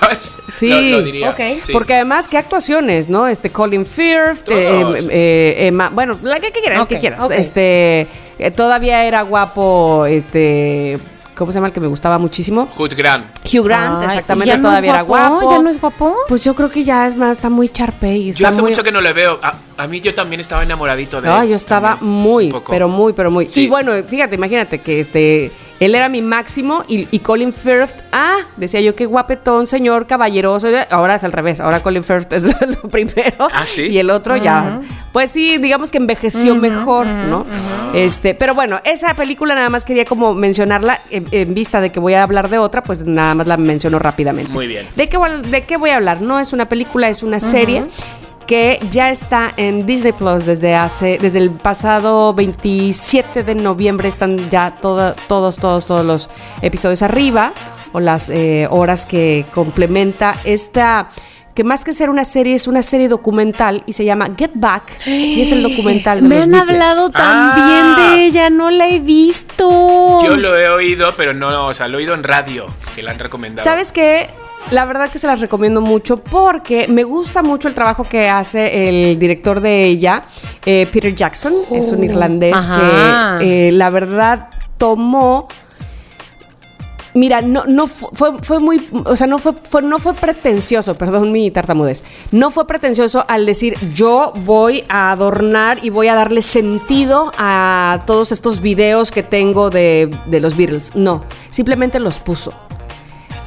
Sí. 0.47 0.69
Lo, 0.91 0.97
lo 0.99 1.03
diría. 1.03 1.35
Sí. 1.59 1.71
Porque 1.71 1.95
además, 1.95 2.27
¿qué 2.27 2.37
actuaciones, 2.37 3.09
no? 3.09 3.27
Este 3.27 3.49
Colin 3.51 3.85
Firth, 3.85 4.47
eh, 4.49 4.83
eh, 5.09 5.67
Emma- 5.67 5.89
bueno, 5.89 6.17
la 6.21 6.39
que, 6.39 6.51
que 6.51 6.59
quieras, 6.59 6.80
Ok, 6.83 6.89
que 6.89 6.99
quieras. 6.99 7.23
ok. 7.23 7.31
Este, 7.31 8.07
eh, 8.39 8.51
todavía 8.51 9.05
era 9.05 9.21
guapo, 9.21 10.05
este, 10.05 10.97
¿cómo 11.41 11.51
se 11.51 11.57
llama 11.57 11.67
el 11.67 11.73
que 11.73 11.79
me 11.79 11.87
gustaba 11.87 12.17
muchísimo? 12.19 12.69
Hugh 12.77 12.87
Grant. 12.95 13.25
Hugh 13.51 13.63
Grant, 13.65 14.01
Ay, 14.01 14.07
exactamente, 14.07 14.47
¿ya 14.47 14.57
no 14.57 14.59
es 14.59 14.63
todavía 14.69 14.91
era 14.91 15.01
guapo? 15.01 15.35
guapo. 15.39 15.51
¿Ya 15.51 15.59
no 15.61 15.69
es 15.69 15.81
guapo? 15.81 16.15
Pues 16.27 16.43
yo 16.43 16.53
creo 16.53 16.69
que 16.69 16.83
ya 16.83 17.07
es 17.07 17.15
más, 17.15 17.37
está 17.37 17.49
muy 17.49 17.67
charpe 17.69 18.15
y 18.15 18.31
Yo 18.31 18.47
hace 18.47 18.61
muy- 18.61 18.71
mucho 18.71 18.83
que 18.83 18.91
no 18.91 19.01
le 19.01 19.11
veo. 19.13 19.39
A, 19.41 19.55
a 19.77 19.87
mí 19.87 19.99
yo 20.01 20.13
también 20.13 20.39
estaba 20.39 20.61
enamoradito 20.63 21.19
de 21.21 21.27
No, 21.27 21.41
él. 21.41 21.49
yo 21.49 21.55
estaba 21.55 21.95
también, 21.95 22.11
muy, 22.13 22.53
pero 22.69 22.87
muy, 22.87 23.13
pero 23.13 23.31
muy. 23.31 23.49
Sí. 23.49 23.63
Y 23.63 23.67
bueno, 23.67 23.91
fíjate, 24.07 24.35
imagínate 24.35 24.79
que 24.81 24.99
este, 24.99 25.51
él 25.79 25.95
era 25.95 26.07
mi 26.09 26.21
máximo 26.21 26.83
y, 26.87 27.07
y 27.09 27.19
Colin 27.19 27.51
Firth, 27.51 28.01
ah, 28.11 28.37
decía 28.57 28.79
yo 28.81 28.95
qué 28.95 29.07
guapetón, 29.07 29.65
señor 29.65 30.05
caballeroso. 30.05 30.67
Ahora 30.91 31.15
es 31.15 31.23
al 31.23 31.31
revés, 31.31 31.59
ahora 31.59 31.81
Colin 31.81 32.03
Firth 32.03 32.31
es 32.33 32.43
lo 32.43 32.81
primero. 32.89 33.47
Ah, 33.51 33.65
¿sí? 33.65 33.87
Y 33.87 33.97
el 33.97 34.11
otro 34.11 34.37
ya, 34.37 34.79
pues 35.11 35.31
sí, 35.31 35.57
digamos 35.57 35.89
que 35.89 35.97
envejeció 35.97 36.53
mejor, 36.55 37.07
¿no? 37.07 37.43
Este, 37.93 38.35
pero 38.35 38.53
bueno, 38.53 38.79
esa 38.83 39.15
película 39.15 39.55
nada 39.55 39.69
más 39.69 39.83
quería 39.83 40.05
como 40.05 40.33
mencionarla 40.35 40.99
en, 41.09 41.27
en 41.31 41.53
vista 41.53 41.81
de 41.81 41.91
que 41.91 41.99
voy 41.99 42.13
a 42.13 42.23
hablar 42.23 42.49
de 42.49 42.57
otra, 42.57 42.83
pues 42.83 43.05
nada 43.05 43.33
más 43.35 43.47
la 43.47 43.57
menciono 43.57 43.99
rápidamente. 43.99 44.51
Muy 44.51 44.67
bien. 44.67 44.85
¿De 44.95 45.07
qué, 45.09 45.17
voy- 45.17 45.41
¿De 45.49 45.63
qué 45.63 45.77
voy 45.77 45.89
a 45.91 45.95
hablar? 45.97 46.21
No 46.21 46.39
es 46.39 46.53
una 46.53 46.67
película, 46.69 47.09
es 47.09 47.23
una 47.23 47.39
serie 47.39 47.83
que 48.47 48.79
ya 48.89 49.09
está 49.11 49.51
en 49.55 49.85
Disney 49.85 50.11
Plus 50.11 50.45
desde 50.45 50.75
hace 50.75 51.17
desde 51.21 51.37
el 51.39 51.51
pasado 51.51 52.33
27 52.33 53.43
de 53.43 53.55
noviembre 53.55 54.09
están 54.09 54.49
ya 54.49 54.75
todos 54.81 55.15
todos 55.27 55.55
todos 55.57 56.05
los 56.05 56.29
episodios 56.61 57.01
arriba 57.01 57.53
o 57.93 57.99
las 57.99 58.29
eh, 58.29 58.67
horas 58.69 59.05
que 59.05 59.45
complementa 59.53 60.35
esta 60.43 61.07
que 61.53 61.63
más 61.63 61.83
que 61.83 61.93
ser 61.93 62.09
una 62.09 62.23
serie 62.23 62.55
es 62.55 62.67
una 62.67 62.81
serie 62.81 63.07
documental 63.09 63.83
y 63.85 63.93
se 63.93 64.05
llama 64.05 64.29
Get 64.37 64.51
Back 64.53 64.83
y 65.05 65.41
es 65.41 65.51
el 65.51 65.63
documental 65.63 66.21
de 66.21 66.27
Me 66.27 66.35
los 66.35 66.43
han 66.45 66.51
Beatles. 66.51 66.69
hablado 66.81 67.11
Ah. 67.13 67.53
también 67.55 67.95
de 68.17 68.25
ella, 68.25 68.49
no 68.49 68.69
la 68.71 68.87
he 68.87 68.99
visto. 68.99 70.17
Yo 70.23 70.37
lo 70.37 70.57
he 70.57 70.69
oído, 70.69 71.13
pero 71.17 71.33
no, 71.33 71.67
o 71.67 71.73
sea, 71.73 71.87
lo 71.87 71.97
he 71.97 72.01
oído 72.01 72.13
en 72.13 72.23
radio, 72.23 72.67
que 72.95 73.03
la 73.03 73.11
han 73.11 73.19
recomendado. 73.19 73.63
¿Sabes 73.67 73.91
qué? 73.91 74.29
La 74.69 74.85
verdad 74.85 75.09
que 75.09 75.17
se 75.17 75.25
las 75.27 75.41
recomiendo 75.41 75.81
mucho 75.81 76.17
porque 76.17 76.87
me 76.87 77.03
gusta 77.03 77.41
mucho 77.41 77.67
el 77.67 77.73
trabajo 77.73 78.03
que 78.03 78.29
hace 78.29 78.87
el 78.87 79.17
director 79.17 79.59
de 79.59 79.85
ella, 79.85 80.23
eh, 80.65 80.87
Peter 80.91 81.13
Jackson. 81.15 81.53
es 81.71 81.91
un 81.91 82.03
irlandés 82.03 82.53
Ajá. 82.69 83.37
que 83.39 83.67
eh, 83.67 83.71
la 83.71 83.89
verdad 83.89 84.49
tomó. 84.77 85.47
Mira, 87.13 87.41
no, 87.41 87.65
no 87.67 87.87
fu- 87.87 88.09
fue, 88.13 88.39
fue 88.41 88.59
muy, 88.59 88.87
o 89.05 89.15
sea, 89.15 89.27
no 89.27 89.37
fue, 89.37 89.53
fue- 89.53 89.81
no 89.81 89.99
fue 89.99 90.13
pretencioso, 90.13 90.95
perdón 90.95 91.31
mi 91.31 91.51
tartamudez, 91.51 92.03
no 92.31 92.51
fue 92.51 92.65
pretencioso 92.65 93.25
al 93.27 93.45
decir 93.45 93.75
yo 93.93 94.31
voy 94.45 94.85
a 94.87 95.11
adornar 95.11 95.79
y 95.83 95.89
voy 95.89 96.07
a 96.07 96.15
darle 96.15 96.41
sentido 96.41 97.31
a 97.37 98.03
todos 98.07 98.31
estos 98.31 98.61
videos 98.61 99.11
que 99.11 99.23
tengo 99.23 99.69
de, 99.69 100.15
de 100.27 100.39
los 100.39 100.55
Beatles. 100.55 100.95
No, 100.95 101.23
simplemente 101.49 101.99
los 101.99 102.19
puso. 102.19 102.53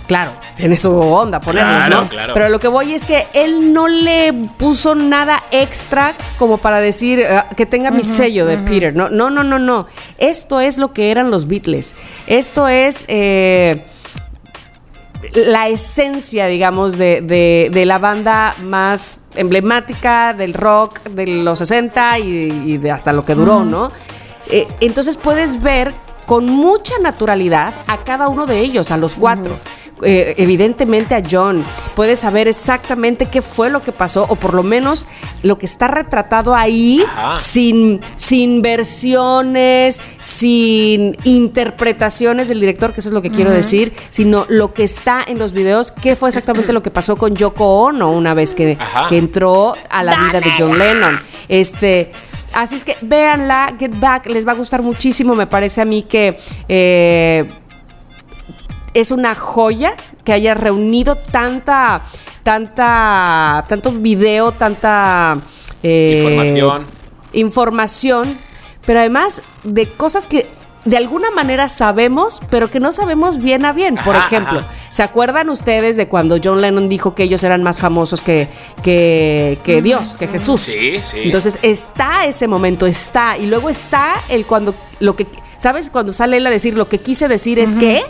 Claro, 0.07 0.33
tiene 0.55 0.77
su 0.77 0.91
onda 0.93 1.41
ponerlos, 1.41 1.77
Claro, 1.87 2.03
¿no? 2.03 2.09
claro. 2.11 2.35
Pero 2.35 2.49
lo 2.51 2.61
que 2.61 2.69
voy 2.69 2.93
es 2.93 3.07
que 3.07 3.27
él 3.33 3.73
no 3.73 3.89
le 3.89 4.35
puso 4.59 4.95
nada 4.95 5.43
extra 5.51 6.13
como 6.39 6.59
para 6.59 6.79
decir 6.81 7.21
eh, 7.21 7.43
que 7.57 7.65
tenga 7.65 7.91
mi 7.91 8.05
sello 8.05 8.45
de 8.45 8.59
Peter. 8.59 8.95
No, 8.95 9.09
no, 9.09 9.31
no, 9.31 9.43
no, 9.45 9.59
no. 9.59 9.87
Esto 10.19 10.61
es 10.61 10.77
lo 10.77 10.93
que 10.93 11.11
eran 11.11 11.31
los 11.31 11.49
Beatles. 11.49 11.97
Esto 12.27 12.69
es 12.69 13.07
eh, 13.09 13.83
la 15.35 15.69
esencia, 15.69 16.47
digamos, 16.47 16.99
de, 16.99 17.23
de- 17.23 17.71
de 17.73 17.87
la 17.87 17.99
banda 17.99 18.55
más 18.63 19.21
emblemática 19.37 20.35
del 20.35 20.53
rock 20.53 21.03
de 21.05 21.27
los 21.27 21.59
60 21.61 22.19
y, 22.19 22.25
y 22.67 22.77
de 22.77 22.91
hasta 22.91 23.13
lo 23.13 23.25
que 23.25 23.35
duró, 23.35 23.65
¿no? 23.65 23.91
Eh, 24.51 24.69
entonces 24.81 25.17
puedes 25.17 25.63
ver 25.63 25.95
con 26.27 26.47
mucha 26.47 26.95
naturalidad 27.03 27.73
a 27.87 27.99
cada 28.05 28.29
uno 28.29 28.47
de 28.47 28.61
ellos, 28.61 28.91
a 28.91 28.97
los 28.99 29.15
cuatro. 29.17 29.57
Eh, 30.03 30.35
evidentemente 30.39 31.15
a 31.15 31.23
John. 31.29 31.65
Puedes 31.95 32.21
saber 32.21 32.49
exactamente 32.49 33.27
qué 33.27 33.41
fue 33.41 33.71
lo 33.71 33.83
que 33.83 33.93
pasó, 33.93 34.27
o 34.29 34.35
por 34.35 34.53
lo 34.53 34.65
menos 34.65 35.07
lo 35.45 35.57
que 35.57 35.67
está 35.67 35.87
retratado 35.87 36.55
ahí, 36.55 37.05
Ajá. 37.07 37.37
sin, 37.37 38.01
sin 38.17 38.61
versiones, 38.61 40.03
sin 40.19 41.17
interpretaciones 41.23 42.49
del 42.49 42.59
director, 42.59 42.93
que 42.93 43.01
eso 43.01 43.11
es 43.11 43.13
lo 43.13 43.23
que 43.23 43.31
quiero 43.31 43.53
decir, 43.53 43.93
sino 44.09 44.47
lo 44.49 44.75
que 44.75 44.83
está 44.83 45.25
en 45.27 45.39
los 45.39 45.53
videos, 45.53 45.93
qué 45.93 46.17
fue 46.17 46.29
exactamente 46.29 46.73
lo 46.73 46.83
que 46.83 46.91
pasó 46.91 47.17
con 47.17 47.35
Yoko 47.35 47.85
Ono 47.85 48.11
una 48.11 48.35
vez 48.35 48.55
que 48.55 48.77
entró 49.11 49.75
a 49.91 50.03
la 50.03 50.17
vida 50.17 50.41
de 50.41 50.53
John 50.59 50.77
Lennon. 50.77 51.19
Este. 51.49 52.11
Así 52.53 52.77
es 52.77 52.85
que 52.85 52.97
véanla, 53.01 53.75
Get 53.81 53.99
Back, 53.99 54.27
les 54.27 54.47
va 54.47 54.53
a 54.53 54.55
gustar 54.55 54.81
muchísimo. 54.81 55.35
Me 55.35 55.49
parece 55.49 55.81
a 55.81 55.85
mí 55.85 56.03
que 56.03 56.39
eh, 56.69 57.45
es 58.95 59.11
una 59.11 59.35
joya 59.35 59.95
que 60.25 60.33
haya 60.33 60.55
reunido 60.55 61.17
tanta, 61.17 62.03
tanta, 62.43 63.65
tanto 63.69 63.93
video, 63.93 64.53
tanta 64.53 65.39
eh, 65.83 66.17
Información. 66.19 66.87
información, 67.33 68.39
pero 68.87 69.01
además 69.01 69.43
de 69.65 69.89
cosas 69.91 70.27
que 70.27 70.47
de 70.85 70.99
alguna 70.99 71.31
manera 71.31 71.69
sabemos, 71.69 72.43
pero 72.51 72.71
que 72.71 72.79
no 72.79 72.93
sabemos 72.93 73.39
bien 73.39 73.65
a 73.65 73.73
bien. 73.73 73.97
Por 74.05 74.15
Ajá, 74.17 74.27
ejemplo, 74.27 74.59
ajá. 74.61 74.71
¿se 74.91 75.03
acuerdan 75.03 75.49
ustedes 75.49 75.97
de 75.97 76.09
cuando 76.09 76.37
John 76.43 76.61
Lennon 76.61 76.91
dijo 76.91 77.15
que 77.15 77.23
ellos 77.23 77.43
eran 77.43 77.63
más 77.63 77.79
famosos 77.79 78.21
que, 78.21 78.49
que, 78.83 79.59
que 79.65 79.81
Dios, 79.81 80.15
que 80.19 80.29
Jesús? 80.29 80.61
Sí, 80.61 80.99
sí. 81.03 81.21
Entonces 81.25 81.59
está 81.63 82.27
ese 82.27 82.49
momento, 82.49 82.87
está. 82.87 83.39
Y 83.39 83.47
luego 83.47 83.71
está 83.71 84.13
el 84.29 84.45
cuando 84.45 84.75
lo 85.01 85.17
que. 85.17 85.27
¿Sabes? 85.57 85.89
Cuando 85.89 86.13
sale 86.13 86.37
él 86.37 86.47
a 86.47 86.51
decir 86.51 86.77
lo 86.77 86.87
que 86.87 86.99
quise 86.99 87.29
decir 87.29 87.59
es 87.59 87.77
que. 87.77 88.03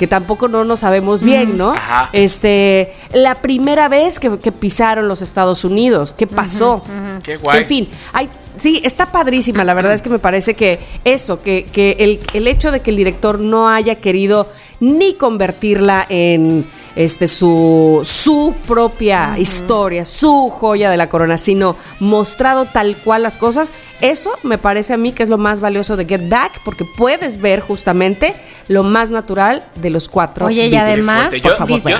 Que 0.00 0.06
tampoco 0.06 0.48
no 0.48 0.64
nos 0.64 0.80
sabemos 0.80 1.22
bien, 1.22 1.58
¿no? 1.58 1.72
Ajá. 1.72 2.08
Este. 2.14 2.94
La 3.12 3.42
primera 3.42 3.90
vez 3.90 4.18
que, 4.18 4.38
que 4.38 4.50
pisaron 4.50 5.08
los 5.08 5.20
Estados 5.20 5.62
Unidos. 5.62 6.14
¿Qué 6.14 6.26
pasó? 6.26 6.82
Qué 7.22 7.36
guay. 7.36 7.58
En 7.58 7.66
fin, 7.66 7.88
hay, 8.14 8.30
sí, 8.56 8.80
está 8.82 9.12
padrísima. 9.12 9.62
La 9.62 9.74
verdad 9.74 9.92
es 9.92 10.00
que 10.00 10.08
me 10.08 10.18
parece 10.18 10.54
que 10.54 10.80
eso, 11.04 11.42
que, 11.42 11.66
que 11.70 11.96
el, 11.98 12.20
el 12.32 12.48
hecho 12.48 12.72
de 12.72 12.80
que 12.80 12.92
el 12.92 12.96
director 12.96 13.40
no 13.40 13.68
haya 13.68 13.96
querido 13.96 14.48
ni 14.80 15.12
convertirla 15.12 16.06
en 16.08 16.66
este 16.96 17.28
su, 17.28 18.00
su 18.04 18.54
propia 18.66 19.34
historia, 19.38 20.04
su 20.04 20.50
joya 20.50 20.90
de 20.90 20.96
la 20.96 21.08
corona, 21.08 21.38
sino 21.38 21.76
mostrado 22.00 22.66
tal 22.66 22.96
cual 22.96 23.22
las 23.22 23.36
cosas, 23.36 23.72
eso 24.00 24.30
me 24.42 24.58
parece 24.58 24.92
a 24.94 24.96
mí 24.96 25.12
que 25.12 25.22
es 25.22 25.28
lo 25.28 25.38
más 25.38 25.60
valioso 25.60 25.96
de 25.96 26.04
Get 26.06 26.28
Back, 26.28 26.60
porque 26.64 26.84
puedes 26.84 27.40
ver 27.40 27.60
justamente 27.60 28.34
lo 28.68 28.82
más 28.82 29.10
natural 29.10 29.64
de 29.76 29.90
los 29.90 30.08
cuatro. 30.08 30.46
Oye, 30.46 30.66
y 30.66 30.74
además- 30.76 31.28
por 31.28 31.38
Yo- 31.40 31.56
favor, 31.56 31.80
yo-. 31.88 31.98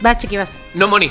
Vas, 0.00 0.18
chiqui, 0.18 0.36
vas. 0.36 0.50
No, 0.74 0.88
Moni. 0.88 1.10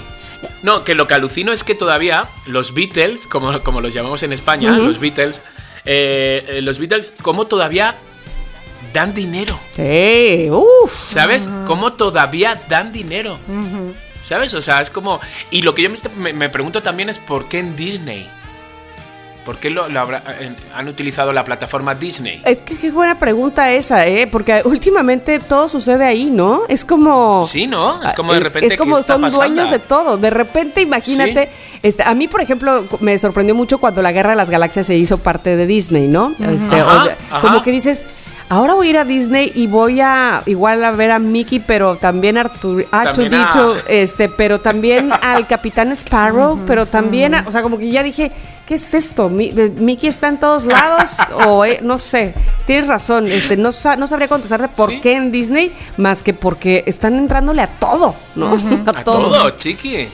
No, 0.61 0.83
que 0.83 0.93
lo 0.93 1.07
que 1.07 1.15
alucino 1.15 1.51
es 1.51 1.63
que 1.63 1.73
todavía 1.73 2.29
los 2.45 2.73
Beatles, 2.75 3.25
como, 3.25 3.59
como 3.63 3.81
los 3.81 3.93
llamamos 3.93 4.21
en 4.23 4.31
España, 4.31 4.71
los 4.77 4.99
Beatles, 4.99 5.41
eh, 5.85 6.43
eh, 6.47 6.61
los 6.61 6.77
Beatles, 6.79 7.13
como 7.21 7.45
todavía 7.47 7.95
dan 8.95 9.13
dinero. 9.13 9.59
Sí, 9.71 10.47
uff. 10.49 10.91
¿Sabes? 10.91 11.49
Cómo 11.67 11.93
todavía 11.93 12.59
dan 12.69 12.91
dinero. 12.91 13.37
¿Sabes? 14.21 14.53
O 14.55 14.61
sea, 14.61 14.81
es 14.81 14.89
como... 14.89 15.19
Y 15.51 15.61
lo 15.61 15.75
que 15.75 15.83
yo 15.83 15.89
me, 16.17 16.33
me- 16.33 16.49
pregunto 16.49 16.81
también 16.81 17.09
es 17.09 17.19
por 17.19 17.47
qué 17.47 17.59
en 17.59 17.75
Disney. 17.75 18.27
¿Por 19.43 19.59
qué 19.59 19.69
lo, 19.69 19.87
lo 19.89 19.99
habrá- 19.99 20.23
han 20.73 20.87
utilizado 20.87 21.31
la 21.31 21.43
plataforma 21.43 21.93
Disney? 21.93 22.41
Es 22.45 22.63
que 22.63 22.75
qué 22.77 22.89
buena 22.89 23.19
pregunta 23.19 23.71
esa, 23.71 24.07
¿eh? 24.07 24.25
Porque 24.25 24.63
últimamente 24.65 25.37
todo 25.39 25.69
sucede 25.69 26.03
ahí, 26.05 26.25
¿no? 26.25 26.63
Es 26.67 26.83
como... 26.83 27.45
Sí, 27.45 27.67
¿no? 27.67 28.01
Es 28.03 28.13
como 28.13 28.31
de 28.33 28.39
Ah, 28.39 28.43
repente 28.43 28.65
Es 28.73 28.77
como 28.77 28.95
¿qué 28.95 29.01
está 29.01 29.13
son 29.19 29.29
dueños 29.29 29.69
de 29.69 29.77
todo. 29.77 30.17
De 30.17 30.31
repente, 30.31 30.81
imagínate. 30.81 31.51
Este, 31.83 32.01
a 32.01 32.15
mí, 32.15 32.27
por 32.27 32.41
ejemplo, 32.41 32.87
me 33.01 33.15
sorprendió 33.19 33.53
mucho 33.53 33.77
cuando 33.77 34.01
la 34.01 34.11
Guerra 34.13 34.31
de 34.31 34.37
las 34.37 34.49
Galaxias 34.49 34.87
se 34.87 34.95
hizo 34.95 35.19
parte 35.19 35.55
de 35.55 35.67
Disney, 35.67 36.07
¿no? 36.07 36.33
Este, 36.39 36.79
Ajá, 36.81 36.97
o 36.97 37.03
sea, 37.05 37.17
ajá. 37.29 37.41
Como 37.41 37.61
que 37.61 37.71
dices. 37.71 38.03
Ahora 38.49 38.73
voy 38.75 38.87
a 38.87 38.89
ir 38.91 38.97
a 38.97 39.03
Disney 39.05 39.51
y 39.55 39.67
voy 39.67 40.01
a 40.01 40.43
igual 40.45 40.83
a 40.83 40.91
ver 40.91 41.11
a 41.11 41.19
Mickey, 41.19 41.59
pero 41.59 41.95
también 41.97 42.37
a 42.37 42.41
Artur, 42.41 42.83
También 42.85 43.33
a- 43.35 43.41
Arturito, 43.43 43.75
este, 43.89 44.29
pero 44.29 44.59
también 44.59 45.11
al 45.21 45.47
Capitán 45.47 45.91
Sparrow, 45.91 46.59
pero 46.65 46.85
también, 46.85 47.35
a- 47.35 47.43
o 47.47 47.51
sea, 47.51 47.61
como 47.61 47.77
que 47.77 47.89
ya 47.89 48.03
dije, 48.03 48.31
¿qué 48.65 48.75
es 48.75 48.93
esto? 48.93 49.31
Eh, 49.39 49.71
Mickey 49.77 50.07
está 50.09 50.27
en 50.27 50.39
todos 50.39 50.65
lados 50.65 51.17
o 51.47 51.65
eh, 51.65 51.79
no 51.83 51.97
sé. 51.97 52.33
Tienes 52.67 52.87
razón, 52.87 53.27
este, 53.27 53.57
no, 53.57 53.71
sa- 53.71 53.95
no 53.95 54.07
sabría 54.07 54.27
contestarte 54.27 54.67
por 54.69 54.89
Sí. 54.89 54.99
qué 55.01 55.13
en 55.13 55.31
Disney, 55.31 55.71
más 55.97 56.21
que 56.23 56.33
porque 56.33 56.83
están 56.87 57.15
entrándole 57.15 57.61
a 57.61 57.67
todo, 57.67 58.15
¿no? 58.35 58.55
A 58.85 59.03
todo, 59.03 59.49
chiqui. 59.51 60.07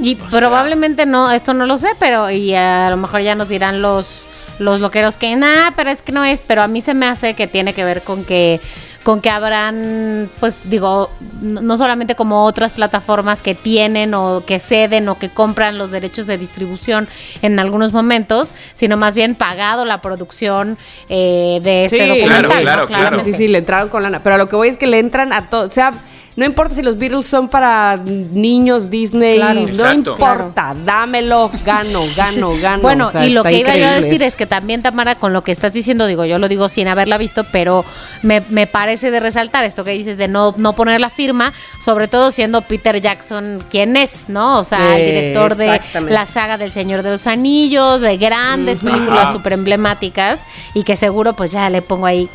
Y 0.00 0.14
probablemente 0.14 1.06
no, 1.06 1.30
esto 1.32 1.54
no 1.54 1.66
lo 1.66 1.76
sé, 1.76 1.88
pero 1.98 2.30
y 2.30 2.54
a 2.54 2.88
lo 2.90 2.96
mejor 2.96 3.20
ya 3.22 3.34
nos 3.34 3.48
dirán 3.48 3.82
los 3.82 4.28
los 4.58 4.80
loqueros 4.80 5.16
que 5.18 5.34
nada, 5.36 5.72
pero 5.76 5.90
es 5.90 6.02
que 6.02 6.12
no 6.12 6.24
es, 6.24 6.42
pero 6.46 6.62
a 6.62 6.68
mí 6.68 6.80
se 6.82 6.94
me 6.94 7.06
hace 7.06 7.34
que 7.34 7.46
tiene 7.46 7.74
que 7.74 7.84
ver 7.84 8.02
con 8.02 8.24
que 8.24 8.60
con 9.04 9.22
que 9.22 9.30
habrán, 9.30 10.28
pues 10.38 10.68
digo, 10.68 11.08
no 11.40 11.78
solamente 11.78 12.14
como 12.14 12.44
otras 12.44 12.74
plataformas 12.74 13.42
que 13.42 13.54
tienen 13.54 14.12
o 14.12 14.42
que 14.44 14.58
ceden 14.58 15.08
o 15.08 15.18
que 15.18 15.30
compran 15.30 15.78
los 15.78 15.92
derechos 15.92 16.26
de 16.26 16.36
distribución 16.36 17.08
en 17.40 17.58
algunos 17.58 17.94
momentos, 17.94 18.54
sino 18.74 18.98
más 18.98 19.14
bien 19.14 19.34
pagado 19.34 19.86
la 19.86 20.02
producción 20.02 20.76
eh, 21.08 21.58
de 21.62 21.86
este 21.86 22.02
Sí, 22.02 22.08
documental. 22.20 22.42
claro, 22.42 22.48
¿no? 22.48 22.54
claro, 22.62 22.86
claro. 22.86 23.20
Sí, 23.20 23.32
sí, 23.32 23.38
sí, 23.38 23.48
le 23.48 23.58
entraron 23.58 23.88
con 23.88 24.02
lana. 24.02 24.20
Pero 24.22 24.34
a 24.34 24.38
lo 24.38 24.48
que 24.50 24.56
voy 24.56 24.68
es 24.68 24.76
que 24.76 24.86
le 24.86 24.98
entran 24.98 25.32
a 25.32 25.48
todo. 25.48 25.64
O 25.66 25.70
sea, 25.70 25.92
no 26.38 26.44
importa 26.44 26.72
si 26.72 26.82
los 26.82 26.96
Beatles 26.96 27.26
son 27.26 27.48
para 27.48 27.96
niños 27.96 28.90
Disney, 28.90 29.38
Claro. 29.38 29.62
no 29.62 29.66
Exacto. 29.66 30.12
importa, 30.12 30.72
dámelo, 30.84 31.50
gano, 31.64 31.98
gano, 32.16 32.52
gano. 32.62 32.82
Bueno, 32.82 33.08
O 33.08 33.10
sea, 33.10 33.26
y 33.26 33.32
lo 33.32 33.42
que 33.42 33.58
iba 33.58 33.74
yo 33.76 33.88
a 33.88 33.94
decir 33.94 34.22
es 34.22 34.36
que 34.36 34.46
también, 34.46 34.80
Tamara, 34.80 35.16
con 35.16 35.32
lo 35.32 35.42
que 35.42 35.50
estás 35.50 35.72
diciendo, 35.72 36.06
digo, 36.06 36.24
yo 36.24 36.38
lo 36.38 36.48
digo 36.48 36.68
sin 36.68 36.86
haberla 36.86 37.18
visto, 37.18 37.44
pero 37.50 37.84
me, 38.22 38.40
me 38.50 38.68
parece 38.68 39.10
de 39.10 39.18
resaltar 39.18 39.64
esto 39.64 39.82
que 39.82 39.90
dices 39.90 40.16
de 40.16 40.28
no, 40.28 40.54
no 40.58 40.76
poner 40.76 41.00
la 41.00 41.10
firma, 41.10 41.52
sobre 41.80 42.06
todo 42.06 42.30
siendo 42.30 42.62
Peter 42.62 43.00
Jackson 43.00 43.60
quien 43.68 43.96
es, 43.96 44.28
¿no? 44.28 44.60
O 44.60 44.64
sea, 44.64 44.96
el 44.96 45.06
director 45.06 45.56
de 45.56 45.80
la 46.08 46.24
saga 46.24 46.56
del 46.56 46.70
Señor 46.70 47.02
de 47.02 47.10
los 47.10 47.26
Anillos, 47.26 48.00
de 48.00 48.16
grandes 48.16 48.78
películas 48.78 49.32
súper 49.32 49.54
emblemáticas, 49.54 50.46
y 50.72 50.84
que 50.84 50.94
seguro 50.94 51.34
pues 51.34 51.50
ya 51.50 51.68
le 51.68 51.82
pongo 51.82 52.06
ahí 52.06 52.30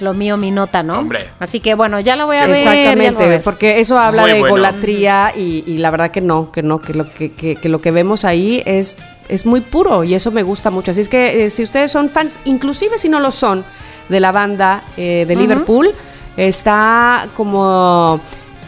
lo 0.00 0.14
mío, 0.14 0.36
mi 0.36 0.50
nota, 0.50 0.82
¿no? 0.82 0.98
Hombre. 0.98 1.28
Así 1.38 1.60
que 1.60 1.74
bueno, 1.74 2.00
ya 2.00 2.16
lo 2.16 2.26
voy 2.26 2.36
a 2.38 2.46
ver. 2.46 2.64
ya 2.64 2.74
Exactamente, 2.74 3.26
ver. 3.26 3.42
porque 3.42 3.80
eso 3.80 3.98
habla 3.98 4.22
Muy 4.22 4.32
de 4.32 4.38
bueno. 4.40 4.54
golatría 4.54 5.32
y, 5.36 5.62
y 5.66 5.78
la 5.78 5.90
verdad 5.90 6.10
que 6.10 6.20
no, 6.20 6.50
que 6.52 6.62
no, 6.62 6.80
que 6.80 6.94
lo 6.94 7.12
que, 7.12 7.32
que- 7.32 7.56
que 7.56 7.68
lo 7.68 7.80
que 7.80 7.90
vemos 7.90 8.24
ahí 8.24 8.62
es, 8.66 9.04
es 9.28 9.46
muy 9.46 9.60
puro 9.60 10.04
y 10.04 10.14
eso 10.14 10.30
me 10.30 10.42
gusta 10.42 10.70
mucho. 10.70 10.90
Así 10.90 11.00
es 11.02 11.08
que 11.08 11.44
eh, 11.44 11.50
si 11.50 11.62
ustedes 11.62 11.90
son 11.90 12.08
fans, 12.08 12.38
inclusive 12.44 12.98
si 12.98 13.08
no 13.08 13.20
lo 13.20 13.30
son, 13.30 13.64
de 14.08 14.18
la 14.20 14.32
banda 14.32 14.82
eh, 14.96 15.24
de 15.28 15.36
Liverpool, 15.36 15.92
está 16.36 17.28
como 17.34 18.20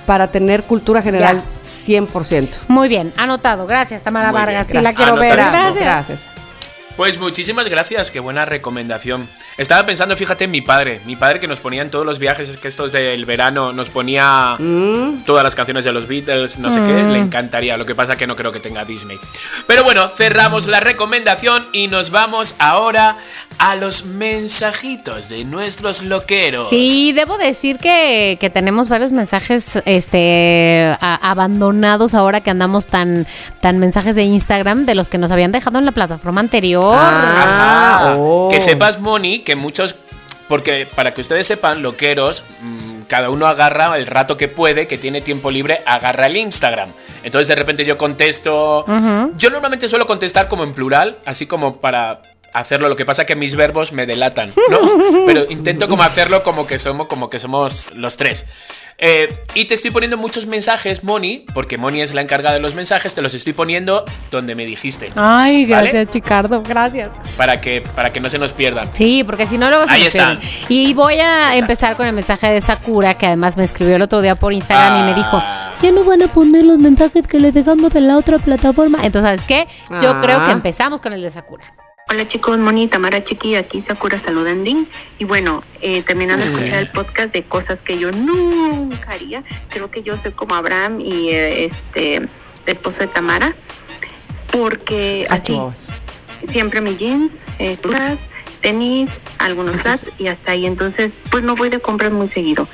para 0.07 0.27
tener 0.29 0.65
cultura 0.65 1.01
general 1.03 1.43
100%. 1.65 2.49
Muy 2.69 2.89
bien, 2.89 3.13
anotado. 3.17 3.67
Gracias, 3.67 4.03
Tamara 4.03 4.31
Muy 4.31 4.37
bien, 4.39 4.47
Vargas. 4.47 4.67
Sí, 4.67 4.73
gracias. 4.75 4.93
la 4.93 5.05
quiero 5.05 5.21
ver. 5.21 5.33
Gracias. 5.37 5.75
Gracias. 5.77 6.29
Pues 6.97 7.19
muchísimas 7.19 7.69
gracias, 7.69 8.11
qué 8.11 8.21
buena 8.21 8.45
recomendación. 8.45 9.27
Estaba 9.57 9.87
pensando, 9.87 10.15
fíjate, 10.15 10.45
en 10.45 10.51
mi 10.51 10.61
padre. 10.61 11.01
Mi 11.07 11.17
padre 11.17 11.41
que 11.41 11.49
nos 11.49 11.59
ponía 11.59 11.83
en 11.83 11.91
todos 11.91 12.05
los 12.05 12.19
viajes, 12.19 12.49
es 12.49 12.59
que 12.59 12.69
estos 12.69 12.93
del 12.93 13.25
verano 13.25 13.73
nos 13.73 13.89
ponía 13.89 14.57
todas 15.25 15.43
las 15.43 15.55
canciones 15.55 15.85
de 15.85 15.93
los 15.93 16.07
Beatles, 16.07 16.59
no 16.59 16.71
sé 16.71 16.83
qué, 16.83 16.93
le 16.93 17.19
encantaría. 17.19 17.77
Lo 17.77 17.87
que 17.87 17.95
pasa 17.95 18.17
que 18.17 18.27
no 18.27 18.37
creo 18.37 18.53
que 18.53 18.61
tenga 18.61 18.85
Disney. 18.85 19.19
Pero 19.67 19.85
bueno, 19.85 20.09
cerramos 20.09 20.67
la 20.67 20.81
recomendación 20.81 21.67
y 21.73 21.89
nos 21.89 22.11
vamos 22.11 22.57
ahora 22.59 23.17
a 23.59 23.77
los 23.77 24.05
mensajitos 24.07 25.29
de 25.29 25.45
nuestros 25.45 26.03
loqueros. 26.03 26.69
Sí, 26.71 27.13
debo 27.13 27.39
decir 27.39 27.79
que, 27.79 28.37
que 28.41 28.51
tenemos 28.51 28.89
varios 28.89 29.13
mensajes 29.13 29.79
este 29.85 30.97
a- 31.01 31.31
abandonados 31.31 32.15
ahora 32.15 32.41
que 32.41 32.51
andamos 32.51 32.87
tan, 32.87 33.27
tan 33.61 33.79
mensajes 33.79 34.17
de 34.17 34.25
Instagram 34.25 34.85
de 34.85 34.95
los 34.95 35.09
que 35.09 35.19
nos 35.19 35.31
habían 35.31 35.53
dejado 35.53 35.79
en 35.79 35.85
la 35.87 35.93
plataforma 35.93 36.41
anterior. 36.41 36.95
Ah, 36.99 37.99
Ajá. 38.05 38.17
oh. 38.19 38.49
Que 38.51 38.61
sepas, 38.61 39.01
Moni, 39.01 39.41
que 39.41 39.57
muchos. 39.57 39.97
Porque 40.49 40.87
para 40.95 41.15
que 41.15 41.23
ustedes 41.23 41.47
sepan, 41.47 41.81
loqueros, 41.83 42.45
mm, 42.61 43.03
cada 43.09 43.31
uno 43.31 43.47
agarra 43.47 43.97
el 43.97 44.07
rato 44.07 44.37
que 44.37 44.49
puede, 44.49 44.87
que 44.87 44.99
tiene 44.99 45.21
tiempo 45.23 45.51
libre, 45.51 45.81
agarra 45.87 46.27
el 46.27 46.37
Instagram. 46.37 46.93
Entonces 47.23 47.49
de 47.49 47.55
repente 47.55 47.85
yo 47.87 47.97
contesto. 47.97 48.85
Yo 49.39 49.51
normalmente 49.51 49.89
suelo 49.89 50.05
contestar 50.07 50.49
como 50.49 50.65
en 50.65 50.75
plural, 50.75 51.19
así 51.25 51.47
como 51.47 51.77
para 51.77 52.21
hacerlo. 52.53 52.89
Lo 52.89 52.97
que 52.97 53.05
pasa 53.05 53.27
que 53.27 53.37
mis 53.37 53.55
verbos 53.57 53.93
me 53.93 54.07
delatan, 54.07 54.53
¿no? 54.71 54.79
Pero 55.27 55.45
intento 55.51 55.89
como 55.89 56.03
hacerlo 56.03 56.43
como 56.43 56.67
que 56.67 56.79
somos, 56.79 57.07
como 57.07 57.31
que 57.31 57.39
somos 57.39 57.89
los 57.95 58.17
tres. 58.17 58.47
Eh, 58.99 59.35
y 59.55 59.65
te 59.65 59.75
estoy 59.75 59.91
poniendo 59.91 60.17
muchos 60.17 60.47
mensajes, 60.47 61.03
Moni, 61.03 61.45
porque 61.55 61.77
Moni 61.77 62.03
es 62.03 62.15
la 62.15 62.21
encargada 62.21 62.55
de 62.55 62.61
los 62.61 62.75
mensajes, 62.77 63.15
te 63.17 63.23
los 63.23 63.35
estoy 63.35 63.53
poniendo 63.53 64.05
donde 64.31 64.55
me 64.55 64.65
dijiste. 64.65 65.11
Ay, 65.17 65.67
¿Vale? 65.67 65.91
gracias, 65.91 66.11
Chicardo, 66.11 66.63
gracias. 66.63 67.15
Para 67.37 67.61
que, 67.61 67.81
para 67.81 68.13
que 68.13 68.21
no 68.21 68.29
se 68.29 68.39
nos 68.39 68.53
pierdan. 68.53 68.89
Sí, 68.93 69.25
porque 69.25 69.47
si 69.49 69.59
no 69.59 69.71
luego 69.71 69.87
se 69.89 69.95
Ahí 69.95 70.05
nos 70.05 70.15
están. 70.15 70.39
pierden. 70.39 70.67
Y 70.69 70.95
voy 70.95 71.19
a 71.19 71.57
empezar 71.57 71.97
con 71.97 72.07
el 72.07 72.13
mensaje 72.13 72.49
de 72.53 72.61
Sakura, 72.61 73.15
que 73.15 73.27
además 73.27 73.57
me 73.57 73.65
escribió 73.65 73.97
el 73.97 74.03
otro 74.03 74.21
día 74.21 74.37
por 74.37 74.53
Instagram 74.53 75.01
y 75.01 75.11
me 75.11 75.15
dijo, 75.15 75.39
Ah. 75.43 75.75
ya 75.83 75.91
no 75.91 76.05
van 76.05 76.23
a 76.23 76.29
poner 76.29 76.63
los 76.63 76.79
mensajes 76.79 77.27
que 77.27 77.41
le 77.41 77.51
dejamos 77.51 77.93
de 77.93 78.03
la 78.03 78.17
otra 78.19 78.39
plataforma. 78.39 78.99
Entonces, 79.03 79.23
¿sabes 79.23 79.43
qué? 79.45 79.67
Yo 80.01 80.11
Ah. 80.11 80.21
creo 80.23 80.45
que 80.45 80.53
empezamos 80.53 81.01
con 81.01 81.13
el 81.13 81.23
de 81.23 81.31
Sakura. 81.31 81.65
Hola 82.09 82.29
chicos, 82.29 82.59
Moni, 82.59 82.89
Tamara 82.89 83.25
Chiqui, 83.25 83.55
aquí 83.55 83.81
Sakura 83.81 84.21
saludando. 84.21 84.71
Y 85.19 85.25
bueno, 85.25 85.63
eh, 85.81 86.03
terminando 86.03 86.45
de 86.45 86.51
escuchar 86.51 86.79
el 86.79 86.89
podcast 86.89 87.33
de 87.33 87.43
cosas 87.43 87.81
que 87.81 87.99
yo 87.99 88.13
nunca 88.13 89.13
haría, 89.13 89.43
creo 89.69 89.91
que 89.91 90.03
yo 90.03 90.17
soy 90.19 90.33
como 90.33 90.55
Abraham 90.55 91.01
y 91.01 91.31
eh, 91.31 91.65
este 91.65 92.17
el 92.17 92.29
esposo 92.67 92.99
de 92.99 93.07
Tamara, 93.07 93.53
porque 94.51 95.27
así, 95.31 95.59
siempre 96.51 96.81
mis 96.81 96.99
jeans, 96.99 97.33
eh, 97.59 97.79
tenis, 98.61 99.11
algunos 99.39 99.81
flats 99.81 100.07
y 100.19 100.27
hasta 100.27 100.53
ahí. 100.53 100.67
Entonces, 100.67 101.13
pues 101.31 101.43
no 101.43 101.57
voy 101.57 101.71
de 101.71 101.81
compras 101.81 102.13
muy 102.13 102.29
seguido. 102.29 102.69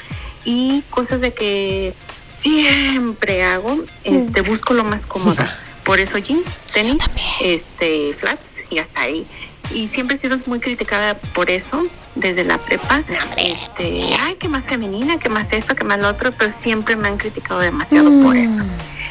Y 0.45 0.83
cosas 0.91 1.21
de 1.21 1.33
que 1.33 1.95
siempre 2.41 3.45
hago, 3.45 3.79
este, 4.05 4.41
busco 4.41 4.75
lo 4.75 4.85
más 4.85 5.07
cómodo. 5.07 5.45
Por 5.85 6.01
eso 6.01 6.19
jeans, 6.19 6.45
tenis, 6.73 6.99
este, 7.41 8.15
flats 8.15 8.48
y 8.71 8.79
hasta 8.79 9.03
ahí. 9.03 9.27
Y 9.73 9.89
siempre 9.89 10.17
he 10.17 10.21
sido 10.21 10.39
muy 10.47 10.61
criticada 10.61 11.15
por 11.35 11.51
eso, 11.51 11.87
desde 12.15 12.45
la 12.45 12.59
prepa. 12.59 13.01
Este, 13.37 14.17
ay, 14.19 14.37
que 14.37 14.49
más 14.49 14.65
femenina, 14.65 15.19
que 15.19 15.29
más 15.29 15.53
esto, 15.53 15.75
que 15.75 15.85
más 15.85 15.99
lo 15.99 16.09
otro, 16.09 16.33
pero 16.33 16.53
siempre 16.53 16.97
me 16.97 17.09
han 17.09 17.19
criticado 17.19 17.61
demasiado 17.61 18.11
por 18.23 18.37
eso. 18.37 18.63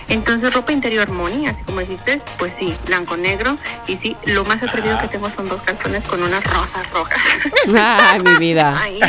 Entonces, 0.10 0.54
ropa 0.54 0.72
interior 0.72 1.10
Moni, 1.10 1.48
así 1.48 1.62
como 1.64 1.82
dijiste, 1.82 2.22
pues 2.38 2.54
sí, 2.58 2.74
blanco-negro. 2.86 3.58
Y 3.88 3.98
sí, 3.98 4.16
lo 4.26 4.46
más 4.46 4.64
atrevido 4.64 4.98
que 5.00 5.10
tengo 5.10 5.30
son 5.30 5.50
dos 5.50 5.62
calzones 5.62 6.04
con 6.06 6.24
unas 6.24 6.44
rosas 6.46 6.90
rojas. 6.92 7.22
Ay, 7.76 8.20
mi 8.22 8.36
vida. 8.38 8.74
Ay, 8.82 9.00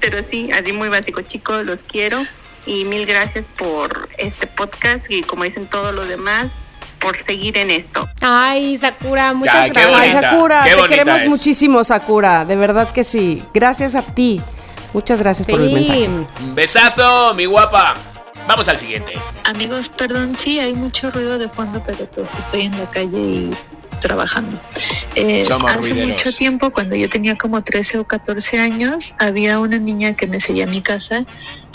pero 0.00 0.24
sí, 0.28 0.50
así 0.52 0.72
muy 0.72 0.88
básico, 0.88 1.22
chicos, 1.22 1.64
los 1.64 1.80
quiero. 1.80 2.26
Y 2.66 2.84
mil 2.84 3.06
gracias 3.06 3.46
por 3.56 4.08
este 4.18 4.46
podcast 4.46 5.10
y 5.10 5.22
como 5.22 5.44
dicen 5.44 5.66
todos 5.66 5.94
los 5.94 6.08
demás, 6.08 6.50
por 7.00 7.16
seguir 7.24 7.56
en 7.58 7.70
esto. 7.70 8.08
Ay, 8.20 8.76
Sakura, 8.78 9.32
muchas 9.34 9.54
Ya, 9.54 9.64
qué 9.64 9.80
gracias. 9.80 10.00
Ay, 10.00 10.30
Sakura, 10.30 10.62
qué 10.64 10.74
te 10.76 10.88
queremos 10.88 11.22
es. 11.22 11.28
muchísimo, 11.28 11.82
Sakura. 11.84 12.44
De 12.44 12.56
verdad 12.56 12.92
que 12.92 13.02
sí. 13.04 13.42
Gracias 13.54 13.94
a 13.94 14.02
ti. 14.02 14.40
Muchas 14.92 15.20
gracias 15.20 15.48
por 15.48 15.60
el 15.60 15.68
Sí. 15.68 15.74
mensaje. 15.74 16.08
Un 16.08 16.54
besazo, 16.54 17.34
mi 17.34 17.46
guapa. 17.46 17.94
Vamos 18.46 18.68
al 18.68 18.76
siguiente. 18.78 19.12
Amigos, 19.44 19.88
perdón, 19.88 20.36
sí, 20.36 20.58
hay 20.60 20.74
mucho 20.74 21.10
ruido 21.10 21.38
de 21.38 21.48
fondo, 21.48 21.82
pero 21.86 22.06
pues 22.06 22.34
estoy 22.34 22.62
en 22.62 22.78
la 22.78 22.86
calle 22.90 23.18
y 23.18 23.50
trabajando. 24.00 24.60
Eh, 25.14 25.42
hace 25.68 25.90
ruideros. 25.90 26.16
mucho 26.16 26.36
tiempo, 26.36 26.70
cuando 26.70 26.96
yo 26.96 27.08
tenía 27.08 27.36
como 27.36 27.60
13 27.60 27.98
o 27.98 28.04
14 28.04 28.58
años, 28.58 29.14
había 29.18 29.60
una 29.60 29.78
niña 29.78 30.14
que 30.14 30.26
me 30.26 30.40
seguía 30.40 30.64
a 30.64 30.66
mi 30.66 30.82
casa 30.82 31.24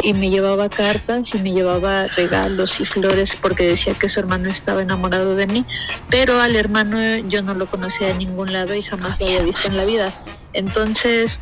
y 0.03 0.13
me 0.13 0.29
llevaba 0.29 0.69
cartas 0.69 1.33
y 1.33 1.39
me 1.39 1.51
llevaba 1.51 2.05
regalos 2.05 2.79
y 2.79 2.85
flores 2.85 3.35
porque 3.35 3.63
decía 3.63 3.93
que 3.93 4.09
su 4.09 4.19
hermano 4.19 4.49
estaba 4.49 4.81
enamorado 4.81 5.35
de 5.35 5.47
mí, 5.47 5.65
pero 6.09 6.41
al 6.41 6.55
hermano 6.55 6.97
yo 7.29 7.41
no 7.41 7.53
lo 7.53 7.67
conocía 7.67 8.07
de 8.07 8.15
ningún 8.15 8.51
lado 8.51 8.75
y 8.75 8.83
jamás 8.83 9.19
lo 9.19 9.25
había 9.25 9.41
visto 9.41 9.67
en 9.67 9.77
la 9.77 9.85
vida. 9.85 10.13
Entonces, 10.55 11.41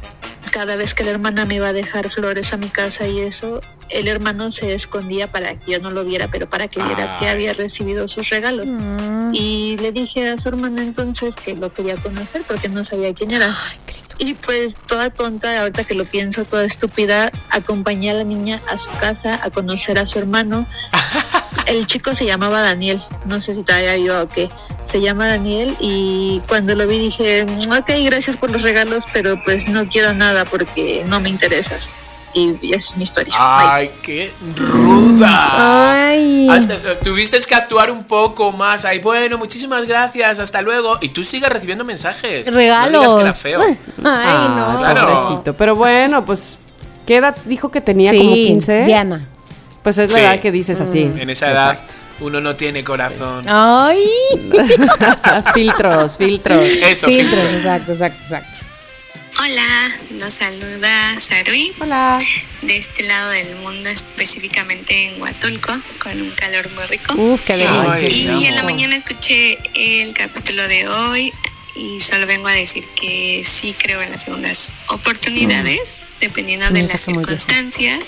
cada 0.51 0.75
vez 0.75 0.93
que 0.93 1.03
la 1.03 1.11
hermana 1.11 1.45
me 1.45 1.55
iba 1.55 1.67
a 1.67 1.73
dejar 1.73 2.09
flores 2.09 2.51
a 2.51 2.57
mi 2.57 2.69
casa 2.69 3.07
y 3.07 3.19
eso, 3.19 3.61
el 3.89 4.07
hermano 4.07 4.51
se 4.51 4.73
escondía 4.73 5.31
para 5.31 5.59
que 5.59 5.73
yo 5.73 5.79
no 5.79 5.91
lo 5.91 6.03
viera, 6.03 6.27
pero 6.29 6.49
para 6.49 6.67
que 6.67 6.81
viera 6.81 7.17
que 7.17 7.29
había 7.29 7.53
recibido 7.53 8.07
sus 8.07 8.29
regalos. 8.29 8.73
Y 9.33 9.77
le 9.77 9.91
dije 9.91 10.27
a 10.29 10.37
su 10.37 10.49
hermana 10.49 10.81
entonces 10.81 11.35
que 11.35 11.55
lo 11.55 11.73
quería 11.73 11.95
conocer 11.97 12.43
porque 12.47 12.69
no 12.69 12.83
sabía 12.83 13.13
quién 13.13 13.31
era. 13.31 13.55
Y 14.17 14.33
pues 14.33 14.75
toda 14.75 15.09
tonta, 15.09 15.61
ahorita 15.61 15.83
que 15.83 15.93
lo 15.93 16.05
pienso, 16.05 16.45
toda 16.45 16.65
estúpida, 16.65 17.31
acompañé 17.49 18.11
a 18.11 18.15
la 18.15 18.23
niña 18.23 18.61
a 18.69 18.77
su 18.77 18.91
casa 18.91 19.39
a 19.43 19.49
conocer 19.49 19.99
a 19.99 20.05
su 20.05 20.19
hermano. 20.19 20.67
El 21.67 21.85
chico 21.87 22.13
se 22.13 22.25
llamaba 22.25 22.61
Daniel, 22.61 22.99
no 23.25 23.39
sé 23.39 23.53
si 23.53 23.63
todavía 23.63 23.95
vivo 23.95 24.19
o 24.21 24.27
qué, 24.29 24.49
Se 24.83 24.99
llama 24.99 25.27
Daniel 25.29 25.77
y 25.79 26.41
cuando 26.47 26.75
lo 26.75 26.85
vi 26.87 26.99
dije, 26.99 27.45
"Mm, 27.45 27.71
ok, 27.71 27.89
gracias 28.03 28.35
por 28.35 28.51
los 28.51 28.63
regalos, 28.63 29.05
pero 29.13 29.41
pues 29.45 29.67
no 29.69 29.87
quiero 29.87 30.13
nada 30.13 30.43
porque 30.43 31.05
no 31.07 31.21
me 31.21 31.29
interesas. 31.29 31.89
Y 32.33 32.49
esa 32.73 32.89
es 32.89 32.97
mi 32.97 33.03
historia. 33.03 33.33
Ay, 33.37 33.91
qué 34.01 34.33
ruda. 34.57 36.03
Ay. 36.09 36.49
Hasta- 36.49 36.99
tuviste 36.99 37.37
que 37.47 37.55
actuar 37.55 37.91
un 37.91 38.03
poco 38.03 38.51
más 38.51 38.85
ahí. 38.85 38.99
Bueno, 38.99 39.37
muchísimas 39.37 39.85
gracias, 39.85 40.39
hasta 40.39 40.61
luego. 40.61 40.97
Y 40.99 41.09
tú 41.09 41.23
sigues 41.23 41.49
recibiendo 41.49 41.83
mensajes. 41.85 42.47
No 42.47 42.57
Regalos. 42.57 43.01
digas 43.03 43.13
que 43.15 43.21
era 43.21 43.33
feo. 43.33 43.61
Ay, 43.63 43.75
Ah, 44.03 44.71
no. 44.73 44.79
Claro. 44.79 45.43
Pero 45.57 45.75
bueno, 45.75 46.25
pues, 46.25 46.57
¿qué 47.05 47.17
edad 47.17 47.35
dijo 47.45 47.69
que 47.71 47.81
tenía? 47.81 48.11
Sí, 48.11 48.17
como 48.17 48.33
15. 48.33 48.83
Diana. 48.85 49.29
Pues 49.83 49.97
es 49.97 50.11
Sí. 50.11 50.17
la 50.19 50.33
edad 50.35 50.41
que 50.41 50.51
dices 50.51 50.79
así. 50.79 51.01
En 51.01 51.29
esa 51.29 51.51
edad 51.51 51.79
uno 52.19 52.39
no 52.41 52.55
tiene 52.55 52.83
corazón. 52.83 53.43
Ay. 53.47 54.01
filtros, 55.53 56.17
filtros. 56.17 56.63
Eso, 56.63 57.07
Filtros, 57.07 57.15
filtros. 57.15 57.51
exacto, 57.53 57.91
exacto, 57.93 58.23
exacto. 58.23 58.59
Hola, 59.39 59.91
nos 60.19 60.33
saluda 60.35 61.19
Sarui. 61.19 61.73
Hola. 61.79 62.17
De 62.61 62.77
este 62.77 63.03
lado 63.03 63.29
del 63.31 63.55
mundo, 63.57 63.89
específicamente 63.89 65.07
en 65.07 65.21
Huatulco, 65.21 65.73
con 66.01 66.21
un 66.21 66.31
calor 66.31 66.69
muy 66.75 66.83
rico. 66.85 67.13
Uf, 67.15 67.41
qué. 67.41 67.53
Ay, 67.53 68.07
y 68.41 68.45
en 68.45 68.55
la 68.55 68.63
mañana 68.63 68.95
escuché 68.95 69.57
el 69.73 70.13
capítulo 70.13 70.65
de 70.67 70.87
hoy 70.87 71.33
y 71.75 71.99
solo 71.99 72.27
vengo 72.27 72.47
a 72.47 72.51
decir 72.53 72.85
que 73.01 73.41
sí 73.43 73.73
creo 73.73 74.01
en 74.01 74.11
las 74.11 74.23
segundas 74.25 74.69
oportunidades, 74.89 76.09
dependiendo 76.21 76.69
de 76.69 76.83
Mm, 76.83 76.87
las 76.87 77.05
bien. 77.77 77.99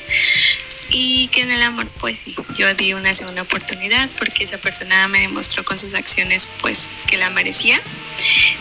Y 0.98 1.28
que 1.28 1.42
en 1.42 1.52
el 1.52 1.62
amor, 1.62 1.86
pues 2.00 2.20
sí, 2.20 2.34
yo 2.58 2.74
di 2.76 2.94
una 2.94 3.14
segunda 3.14 3.42
oportunidad 3.42 4.10
porque 4.18 4.46
esa 4.46 4.58
persona 4.58 5.10
me 5.10 5.20
demostró 5.20 5.66
con 5.66 5.78
sus 5.78 5.94
acciones, 5.94 6.48
pues, 6.62 6.88
que 7.10 7.18
la 7.18 7.30
merecía. 7.32 7.78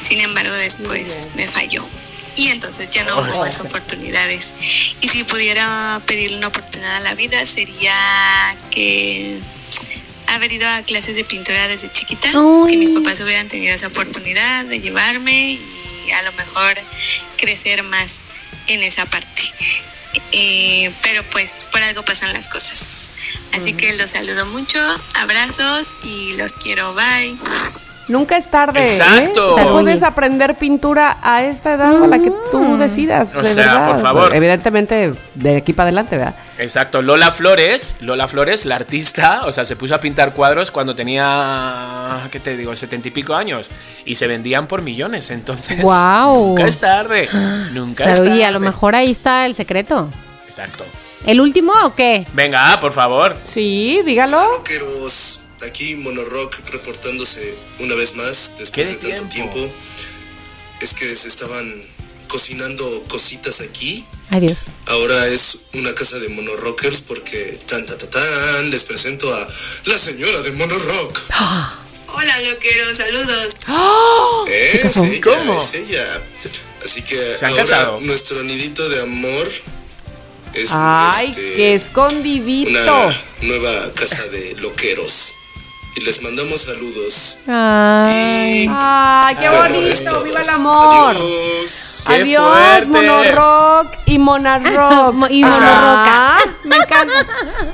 Sin 0.02 0.20
embargo, 0.20 0.52
después 0.56 1.28
me 1.36 1.46
falló. 1.46 1.86
Y 2.36 2.48
entonces 2.48 2.90
ya 2.90 3.04
no 3.04 3.20
hubo 3.20 3.38
más 3.38 3.60
oportunidades. 3.60 4.52
Y 5.00 5.08
si 5.08 5.22
pudiera 5.22 6.02
pedirle 6.06 6.38
una 6.38 6.48
oportunidad 6.48 6.96
a 6.96 7.00
la 7.00 7.14
vida, 7.14 7.46
sería 7.46 7.94
que 8.72 9.38
haber 10.26 10.50
ido 10.50 10.68
a 10.68 10.82
clases 10.82 11.14
de 11.14 11.22
pintura 11.22 11.68
desde 11.68 11.92
chiquita, 11.92 12.26
Ay. 12.34 12.72
que 12.72 12.76
mis 12.78 12.90
papás 12.90 13.20
hubieran 13.20 13.46
tenido 13.46 13.72
esa 13.72 13.86
oportunidad 13.86 14.64
de 14.64 14.80
llevarme 14.80 15.52
y 15.52 16.10
a 16.10 16.22
lo 16.22 16.32
mejor 16.32 16.82
crecer 17.36 17.84
más 17.84 18.24
en 18.66 18.82
esa 18.82 19.06
parte. 19.06 19.40
Eh, 20.32 20.92
pero 21.02 21.22
pues 21.30 21.68
por 21.70 21.82
algo 21.82 22.02
pasan 22.02 22.32
las 22.32 22.48
cosas. 22.48 23.12
Así 23.56 23.72
que 23.72 23.92
los 23.94 24.10
saludo 24.10 24.46
mucho, 24.46 24.78
abrazos 25.20 25.94
y 26.02 26.36
los 26.36 26.56
quiero, 26.56 26.94
bye. 26.94 27.36
Nunca 28.08 28.36
es 28.36 28.50
tarde. 28.50 28.80
¿eh? 28.80 28.82
Exacto. 28.82 29.54
O 29.54 29.58
sea, 29.58 29.70
puedes 29.70 30.02
aprender 30.02 30.56
pintura 30.58 31.18
a 31.22 31.42
esta 31.42 31.74
edad 31.74 32.02
a 32.02 32.06
la 32.06 32.18
que 32.18 32.32
tú 32.50 32.76
decidas. 32.76 33.34
O 33.34 33.42
de 33.42 33.48
sea, 33.48 33.64
verdad. 33.64 33.92
por 33.92 34.02
favor. 34.02 34.34
Evidentemente, 34.34 35.12
de 35.34 35.56
aquí 35.56 35.72
para 35.72 35.88
adelante, 35.88 36.16
¿verdad? 36.16 36.34
Exacto, 36.58 37.02
Lola 37.02 37.32
Flores, 37.32 37.96
Lola 38.00 38.28
Flores, 38.28 38.64
la 38.64 38.76
artista, 38.76 39.42
o 39.44 39.52
sea, 39.52 39.64
se 39.64 39.74
puso 39.74 39.94
a 39.94 40.00
pintar 40.00 40.34
cuadros 40.34 40.70
cuando 40.70 40.94
tenía, 40.94 42.28
¿qué 42.30 42.38
te 42.38 42.56
digo?, 42.56 42.74
setenta 42.76 43.08
y 43.08 43.10
pico 43.10 43.34
años 43.34 43.70
y 44.04 44.14
se 44.14 44.26
vendían 44.28 44.68
por 44.68 44.80
millones, 44.82 45.30
entonces. 45.30 45.80
Guau. 45.82 46.48
Nunca 46.50 46.66
es 46.68 46.78
tarde, 46.78 47.28
nunca 47.72 48.04
es 48.04 48.18
O 48.18 48.22
sea, 48.22 48.30
tarde. 48.30 48.44
a 48.44 48.50
lo 48.52 48.60
mejor 48.60 48.94
ahí 48.94 49.10
está 49.10 49.46
el 49.46 49.54
secreto. 49.56 50.10
Exacto. 50.44 50.84
¿El 51.26 51.40
último 51.40 51.72
o 51.84 51.94
qué? 51.94 52.26
Venga, 52.34 52.78
por 52.80 52.92
favor. 52.92 53.36
Sí, 53.44 54.02
dígalo. 54.04 54.38
Rockeros, 54.58 55.40
aquí 55.66 55.96
Monorock 55.96 56.54
reportándose 56.70 57.56
una 57.80 57.94
vez 57.94 58.14
más 58.16 58.56
después 58.58 58.70
¿Qué 58.70 58.82
de, 58.84 58.90
de 59.08 59.16
tanto 59.16 59.34
tiempo? 59.34 59.54
tiempo. 59.54 59.74
Es 60.82 60.94
que 60.94 61.06
se 61.06 61.28
estaban 61.28 61.72
cocinando 62.28 63.04
cositas 63.08 63.60
aquí. 63.60 64.04
Ay, 64.30 64.40
Dios. 64.40 64.58
Ahora 64.86 65.26
es 65.28 65.58
una 65.74 65.94
casa 65.94 66.18
de 66.18 66.28
monorockers 66.30 67.02
porque 67.02 67.58
tan 67.66 67.84
ta 67.86 67.96
ta 67.96 68.08
tan 68.10 68.70
les 68.70 68.84
presento 68.84 69.32
a 69.32 69.48
la 69.84 69.98
señora 69.98 70.40
de 70.42 70.52
Monorock. 70.52 71.20
Hola, 72.16 72.40
loqueros, 72.42 72.96
saludos. 72.96 73.54
Es 74.48 74.96
ella, 74.98 75.20
¿Cómo? 75.22 75.62
es 75.62 75.74
ella. 75.74 76.22
Así 76.84 77.02
que 77.02 77.16
¿Se 77.36 77.44
han 77.46 77.50
ahora 77.52 77.64
casado? 77.64 78.00
nuestro 78.02 78.42
nidito 78.42 78.88
de 78.88 79.00
amor 79.02 79.50
es 80.54 80.68
Ay, 80.72 81.28
este, 81.30 81.54
qué 81.54 81.74
escondidito. 81.74 82.70
una 82.70 83.22
nueva 83.42 83.92
casa 83.94 84.26
de 84.28 84.54
loqueros. 84.60 85.34
Y 85.96 86.00
les 86.04 86.22
mandamos 86.24 86.60
saludos. 86.62 87.38
Ay. 87.46 88.64
Y 88.64 88.70
Ay, 88.70 89.36
qué 89.36 89.48
Bueno, 89.48 89.74
bonito. 89.74 90.24
¡Viva 90.24 90.42
el 90.42 90.48
amor! 90.50 91.10
Adiós. 91.14 92.04
¡Qué 92.06 92.14
Adiós! 92.14 92.86
Monorock 92.88 93.92
y 94.06 94.18
Monarrock. 94.18 95.14
Mo- 95.14 95.26
y 95.30 95.44
Ah, 95.44 95.48
Monorroca. 95.48 96.38
Me 96.64 96.76
encanta. 96.76 97.14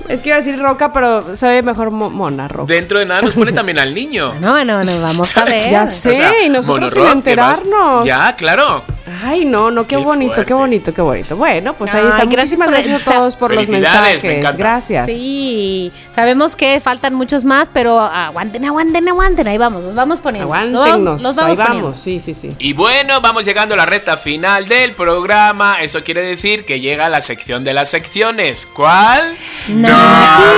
Es 0.09 0.21
que 0.21 0.29
iba 0.29 0.37
a 0.37 0.41
decir 0.41 0.59
roca, 0.61 0.93
pero 0.93 1.35
se 1.35 1.47
ve 1.47 1.63
mejor 1.63 1.91
mo- 1.91 2.11
Monarrock. 2.11 2.69
Dentro 2.69 2.99
de 2.99 3.07
nada 3.07 3.23
nos 3.23 3.35
pone 3.35 3.53
también 3.53 3.79
al 3.79 3.95
niño. 3.95 4.35
No, 4.41 4.53
bueno, 4.53 4.85
no, 4.85 5.01
vamos 5.03 5.37
a 5.37 5.45
ver. 5.47 5.71
Ya 5.71 5.87
sé, 5.87 6.11
O 6.11 6.15
sea, 6.15 6.43
y 6.45 6.49
nosotros 6.51 6.93
sin 6.93 7.07
enterarnos. 7.07 8.05
Ya, 8.07 8.37
claro. 8.37 8.83
Ay, 9.25 9.45
no, 9.45 9.71
no, 9.73 9.83
qué, 9.89 9.97
Qué 9.97 10.03
bonito, 10.05 10.35
fuerte. 10.35 10.49
qué 10.49 10.55
bonito, 10.55 10.95
qué 10.95 11.03
bonito. 11.03 11.37
Bueno, 11.37 11.75
pues 11.75 11.93
ahí 11.95 12.03
Ay, 12.03 12.09
está. 12.11 12.25
gracias 12.27 12.59
Muchísimas 12.61 12.69
gracias 12.71 13.03
a 13.09 13.13
todos 13.13 13.35
por 13.37 13.53
los 13.53 13.67
me 13.67 13.81
mensajes. 13.81 14.57
Gracias. 14.57 15.07
Sí, 15.07 15.91
sabemos 16.15 16.55
que 16.55 16.79
faltan 16.81 17.15
muchos 17.15 17.45
más, 17.45 17.71
pero 17.73 18.01
aguanten, 18.11 18.65
aguanten, 18.65 19.09
aguanten. 19.09 19.49
Ahí 19.49 19.59
vamos, 19.59 19.83
los 19.83 19.95
vamos 19.95 20.21
poniendo. 20.21 20.53
Los 20.55 20.73
vamos- 20.73 20.75
Aguántenos. 20.87 21.23
los 21.23 21.39
ahí 21.39 21.45
vamos 21.45 21.57
poniendo. 21.59 21.83
vamos, 21.89 21.99
sí, 21.99 22.19
sí, 22.21 22.35
sí. 22.35 22.55
Y 22.59 22.73
bueno, 22.73 23.21
vamos 23.21 23.45
llegando 23.45 23.75
a 23.75 23.79
la 23.79 23.87
recta 23.87 24.17
final 24.17 24.67
del 24.69 24.93
programa. 24.95 25.81
Eso 25.83 26.03
quiere 26.05 26.23
decir 26.23 26.65
que 26.65 26.81
llega 26.81 27.09
la 27.09 27.21
sección 27.21 27.65
de 27.65 27.75
las 27.75 27.91
secciones. 27.91 28.67
¿Cuál? 28.67 29.37
No 29.69 29.89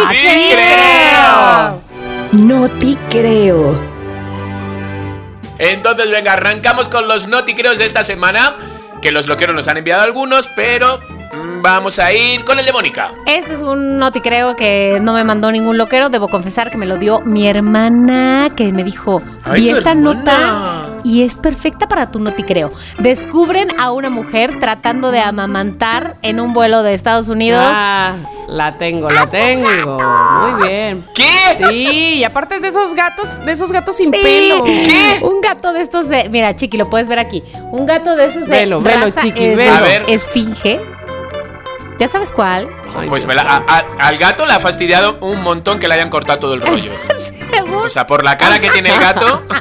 te 0.08 0.14
te 0.14 0.54
creo. 0.54 1.82
No 2.32 2.68
te 2.70 2.96
creo. 3.10 3.92
Entonces, 5.58 6.10
venga, 6.10 6.32
arrancamos 6.32 6.88
con 6.88 7.06
los 7.06 7.28
noticreos 7.28 7.78
de 7.78 7.84
esta 7.84 8.02
semana. 8.04 8.56
Que 9.00 9.10
los 9.10 9.26
loqueros 9.26 9.56
nos 9.56 9.66
han 9.66 9.76
enviado 9.78 10.02
algunos, 10.02 10.48
pero 10.54 11.00
vamos 11.62 11.98
a 11.98 12.12
ir 12.12 12.44
con 12.44 12.58
el 12.58 12.64
de 12.66 12.72
Mónica. 12.72 13.10
Este 13.26 13.54
es 13.54 13.60
un 13.60 13.98
noti 13.98 14.20
creo 14.20 14.56
que 14.56 14.98
no 15.02 15.12
me 15.14 15.24
mandó 15.24 15.50
ningún 15.52 15.78
loquero. 15.78 16.08
Debo 16.08 16.28
confesar 16.28 16.70
que 16.70 16.76
me 16.78 16.86
lo 16.86 16.96
dio 16.98 17.20
mi 17.20 17.46
hermana, 17.48 18.50
que 18.56 18.72
me 18.72 18.84
dijo, 18.84 19.22
Ay, 19.44 19.62
vi 19.62 19.68
esta 19.70 19.92
hermana. 19.92 20.14
nota 20.14 20.88
y 21.04 21.22
es 21.22 21.36
perfecta 21.36 21.88
para 21.88 22.10
tu 22.10 22.20
noti 22.20 22.42
creo. 22.42 22.70
Descubren 22.98 23.68
a 23.80 23.92
una 23.92 24.10
mujer 24.10 24.58
tratando 24.60 25.10
de 25.10 25.20
amamantar 25.20 26.16
en 26.22 26.40
un 26.40 26.52
vuelo 26.52 26.82
de 26.82 26.94
Estados 26.94 27.28
Unidos. 27.28 27.62
Ah, 27.66 28.14
la 28.48 28.76
tengo, 28.78 29.08
la 29.08 29.26
tengo. 29.26 29.98
Muy 29.98 30.68
bien. 30.68 31.04
¿Qué? 31.14 31.22
Sí, 31.68 32.14
y 32.18 32.24
aparte 32.24 32.56
es 32.56 32.62
de 32.62 32.68
esos 32.68 32.94
gatos, 32.94 33.44
de 33.44 33.52
esos 33.52 33.72
gatos 33.72 33.96
sin 33.96 34.12
Sí. 34.12 34.20
pelo. 34.22 34.64
¿Qué? 34.64 35.18
Un 35.22 35.40
gato 35.40 35.72
de 35.72 35.80
estos 35.82 36.08
de. 36.08 36.28
Mira, 36.30 36.54
Chiqui, 36.54 36.76
lo 36.76 36.88
puedes 36.90 37.08
ver 37.08 37.18
aquí. 37.18 37.42
Un 37.70 37.86
gato 37.86 38.14
de 38.16 38.26
esos 38.26 38.42
de. 38.42 38.48
Velo, 38.48 38.80
velo, 38.80 39.10
Chiqui, 39.10 39.44
eh, 39.44 39.56
velo. 39.56 39.72
A 39.74 39.80
ver. 39.80 40.04
Esfinge. 40.08 40.80
¿Ya 42.02 42.08
sabes 42.08 42.32
cuál? 42.32 42.68
Ay, 42.98 43.06
Pues 43.06 43.28
me 43.28 43.34
la- 43.36 43.42
a- 43.42 43.64
a- 43.64 44.08
al 44.08 44.18
gato 44.18 44.44
le 44.44 44.52
ha 44.54 44.58
fastidiado 44.58 45.18
un 45.20 45.40
montón 45.40 45.78
que 45.78 45.86
le 45.86 45.94
hayan 45.94 46.10
cortado 46.10 46.40
todo 46.40 46.54
el 46.54 46.60
rollo. 46.60 46.90
O 47.84 47.88
sea, 47.88 48.06
por 48.06 48.24
la 48.24 48.38
cara 48.38 48.60
que 48.60 48.70
tiene 48.70 48.90
el 48.90 49.00
gato. 49.00 49.42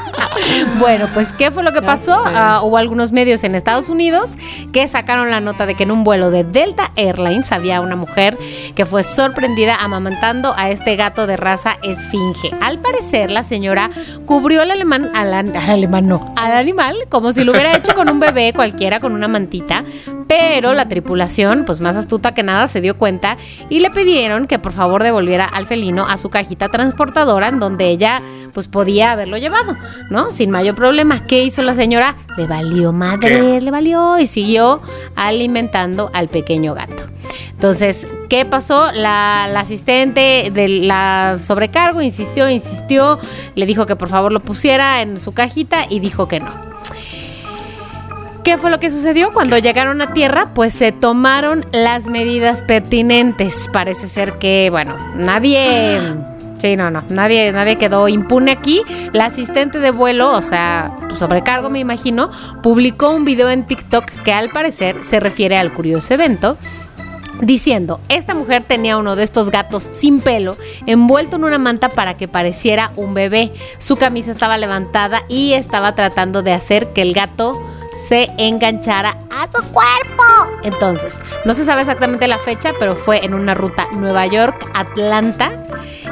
Bueno, 0.80 1.08
pues, 1.14 1.34
¿qué 1.34 1.52
fue 1.52 1.62
lo 1.62 1.72
que 1.72 1.82
pasó? 1.82 2.24
Ah, 2.26 2.62
hubo 2.64 2.78
algunos 2.78 3.12
medios 3.12 3.44
en 3.44 3.54
Estados 3.54 3.90
Unidos 3.90 4.34
que 4.72 4.88
sacaron 4.88 5.30
la 5.30 5.40
nota 5.40 5.66
de 5.66 5.76
que 5.76 5.84
en 5.84 5.92
un 5.92 6.04
vuelo 6.04 6.32
de 6.32 6.44
Delta 6.44 6.92
Airlines 6.96 7.52
había 7.52 7.82
una 7.82 7.96
mujer 7.96 8.38
que 8.76 8.86
fue 8.86 9.04
sorprendida 9.04 9.76
amamantando 9.76 10.54
a 10.58 10.70
este 10.70 10.96
gato 10.96 11.28
de 11.28 11.38
raza 11.38 11.78
esfinge. 11.84 12.52
Al 12.62 12.80
parecer, 12.80 13.30
la 13.30 13.44
señora 13.44 13.90
cubrió 14.26 14.62
al 14.62 14.72
alemán, 14.72 15.12
al, 15.14 15.34
al 15.34 15.56
alemán 15.56 16.08
no, 16.08 16.34
al 16.38 16.54
animal, 16.54 16.96
como 17.10 17.34
si 17.34 17.44
lo 17.44 17.52
hubiera 17.52 17.76
hecho 17.76 17.94
con 17.94 18.10
un 18.10 18.20
bebé 18.20 18.54
cualquiera, 18.54 19.00
con 19.00 19.14
una 19.14 19.28
mantita, 19.28 19.84
pero 20.28 20.74
la 20.74 20.88
tripulación, 20.88 21.66
pues 21.66 21.82
más 21.82 21.98
astuta 21.98 22.32
que 22.32 22.44
nada, 22.44 22.68
se 22.68 22.82
dio 22.82 22.98
cuenta 22.98 23.38
y 23.70 23.80
le 23.80 23.90
pidieron 23.90 24.48
que 24.48 24.60
por 24.60 24.72
favor 24.72 25.04
devolviera 25.04 25.46
al 25.46 25.68
felino 25.68 26.08
a 26.08 26.18
su 26.18 26.30
cajita 26.30 26.70
transportadora 26.70 27.50
en 27.50 27.60
donde 27.60 27.81
ella 27.90 28.22
pues 28.54 28.68
podía 28.68 29.12
haberlo 29.12 29.38
llevado, 29.38 29.78
¿no? 30.10 30.32
Sin 30.32 30.52
mayor 30.52 30.76
problema. 30.76 31.26
¿Qué 31.26 31.44
hizo 31.44 31.62
la 31.62 31.76
señora? 31.76 32.16
Le 32.38 32.48
valió 32.48 32.92
madre, 32.92 33.40
¿Qué? 33.40 33.62
le 33.62 33.72
valió 33.72 34.20
y 34.20 34.28
siguió 34.28 34.82
alimentando 35.16 36.10
al 36.14 36.28
pequeño 36.28 36.74
gato. 36.74 37.04
Entonces, 37.52 38.08
¿qué 38.28 38.44
pasó? 38.46 38.92
La, 38.92 39.48
la 39.52 39.60
asistente 39.60 40.50
de 40.52 40.68
la 40.68 41.36
sobrecargo 41.38 42.02
insistió, 42.02 42.50
insistió, 42.50 43.20
le 43.56 43.66
dijo 43.66 43.86
que 43.86 43.96
por 43.96 44.10
favor 44.10 44.32
lo 44.32 44.40
pusiera 44.40 45.02
en 45.02 45.20
su 45.20 45.34
cajita 45.34 45.86
y 45.88 46.00
dijo 46.00 46.28
que 46.28 46.40
no. 46.40 46.72
¿Qué 48.44 48.58
fue 48.58 48.72
lo 48.72 48.80
que 48.80 48.90
sucedió? 48.90 49.32
Cuando 49.32 49.58
llegaron 49.60 50.02
a 50.02 50.14
tierra, 50.14 50.50
pues 50.56 50.74
se 50.74 50.92
tomaron 50.92 51.66
las 51.72 52.10
medidas 52.10 52.64
pertinentes. 52.64 53.70
Parece 53.72 54.08
ser 54.08 54.40
que, 54.40 54.70
bueno, 54.72 54.96
nadie 55.16 56.00
Sí, 56.62 56.76
no, 56.76 56.92
no. 56.92 57.04
Nadie, 57.10 57.52
nadie 57.52 57.76
quedó 57.80 58.08
impune 58.08 58.52
aquí. 58.52 58.84
La 59.14 59.26
asistente 59.26 59.80
de 59.80 59.90
vuelo, 59.90 60.32
o 60.32 60.44
sea, 60.44 60.96
sobrecargo 61.16 61.72
me 61.72 61.80
imagino, 61.80 62.30
publicó 62.62 63.10
un 63.10 63.26
video 63.26 63.50
en 63.50 63.66
TikTok 63.66 64.06
que 64.24 64.32
al 64.32 64.50
parecer 64.50 65.04
se 65.04 65.20
refiere 65.20 65.58
al 65.58 65.74
curioso 65.74 66.14
evento 66.14 66.58
diciendo, 67.42 68.00
esta 68.10 68.36
mujer 68.36 68.62
tenía 68.62 68.98
uno 68.98 69.16
de 69.16 69.24
estos 69.24 69.50
gatos 69.50 69.82
sin 69.82 70.22
pelo, 70.22 70.56
envuelto 70.86 71.38
en 71.38 71.46
una 71.46 71.58
manta 71.58 71.90
para 71.90 72.14
que 72.14 72.28
pareciera 72.28 72.92
un 72.96 73.16
bebé. 73.16 73.52
Su 73.80 73.96
camisa 73.96 74.30
estaba 74.30 74.60
levantada 74.60 75.24
y 75.28 75.54
estaba 75.54 75.96
tratando 75.96 76.44
de 76.44 76.54
hacer 76.54 76.94
que 76.94 77.02
el 77.02 77.16
gato 77.16 77.60
se 77.92 78.30
enganchara 78.38 79.18
a 79.32 79.46
su 79.56 79.64
cuerpo. 79.72 80.24
Entonces, 80.64 81.22
no 81.46 81.54
se 81.54 81.66
sabe 81.66 81.82
exactamente 81.82 82.28
la 82.28 82.38
fecha, 82.38 82.74
pero 82.80 82.96
fue 82.96 83.26
en 83.26 83.34
una 83.34 83.54
ruta 83.54 83.88
Nueva 83.94 84.26
York-Atlanta. 84.28 85.52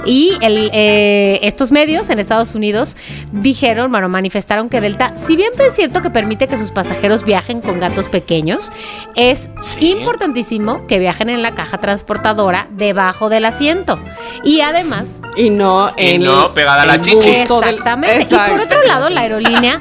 Y 0.06 0.32
el, 0.42 0.70
eh, 0.74 1.40
estos 1.44 1.72
medios 1.72 2.10
en 2.10 2.20
Estados 2.20 2.56
Unidos 2.56 2.96
dijeron, 3.32 3.92
bueno, 3.92 4.08
manifestaron 4.08 4.70
que 4.70 4.80
Delta, 4.82 5.18
si 5.18 5.36
bien 5.36 5.52
es 5.60 5.76
cierto 5.76 6.02
que 6.02 6.10
permite 6.10 6.48
que 6.48 6.58
sus 6.58 6.72
pasajeros 6.72 7.26
viajen 7.26 7.60
con 7.62 7.80
gatos 7.80 8.08
pequeños, 8.08 8.72
es 9.16 9.50
importantísimo 9.82 10.88
que 10.88 11.00
viajen 11.00 11.30
en 11.30 11.42
la 11.42 11.54
caja 11.54 11.78
transportadora 11.80 12.68
debajo 12.72 13.30
del 13.30 13.46
asiento. 13.46 14.00
Y 14.44 14.62
además... 14.62 15.20
Y 15.36 15.50
no 15.50 15.92
Y 15.98 16.12
en 16.16 16.24
no 16.24 16.54
pegada 16.54 16.84
a 16.84 16.86
la 16.86 17.00
chichi. 17.00 17.30
del- 17.30 17.42
Exactamente. 17.42 18.28
Y 18.30 18.38
por 18.38 18.62
otro 18.62 18.84
lado, 18.88 19.10
la 19.10 19.22
aerolínea 19.22 19.80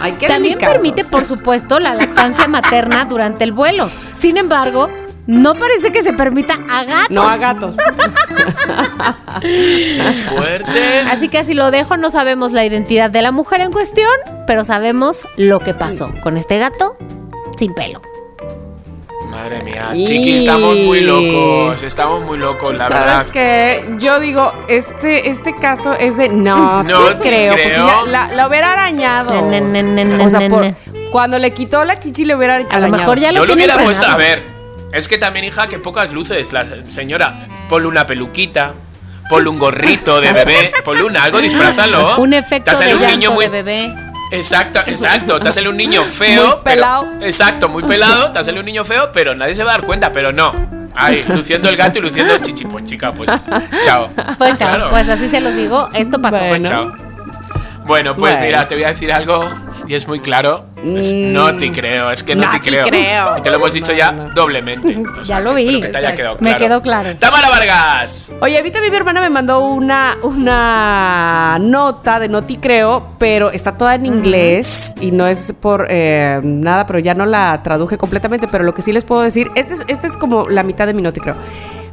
Ay, 0.00 0.12
qué 0.12 0.26
también 0.26 0.54
delicados. 0.54 0.74
permite, 0.74 1.04
por 1.04 1.24
supuesto, 1.24 1.78
la 1.78 1.94
lactancia 1.94 2.48
materna 2.48 3.04
durante 3.04 3.44
el 3.44 3.52
vuelo. 3.52 3.86
Sin 3.88 4.36
embargo, 4.36 4.88
no 5.26 5.54
parece 5.54 5.92
que 5.92 6.02
se 6.02 6.12
permita 6.12 6.58
a 6.68 6.84
gatos. 6.84 7.10
No 7.10 7.22
a 7.22 7.36
gatos. 7.36 7.76
Fuerte. 10.28 11.00
Así 11.10 11.28
que 11.28 11.38
así 11.38 11.54
lo 11.54 11.70
dejo, 11.70 11.96
no 11.96 12.10
sabemos 12.10 12.52
la 12.52 12.64
identidad 12.64 13.10
de 13.10 13.22
la 13.22 13.30
mujer 13.30 13.60
en 13.60 13.70
cuestión, 13.70 14.10
pero 14.46 14.64
sabemos 14.64 15.28
lo 15.36 15.60
que 15.60 15.74
pasó 15.74 16.12
con 16.22 16.36
este 16.36 16.58
gato 16.58 16.96
sin 17.56 17.74
pelo. 17.74 18.00
Madre 19.30 19.62
mía, 19.62 19.90
Y- 19.94 20.04
chiqui, 20.04 20.36
estamos 20.36 20.76
muy 20.76 21.00
locos. 21.02 21.82
Estamos 21.82 22.22
muy 22.22 22.36
locos, 22.38 22.74
la 22.74 22.84
verdad. 22.88 23.06
¿Sabes 23.18 23.32
qué? 23.32 23.94
Yo 23.98 24.18
digo, 24.20 24.52
este, 24.68 25.28
este 25.28 25.54
caso 25.54 25.94
es 25.94 26.16
de 26.16 26.28
no, 26.28 26.82
No 26.84 27.04
te 27.06 27.14
te 27.14 27.28
creo, 27.28 27.52
porque 27.52 27.64
creo. 27.70 27.86
ya 28.04 28.10
la, 28.10 28.28
la 28.32 28.48
hubiera 28.48 28.72
arañado. 28.72 29.40
Ne, 29.42 29.60
ne, 29.60 29.82
ne, 29.82 30.04
ne, 30.04 30.24
o 30.24 30.28
sea, 30.30 30.48
por- 30.48 30.62
ne. 30.62 30.74
cuando 31.10 31.38
le 31.38 31.52
quitó 31.52 31.84
la 31.84 31.98
chichi 31.98 32.24
le 32.24 32.34
hubiera 32.34 32.56
arañado. 32.56 32.76
A 32.76 32.80
lo 32.80 32.88
mejor 32.88 33.18
ya 33.18 33.28
Yo 33.30 33.40
lo 33.40 33.46
lo 33.46 33.46
tiene 33.54 33.64
hubiera 33.72 33.82
puesto, 33.84 34.06
a 34.06 34.16
ver. 34.16 34.42
Es 34.92 35.06
que 35.08 35.18
también, 35.18 35.44
hija, 35.44 35.66
que 35.68 35.78
pocas 35.78 36.12
luces. 36.12 36.52
La 36.52 36.66
señora, 36.88 37.46
ponle 37.68 37.86
una 37.86 38.06
peluquita, 38.06 38.74
ponle 39.28 39.48
un 39.48 39.58
gorrito 39.58 40.20
de 40.20 40.32
bebé, 40.32 40.72
ponle 40.84 41.04
un 41.04 41.16
algo, 41.16 41.38
disfrázalo. 41.42 42.16
Un 42.16 42.34
efecto 42.34 42.76
de 42.76 42.94
un 42.96 43.06
niño 43.06 43.30
muy. 43.30 43.44
de 43.44 43.50
bebé. 43.50 43.94
Exacto, 44.30 44.80
exacto. 44.86 45.40
Te 45.40 45.52
sale 45.52 45.68
un 45.68 45.76
niño 45.76 46.02
feo. 46.04 46.42
Muy 46.42 46.50
pero- 46.50 46.62
pelado. 46.62 47.08
exacto, 47.20 47.68
muy 47.68 47.82
pelado. 47.82 48.30
Te 48.32 48.42
sale 48.44 48.58
un 48.60 48.66
niño 48.66 48.84
feo, 48.84 49.10
pero 49.12 49.34
nadie 49.34 49.54
se 49.54 49.64
va 49.64 49.72
a 49.72 49.74
dar 49.78 49.84
cuenta, 49.86 50.12
pero 50.12 50.32
no. 50.32 50.54
Ahí, 50.94 51.24
luciendo 51.28 51.68
el 51.68 51.76
gato 51.76 51.98
y 51.98 52.02
luciendo 52.02 52.34
el 52.34 52.42
chichi. 52.42 52.64
Pues 52.64 52.84
chica, 52.84 53.12
pues. 53.12 53.30
Chao. 53.84 54.10
Pues 54.38 54.56
chao, 54.56 54.68
Claro. 54.68 54.90
pues 54.90 55.08
así 55.08 55.28
se 55.28 55.40
los 55.40 55.54
digo, 55.54 55.88
esto 55.94 56.20
pasó. 56.20 56.38
Pues 56.48 56.62
chao. 56.62 56.92
Bueno, 57.90 58.14
pues 58.16 58.34
Bueno. 58.34 58.46
mira, 58.46 58.68
te 58.68 58.76
voy 58.76 58.84
a 58.84 58.88
decir 58.90 59.12
algo 59.12 59.48
y 59.88 59.94
es 59.96 60.06
muy 60.06 60.20
claro. 60.20 60.64
Es- 60.84 61.12
no 61.12 61.52
te 61.56 61.72
creo, 61.72 62.12
es 62.12 62.22
que 62.22 62.36
no, 62.36 62.44
no 62.46 62.50
te 62.52 62.60
creo. 62.60 62.86
creo. 62.86 63.36
Y 63.36 63.42
te 63.42 63.50
lo 63.50 63.56
hemos 63.56 63.72
dicho 63.74 63.92
ya 63.92 64.12
doblemente. 64.32 64.96
O 65.20 65.24
sea, 65.24 65.38
Ya 65.38 65.40
lo 65.40 65.54
vi. 65.54 65.80
que 65.80 65.88
te 65.88 65.98
haya 65.98 66.14
quedado 66.14 66.36
Me 66.38 66.50
claro. 66.50 66.58
quedó 66.58 66.82
claro. 66.82 67.16
Tamara 67.16 67.50
Vargas. 67.50 68.30
Oye, 68.40 68.56
ahorita 68.58 68.80
mi 68.80 68.94
hermana 68.96 69.20
me 69.20 69.28
mandó 69.28 69.58
una, 69.66 70.16
una 70.22 71.58
nota 71.60 72.20
de 72.20 72.28
no 72.28 72.44
te 72.44 72.60
creo, 72.60 73.16
pero 73.18 73.50
está 73.50 73.76
toda 73.76 73.96
en 73.96 74.06
inglés 74.06 74.94
y 75.00 75.10
no 75.10 75.26
es 75.26 75.52
por 75.60 75.88
eh, 75.90 76.38
nada, 76.44 76.86
pero 76.86 77.00
ya 77.00 77.14
no 77.14 77.26
la 77.26 77.60
traduje 77.64 77.98
completamente, 77.98 78.46
pero 78.46 78.62
lo 78.62 78.72
que 78.72 78.82
sí 78.82 78.92
les 78.92 79.04
puedo 79.04 79.22
decir, 79.22 79.50
este 79.56 79.74
es, 79.74 79.84
este 79.88 80.06
es 80.06 80.16
como 80.16 80.48
la 80.48 80.62
mitad 80.62 80.86
de 80.86 80.94
mi 80.94 81.02
no 81.02 81.12
te 81.12 81.18
creo, 81.20 81.34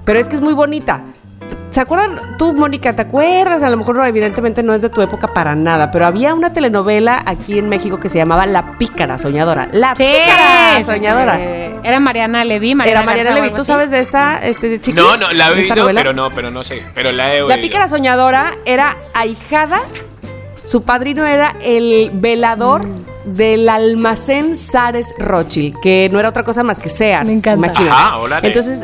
pero 0.06 0.20
es 0.20 0.30
que 0.30 0.36
es 0.36 0.42
muy 0.42 0.54
bonita. 0.54 1.04
¿Se 1.78 1.82
acuerdan 1.82 2.38
tú, 2.40 2.56
Mónica? 2.56 2.96
¿Te 2.96 3.04
acuerdas? 3.04 3.62
A 3.62 3.70
lo 3.70 3.78
mejor 3.78 3.98
no, 3.98 4.04
evidentemente 4.04 4.64
no 4.64 4.74
es 4.74 4.82
de 4.82 4.90
tu 4.90 5.00
época 5.04 5.28
para 5.28 5.54
nada, 5.54 5.92
pero 5.92 6.08
había 6.08 6.34
una 6.34 6.52
telenovela 6.52 7.22
aquí 7.24 7.60
en 7.60 7.70
México 7.70 8.00
que 8.00 8.10
se 8.10 8.18
llamaba 8.18 8.48
La 8.48 8.80
Pícara 8.80 9.20
Soñadora. 9.20 9.70
La 9.74 9.94
Pícara 9.94 10.78
sí, 10.78 10.82
Soñadora. 10.82 11.38
sí. 11.38 11.80
Era 11.84 12.00
Mariana 12.00 12.44
Levy, 12.46 12.74
Mariana 12.74 13.02
Era 13.02 13.06
Mariana 13.06 13.30
Garza 13.30 13.44
Levy. 13.44 13.54
¿Tú 13.54 13.62
así. 13.62 13.68
sabes 13.68 13.92
de 13.92 14.00
esta 14.00 14.40
este, 14.44 14.82
chiqui? 14.82 14.98
No, 14.98 15.18
no, 15.18 15.32
la 15.32 15.52
he 15.52 15.54
¿De 15.54 15.62
esta 15.62 15.76
oído, 15.76 15.84
novela? 15.84 16.02
pero 16.02 16.14
no, 16.14 16.32
pero 16.32 16.50
no 16.50 16.64
sé. 16.64 16.84
Pero 16.96 17.12
la 17.12 17.36
he 17.36 17.44
oído. 17.44 17.56
La 17.56 17.62
pícara 17.62 17.88
soñadora 17.88 18.56
era 18.66 18.98
ahijada. 19.14 19.80
Su 20.64 20.84
padrino 20.84 21.28
era 21.28 21.58
el 21.62 22.10
velador 22.12 22.88
del 23.24 23.70
almacén 23.70 24.56
Sares 24.56 25.14
Rothschild, 25.20 25.80
que 25.80 26.10
no 26.12 26.20
era 26.20 26.30
otra 26.30 26.42
cosa 26.42 26.64
más 26.64 26.80
que 26.80 26.90
Sears. 26.90 27.28
Me 27.28 27.34
encanta. 27.34 27.68
imagínate. 27.68 27.96
Ajá. 27.96 28.40
Entonces, 28.42 28.84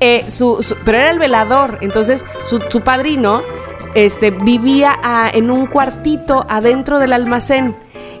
eh, 0.00 0.24
su, 0.28 0.62
su- 0.62 0.76
pero 0.84 0.98
era 0.98 1.10
el 1.10 1.18
velador. 1.18 1.78
Entonces, 1.80 2.24
su, 2.44 2.60
su 2.68 2.80
padrino 2.80 3.42
este, 3.94 4.30
vivía 4.30 4.98
ah, 5.02 5.30
en 5.32 5.50
un 5.50 5.66
cuartito 5.66 6.44
adentro 6.48 6.98
del 6.98 7.12
almacén. 7.12 7.76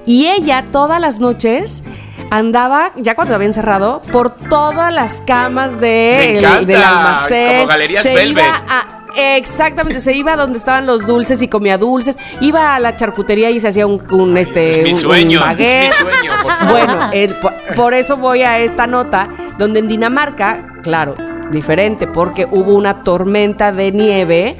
Y 0.06 0.26
ella 0.28 0.66
todas 0.72 1.00
las 1.00 1.20
noches 1.20 1.84
andaba, 2.30 2.92
ya 2.96 3.14
cuando 3.14 3.34
había 3.34 3.46
encerrado, 3.48 4.00
por 4.12 4.30
todas 4.30 4.92
las 4.92 5.20
camas 5.20 5.80
de, 5.80 6.36
encanta, 6.38 6.64
del 6.64 6.82
almacén. 6.82 7.54
como 7.56 7.66
Galerías 7.66 8.02
Se 8.04 8.14
Velvet. 8.14 8.44
iba 8.44 8.56
a- 8.68 8.96
Exactamente, 9.16 9.98
se 9.98 10.12
iba 10.14 10.36
donde 10.36 10.56
estaban 10.56 10.86
los 10.86 11.04
dulces 11.04 11.42
y 11.42 11.48
comía 11.48 11.76
dulces, 11.78 12.16
iba 12.40 12.76
a 12.76 12.78
la 12.78 12.94
charcutería 12.94 13.50
y 13.50 13.58
se 13.58 13.66
hacía 13.66 13.84
un, 13.84 14.00
un, 14.12 14.36
este 14.38 14.68
Es 14.68 14.82
mi 14.84 14.90
un 14.90 14.94
sueño, 14.94 15.40
es 15.58 15.74
mi 15.74 15.88
sueño, 15.88 16.30
por 16.40 16.52
favor. 16.58 16.72
Bueno, 16.86 17.10
eh, 17.12 17.28
po- 17.42 17.50
por 17.74 17.92
eso 17.92 18.16
voy 18.16 18.42
a 18.42 18.58
esta 18.60 18.86
nota, 18.86 19.28
donde 19.58 19.80
en 19.80 19.88
Dinamarca, 19.88 20.64
claro, 20.84 21.16
diferente, 21.50 22.06
porque 22.06 22.46
hubo 22.50 22.74
una 22.74 23.02
tormenta 23.02 23.72
de 23.72 23.92
nieve 23.92 24.56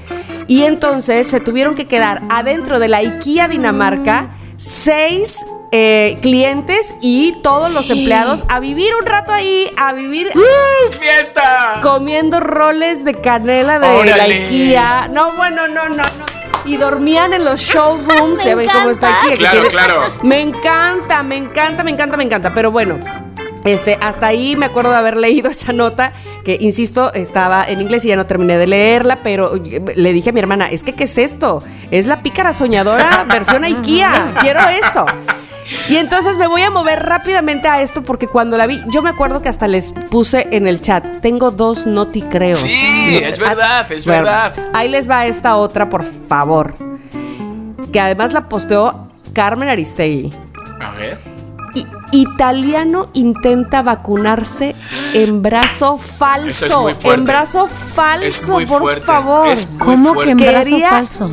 y 0.46 0.64
entonces 0.64 1.26
se 1.26 1.40
tuvieron 1.40 1.74
que 1.74 1.86
quedar 1.86 2.22
adentro 2.28 2.78
de 2.78 2.88
la 2.88 2.98
IKEA 2.98 3.48
Dinamarca 3.48 4.30
seis 4.56 5.46
eh, 5.72 6.18
clientes 6.20 6.96
y 7.00 7.32
todos 7.42 7.70
los 7.70 7.88
empleados 7.90 8.44
a 8.48 8.58
vivir 8.58 8.90
un 9.00 9.06
rato 9.06 9.32
ahí, 9.32 9.70
a 9.76 9.92
vivir 9.92 10.30
¡Uh, 10.34 10.92
¡Fiesta! 10.92 11.78
comiendo 11.82 12.40
roles 12.40 13.04
de 13.04 13.14
canela 13.14 13.78
de 13.78 14.04
la. 14.06 14.24
IKEA. 14.24 15.08
No, 15.08 15.32
bueno, 15.36 15.68
no, 15.68 15.88
no, 15.88 15.96
no. 15.96 16.04
Y 16.64 16.76
dormían 16.76 17.32
en 17.32 17.44
los 17.44 17.60
showrooms. 17.60 18.40
¿Se 18.42 18.54
ven 18.54 18.68
cómo 18.68 18.90
está 18.90 19.20
que 19.28 19.34
Claro, 19.34 19.62
claro. 19.68 20.02
Me 20.22 20.40
encanta, 20.40 21.22
me 21.22 21.36
encanta, 21.36 21.84
me 21.84 21.92
encanta, 21.92 22.16
me 22.16 22.24
encanta. 22.24 22.52
Pero 22.52 22.72
bueno. 22.72 22.98
Este, 23.65 23.99
hasta 24.01 24.27
ahí 24.27 24.57
me 24.57 24.66
acuerdo 24.66 24.91
de 24.91 24.97
haber 24.97 25.16
leído 25.16 25.51
esa 25.51 25.73
nota, 25.73 26.12
que 26.45 26.57
insisto, 26.61 27.12
estaba 27.12 27.69
en 27.69 27.81
inglés 27.81 28.05
y 28.05 28.09
ya 28.09 28.16
no 28.16 28.27
terminé 28.27 28.59
de 28.59 28.66
leerla, 28.66 29.23
pero 29.23 29.53
le 29.55 30.12
dije 30.12 30.31
a 30.31 30.32
mi 30.32 30.41
hermana, 30.41 30.70
es 30.70 30.82
que 30.82 30.95
¿qué 30.95 31.05
es 31.05 31.19
esto? 31.19 31.62
Es 31.91 32.07
la 32.07 32.23
pícara 32.23 32.53
soñadora 32.53 33.24
versión 33.28 33.65
IKEA, 33.65 34.35
quiero 34.41 34.61
eso. 34.69 35.07
Y 35.89 35.97
entonces 35.97 36.37
me 36.37 36.47
voy 36.47 36.62
a 36.62 36.70
mover 36.70 37.01
rápidamente 37.01 37.69
a 37.69 37.81
esto 37.81 38.03
porque 38.03 38.27
cuando 38.27 38.57
la 38.57 38.66
vi, 38.66 38.82
yo 38.89 39.03
me 39.03 39.11
acuerdo 39.11 39.41
que 39.41 39.49
hasta 39.49 39.69
les 39.69 39.93
puse 40.11 40.49
en 40.51 40.66
el 40.66 40.81
chat, 40.81 41.05
tengo 41.20 41.51
dos 41.53 41.87
noti 41.87 42.23
creo. 42.23 42.57
Sí, 42.57 43.20
es 43.23 43.39
verdad, 43.39 43.91
es 43.91 44.05
verdad. 44.05 44.53
Ahí 44.73 44.89
les 44.89 45.09
va 45.09 45.27
esta 45.27 45.57
otra, 45.57 45.89
por 45.89 46.05
favor. 46.28 46.74
Que 47.93 48.01
además 48.01 48.32
la 48.32 48.49
posteó 48.49 49.09
Carmen 49.32 49.69
Aristegui. 49.69 50.32
A 50.81 50.91
ver. 50.93 51.39
Italiano 52.12 53.09
intenta 53.15 53.82
vacunarse 53.82 54.74
en 55.15 55.43
brazo 55.43 55.97
falso. 55.99 56.66
Eso 56.66 56.66
es 56.66 56.77
muy 56.82 56.95
fuerte. 56.95 57.20
En 57.20 57.24
brazo 57.24 57.66
falso, 57.66 58.24
Es 58.27 58.49
muy 58.49 58.66
por 58.66 58.81
fuerte, 58.81 59.07
favor. 59.07 59.49
es 59.49 59.70
muy 59.70 59.78
¿Cómo 59.78 60.15
que 60.20 60.31
en 60.31 60.37
brazo 60.39 60.65
Quería- 60.70 60.91
falso? 60.91 61.31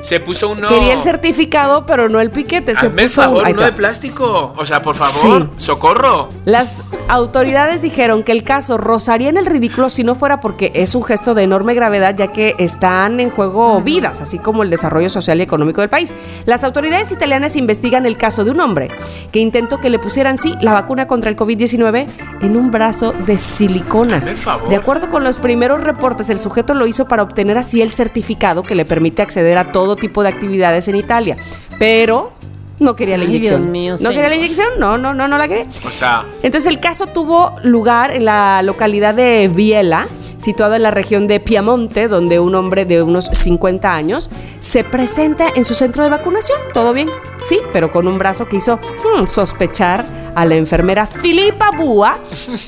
Se 0.00 0.20
puso 0.20 0.50
uno. 0.50 0.68
Quería 0.68 0.94
el 0.94 1.02
certificado, 1.02 1.84
pero 1.86 2.08
no 2.08 2.20
el 2.20 2.30
piquete. 2.30 2.74
Se 2.74 2.86
Hazme 2.86 3.02
el 3.02 3.10
favor, 3.10 3.42
uno 3.42 3.50
está. 3.50 3.64
de 3.66 3.72
plástico. 3.72 4.54
O 4.56 4.64
sea, 4.64 4.82
por 4.82 4.96
favor, 4.96 5.50
socorro. 5.58 6.28
Las 6.44 6.84
autoridades 7.08 7.82
dijeron 7.82 8.22
que 8.22 8.32
el 8.32 8.42
caso 8.42 8.78
rozaría 8.78 9.28
en 9.28 9.36
el 9.36 9.46
ridículo 9.46 9.90
si 9.90 10.04
no 10.04 10.14
fuera 10.14 10.40
porque 10.40 10.72
es 10.74 10.94
un 10.94 11.04
gesto 11.04 11.34
de 11.34 11.42
enorme 11.42 11.74
gravedad 11.74 12.14
ya 12.16 12.28
que 12.28 12.54
están 12.58 13.20
en 13.20 13.30
juego 13.30 13.80
vidas, 13.82 14.20
así 14.20 14.38
como 14.38 14.62
el 14.62 14.70
desarrollo 14.70 15.08
social 15.10 15.38
y 15.38 15.42
económico 15.42 15.80
del 15.80 15.90
país. 15.90 16.14
Las 16.44 16.64
autoridades 16.64 17.12
italianas 17.12 17.56
investigan 17.56 18.06
el 18.06 18.16
caso 18.16 18.44
de 18.44 18.50
un 18.50 18.60
hombre 18.60 18.88
que 19.32 19.40
intentó 19.40 19.80
que 19.80 19.90
le 19.90 19.98
pusieran 19.98 20.36
sí 20.38 20.54
la 20.60 20.72
vacuna 20.72 21.06
contra 21.06 21.30
el 21.30 21.36
COVID-19 21.36 22.06
en 22.42 22.56
un 22.56 22.70
brazo 22.70 23.12
de 23.26 23.36
silicona. 23.36 24.16
Hazme 24.16 24.30
el 24.30 24.36
favor. 24.36 24.68
De 24.68 24.76
acuerdo 24.76 25.10
con 25.10 25.24
los 25.24 25.38
primeros 25.38 25.82
reportes, 25.82 26.30
el 26.30 26.38
sujeto 26.38 26.74
lo 26.74 26.86
hizo 26.86 27.06
para 27.06 27.22
obtener 27.22 27.58
así 27.58 27.82
el 27.82 27.90
certificado 27.90 28.62
que 28.62 28.74
le 28.74 28.84
permite 28.84 29.22
acceder 29.22 29.58
a 29.58 29.72
todo 29.72 29.89
tipo 29.96 30.22
de 30.22 30.28
actividades 30.28 30.88
en 30.88 30.96
Italia. 30.96 31.36
Pero 31.78 32.32
no 32.78 32.96
quería 32.96 33.16
la 33.18 33.24
Ay, 33.24 33.30
inyección. 33.30 33.60
Dios 33.60 33.70
mío, 33.72 33.96
¿No 34.00 34.08
quería 34.10 34.28
la 34.28 34.36
inyección? 34.36 34.68
No, 34.78 34.98
no, 34.98 35.12
no, 35.14 35.28
no 35.28 35.38
la 35.38 35.46
quería. 35.48 35.66
O 35.86 35.90
sea, 35.90 36.24
Entonces 36.42 36.70
el 36.70 36.80
caso 36.80 37.06
tuvo 37.06 37.54
lugar 37.62 38.10
en 38.10 38.24
la 38.24 38.62
localidad 38.62 39.14
de 39.14 39.50
Biela, 39.54 40.08
situado 40.38 40.74
en 40.74 40.82
la 40.82 40.90
región 40.90 41.26
de 41.26 41.40
Piamonte, 41.40 42.08
donde 42.08 42.40
un 42.40 42.54
hombre 42.54 42.86
de 42.86 43.02
unos 43.02 43.26
50 43.26 43.94
años 43.94 44.30
se 44.58 44.82
presenta 44.82 45.46
en 45.54 45.66
su 45.66 45.74
centro 45.74 46.02
de 46.02 46.10
vacunación. 46.10 46.58
¿Todo 46.72 46.94
bien? 46.94 47.10
Sí, 47.46 47.58
pero 47.72 47.92
con 47.92 48.08
un 48.08 48.18
brazo 48.18 48.48
que 48.48 48.56
hizo 48.56 48.76
hmm, 48.76 49.26
sospechar 49.26 50.06
a 50.34 50.46
la 50.46 50.54
enfermera 50.56 51.06
Filipa 51.06 51.70
Búa, 51.76 52.16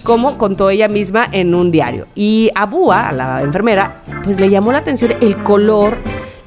como 0.02 0.36
contó 0.36 0.68
ella 0.68 0.88
misma 0.88 1.26
en 1.32 1.54
un 1.54 1.70
diario. 1.70 2.06
Y 2.14 2.50
a 2.54 2.66
Búa, 2.66 3.08
a 3.08 3.12
la 3.12 3.40
enfermera, 3.40 4.02
pues 4.24 4.38
le 4.38 4.50
llamó 4.50 4.72
la 4.72 4.78
atención 4.78 5.14
el 5.22 5.42
color, 5.42 5.96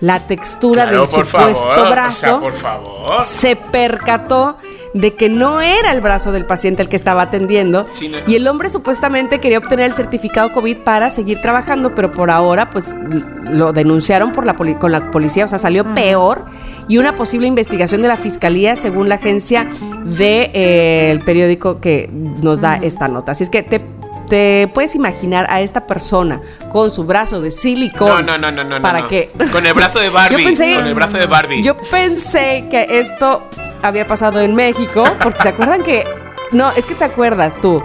la 0.01 0.27
textura 0.27 0.83
Claro, 0.83 0.99
del 0.99 1.07
supuesto 1.07 1.53
favor, 1.63 1.79
o 1.87 1.89
brazo. 1.91 2.19
sea, 2.19 2.39
por 2.39 2.53
favor. 2.53 3.21
Se 3.21 3.55
percató 3.55 4.57
de 4.93 5.13
que 5.15 5.27
no 5.29 5.59
era 5.61 5.91
el 5.91 5.99
brazo 5.99 6.31
del 6.31 6.45
paciente 6.45 6.81
el 6.81 6.87
que 6.89 6.95
estaba 6.95 7.23
atendiendo 7.23 7.85
Sí, 7.85 8.07
no- 8.07 8.17
y 8.25 8.35
el 8.35 8.47
hombre 8.47 8.69
supuestamente 8.69 9.39
quería 9.41 9.57
obtener 9.57 9.87
el 9.87 9.93
certificado 9.93 10.53
COVID 10.53 10.77
para 10.79 11.09
seguir 11.09 11.41
trabajando, 11.41 11.93
pero 11.95 12.11
por 12.11 12.31
ahora 12.31 12.69
pues 12.69 12.95
lo 13.43 13.73
denunciaron 13.73 14.31
por 14.31 14.45
la 14.45 14.55
con 14.55 14.91
la 14.91 15.11
policía, 15.11 15.45
o 15.45 15.47
sea, 15.49 15.59
salió 15.59 15.83
peor 15.93 16.45
y 16.87 16.97
una 16.97 17.15
posible 17.15 17.45
investigación 17.47 18.01
de 18.01 18.07
la 18.07 18.15
fiscalía 18.15 18.75
según 18.77 19.09
la 19.09 19.15
agencia 19.15 19.67
del 20.05 21.21
periódico 21.23 21.79
que 21.81 22.09
nos 22.11 22.61
da 22.61 22.77
esta 22.81 23.07
nota. 23.07 23.33
Así 23.33 23.43
es 23.43 23.49
que 23.49 23.63
te, 23.63 23.79
te 24.29 24.69
puedes 24.73 24.95
imaginar 24.95 25.45
a 25.49 25.61
esta 25.61 25.85
persona 25.87 26.41
con 26.71 26.89
su 26.91 27.03
brazo 27.05 27.41
de 27.41 27.49
No, 27.49 27.55
silicón 27.55 28.25
no, 28.25 28.37
no, 28.37 28.51
no, 28.51 28.63
no. 28.63 28.81
para 28.81 29.01
no. 29.01 29.07
que 29.07 29.31
Con 29.51 29.65
el 29.65 29.73
brazo 29.73 29.99
de 29.99 30.09
Barbie. 30.11 30.37
Yo 30.37 30.49
pensé- 30.49 30.75
con 30.75 30.85
el 30.87 30.93
brazo 30.95 31.17
de 31.17 31.25
Barbie. 31.27 31.61
yo 31.63 31.77
pensé 31.77 32.65
que 32.69 32.87
esto 32.99 33.43
había 33.83 34.07
pasado 34.07 34.41
en 34.41 34.55
México, 34.55 35.03
porque 35.21 35.39
se 35.41 35.49
acuerdan 35.49 35.83
que. 35.83 36.03
No, 36.51 36.71
es 36.71 36.85
que 36.85 36.95
te 36.95 37.03
acuerdas 37.05 37.55
tú, 37.61 37.83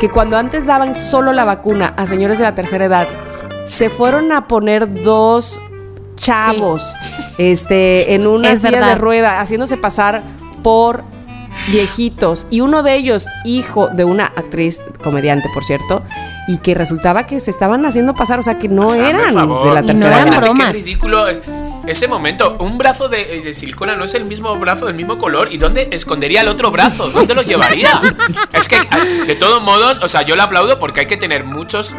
que 0.00 0.08
cuando 0.08 0.36
antes 0.36 0.64
daban 0.66 0.94
solo 0.94 1.32
la 1.32 1.44
vacuna 1.44 1.92
a 1.96 2.06
señores 2.06 2.38
de 2.38 2.44
la 2.44 2.54
tercera 2.54 2.84
edad, 2.84 3.08
se 3.64 3.88
fueron 3.90 4.32
a 4.32 4.46
poner 4.48 5.02
dos 5.02 5.60
chavos 6.14 6.94
este, 7.38 8.14
en 8.14 8.26
una 8.26 8.52
Es 8.52 8.60
silla 8.62 8.86
de 8.86 8.94
rueda, 8.96 9.40
haciéndose 9.40 9.76
pasar 9.76 10.22
por 10.62 11.04
viejitos. 11.68 12.46
Y 12.50 12.60
uno 12.60 12.82
de 12.82 12.94
ellos, 12.96 13.26
hijo 13.44 13.88
de 13.88 14.04
una 14.04 14.26
actriz, 14.26 14.80
comediante, 15.02 15.48
por 15.52 15.64
cierto, 15.64 16.00
y 16.48 16.58
que 16.58 16.74
resultaba 16.74 17.26
que 17.26 17.40
se 17.40 17.50
estaban 17.50 17.84
haciendo 17.86 18.14
pasar, 18.14 18.38
o 18.38 18.42
sea, 18.42 18.58
que 18.58 18.68
no 18.68 18.84
hazme 18.84 19.10
eran 19.10 19.34
favor. 19.34 19.68
de 19.68 19.74
la 19.74 19.80
Y 19.80 19.82
no 19.82 19.86
tercera 19.86 20.08
eran 20.08 20.28
edad. 20.28 20.36
Imagínate 20.36 20.40
bromas. 20.54 20.72
Qué 20.72 20.78
ridículo 20.78 21.28
es 21.28 21.42
ese 21.86 22.08
momento. 22.08 22.56
Un 22.60 22.78
brazo 22.78 23.08
de, 23.08 23.40
de 23.42 23.52
silicona 23.52 23.96
no 23.96 24.04
es 24.04 24.14
el 24.14 24.24
mismo 24.24 24.56
brazo 24.56 24.86
del 24.86 24.94
mismo 24.96 25.18
color. 25.18 25.52
¿Y 25.52 25.58
dónde 25.58 25.88
escondería 25.92 26.40
el 26.42 26.48
otro 26.48 26.70
brazo? 26.70 27.10
¿Dónde 27.10 27.34
lo 27.34 27.42
llevaría? 27.42 27.90
es 28.52 28.68
que, 28.68 28.78
de 29.26 29.34
todos 29.36 29.62
modos, 29.62 30.00
o 30.02 30.08
sea, 30.08 30.22
yo 30.22 30.36
le 30.36 30.42
aplaudo 30.42 30.78
porque 30.78 31.00
hay 31.00 31.06
que 31.06 31.16
tener 31.16 31.44
muchos, 31.44 31.96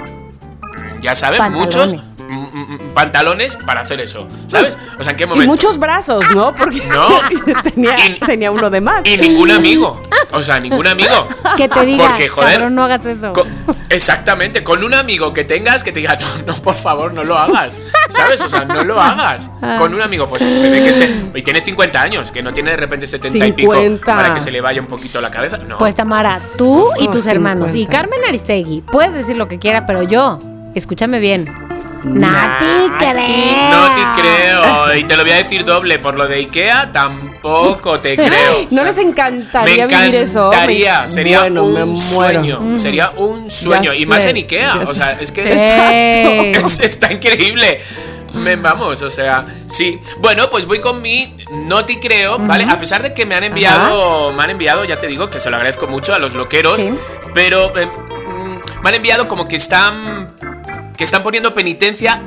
ya 1.01 1.15
saben, 1.15 1.39
Pantalones. 1.39 1.93
muchos 1.93 2.12
pantalones 2.93 3.55
para 3.55 3.81
hacer 3.81 3.99
eso. 4.01 4.27
¿Sabes? 4.47 4.77
O 4.99 5.03
sea, 5.03 5.11
¿en 5.11 5.17
qué 5.17 5.23
Y 5.23 5.27
momento? 5.27 5.51
muchos 5.51 5.77
brazos, 5.79 6.23
¿no? 6.33 6.53
Porque 6.55 6.81
No. 6.87 7.19
tenía, 7.63 7.95
Y- 8.07 8.19
tenía 8.19 8.51
uno 8.51 8.69
de 8.69 8.81
más. 8.81 9.01
Y 9.05 9.17
ningún 9.17 9.51
amigo. 9.51 10.01
O 10.31 10.41
sea, 10.41 10.59
ningún 10.59 10.87
amigo. 10.87 11.27
Que 11.57 11.69
te 11.69 11.85
diga, 11.85 12.07
Porque, 12.07 12.27
joder, 12.29 12.53
cabrón, 12.53 12.73
no 12.75 12.83
hagas 12.85 13.05
eso. 13.05 13.33
Co- 13.33 13.45
exactamente, 13.89 14.63
con 14.63 14.83
un 14.83 14.93
amigo 14.95 15.33
que 15.33 15.43
tengas 15.43 15.83
que 15.83 15.91
te 15.91 15.99
diga, 15.99 16.15
no, 16.19 16.27
no, 16.47 16.55
por 16.61 16.73
favor, 16.73 17.13
no 17.13 17.23
lo 17.23 17.37
hagas. 17.37 17.81
¿Sabes? 18.09 18.41
O 18.41 18.47
sea, 18.47 18.65
no 18.65 18.83
lo 18.83 18.99
hagas. 18.99 19.51
Con 19.77 19.93
un 19.93 20.01
amigo, 20.01 20.27
pues 20.27 20.41
se 20.41 20.69
ve 20.69 20.81
que 20.81 20.89
este, 20.89 21.13
y 21.35 21.41
tiene 21.43 21.61
50 21.61 22.01
años, 22.01 22.31
que 22.31 22.41
no 22.41 22.51
tiene 22.53 22.71
de 22.71 22.77
repente 22.77 23.05
70 23.05 23.45
y 23.47 23.51
pico 23.51 23.73
50. 23.75 24.05
para 24.15 24.33
que 24.33 24.41
se 24.41 24.49
le 24.51 24.61
vaya 24.61 24.81
un 24.81 24.87
poquito 24.87 25.21
la 25.21 25.29
cabeza. 25.29 25.57
No. 25.57 25.77
Pues 25.77 25.93
Tamara, 25.95 26.39
tú 26.57 26.87
y 26.99 27.07
Oh, 27.07 27.11
tus 27.11 27.27
hermanos 27.27 27.69
y 27.75 27.83
50. 27.83 27.91
Carmen 27.97 28.19
Aristegui, 28.27 28.81
puedes 28.81 29.13
decir 29.13 29.37
lo 29.37 29.47
que 29.47 29.59
quiera, 29.59 29.85
pero 29.85 30.01
yo, 30.01 30.39
escúchame 30.73 31.19
bien. 31.19 31.53
Nati 32.03 32.89
creo. 32.99 33.71
no 33.71 33.95
te 33.95 34.21
creo. 34.21 34.95
Y 34.97 35.03
te 35.05 35.15
lo 35.17 35.23
voy 35.23 35.31
a 35.31 35.37
decir 35.37 35.63
doble. 35.63 35.99
Por 35.99 36.15
lo 36.17 36.27
de 36.27 36.35
Ikea, 36.35 36.91
tampoco 36.91 37.99
te 37.99 38.15
creo. 38.15 38.67
¿No 38.71 38.81
O 38.81 38.83
sea, 38.83 38.83
les 38.83 38.97
encantaría 38.97 39.87
me 39.87 39.95
vivir 39.97 40.15
eso? 40.15 40.47
encantaría, 40.47 41.07
sería 41.07 41.39
bueno, 41.41 41.63
un 41.63 41.97
sueño. 41.97 42.77
Sería 42.77 43.09
un 43.11 43.49
sueño. 43.49 43.93
y 43.93 43.99
sé, 44.01 44.05
más 44.07 44.25
en 44.25 44.35
Ikea. 44.37 44.75
O 44.85 44.93
sea, 44.93 45.11
es 45.19 45.31
que 45.31 45.41
Sí. 45.41 45.49
Es- 46.65 46.79
está 46.81 47.11
increíble. 47.11 47.81
Me, 48.33 48.55
vamos, 48.55 48.99
o 49.03 49.09
sea, 49.11 49.45
sí. 49.69 49.99
Bueno, 50.17 50.49
pues 50.49 50.65
voy 50.65 50.79
con 50.79 51.01
mi 51.03 51.35
no 51.67 51.85
te 51.85 51.99
creo, 51.99 52.39
¿vale? 52.39 52.65
A 52.67 52.79
pesar 52.79 53.03
de 53.03 53.13
que 53.13 53.27
me 53.27 53.35
han 53.35 53.43
enviado, 53.43 54.31
me 54.31 54.43
han 54.43 54.49
enviado, 54.49 54.83
ya 54.85 54.97
te 54.97 55.05
digo, 55.05 55.29
que 55.29 55.39
se 55.39 55.51
lo 55.51 55.55
agradezco 55.57 55.85
mucho 55.85 56.15
a 56.15 56.19
los 56.19 56.33
loqueros, 56.33 56.77
Sí. 56.77 56.89
pero 57.35 57.77
eh, 57.77 57.85
mm, 57.85 58.81
me 58.81 58.89
han 58.89 58.95
enviado 58.95 59.27
como 59.27 59.47
que 59.47 59.55
están, 59.57 60.33
que 60.95 61.03
están 61.03 61.23
poniendo 61.23 61.53
penitencia 61.53 62.21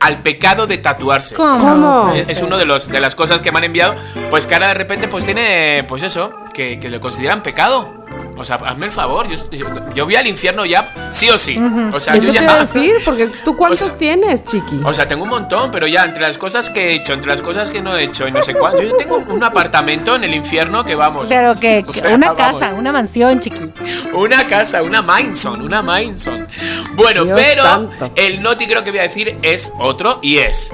al 0.00 0.22
pecado 0.22 0.66
de 0.66 0.78
tatuarse. 0.78 1.36
¿Cómo? 1.36 2.12
Es, 2.14 2.28
es 2.28 2.42
uno 2.42 2.58
de 2.58 2.66
los 2.66 2.88
de 2.88 3.00
las 3.00 3.14
cosas 3.14 3.40
que 3.40 3.52
me 3.52 3.58
han 3.58 3.64
enviado, 3.64 3.94
pues 4.30 4.46
que 4.46 4.54
ahora 4.54 4.68
de 4.68 4.74
repente 4.74 5.06
pues 5.08 5.24
tiene, 5.24 5.84
pues 5.88 6.02
eso, 6.02 6.32
que, 6.52 6.78
que 6.78 6.90
le 6.90 6.98
consideran 6.98 7.42
pecado. 7.42 8.04
O 8.42 8.44
sea, 8.44 8.56
hazme 8.56 8.86
el 8.86 8.92
favor, 8.92 9.28
yo, 9.28 9.36
yo, 9.52 9.66
yo 9.94 10.04
voy 10.04 10.16
al 10.16 10.26
infierno 10.26 10.66
ya, 10.66 10.84
sí 11.12 11.30
o 11.30 11.38
sí. 11.38 11.56
O 11.92 12.00
sea, 12.00 12.14
Eso 12.16 12.32
yo 12.32 12.40
ya... 12.42 12.56
a 12.56 12.60
decir, 12.60 12.94
porque 13.04 13.28
tú 13.44 13.56
cuántos 13.56 13.82
O 13.82 13.88
sea- 13.88 13.98
tienes, 13.98 14.44
chiqui. 14.44 14.80
O 14.84 14.92
sea, 14.92 15.06
tengo 15.06 15.22
un 15.22 15.30
montón, 15.30 15.70
pero 15.70 15.86
ya 15.86 16.02
entre 16.04 16.22
las 16.22 16.38
cosas 16.38 16.68
que 16.68 16.88
he 16.88 16.94
hecho, 16.94 17.12
entre 17.12 17.30
las 17.30 17.40
cosas 17.40 17.70
que 17.70 17.80
no 17.80 17.96
he 17.96 18.02
hecho 18.02 18.26
y 18.26 18.32
no 18.32 18.42
sé 18.42 18.54
cuánto, 18.54 18.82
yo 18.82 18.96
tengo 18.96 19.18
un, 19.18 19.42
apartamento 19.44 20.16
en 20.16 20.24
el 20.24 20.34
infierno 20.34 20.84
que 20.84 20.96
vamos. 20.96 21.28
Pero 21.28 21.54
que 21.54 21.84
O 21.86 21.92
sea, 21.92 22.14
una 22.14 22.32
vamos, 22.32 22.60
casa, 22.60 22.74
una 22.74 22.90
mansión, 22.90 23.38
chiqui. 23.38 23.72
Una 24.12 24.44
casa, 24.48 24.82
una 24.82 25.02
Mindson, 25.02 25.62
una 25.62 25.82
Mindson. 25.82 26.48
Bueno, 26.94 27.24
Dios 27.24 27.40
pero 27.40 27.62
santo. 27.62 28.10
el 28.16 28.42
noti 28.42 28.66
creo 28.66 28.82
que 28.82 28.90
voy 28.90 28.98
a 29.00 29.04
decir 29.04 29.36
es 29.42 29.72
otro 29.78 30.18
y 30.20 30.38
es: 30.38 30.72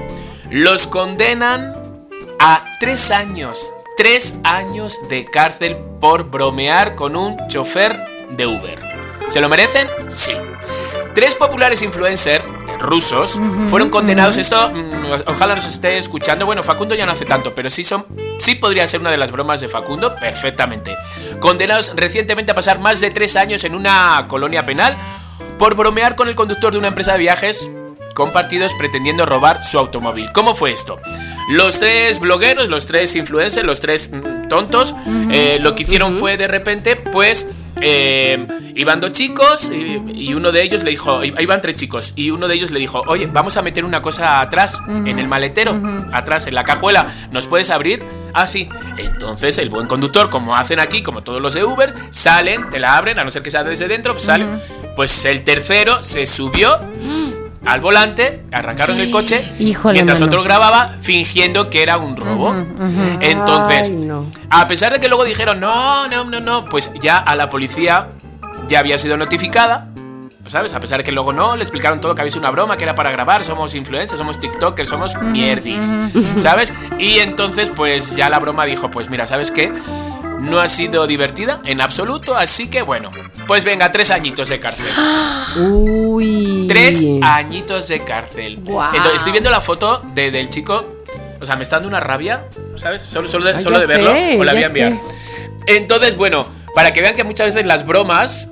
los 0.49 0.87
condenan 0.87 1.75
a 2.39 2.65
tres 2.79 3.11
años, 3.11 3.73
tres 3.99 4.39
años 4.45 5.09
de 5.09 5.25
cárcel 5.25 5.75
por 5.99 6.31
bromear 6.31 6.95
con 6.95 7.17
un 7.17 7.35
chofer 7.49 7.99
de 8.29 8.47
Uber. 8.47 8.79
¿Se 9.27 9.41
lo 9.41 9.49
merecen? 9.49 9.89
Sí. 10.07 10.31
Tres 11.13 11.35
populares 11.35 11.81
influencers 11.81 12.45
rusos 12.79 13.41
fueron 13.67 13.89
condenados. 13.89 14.37
Esto, 14.37 14.71
mm, 14.71 15.27
ojalá 15.27 15.55
nos 15.55 15.65
esté 15.65 15.97
escuchando. 15.97 16.45
Bueno, 16.45 16.63
Facundo 16.63 16.95
ya 16.95 17.05
no 17.05 17.11
hace 17.11 17.25
tanto, 17.25 17.53
pero 17.53 17.69
sí 17.69 17.83
son, 17.83 18.05
sí 18.37 18.55
podría 18.55 18.87
ser 18.87 19.01
una 19.01 19.11
de 19.11 19.17
las 19.17 19.31
bromas 19.31 19.59
de 19.59 19.67
Facundo, 19.67 20.15
perfectamente. 20.15 20.95
Condenados 21.41 21.91
recientemente 21.97 22.53
a 22.53 22.55
pasar 22.55 22.79
más 22.79 23.01
de 23.01 23.11
tres 23.11 23.35
años 23.35 23.65
en 23.65 23.75
una 23.75 24.27
colonia 24.29 24.65
penal 24.65 24.97
por 25.57 25.75
bromear 25.75 26.15
con 26.15 26.29
el 26.29 26.35
conductor 26.35 26.71
de 26.71 26.77
una 26.77 26.87
empresa 26.87 27.11
de 27.11 27.19
viajes 27.19 27.69
compartidos 28.15 28.73
pretendiendo 28.75 29.25
robar 29.25 29.63
su 29.63 29.77
automóvil. 29.79 30.31
¿Cómo 30.33 30.53
fue 30.53 30.71
esto? 30.71 30.99
Los 31.49 31.79
tres 31.79 32.19
blogueros, 32.19 32.69
los 32.69 32.85
tres 32.85 33.15
influencers, 33.15 33.65
los 33.65 33.81
tres 33.81 34.11
mm, 34.11 34.47
tontos, 34.47 34.95
eh, 35.31 35.57
lo 35.61 35.75
que 35.75 35.83
hicieron 35.83 36.15
fue 36.15 36.37
de 36.37 36.47
repente, 36.47 36.95
pues, 36.95 37.49
eh, 37.81 38.45
iban 38.75 38.99
dos 38.99 39.13
chicos 39.13 39.71
y, 39.71 40.01
y 40.13 40.33
uno 40.33 40.51
de 40.51 40.61
ellos 40.61 40.83
le 40.83 40.91
dijo, 40.91 41.23
iban 41.23 41.61
tres 41.61 41.75
chicos 41.75 42.13
y 42.15 42.29
uno 42.29 42.47
de 42.47 42.55
ellos 42.55 42.71
le 42.71 42.79
dijo, 42.79 43.01
oye, 43.07 43.27
vamos 43.27 43.57
a 43.57 43.61
meter 43.61 43.85
una 43.85 44.01
cosa 44.01 44.41
atrás, 44.41 44.83
en 44.87 45.17
el 45.17 45.27
maletero, 45.27 45.79
atrás, 46.11 46.47
en 46.47 46.55
la 46.55 46.63
cajuela, 46.63 47.07
¿nos 47.31 47.47
puedes 47.47 47.69
abrir? 47.69 48.03
Ah, 48.33 48.47
sí. 48.47 48.69
Entonces 48.97 49.57
el 49.57 49.69
buen 49.69 49.87
conductor, 49.87 50.29
como 50.29 50.55
hacen 50.55 50.79
aquí, 50.79 51.01
como 51.01 51.23
todos 51.23 51.41
los 51.41 51.53
de 51.53 51.63
Uber, 51.63 51.93
salen, 52.09 52.69
te 52.69 52.79
la 52.79 52.97
abren, 52.97 53.17
a 53.19 53.23
no 53.23 53.31
ser 53.31 53.41
que 53.41 53.51
sea 53.51 53.63
desde 53.63 53.87
dentro, 53.87 54.13
pues 54.13 54.23
salen. 54.23 54.61
Pues 54.95 55.25
el 55.25 55.43
tercero 55.43 56.03
se 56.03 56.25
subió 56.25 56.79
al 57.69 57.81
volante, 57.81 58.43
arrancaron 58.51 58.99
el 58.99 59.11
coche, 59.11 59.47
Híjole, 59.59 59.93
mientras 59.93 60.19
mano. 60.19 60.27
otro 60.27 60.43
grababa 60.43 60.89
fingiendo 60.99 61.69
que 61.69 61.83
era 61.83 61.97
un 61.97 62.15
robo. 62.17 62.53
Entonces, 63.21 63.89
Ay, 63.89 63.95
no. 63.95 64.25
a 64.49 64.67
pesar 64.67 64.91
de 64.93 64.99
que 64.99 65.07
luego 65.07 65.23
dijeron, 65.23 65.59
no, 65.59 66.07
no, 66.07 66.23
no, 66.23 66.39
no, 66.39 66.65
pues 66.65 66.91
ya 66.99 67.17
a 67.17 67.35
la 67.35 67.47
policía 67.47 68.09
ya 68.67 68.79
había 68.79 68.97
sido 68.97 69.17
notificada. 69.17 69.87
¿Sabes? 70.47 70.73
A 70.73 70.79
pesar 70.79 70.97
de 70.97 71.03
que 71.03 71.11
luego 71.11 71.31
no, 71.31 71.55
le 71.55 71.61
explicaron 71.61 72.01
todo 72.01 72.15
que 72.15 72.21
había 72.21 72.31
sido 72.31 72.41
una 72.41 72.49
broma, 72.49 72.75
que 72.75 72.83
era 72.83 72.95
para 72.95 73.11
grabar, 73.11 73.43
somos 73.43 73.75
influencers, 73.75 74.17
somos 74.17 74.39
TikTokers, 74.39 74.89
somos 74.89 75.21
mierdis. 75.21 75.93
¿Sabes? 76.37 76.73
Y 76.97 77.19
entonces, 77.19 77.71
pues 77.75 78.15
ya 78.15 78.31
la 78.31 78.39
broma 78.39 78.65
dijo, 78.65 78.89
pues 78.89 79.11
mira, 79.11 79.27
¿sabes 79.27 79.51
qué? 79.51 79.71
No 80.39 80.59
ha 80.59 80.67
sido 80.67 81.05
divertida 81.05 81.59
en 81.65 81.81
absoluto, 81.81 82.35
así 82.35 82.69
que 82.69 82.81
bueno, 82.81 83.11
pues 83.47 83.63
venga, 83.63 83.91
tres 83.91 84.09
añitos 84.09 84.49
de 84.49 84.59
cárcel. 84.59 84.87
Uy. 85.57 86.65
Tres 86.67 87.05
añitos 87.21 87.87
de 87.87 88.03
cárcel. 88.03 88.53
Entonces, 88.59 89.15
estoy 89.15 89.31
viendo 89.31 89.49
la 89.49 89.61
foto 89.61 90.01
de- 90.13 90.31
del 90.31 90.49
chico. 90.49 90.85
O 91.41 91.45
sea, 91.45 91.55
me 91.55 91.63
está 91.63 91.77
dando 91.77 91.87
una 91.89 91.99
rabia, 91.99 92.45
¿sabes? 92.75 93.01
Solo, 93.03 93.27
solo 93.27 93.45
de, 93.45 93.55
Ay, 93.55 93.61
solo 93.63 93.79
ya 93.79 93.87
de 93.87 93.87
verlo. 93.87 94.11
o 94.39 94.43
la 94.43 94.53
voy 94.53 94.63
a 94.63 94.67
enviar. 94.67 94.91
sé. 94.93 95.75
Entonces, 95.77 96.17
bueno, 96.17 96.45
para 96.75 96.91
que 96.93 97.01
vean 97.01 97.15
que 97.15 97.23
muchas 97.23 97.47
veces 97.47 97.65
las 97.65 97.85
bromas, 97.85 98.49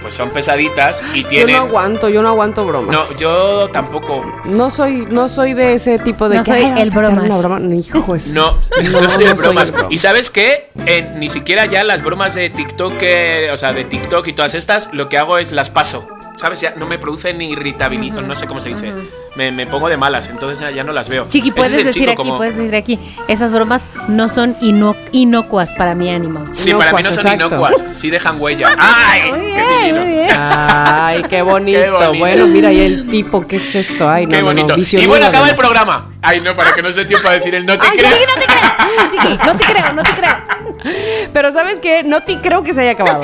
pues 0.00 0.14
son 0.14 0.30
pesaditas 0.30 1.02
y 1.14 1.22
Yo 1.22 1.28
tienen. 1.28 1.56
no 1.56 1.62
aguanto, 1.62 2.08
yo 2.08 2.22
no 2.22 2.28
aguanto 2.28 2.64
bromas. 2.64 2.96
No, 2.96 3.16
yo 3.18 3.68
tampoco. 3.70 4.24
No 4.44 4.70
soy, 4.70 5.06
no 5.10 5.28
soy 5.28 5.54
de 5.54 5.74
ese 5.74 5.98
tipo 5.98 6.28
de 6.28 6.36
No 6.38 6.44
que, 6.44 6.50
soy 6.52 6.56
"Ay, 6.62 6.70
vamos 6.70 6.80
el 6.88 6.90
bromas". 6.90 7.24
una 7.24 7.36
broma. 7.38 7.58
No, 7.60 7.74
hijo, 7.74 8.14
es- 8.14 8.28
No, 8.28 8.52
no, 8.52 8.58
No, 9.00 9.08
soy 9.08 9.24
de 9.24 9.30
soy 9.30 9.38
bromas. 9.38 9.74
Y 9.90 9.98
sabes 9.98 10.30
qué? 10.30 10.70
En- 10.86 11.18
ni 11.20 11.28
siquiera 11.28 11.66
ya 11.66 11.84
las 11.84 12.02
bromas 12.02 12.34
de 12.34 12.50
TikTok, 12.50 12.94
eh, 13.00 13.50
o 13.52 13.56
sea, 13.56 13.72
de 13.72 13.84
TikTok 13.84 14.26
y 14.28 14.32
todas 14.32 14.54
estas, 14.54 14.90
lo 14.92 15.08
que 15.08 15.18
hago 15.18 15.38
es 15.38 15.52
las 15.52 15.70
paso. 15.70 16.06
¿sabes? 16.36 16.62
Ya 16.62 16.72
no 16.78 16.86
me 16.86 16.96
produce 16.98 17.34
ni 17.34 17.50
irritabilidad, 17.50 18.22
no 18.22 18.34
sé 18.34 18.46
cómo 18.46 18.60
se 18.60 18.70
dice. 18.70 18.94
Me, 19.36 19.52
me 19.52 19.66
pongo 19.66 19.88
de 19.88 19.96
malas, 19.96 20.28
entonces 20.28 20.74
ya 20.74 20.82
no 20.84 20.92
las 20.92 21.08
veo. 21.08 21.26
Chiqui, 21.28 21.50
puedes 21.52 21.74
es 21.76 21.84
decir 21.84 22.08
aquí, 22.08 22.16
como- 22.16 22.36
puedes 22.36 22.56
decir 22.56 22.74
aquí. 22.74 22.98
Esas 23.28 23.52
bromas 23.52 23.86
no 24.08 24.28
son 24.28 24.56
ino- 24.60 24.96
inocuas 25.12 25.74
para 25.74 25.94
mi 25.94 26.10
ánimo. 26.10 26.44
Sí, 26.50 26.72
para 26.74 26.92
mí 26.92 27.02
no 27.02 27.12
son 27.12 27.26
Inocuas, 27.26 27.34
exacto. 27.34 27.54
inocuas, 27.84 27.96
sí 27.98 28.10
dejan 28.10 28.40
huella. 28.40 28.74
¡Ay! 28.78 29.22
¡Qué 29.54 29.84
divino! 29.92 30.30
Ay, 30.36 31.22
qué 31.28 31.42
bonito. 31.42 31.78
Qué 31.80 31.90
bonito. 31.90 32.18
Bueno, 32.18 32.46
mira, 32.46 32.72
y 32.72 32.80
el 32.80 33.08
tipo, 33.08 33.46
¿qué 33.46 33.56
es 33.56 33.74
esto? 33.74 34.08
Ay, 34.08 34.26
no, 34.26 34.30
¡Qué 34.30 34.36
no, 34.38 34.42
no, 34.42 34.46
bonito! 34.48 34.74
vicio 34.76 35.00
y 35.00 35.06
bueno, 35.06 35.26
acaba 35.26 35.44
no. 35.46 35.50
el 35.50 35.56
programa. 35.56 36.06
Ay, 36.22 36.40
no, 36.40 36.52
para 36.54 36.74
que 36.74 36.82
no 36.82 36.90
se 36.92 37.00
dé 37.00 37.06
tiempo 37.06 37.28
a 37.28 37.32
decir 37.32 37.54
el 37.54 37.64
no 37.64 37.78
te 37.78 37.86
Ay, 37.86 37.96
creo. 37.96 38.10
Chiqui, 38.12 38.26
no 38.26 38.40
te 38.40 38.46
creo. 38.46 39.10
Chiqui, 39.10 39.46
no 39.46 39.56
te 39.56 39.64
creo, 39.64 39.92
no 39.94 40.02
te 40.02 40.10
creo. 40.10 40.36
Pero 41.32 41.52
¿sabes 41.52 41.80
qué? 41.80 42.02
No 42.02 42.22
te 42.22 42.38
creo 42.40 42.62
que 42.62 42.74
se 42.74 42.82
haya 42.82 42.90
acabado. 42.92 43.22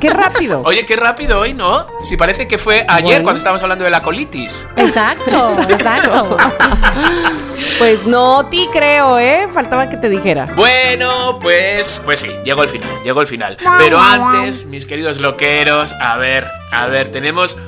Qué 0.00 0.08
rápido. 0.10 0.62
Oye, 0.64 0.84
qué 0.86 0.96
rápido 0.96 1.40
hoy, 1.40 1.52
¿no? 1.54 1.86
Si 2.02 2.16
parece 2.16 2.48
que 2.48 2.58
fue 2.58 2.84
ayer 2.88 3.04
Bueno. 3.04 3.22
cuando 3.24 3.38
estábamos 3.38 3.62
hablando 3.62 3.84
de 3.84 3.90
la 3.90 4.00
colitis. 4.02 4.66
Exacto, 4.76 5.31
exacto. 5.68 6.36
Pues 7.78 8.06
no 8.06 8.46
te 8.46 8.68
creo, 8.70 9.18
¿eh? 9.18 9.48
Faltaba 9.52 9.88
que 9.88 9.96
te 9.96 10.08
dijera. 10.08 10.46
Bueno, 10.54 11.38
pues, 11.40 12.00
pues 12.04 12.20
sí, 12.20 12.30
llegó 12.44 12.62
el 12.62 12.68
final, 12.68 12.88
llegó 13.02 13.20
el 13.20 13.26
final. 13.26 13.56
Pero 13.78 13.98
antes, 13.98 14.66
mis 14.66 14.86
queridos 14.86 15.18
loqueros, 15.20 15.92
a 16.00 16.16
ver, 16.16 16.46
a 16.70 16.86
ver, 16.86 17.08
tenemos 17.08 17.58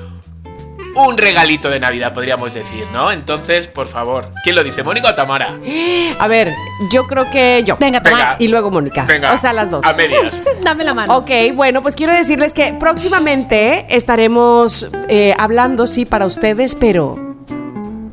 un 0.94 1.18
regalito 1.18 1.68
de 1.70 1.80
Navidad, 1.80 2.12
podríamos 2.12 2.54
decir, 2.54 2.86
¿no? 2.92 3.10
Entonces, 3.10 3.66
por 3.66 3.86
favor, 3.86 4.30
¿quién 4.44 4.54
lo 4.54 4.62
dice, 4.62 4.84
Mónica 4.84 5.10
o 5.10 5.14
Tamara? 5.14 5.58
A 6.18 6.28
ver, 6.28 6.54
yo 6.92 7.08
creo 7.08 7.28
que 7.30 7.62
yo. 7.64 7.76
Venga, 7.80 7.98
Venga. 7.98 8.36
Y 8.38 8.46
luego 8.46 8.70
Mónica. 8.70 9.04
Venga, 9.04 9.32
O 9.32 9.36
sea, 9.36 9.52
las 9.52 9.70
dos. 9.70 9.84
A 9.84 9.94
medias. 9.94 10.42
Dame 10.62 10.84
la 10.84 10.94
mano. 10.94 11.16
Ok, 11.16 11.30
bueno, 11.54 11.82
pues 11.82 11.96
quiero 11.96 12.12
decirles 12.12 12.54
que 12.54 12.72
próximamente 12.74 13.86
estaremos 13.88 14.90
eh, 15.08 15.34
hablando, 15.38 15.86
sí, 15.88 16.04
para 16.04 16.26
ustedes, 16.26 16.76
pero. 16.76 17.33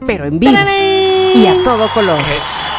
Pero 0.05 0.25
en 0.25 0.39
vivo. 0.39 0.53
Y 1.33 1.47
a 1.47 1.63
todo 1.63 1.87
color. 1.93 2.19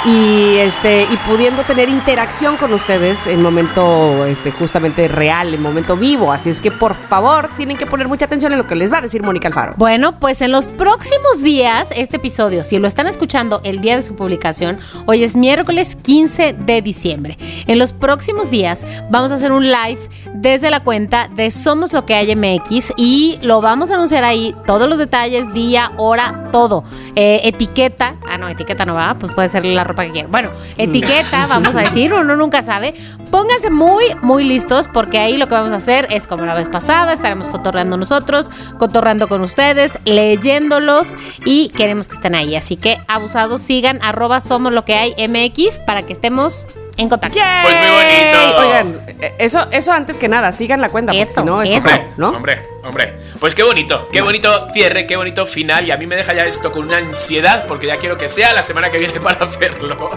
Y 0.04 0.56
este, 0.56 1.06
y 1.10 1.16
pudiendo 1.28 1.62
tener 1.62 1.88
interacción 1.88 2.56
con 2.56 2.72
ustedes 2.74 3.26
en 3.26 3.40
momento 3.40 4.26
este, 4.26 4.50
justamente 4.50 5.08
real, 5.08 5.54
en 5.54 5.62
momento 5.62 5.96
vivo. 5.96 6.32
Así 6.32 6.50
es 6.50 6.60
que 6.60 6.70
por 6.70 6.94
favor, 6.94 7.48
tienen 7.56 7.78
que 7.78 7.86
poner 7.86 8.08
mucha 8.08 8.26
atención 8.26 8.52
en 8.52 8.58
lo 8.58 8.66
que 8.66 8.74
les 8.74 8.92
va 8.92 8.98
a 8.98 9.00
decir 9.00 9.22
Mónica 9.22 9.48
Alfaro. 9.48 9.74
Bueno, 9.76 10.18
pues 10.18 10.42
en 10.42 10.52
los 10.52 10.66
próximos 10.66 11.42
días, 11.42 11.90
este 11.96 12.16
episodio, 12.16 12.64
si 12.64 12.78
lo 12.78 12.88
están 12.88 13.06
escuchando 13.06 13.60
el 13.64 13.80
día 13.80 13.96
de 13.96 14.02
su 14.02 14.16
publicación, 14.16 14.78
hoy 15.06 15.24
es 15.24 15.34
miércoles 15.36 15.96
15 15.96 16.54
de 16.58 16.82
diciembre. 16.82 17.38
En 17.66 17.78
los 17.78 17.92
próximos 17.92 18.50
días 18.50 18.86
vamos 19.10 19.32
a 19.32 19.36
hacer 19.36 19.52
un 19.52 19.64
live 19.64 20.00
desde 20.34 20.70
la 20.70 20.82
cuenta 20.82 21.28
de 21.28 21.50
Somos 21.50 21.92
Lo 21.92 22.04
que 22.04 22.14
hay 22.14 22.34
MX 22.34 22.94
y 22.96 23.38
lo 23.42 23.60
vamos 23.60 23.90
a 23.90 23.94
anunciar 23.94 24.24
ahí, 24.24 24.54
todos 24.66 24.88
los 24.88 24.98
detalles, 24.98 25.54
día, 25.54 25.92
hora, 25.96 26.48
todo. 26.50 26.84
Eh, 27.14 27.40
etiqueta, 27.44 28.16
ah 28.26 28.38
no, 28.38 28.48
etiqueta 28.48 28.86
no 28.86 28.94
va, 28.94 29.14
pues 29.14 29.32
puede 29.32 29.48
ser 29.48 29.66
la 29.66 29.84
ropa 29.84 30.04
que 30.04 30.12
quieran. 30.12 30.30
Bueno, 30.30 30.50
etiqueta, 30.78 31.46
vamos 31.48 31.76
a 31.76 31.80
decir, 31.80 32.12
uno 32.14 32.36
nunca 32.36 32.62
sabe. 32.62 32.94
Pónganse 33.30 33.70
muy, 33.70 34.04
muy 34.22 34.44
listos 34.44 34.88
porque 34.88 35.18
ahí 35.18 35.36
lo 35.36 35.46
que 35.46 35.54
vamos 35.54 35.72
a 35.72 35.76
hacer 35.76 36.06
es 36.10 36.26
como 36.26 36.44
la 36.46 36.54
vez 36.54 36.68
pasada, 36.68 37.12
estaremos 37.12 37.48
cotorreando 37.48 37.96
nosotros, 37.96 38.50
cotorreando 38.78 39.28
con 39.28 39.42
ustedes, 39.42 39.98
leyéndolos 40.04 41.14
y 41.44 41.68
queremos 41.70 42.08
que 42.08 42.14
estén 42.14 42.34
ahí. 42.34 42.56
Así 42.56 42.76
que 42.76 42.98
abusados, 43.08 43.62
sigan 43.62 44.02
arroba 44.02 44.40
somos 44.40 44.72
lo 44.72 44.84
que 44.84 44.94
hay 44.94 45.14
MX 45.28 45.80
para 45.80 46.04
que 46.04 46.12
estemos 46.12 46.66
en 46.96 47.08
contacto. 47.08 47.38
Pues 47.62 47.76
muy 47.78 47.88
bonito. 47.90 48.58
Oigan, 48.58 49.06
eso, 49.38 49.66
eso 49.70 49.92
antes 49.92 50.18
que 50.18 50.28
nada, 50.28 50.52
sigan 50.52 50.80
la 50.80 50.88
cuenta, 50.88 51.12
porque 51.12 51.22
Eso, 51.22 51.40
si 51.40 51.46
no, 51.46 51.62
es 51.62 51.70
eso. 51.70 51.78
Hombre, 51.78 52.06
¿no? 52.16 52.28
hombre, 52.30 52.66
hombre. 52.84 53.18
Pues 53.40 53.54
qué 53.54 53.62
bonito, 53.62 54.08
qué 54.12 54.20
bonito 54.20 54.68
cierre, 54.72 55.06
qué 55.06 55.16
bonito 55.16 55.46
final. 55.46 55.86
Y 55.86 55.90
a 55.90 55.96
mí 55.96 56.06
me 56.06 56.16
deja 56.16 56.32
ya 56.34 56.44
esto 56.44 56.70
con 56.70 56.84
una 56.84 56.98
ansiedad 56.98 57.66
porque 57.66 57.86
ya 57.86 57.96
quiero 57.96 58.16
que 58.16 58.28
sea 58.28 58.52
la 58.52 58.62
semana 58.62 58.90
que 58.90 58.98
viene 58.98 59.20
para 59.20 59.44
hacerlo. 59.44 60.10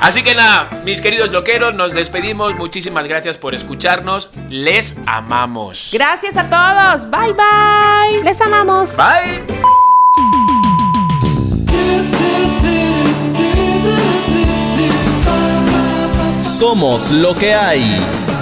Así 0.00 0.22
que 0.22 0.34
nada, 0.34 0.70
mis 0.84 1.00
queridos 1.00 1.30
loqueros, 1.32 1.74
nos 1.74 1.92
despedimos. 1.94 2.54
Muchísimas 2.56 3.06
gracias 3.06 3.38
por 3.38 3.54
escucharnos. 3.54 4.30
Les 4.48 4.96
amamos. 5.06 5.90
Gracias 5.92 6.36
a 6.36 6.48
todos. 6.48 7.10
Bye, 7.10 7.32
bye. 7.34 8.24
Les 8.24 8.40
amamos. 8.40 8.96
Bye. 8.96 9.83
Somos 16.54 17.10
lo 17.10 17.34
que 17.34 17.52
hay. 17.52 18.33